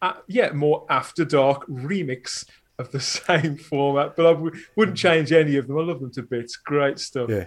uh, 0.00 0.14
yeah 0.26 0.52
more 0.52 0.84
after 0.90 1.24
dark 1.24 1.66
remix 1.66 2.44
of 2.78 2.92
the 2.92 3.00
same 3.00 3.56
format. 3.56 4.16
But 4.16 4.26
I 4.26 4.32
w- 4.32 4.54
wouldn't 4.76 4.98
change 4.98 5.32
any 5.32 5.56
of 5.56 5.66
them. 5.66 5.78
I 5.78 5.82
love 5.82 6.00
them 6.00 6.12
to 6.12 6.22
bits. 6.22 6.56
Great 6.56 6.98
stuff. 6.98 7.30
Yeah, 7.30 7.46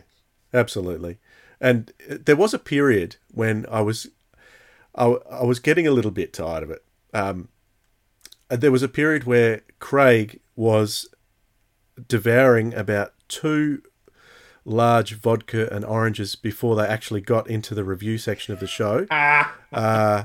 absolutely. 0.54 1.20
And 1.62 1.92
there 2.08 2.36
was 2.36 2.54
a 2.54 2.60
period 2.60 3.18
when 3.32 3.66
I 3.70 3.82
was 3.82 4.08
I, 4.96 5.06
I 5.30 5.44
was 5.44 5.60
getting 5.60 5.88
a 5.88 5.92
little 5.92 6.12
bit 6.12 6.34
tired 6.34 6.64
of 6.64 6.72
it. 6.72 6.84
Um, 7.14 7.50
there 8.50 8.72
was 8.72 8.84
a 8.84 8.88
period 8.88 9.26
where 9.26 9.62
Craig 9.80 10.40
was 10.56 11.08
devouring 12.08 12.74
about 12.74 13.14
two 13.28 13.82
large 14.66 15.14
vodka 15.14 15.72
and 15.72 15.86
oranges 15.86 16.36
before 16.36 16.76
they 16.76 16.86
actually 16.86 17.22
got 17.22 17.50
into 17.50 17.74
the 17.76 17.84
review 17.84 18.18
section 18.18 18.54
of 18.54 18.60
the 18.60 18.68
show. 18.68 19.06
Ah. 19.12 19.56
Uh, 19.72 20.24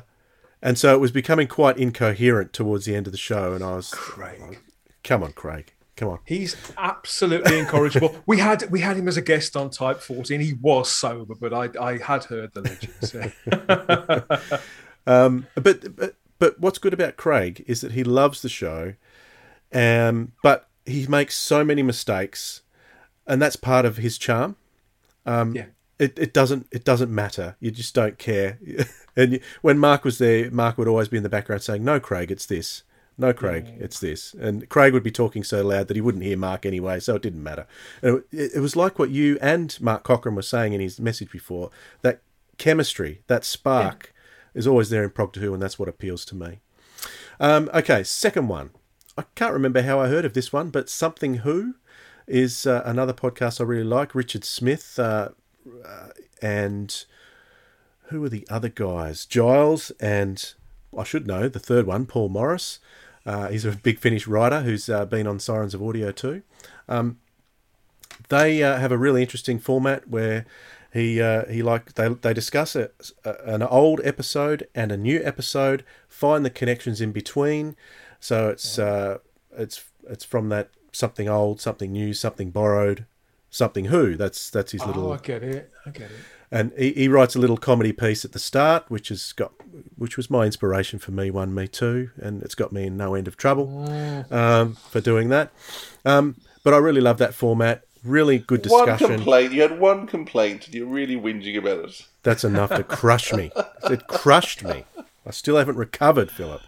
and 0.63 0.79
so 0.79 0.95
it 0.95 0.99
was 0.99 1.13
becoming 1.13 1.47
quite 1.47 1.77
incoherent 1.79 2.53
towards 2.53 2.87
the 2.87 2.95
end 2.97 3.07
of 3.07 3.13
the 3.13 3.19
show. 3.19 3.53
And 3.53 3.63
I 3.63 3.77
was, 3.77 3.91
Craig. 3.91 4.61
come 5.05 5.23
on, 5.23 5.33
Craig, 5.33 5.75
come 5.97 6.09
on. 6.09 6.19
He's 6.25 6.57
absolutely 6.77 7.59
incorrigible. 7.59 8.17
we 8.27 8.39
had 8.39 8.71
we 8.71 8.81
had 8.81 8.97
him 8.97 9.09
as 9.09 9.17
a 9.17 9.23
guest 9.23 9.57
on 9.57 9.71
Type 9.71 10.01
40. 10.01 10.39
He 10.43 10.55
was 10.55 10.91
sober, 10.91 11.35
but 11.35 11.53
I 11.53 11.69
I 11.81 11.99
had 11.99 12.25
heard 12.25 12.53
the 12.55 12.63
legends. 12.63 13.15
Um, 15.07 15.47
but, 15.55 15.97
but 15.97 16.17
but 16.39 16.61
what's 16.61 16.79
good 16.79 16.93
about 16.93 17.17
Craig 17.17 17.65
is 17.67 17.81
that 17.81 17.93
he 17.93 18.05
loves 18.05 18.43
the 18.43 18.49
show, 18.49 18.95
um, 19.73 20.33
but 20.43 20.69
he 20.87 21.07
makes 21.07 21.37
so 21.37 21.65
many 21.65 21.83
mistakes, 21.83 22.63
and 23.27 23.41
that's 23.41 23.57
part 23.57 23.85
of 23.85 23.99
his 23.99 24.19
charm. 24.19 24.57
Um, 25.27 25.55
yeah. 25.55 25.67
It, 25.99 26.19
it 26.19 26.33
doesn't 26.33 26.67
it 26.73 26.85
doesn't 26.85 27.15
matter. 27.15 27.57
You 27.61 27.71
just 27.71 27.95
don't 27.95 28.19
care. 28.19 28.59
and 29.17 29.35
you, 29.35 29.41
when 29.61 29.79
Mark 29.79 30.05
was 30.05 30.19
there, 30.19 30.51
Mark 30.51 30.79
would 30.79 30.89
always 30.89 31.09
be 31.09 31.19
in 31.19 31.23
the 31.23 31.29
background 31.29 31.63
saying, 31.63 31.85
"No, 31.85 32.01
Craig, 32.01 32.31
it's 32.31 32.47
this. 32.47 32.85
No, 33.19 33.35
Craig, 33.35 33.67
it's 33.79 34.01
this." 34.01 34.33
And 34.33 34.67
Craig 34.71 34.95
would 34.95 35.03
be 35.03 35.11
talking 35.11 35.45
so 35.45 35.63
loud 35.63 35.89
that 35.89 35.97
he 35.97 36.01
wouldn't 36.01 36.25
hear 36.25 36.39
Mark 36.39 36.65
anyway, 36.65 37.01
so 37.01 37.17
it 37.17 37.23
didn't 37.23 37.43
matter. 37.43 37.67
And 38.01 38.23
it, 38.33 38.53
it 38.55 38.61
was 38.61 38.77
like 38.77 38.99
what 38.99 39.11
you 39.11 39.39
and 39.43 39.79
Mark 39.79 40.05
Cockram 40.05 40.37
were 40.37 40.43
saying 40.43 40.73
in 40.73 40.81
his 40.81 40.99
message 40.99 41.31
before 41.31 41.71
that 42.01 42.23
chemistry, 42.57 43.21
that 43.27 43.45
spark, 43.45 44.15
is 44.55 44.67
always 44.67 44.89
there 44.89 45.05
in 45.05 45.11
Proctor 45.11 45.41
Who, 45.41 45.53
and 45.53 45.63
that's 45.63 45.79
what 45.79 45.89
appeals 45.89 46.25
to 46.27 46.35
me. 46.35 46.61
Um, 47.39 47.69
okay, 47.75 48.03
second 48.03 48.49
one. 48.49 48.71
I 49.19 49.25
can't 49.35 49.53
remember 49.53 49.83
how 49.83 50.01
I 50.01 50.09
heard 50.09 50.25
of 50.25 50.33
this 50.33 50.53
one, 50.53 50.71
but 50.71 50.89
Something 50.89 51.37
Who 51.37 51.75
is 52.31 52.67
uh, 52.67 52.83
another 52.85 53.13
podcast 53.13 53.61
I 53.61 53.65
really 53.65 53.85
like. 53.85 54.15
Richard 54.15 54.45
Smith 54.45 54.99
uh, 54.99 55.31
uh, 55.85 56.09
and 56.41 57.05
who 58.05 58.25
are 58.25 58.29
the 58.29 58.47
other 58.49 58.69
guys? 58.69 59.27
Giles 59.27 59.91
and 60.01 60.55
I 60.97 61.05
should 61.05 61.27
know 61.27 61.49
the 61.49 61.59
third 61.59 61.87
one, 61.87 62.07
Paul 62.07 62.29
Morris. 62.29 62.79
Uh, 63.27 63.49
he's 63.49 63.65
a 63.65 63.73
Big 63.73 63.99
Finish 63.99 64.27
writer 64.27 64.63
who's 64.63 64.89
uh, 64.89 65.05
been 65.05 65.27
on 65.27 65.39
Sirens 65.39 65.75
of 65.75 65.83
Audio 65.83 66.13
too. 66.13 66.43
Um, 66.89 67.19
they 68.29 68.59
have 68.59 68.93
a 68.93 68.99
really 68.99 69.23
interesting 69.23 69.59
format 69.59 70.09
where 70.09 70.47
he 70.93 71.21
uh, 71.21 71.47
he 71.47 71.63
like 71.63 71.95
they 71.95 72.09
they 72.09 72.35
discuss 72.35 72.75
a, 72.75 72.91
a, 73.25 73.35
an 73.45 73.63
old 73.63 74.01
episode 74.03 74.69
and 74.75 74.91
a 74.91 74.97
new 74.97 75.21
episode, 75.23 75.85
find 76.09 76.45
the 76.45 76.51
connections 76.51 77.01
in 77.01 77.13
between. 77.13 77.77
So 78.19 78.49
it's 78.49 78.79
uh, 78.79 79.19
it's 79.57 79.85
it's 80.09 80.25
from 80.25 80.49
that 80.49 80.71
something 80.93 81.29
old, 81.29 81.61
something 81.61 81.93
new, 81.93 82.13
something 82.15 82.51
borrowed, 82.51 83.07
something 83.51 83.87
who. 83.87 84.17
That's 84.17 84.51
that's 84.51 84.73
his 84.73 84.85
little 84.85 85.09
Oh, 85.09 85.13
I 85.13 85.19
get 85.19 85.43
it. 85.43 85.71
I 85.87 85.91
get 85.91 86.11
it. 86.11 86.17
and 86.51 86.73
he, 86.79 86.93
he 86.93 87.09
writes 87.09 87.35
a 87.37 87.39
little 87.39 87.57
comedy 87.57 87.93
piece 87.93 88.25
at 88.25 88.33
the 88.33 88.39
start, 88.39 88.85
which 88.89 89.09
has 89.09 89.33
got, 89.33 89.53
which 89.97 90.17
was 90.17 90.29
my 90.31 90.45
inspiration 90.47 90.99
for 90.99 91.11
me 91.13 91.31
one, 91.31 91.55
me 91.55 91.69
too, 91.69 92.11
and 92.17 92.43
it's 92.43 92.55
got 92.55 92.73
me 92.73 92.87
in 92.87 92.97
no 92.97 93.15
end 93.15 93.29
of 93.29 93.37
trouble 93.37 93.89
um, 94.31 94.75
for 94.75 95.01
doing 95.01 95.29
that. 95.31 95.51
Um, 96.05 96.37
but 96.65 96.75
I 96.75 96.79
really 96.79 97.01
love 97.01 97.19
that 97.19 97.35
format. 97.35 97.83
Really 98.03 98.39
good 98.39 98.63
discussion. 98.63 99.09
One 99.09 99.17
complaint. 99.19 99.53
You 99.53 99.63
had 99.63 99.79
one 99.79 100.07
complaint, 100.07 100.67
and 100.67 100.75
you're 100.75 100.87
really 100.87 101.17
whinging 101.17 101.57
about 101.59 101.85
it. 101.85 102.07
That's 102.23 102.45
enough 102.45 102.71
to 102.71 102.83
crush 102.83 103.33
me. 103.33 103.51
It 103.91 104.07
crushed 104.07 104.65
me. 104.65 104.85
I 105.27 105.31
still 105.33 105.57
haven't 105.59 105.77
recovered, 105.77 106.31
Philip. 106.31 106.63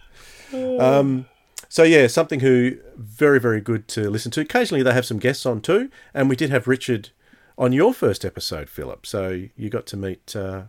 Um, 0.53 1.25
so 1.73 1.85
yeah, 1.85 2.07
something 2.07 2.41
who 2.41 2.77
very 2.99 3.41
very 3.41 3.63
good 3.63 3.89
to 3.89 4.11
listen 4.11 4.31
to. 4.33 4.43
Occasionally 4.43 4.83
they 4.83 4.93
have 4.93 5.07
some 5.07 5.19
guests 5.19 5.47
on 5.47 5.63
too, 5.63 5.91
and 6.13 6.29
we 6.29 6.37
did 6.37 6.51
have 6.51 6.69
Richard 6.69 7.09
on 7.57 7.73
your 7.73 7.95
first 7.95 8.27
episode, 8.27 8.69
Philip. 8.69 9.07
So 9.07 9.47
you 9.57 9.71
got 9.71 9.87
to 9.87 9.97
meet 9.97 10.37
uh, 10.37 10.65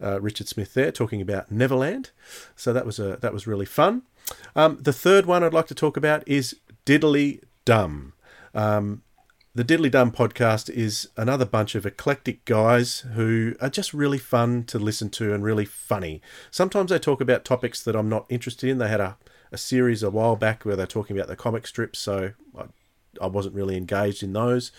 uh, 0.00 0.20
Richard 0.20 0.46
Smith 0.46 0.74
there 0.74 0.92
talking 0.92 1.20
about 1.20 1.50
Neverland. 1.50 2.12
So 2.54 2.72
that 2.72 2.86
was 2.86 3.00
a 3.00 3.16
that 3.16 3.32
was 3.32 3.48
really 3.48 3.66
fun. 3.66 4.02
Um, 4.54 4.78
the 4.80 4.92
third 4.92 5.26
one 5.26 5.42
I'd 5.42 5.52
like 5.52 5.66
to 5.66 5.74
talk 5.74 5.96
about 5.96 6.22
is 6.24 6.54
Diddly 6.86 7.42
Dum. 7.64 8.12
Um, 8.54 9.02
the 9.56 9.64
Diddly 9.64 9.90
Dum 9.90 10.12
podcast 10.12 10.70
is 10.70 11.08
another 11.16 11.46
bunch 11.46 11.74
of 11.74 11.84
eclectic 11.84 12.44
guys 12.44 13.00
who 13.14 13.56
are 13.60 13.70
just 13.70 13.92
really 13.92 14.18
fun 14.18 14.62
to 14.66 14.78
listen 14.78 15.10
to 15.10 15.34
and 15.34 15.42
really 15.42 15.64
funny. 15.64 16.22
Sometimes 16.52 16.90
they 16.92 17.00
talk 17.00 17.20
about 17.20 17.44
topics 17.44 17.82
that 17.82 17.96
I'm 17.96 18.08
not 18.08 18.26
interested 18.28 18.70
in. 18.70 18.78
They 18.78 18.86
had 18.86 19.00
a, 19.00 19.16
a 19.52 19.58
series 19.58 20.02
a 20.02 20.10
while 20.10 20.36
back 20.36 20.64
where 20.64 20.76
they're 20.76 20.86
talking 20.86 21.16
about 21.16 21.28
the 21.28 21.36
comic 21.36 21.66
strips, 21.66 21.98
so 21.98 22.32
I, 22.56 22.64
I 23.20 23.26
wasn't 23.26 23.54
really 23.54 23.76
engaged 23.76 24.22
in 24.22 24.32
those. 24.32 24.72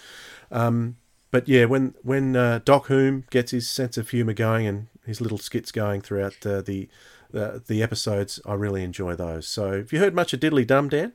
Um, 0.51 0.97
but 1.31 1.47
yeah, 1.47 1.65
when 1.65 1.93
when 2.01 2.35
uh, 2.35 2.59
Doc 2.65 2.87
Hume 2.87 3.25
gets 3.29 3.51
his 3.51 3.69
sense 3.69 3.97
of 3.97 4.09
humour 4.09 4.33
going 4.33 4.65
and 4.65 4.87
his 5.05 5.21
little 5.21 5.37
skits 5.37 5.71
going 5.71 6.01
throughout 6.01 6.45
uh, 6.45 6.61
the, 6.61 6.89
the 7.31 7.61
the 7.67 7.83
episodes, 7.83 8.39
I 8.45 8.53
really 8.55 8.83
enjoy 8.83 9.15
those. 9.15 9.47
So, 9.47 9.77
have 9.77 9.93
you 9.93 9.99
heard 9.99 10.15
much 10.15 10.33
of 10.33 10.39
Diddly 10.39 10.65
Dum, 10.65 10.89
Dan? 10.89 11.13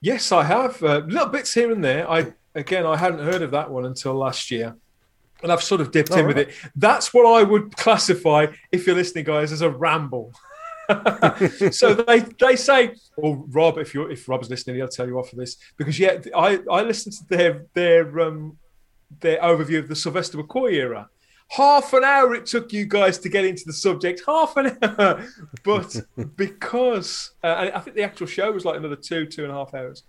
Yes, 0.00 0.32
I 0.32 0.44
have 0.44 0.82
uh, 0.82 1.02
little 1.06 1.28
bits 1.28 1.52
here 1.54 1.70
and 1.70 1.84
there. 1.84 2.10
I 2.10 2.32
again, 2.54 2.86
I 2.86 2.96
hadn't 2.96 3.20
heard 3.24 3.42
of 3.42 3.50
that 3.52 3.70
one 3.70 3.84
until 3.84 4.14
last 4.14 4.50
year, 4.50 4.74
and 5.42 5.52
I've 5.52 5.62
sort 5.62 5.80
of 5.82 5.90
dipped 5.92 6.12
Oh, 6.12 6.18
in 6.18 6.26
with 6.26 6.38
it. 6.38 6.50
That's 6.74 7.12
what 7.12 7.26
I 7.26 7.42
would 7.42 7.76
classify, 7.76 8.46
if 8.72 8.86
you're 8.86 8.96
listening, 8.96 9.24
guys, 9.24 9.52
as 9.52 9.60
a 9.60 9.70
ramble. 9.70 10.32
so 11.70 11.94
they 11.94 12.20
they 12.40 12.56
say, 12.56 12.94
well, 13.16 13.44
Rob, 13.48 13.78
if 13.78 13.94
you 13.94 14.06
if 14.06 14.28
Rob's 14.28 14.50
listening, 14.50 14.76
he'll 14.76 14.88
tell 14.88 15.06
you 15.06 15.18
off 15.18 15.30
for 15.30 15.36
this 15.36 15.56
because 15.76 15.98
yeah, 15.98 16.18
I 16.36 16.60
I 16.70 16.82
listened 16.82 17.14
to 17.14 17.24
their 17.28 17.66
their 17.74 18.20
um 18.20 18.58
their 19.20 19.38
overview 19.40 19.78
of 19.78 19.88
the 19.88 19.96
Sylvester 19.96 20.38
McCoy 20.38 20.72
era. 20.72 21.08
Half 21.50 21.92
an 21.92 22.02
hour 22.02 22.34
it 22.34 22.46
took 22.46 22.72
you 22.72 22.86
guys 22.86 23.18
to 23.18 23.28
get 23.28 23.44
into 23.44 23.64
the 23.66 23.72
subject. 23.72 24.22
Half 24.26 24.56
an 24.56 24.78
hour, 24.82 25.26
but 25.64 25.94
because 26.36 27.32
uh, 27.44 27.46
and 27.58 27.72
I 27.72 27.80
think 27.80 27.96
the 27.96 28.02
actual 28.02 28.26
show 28.26 28.50
was 28.52 28.64
like 28.64 28.76
another 28.76 28.96
two 28.96 29.26
two 29.26 29.44
and 29.44 29.52
a 29.52 29.54
half 29.54 29.74
hours. 29.74 30.04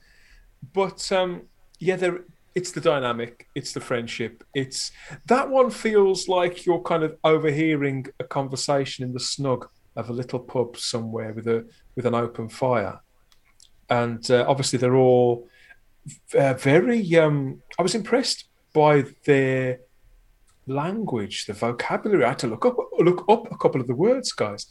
But 0.74 1.12
um, 1.12 1.44
yeah, 1.80 1.98
there 1.98 2.20
it's 2.56 2.72
the 2.72 2.82
dynamic, 2.82 3.48
it's 3.56 3.74
the 3.74 3.82
friendship, 3.82 4.44
it's 4.54 4.92
that 5.26 5.50
one 5.50 5.72
feels 5.72 6.28
like 6.28 6.66
you're 6.66 6.82
kind 6.82 7.04
of 7.04 7.18
overhearing 7.24 8.06
a 8.20 8.24
conversation 8.24 9.04
in 9.04 9.14
the 9.14 9.20
snug 9.20 9.68
of 9.96 10.10
a 10.10 10.14
little 10.14 10.40
pub 10.40 10.78
somewhere 10.78 11.34
with 11.34 11.48
a 11.48 11.66
with 11.96 12.06
an 12.06 12.16
open 12.16 12.50
fire, 12.50 13.00
and 13.90 14.30
uh, 14.32 14.46
obviously 14.48 14.80
they're 14.80 14.96
all 14.96 15.48
uh, 16.38 16.54
very. 16.56 17.16
Um, 17.16 17.62
I 17.78 17.82
was 17.84 17.96
impressed 17.96 18.46
by 18.74 19.06
their 19.26 19.80
language, 20.68 21.46
the 21.46 21.54
vocabulary. 21.54 22.24
I 22.26 22.30
had 22.30 22.40
to 22.40 22.48
look 22.48 22.66
up 22.66 22.78
look 23.00 23.26
up 23.30 23.52
a 23.52 23.58
couple 23.58 23.82
of 23.82 23.88
the 23.88 23.96
words, 23.96 24.32
guys. 24.32 24.68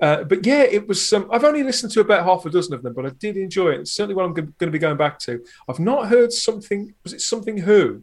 Uh, 0.00 0.24
but 0.24 0.46
yeah, 0.46 0.62
it 0.62 0.88
was. 0.88 1.12
Um, 1.12 1.28
I've 1.30 1.44
only 1.44 1.62
listened 1.62 1.92
to 1.92 2.00
about 2.00 2.24
half 2.24 2.46
a 2.46 2.50
dozen 2.50 2.72
of 2.74 2.82
them, 2.82 2.94
but 2.94 3.04
I 3.04 3.10
did 3.10 3.36
enjoy 3.36 3.72
it. 3.72 3.80
It's 3.80 3.92
certainly 3.92 4.14
what 4.14 4.24
I'm 4.24 4.32
going 4.32 4.54
to 4.58 4.70
be 4.70 4.78
going 4.78 4.96
back 4.96 5.18
to. 5.20 5.44
I've 5.68 5.78
not 5.80 6.08
heard 6.08 6.32
something. 6.32 6.94
Was 7.02 7.12
it 7.12 7.20
something 7.20 7.58
who? 7.58 8.02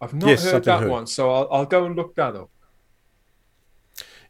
I've 0.00 0.14
not 0.14 0.30
Yes, 0.30 0.44
heard 0.44 0.64
that 0.64 0.82
Who. 0.84 0.88
one, 0.90 1.06
so 1.06 1.30
I'll, 1.30 1.48
I'll 1.52 1.66
go 1.66 1.84
and 1.84 1.94
look 1.94 2.14
that 2.16 2.34
up. 2.34 2.50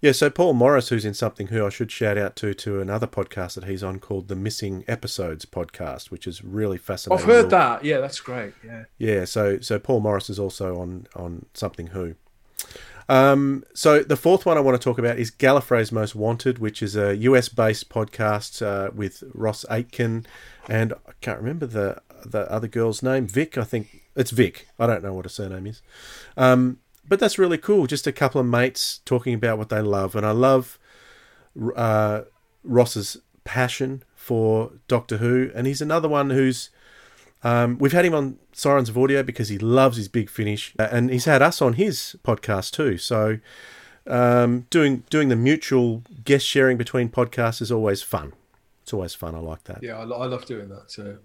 Yeah, 0.01 0.13
so 0.13 0.31
Paul 0.31 0.55
Morris, 0.55 0.89
who's 0.89 1.05
in 1.05 1.13
something 1.13 1.49
who 1.49 1.67
I 1.67 1.69
should 1.69 1.93
shout 1.93 2.17
out 2.17 2.35
to 2.37 2.55
to 2.55 2.81
another 2.81 3.07
podcast 3.07 3.55
that 3.55 3.65
he's 3.65 3.83
on 3.83 3.99
called 3.99 4.29
the 4.29 4.37
Missing 4.37 4.85
Episodes 4.89 5.45
podcast, 5.45 6.11
which 6.11 6.27
is 6.27 6.43
really 6.43 6.79
fascinating. 6.79 7.23
I've 7.23 7.31
heard 7.31 7.51
that. 7.51 7.85
Yeah, 7.85 8.01
that's 8.01 8.21
great. 8.21 8.55
Yeah. 8.65 8.85
Yeah, 8.99 9.25
so 9.27 9.61
so 9.61 9.79
Paul 9.79 10.01
Morris 10.01 10.31
is 10.31 10.39
also 10.39 10.79
on 10.79 11.07
on 11.15 11.47
something 11.55 11.89
who. 11.89 12.15
Um, 13.09 13.65
so 13.75 14.05
the 14.05 14.17
fourth 14.17 14.47
one 14.47 14.57
I 14.57 14.61
want 14.61 14.81
to 14.81 14.85
talk 14.85 14.97
about 14.97 15.19
is 15.19 15.33
Gallifrey's 15.33 15.91
Most 15.91 16.15
Wanted, 16.15 16.61
which 16.61 16.81
is 16.81 16.95
a 16.95 17.17
US 17.17 17.49
based 17.49 17.89
podcast 17.89 18.65
uh, 18.65 18.93
with 18.95 19.25
Ross 19.35 19.65
Aitken 19.69 20.27
and 20.69 20.93
I 20.93 21.13
can't 21.21 21.41
remember 21.41 21.67
the 21.67 22.01
the 22.25 22.51
other 22.51 22.69
girl's 22.69 23.03
name, 23.03 23.27
Vic. 23.27 23.59
I 23.59 23.65
think 23.65 24.03
it's 24.15 24.31
Vic. 24.31 24.69
I 24.79 24.87
don't 24.87 25.03
know 25.03 25.13
what 25.13 25.25
her 25.25 25.31
surname 25.31 25.67
is. 25.67 25.83
Um, 26.37 26.79
but 27.11 27.19
that's 27.19 27.39
really 27.39 27.59
cool. 27.59 27.87
Just 27.87 28.07
a 28.07 28.13
couple 28.13 28.41
of 28.41 28.47
mates 28.47 29.01
talking 29.05 29.35
about 29.35 29.59
what 29.59 29.69
they 29.69 29.83
love, 29.83 30.15
and 30.15 30.25
I 30.25 30.31
love 30.31 30.79
uh, 31.77 32.23
Ross's 32.63 33.19
passion 33.45 34.05
for 34.15 34.71
Doctor 34.87 35.19
Who, 35.19 35.51
and 35.55 35.67
he's 35.67 35.83
another 35.83 36.09
one 36.09 36.31
who's. 36.31 36.71
Um, 37.43 37.79
we've 37.79 37.93
had 37.93 38.05
him 38.05 38.15
on 38.15 38.39
Sirens 38.53 38.91
of 38.91 38.99
Audio 38.99 39.23
because 39.23 39.49
he 39.49 39.59
loves 39.59 39.97
his 39.97 40.09
big 40.09 40.31
finish, 40.31 40.75
and 40.79 41.11
he's 41.11 41.25
had 41.25 41.43
us 41.43 41.61
on 41.61 41.73
his 41.73 42.17
podcast 42.23 42.71
too. 42.73 42.97
So, 42.97 43.39
um, 44.07 44.67
doing 44.71 45.03
doing 45.11 45.31
the 45.31 45.37
mutual 45.37 46.05
guest 46.25 46.47
sharing 46.47 46.77
between 46.77 47.09
podcasts 47.09 47.61
is 47.61 47.73
always 47.73 48.03
fun. 48.03 48.35
It's 48.83 48.93
always 48.93 49.15
fun. 49.15 49.35
I 49.35 49.39
like 49.39 49.65
that. 49.65 49.83
Yeah, 49.83 49.99
I, 49.99 50.03
I 50.03 50.27
love 50.27 50.45
doing 50.47 50.69
that 50.69 50.89
too. 50.89 51.19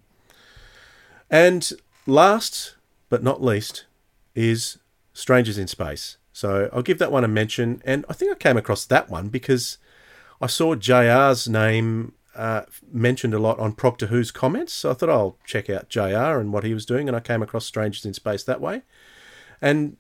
And 1.30 1.72
last 2.08 2.76
but 3.10 3.22
not 3.22 3.44
least 3.44 3.86
is 4.34 4.80
Strangers 5.16 5.58
in 5.58 5.66
Space. 5.66 6.18
So 6.34 6.70
I'll 6.74 6.84
give 6.84 7.00
that 7.00 7.12
one 7.12 7.24
a 7.24 7.28
mention. 7.28 7.82
And 7.86 8.06
I 8.10 8.14
think 8.14 8.32
I 8.32 8.36
came 8.36 8.58
across 8.58 8.86
that 8.86 9.10
one 9.10 9.30
because 9.30 9.78
I 10.42 10.48
saw 10.48 10.76
JR's 10.76 11.48
name 11.48 12.14
uh, 12.36 12.64
mentioned 12.92 13.34
a 13.34 13.40
lot 13.40 13.58
on 13.58 13.72
Proctor 13.72 14.08
Who's 14.08 14.30
comments. 14.30 14.74
So 14.74 14.92
I 14.92 14.94
thought 14.94 15.10
I'll 15.10 15.38
check 15.46 15.70
out 15.70 15.88
JR 15.90 16.38
and 16.40 16.52
what 16.52 16.66
he 16.66 16.74
was 16.74 16.86
doing. 16.86 17.08
And 17.08 17.16
I 17.16 17.22
came 17.22 17.42
across 17.42 17.66
Strangers 17.66 18.06
in 18.06 18.14
Space 18.14 18.44
that 18.44 18.60
way. 18.60 18.82
And 19.62 19.96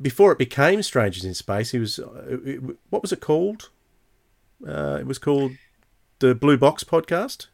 before 0.00 0.32
it 0.32 0.38
became 0.38 0.82
Strangers 0.82 1.24
in 1.24 1.34
Space, 1.34 1.72
he 1.72 1.78
was, 1.78 1.98
uh, 1.98 2.38
what 2.88 3.02
was 3.02 3.12
it 3.12 3.20
called? 3.20 3.68
Uh, 4.66 4.96
it 4.98 5.06
was 5.06 5.18
called 5.18 5.52
the 6.20 6.34
Blue 6.34 6.56
Box 6.56 6.82
podcast. 6.82 7.48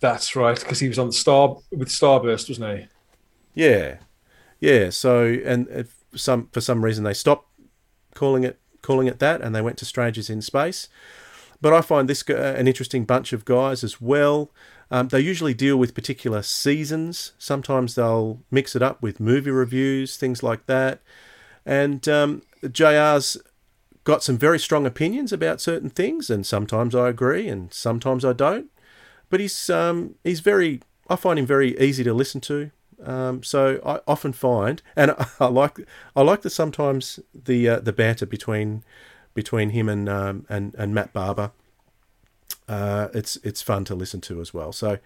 That's 0.00 0.34
right, 0.34 0.58
because 0.58 0.80
he 0.80 0.88
was 0.88 0.98
on 0.98 1.08
the 1.08 1.12
Star 1.12 1.56
with 1.70 1.88
Starburst, 1.88 2.48
wasn't 2.48 2.78
he? 2.78 2.86
Yeah, 3.54 3.98
yeah. 4.60 4.90
So 4.90 5.24
and 5.44 5.86
some 6.16 6.48
for 6.52 6.60
some 6.60 6.84
reason 6.84 7.04
they 7.04 7.14
stopped 7.14 7.48
calling 8.14 8.44
it 8.44 8.58
calling 8.82 9.06
it 9.06 9.18
that, 9.18 9.40
and 9.40 9.54
they 9.54 9.60
went 9.60 9.78
to 9.78 9.84
Strangers 9.84 10.30
in 10.30 10.40
Space. 10.40 10.88
But 11.60 11.72
I 11.72 11.80
find 11.80 12.08
this 12.08 12.22
an 12.22 12.68
interesting 12.68 13.04
bunch 13.04 13.32
of 13.32 13.44
guys 13.44 13.82
as 13.82 14.00
well. 14.00 14.50
Um, 14.90 15.08
they 15.08 15.20
usually 15.20 15.54
deal 15.54 15.76
with 15.76 15.94
particular 15.94 16.42
seasons. 16.42 17.32
Sometimes 17.38 17.94
they'll 17.94 18.40
mix 18.50 18.76
it 18.76 18.82
up 18.82 19.02
with 19.02 19.18
movie 19.18 19.50
reviews, 19.50 20.16
things 20.16 20.42
like 20.42 20.66
that. 20.66 21.00
And 21.64 22.06
um, 22.08 22.42
JR's 22.62 23.36
got 24.04 24.22
some 24.22 24.38
very 24.38 24.58
strong 24.58 24.86
opinions 24.86 25.32
about 25.32 25.60
certain 25.60 25.90
things, 25.90 26.30
and 26.30 26.46
sometimes 26.46 26.94
I 26.94 27.08
agree, 27.08 27.48
and 27.48 27.72
sometimes 27.72 28.24
I 28.24 28.32
don't. 28.32 28.70
But 29.28 29.40
he's 29.40 29.68
um, 29.68 30.14
he's 30.22 30.40
very 30.40 30.80
I 31.08 31.16
find 31.16 31.38
him 31.38 31.46
very 31.46 31.78
easy 31.80 32.04
to 32.04 32.14
listen 32.14 32.40
to. 32.42 32.70
Um, 33.02 33.42
so 33.42 33.80
I 33.84 34.00
often 34.06 34.32
find, 34.32 34.82
and 34.94 35.14
I 35.40 35.46
like 35.46 35.78
I 36.14 36.22
like 36.22 36.42
the 36.42 36.50
sometimes 36.50 37.20
the 37.34 37.68
uh, 37.68 37.80
the 37.80 37.92
banter 37.92 38.26
between 38.26 38.84
between 39.34 39.70
him 39.70 39.88
and 39.88 40.08
um, 40.08 40.46
and 40.48 40.74
and 40.76 40.94
Matt 40.94 41.12
Barber. 41.12 41.52
Uh, 42.68 43.08
it's 43.14 43.36
it's 43.36 43.62
fun 43.62 43.84
to 43.84 43.94
listen 43.94 44.20
to 44.22 44.40
as 44.40 44.52
well. 44.52 44.72
So, 44.72 44.98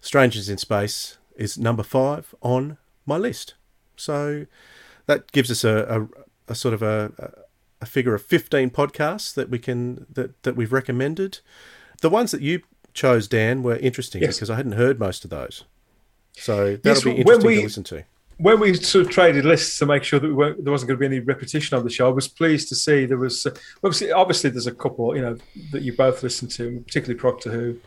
Strangers 0.00 0.48
in 0.48 0.58
Space 0.58 1.18
is 1.36 1.58
number 1.58 1.82
five 1.82 2.34
on 2.40 2.78
my 3.06 3.16
list. 3.16 3.54
So 3.96 4.46
that 5.06 5.30
gives 5.32 5.50
us 5.50 5.64
a, 5.64 6.08
a, 6.48 6.52
a 6.52 6.54
sort 6.54 6.74
of 6.74 6.82
a, 6.82 7.44
a 7.80 7.86
figure 7.86 8.14
of 8.14 8.22
fifteen 8.22 8.70
podcasts 8.70 9.34
that 9.34 9.50
we 9.50 9.58
can 9.58 10.06
that 10.10 10.42
that 10.44 10.56
we've 10.56 10.72
recommended. 10.72 11.40
The 12.00 12.10
ones 12.10 12.30
that 12.30 12.40
you 12.40 12.62
chose, 12.94 13.28
Dan, 13.28 13.62
were 13.62 13.76
interesting 13.76 14.22
yes. 14.22 14.36
because 14.36 14.50
I 14.50 14.56
hadn't 14.56 14.72
heard 14.72 14.98
most 14.98 15.24
of 15.24 15.30
those. 15.30 15.64
So 16.34 16.76
that'll 16.76 16.80
yes, 16.84 17.04
be 17.04 17.10
interesting 17.16 17.46
we, 17.46 17.56
to 17.56 17.62
listen 17.62 17.84
to. 17.84 18.04
When 18.38 18.58
we 18.58 18.74
sort 18.74 19.06
of 19.06 19.12
traded 19.12 19.44
lists 19.44 19.78
to 19.78 19.86
make 19.86 20.02
sure 20.02 20.18
that 20.18 20.34
we 20.34 20.62
there 20.62 20.72
wasn't 20.72 20.88
going 20.88 20.98
to 20.98 21.08
be 21.08 21.16
any 21.16 21.20
repetition 21.20 21.76
on 21.76 21.84
the 21.84 21.90
show, 21.90 22.08
I 22.08 22.12
was 22.12 22.28
pleased 22.28 22.68
to 22.70 22.74
see 22.74 23.06
there 23.06 23.18
was 23.18 23.46
uh, 23.46 23.54
obviously 23.84 24.10
obviously 24.10 24.50
there's 24.50 24.66
a 24.66 24.74
couple 24.74 25.14
you 25.14 25.22
know 25.22 25.36
that 25.70 25.82
you 25.82 25.94
both 25.94 26.22
listen 26.22 26.48
to, 26.48 26.80
particularly 26.86 27.18
Proctor 27.20 27.50
Who, 27.50 27.78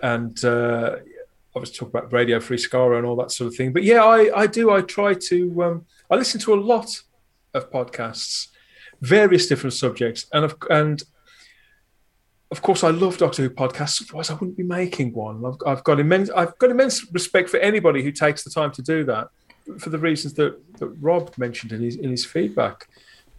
and 0.00 0.44
uh, 0.44 0.96
I 1.56 1.58
was 1.58 1.72
talking 1.72 1.88
about 1.88 2.12
Radio 2.12 2.38
Free 2.40 2.58
Skaro 2.58 2.98
and 2.98 3.06
all 3.06 3.16
that 3.16 3.32
sort 3.32 3.48
of 3.48 3.56
thing. 3.56 3.72
But 3.72 3.82
yeah, 3.82 4.04
I, 4.04 4.42
I 4.42 4.46
do. 4.46 4.70
I 4.70 4.82
try 4.82 5.14
to. 5.14 5.62
Um, 5.62 5.86
I 6.10 6.14
listen 6.14 6.40
to 6.42 6.54
a 6.54 6.60
lot 6.60 7.02
of 7.54 7.70
podcasts, 7.70 8.48
various 9.00 9.46
different 9.48 9.74
subjects, 9.74 10.26
and 10.32 10.44
of, 10.44 10.56
and 10.70 11.02
of 12.50 12.62
course, 12.62 12.82
I 12.82 12.90
love 12.90 13.18
Doctor 13.18 13.42
Who 13.42 13.50
podcasts. 13.50 14.02
Otherwise, 14.02 14.30
I 14.30 14.34
wouldn't 14.34 14.56
be 14.56 14.62
making 14.62 15.12
one. 15.12 15.44
I've, 15.44 15.56
I've, 15.66 15.84
got 15.84 16.00
immense, 16.00 16.30
I've 16.30 16.56
got 16.58 16.70
immense 16.70 17.10
respect 17.12 17.50
for 17.50 17.58
anybody 17.58 18.02
who 18.02 18.10
takes 18.10 18.42
the 18.42 18.50
time 18.50 18.72
to 18.72 18.82
do 18.82 19.04
that, 19.04 19.28
for 19.78 19.90
the 19.90 19.98
reasons 19.98 20.34
that, 20.34 20.58
that 20.78 20.88
Rob 21.00 21.36
mentioned 21.36 21.72
in 21.72 21.82
his 21.82 21.96
in 21.96 22.10
his 22.10 22.24
feedback 22.24 22.88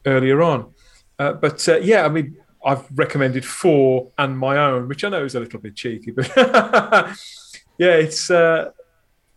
earlier 0.05 0.41
on. 0.41 0.73
Uh, 1.17 1.33
but 1.33 1.67
uh, 1.67 1.77
yeah, 1.77 2.05
I 2.05 2.09
mean, 2.09 2.37
I've 2.63 2.85
recommended 2.93 3.45
four 3.45 4.11
and 4.17 4.37
my 4.37 4.57
own, 4.57 4.87
which 4.87 5.03
I 5.03 5.09
know 5.09 5.25
is 5.25 5.35
a 5.35 5.39
little 5.39 5.59
bit 5.59 5.75
cheeky, 5.75 6.11
but 6.11 6.31
yeah, 7.77 7.95
it's 7.95 8.29
uh, 8.29 8.71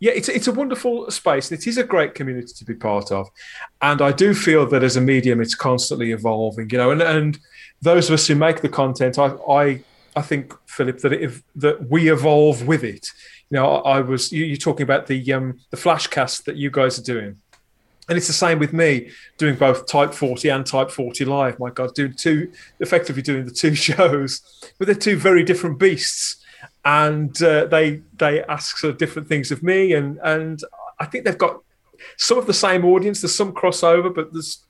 yeah, 0.00 0.12
it's 0.12 0.28
it's 0.28 0.48
a 0.48 0.52
wonderful 0.52 1.10
space. 1.10 1.50
It 1.50 1.66
is 1.66 1.78
a 1.78 1.84
great 1.84 2.14
community 2.14 2.52
to 2.54 2.64
be 2.64 2.74
part 2.74 3.10
of, 3.10 3.28
and 3.80 4.02
I 4.02 4.12
do 4.12 4.34
feel 4.34 4.66
that 4.66 4.82
as 4.82 4.96
a 4.96 5.00
medium, 5.00 5.40
it's 5.40 5.54
constantly 5.54 6.12
evolving. 6.12 6.68
You 6.70 6.78
know, 6.78 6.90
and 6.90 7.00
and 7.00 7.38
those 7.82 8.08
of 8.08 8.14
us 8.14 8.26
who 8.26 8.36
make 8.36 8.62
the 8.62 8.68
content, 8.68 9.18
I, 9.18 9.26
I, 9.48 9.84
I 10.14 10.22
think, 10.22 10.54
Philip, 10.66 10.98
that 11.00 11.12
if 11.12 11.42
that 11.56 11.90
we 11.90 12.10
evolve 12.10 12.66
with 12.66 12.84
it. 12.84 13.08
You 13.50 13.58
know, 13.58 13.76
I, 13.76 13.98
I 13.98 14.00
was 14.00 14.32
you, 14.32 14.54
are 14.54 14.56
talking 14.56 14.84
about 14.84 15.08
the 15.08 15.32
um, 15.32 15.60
the 15.70 15.76
flashcast 15.76 16.44
that 16.44 16.56
you 16.56 16.70
guys 16.70 16.98
are 16.98 17.02
doing, 17.02 17.36
and 18.08 18.16
it's 18.16 18.28
the 18.28 18.32
same 18.32 18.58
with 18.58 18.72
me 18.72 19.10
doing 19.36 19.56
both 19.56 19.86
Type 19.86 20.14
Forty 20.14 20.48
and 20.48 20.64
Type 20.64 20.90
Forty 20.90 21.24
Live. 21.24 21.58
My 21.58 21.70
God, 21.70 21.94
doing 21.94 22.14
two 22.14 22.50
effectively 22.80 23.20
doing 23.20 23.44
the 23.44 23.50
two 23.50 23.74
shows, 23.88 24.40
but 24.78 24.86
they're 24.86 24.94
two 24.94 25.16
very 25.16 25.42
different 25.42 25.78
beasts, 25.78 26.36
and 26.84 27.42
uh, 27.42 27.66
they 27.66 28.00
they 28.16 28.42
ask 28.44 28.78
sort 28.78 28.92
of 28.92 28.98
different 28.98 29.28
things 29.28 29.50
of 29.50 29.62
me, 29.62 29.92
and 29.92 30.18
and 30.22 30.62
I 31.00 31.06
think 31.06 31.24
they've 31.24 31.36
got 31.36 31.60
some 32.16 32.38
of 32.38 32.46
the 32.46 32.54
same 32.54 32.84
audience. 32.84 33.20
There's 33.20 33.34
some 33.34 33.52
crossover, 33.52 34.14
but 34.14 34.32
there's 34.32 34.64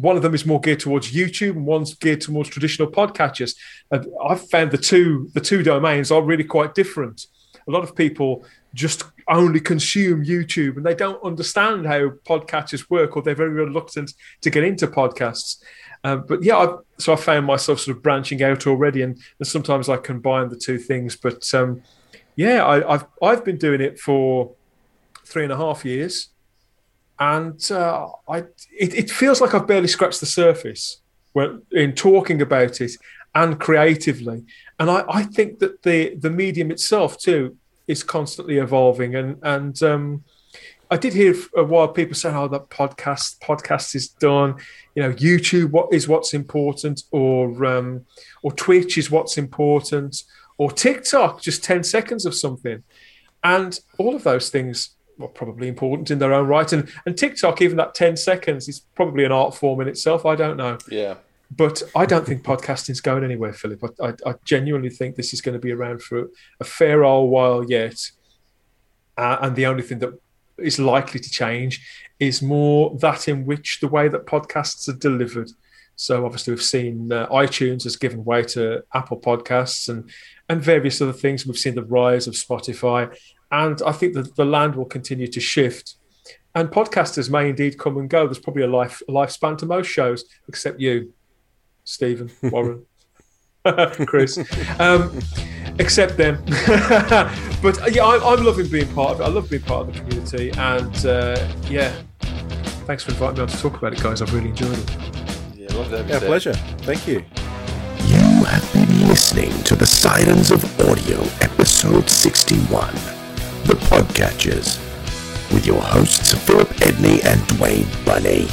one 0.00 0.16
of 0.16 0.22
them 0.22 0.34
is 0.34 0.46
more 0.46 0.60
geared 0.60 0.78
towards 0.78 1.12
YouTube 1.12 1.56
and 1.56 1.66
one's 1.66 1.94
geared 1.94 2.20
towards 2.20 2.48
traditional 2.48 2.88
podcatchers. 2.88 3.56
And 3.90 4.06
I've 4.24 4.48
found 4.48 4.70
the 4.70 4.78
two 4.78 5.28
the 5.34 5.40
two 5.40 5.62
domains 5.62 6.12
are 6.12 6.22
really 6.22 6.44
quite 6.44 6.74
different. 6.74 7.26
A 7.66 7.70
lot 7.70 7.82
of 7.82 7.96
people 7.96 8.46
just 8.74 9.02
only 9.28 9.58
consume 9.58 10.24
YouTube 10.24 10.76
and 10.76 10.86
they 10.86 10.94
don't 10.94 11.22
understand 11.24 11.86
how 11.86 12.10
podcatchers 12.24 12.88
work 12.88 13.16
or 13.16 13.22
they're 13.22 13.34
very 13.34 13.50
reluctant 13.50 14.14
to 14.42 14.50
get 14.50 14.62
into 14.62 14.86
podcasts. 14.86 15.56
Um, 16.04 16.24
but 16.28 16.44
yeah, 16.44 16.58
I've, 16.58 16.78
so 16.98 17.12
I 17.12 17.16
found 17.16 17.46
myself 17.46 17.80
sort 17.80 17.96
of 17.96 18.02
branching 18.02 18.40
out 18.44 18.68
already, 18.68 19.02
and, 19.02 19.18
and 19.40 19.48
sometimes 19.48 19.88
I 19.88 19.96
combine 19.96 20.48
the 20.48 20.56
two 20.56 20.78
things. 20.78 21.16
But 21.16 21.52
um, 21.54 21.82
yeah, 22.36 22.64
I, 22.64 22.94
I've 22.94 23.04
I've 23.20 23.44
been 23.44 23.58
doing 23.58 23.80
it 23.80 23.98
for 23.98 24.52
three 25.24 25.42
and 25.42 25.52
a 25.52 25.56
half 25.56 25.84
years 25.84 26.28
and 27.18 27.70
uh, 27.70 28.08
I 28.28 28.38
it, 28.78 28.94
it, 28.94 29.10
feels 29.10 29.40
like 29.40 29.54
I've 29.54 29.66
barely 29.66 29.88
scratched 29.88 30.20
the 30.20 30.26
surface 30.26 31.00
when 31.32 31.62
in 31.72 31.92
talking 31.94 32.40
about 32.40 32.80
it 32.80 32.92
and 33.34 33.58
creatively. 33.58 34.44
And 34.78 34.90
I, 34.90 35.04
I 35.08 35.22
think 35.24 35.58
that 35.58 35.82
the 35.82 36.14
the 36.14 36.30
medium 36.30 36.70
itself 36.70 37.18
too 37.18 37.56
is 37.86 38.02
constantly 38.02 38.58
evolving. 38.58 39.14
And 39.16 39.38
and 39.42 39.82
um, 39.82 40.24
I 40.90 40.96
did 40.96 41.12
hear 41.12 41.34
a 41.56 41.64
while 41.64 41.88
people 41.88 42.14
saying, 42.14 42.36
"Oh, 42.36 42.48
that 42.48 42.70
podcast 42.70 43.38
podcast 43.40 43.94
is 43.94 44.08
done." 44.08 44.56
You 44.94 45.02
know, 45.02 45.12
YouTube 45.12 45.70
what 45.70 45.92
is 45.92 46.06
what's 46.06 46.34
important, 46.34 47.02
or 47.10 47.64
um, 47.64 48.06
or 48.42 48.52
Twitch 48.52 48.96
is 48.96 49.10
what's 49.10 49.38
important, 49.38 50.22
or 50.56 50.70
TikTok 50.70 51.42
just 51.42 51.64
ten 51.64 51.82
seconds 51.82 52.24
of 52.24 52.34
something, 52.34 52.84
and 53.42 53.80
all 53.98 54.14
of 54.14 54.22
those 54.22 54.50
things 54.50 54.90
well, 55.18 55.28
probably 55.28 55.68
important 55.68 56.10
in 56.10 56.18
their 56.18 56.32
own 56.32 56.46
right. 56.46 56.72
And 56.72 56.88
and 57.04 57.16
TikTok, 57.16 57.60
even 57.60 57.76
that 57.76 57.94
ten 57.94 58.16
seconds, 58.16 58.68
is 58.68 58.80
probably 58.94 59.24
an 59.24 59.32
art 59.32 59.54
form 59.54 59.80
in 59.80 59.88
itself. 59.88 60.24
I 60.24 60.36
don't 60.36 60.56
know. 60.56 60.78
Yeah. 60.90 61.16
But 61.50 61.82
I 61.96 62.04
don't 62.06 62.26
think 62.26 62.42
podcasting 62.42 62.90
is 62.90 63.00
going 63.00 63.24
anywhere, 63.24 63.52
Philip. 63.54 63.82
I, 63.82 64.08
I, 64.08 64.12
I, 64.26 64.34
genuinely 64.44 64.90
think 64.90 65.16
this 65.16 65.32
is 65.32 65.40
going 65.40 65.54
to 65.54 65.58
be 65.58 65.72
around 65.72 66.02
for 66.02 66.28
a 66.60 66.64
fair 66.64 67.04
old 67.04 67.30
while 67.30 67.64
yet. 67.64 67.98
Uh, 69.16 69.38
and 69.40 69.56
the 69.56 69.64
only 69.64 69.82
thing 69.82 69.98
that 70.00 70.12
is 70.58 70.78
likely 70.78 71.20
to 71.20 71.30
change 71.30 71.80
is 72.20 72.42
more 72.42 72.96
that 73.00 73.28
in 73.28 73.46
which 73.46 73.78
the 73.80 73.88
way 73.88 74.08
that 74.08 74.26
podcasts 74.26 74.88
are 74.88 74.98
delivered. 74.98 75.50
So 75.96 76.24
obviously, 76.24 76.52
we've 76.52 76.62
seen 76.62 77.10
uh, 77.10 77.26
iTunes 77.28 77.82
has 77.84 77.96
given 77.96 78.24
way 78.24 78.42
to 78.42 78.84
Apple 78.94 79.18
Podcasts 79.18 79.88
and 79.88 80.08
and 80.48 80.62
various 80.62 81.00
other 81.00 81.12
things. 81.12 81.46
We've 81.46 81.58
seen 81.58 81.74
the 81.74 81.84
rise 81.84 82.26
of 82.26 82.34
Spotify, 82.34 83.16
and 83.50 83.80
I 83.86 83.92
think 83.92 84.14
that 84.14 84.36
the 84.36 84.44
land 84.44 84.76
will 84.76 84.84
continue 84.84 85.26
to 85.28 85.40
shift. 85.40 85.94
And 86.54 86.70
podcasters 86.70 87.30
may 87.30 87.50
indeed 87.50 87.78
come 87.78 87.96
and 87.98 88.08
go. 88.08 88.26
There's 88.26 88.38
probably 88.38 88.62
a 88.62 88.68
life 88.68 89.02
a 89.08 89.12
lifespan 89.12 89.58
to 89.58 89.66
most 89.66 89.86
shows, 89.86 90.24
except 90.48 90.80
you, 90.80 91.12
Stephen, 91.84 92.30
Warren, 92.42 92.84
Chris, 94.06 94.38
um, 94.78 95.18
except 95.78 96.16
them. 96.16 96.42
but 97.62 97.94
yeah, 97.94 98.04
I, 98.04 98.32
am 98.32 98.44
loving 98.44 98.68
being 98.68 98.92
part 98.94 99.12
of 99.12 99.20
it. 99.20 99.24
I 99.24 99.28
love 99.28 99.50
being 99.50 99.62
part 99.62 99.88
of 99.88 99.94
the 99.94 100.00
community, 100.00 100.50
and 100.56 101.06
uh, 101.06 101.48
yeah, 101.68 101.94
thanks 102.86 103.04
for 103.04 103.12
inviting 103.12 103.36
me 103.36 103.42
on 103.42 103.48
to 103.48 103.58
talk 103.58 103.76
about 103.76 103.92
it, 103.92 104.02
guys. 104.02 104.22
I've 104.22 104.34
really 104.34 104.48
enjoyed 104.48 104.76
it. 104.76 104.96
Yeah, 105.54 105.74
love 105.74 106.08
yeah 106.08 106.18
pleasure. 106.18 106.54
Thank 106.54 107.06
you. 107.06 107.24
You 108.06 108.44
have 108.44 108.72
been 108.72 109.06
listening 109.06 109.50
to 109.64 109.76
the 109.76 109.86
Sirens 109.86 110.50
of 110.50 110.64
Audio 110.80 111.20
episode 111.40 111.58
episode 111.58 112.08
61, 112.08 113.17
The 113.68 113.74
Podcatchers, 113.74 114.78
with 115.52 115.66
your 115.66 115.82
hosts 115.82 116.32
Philip 116.32 116.68
Edney 116.80 117.22
and 117.22 117.38
Dwayne 117.42 117.86
Bunny, 118.06 118.48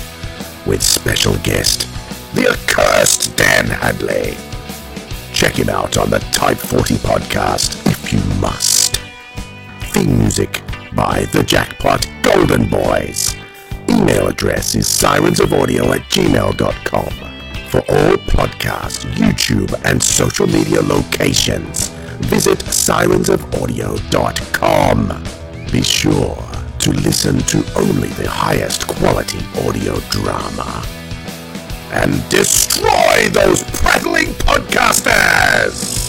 with 0.70 0.84
special 0.84 1.38
guest, 1.38 1.88
the 2.36 2.50
accursed 2.50 3.34
Dan 3.38 3.68
Hadley. 3.68 4.36
Check 5.34 5.54
him 5.54 5.70
out 5.70 5.98
on 5.98 6.10
the 6.10 6.20
Type 6.34 6.58
40 6.58 6.96
podcast 6.96 7.90
if 7.90 8.12
you 8.12 8.20
must. 8.42 8.98
Theme 9.94 10.20
music 10.20 10.62
by 10.94 11.24
the 11.32 11.44
Jackpot 11.44 12.06
Golden 12.22 12.68
Boys. 12.70 13.38
Email 13.90 14.28
address 14.28 14.76
is 14.76 14.86
sirensofaudio 14.86 15.96
at 15.96 16.02
gmail.com. 16.10 17.10
For 17.70 17.80
all 17.80 18.18
podcast, 18.28 19.06
YouTube, 19.16 19.74
and 19.86 20.04
social 20.04 20.46
media 20.46 20.82
locations, 20.82 21.95
visit 22.20 22.60
sirensofaudio.com. 22.60 25.24
Be 25.72 25.82
sure 25.82 26.38
to 26.80 26.92
listen 26.92 27.40
to 27.40 27.64
only 27.76 28.10
the 28.10 28.30
highest 28.30 28.88
quality 28.88 29.40
audio 29.66 30.00
drama. 30.10 30.84
And 31.92 32.14
destroy 32.30 33.30
those 33.32 33.64
prattling 33.64 34.28
podcasters! 34.46 36.05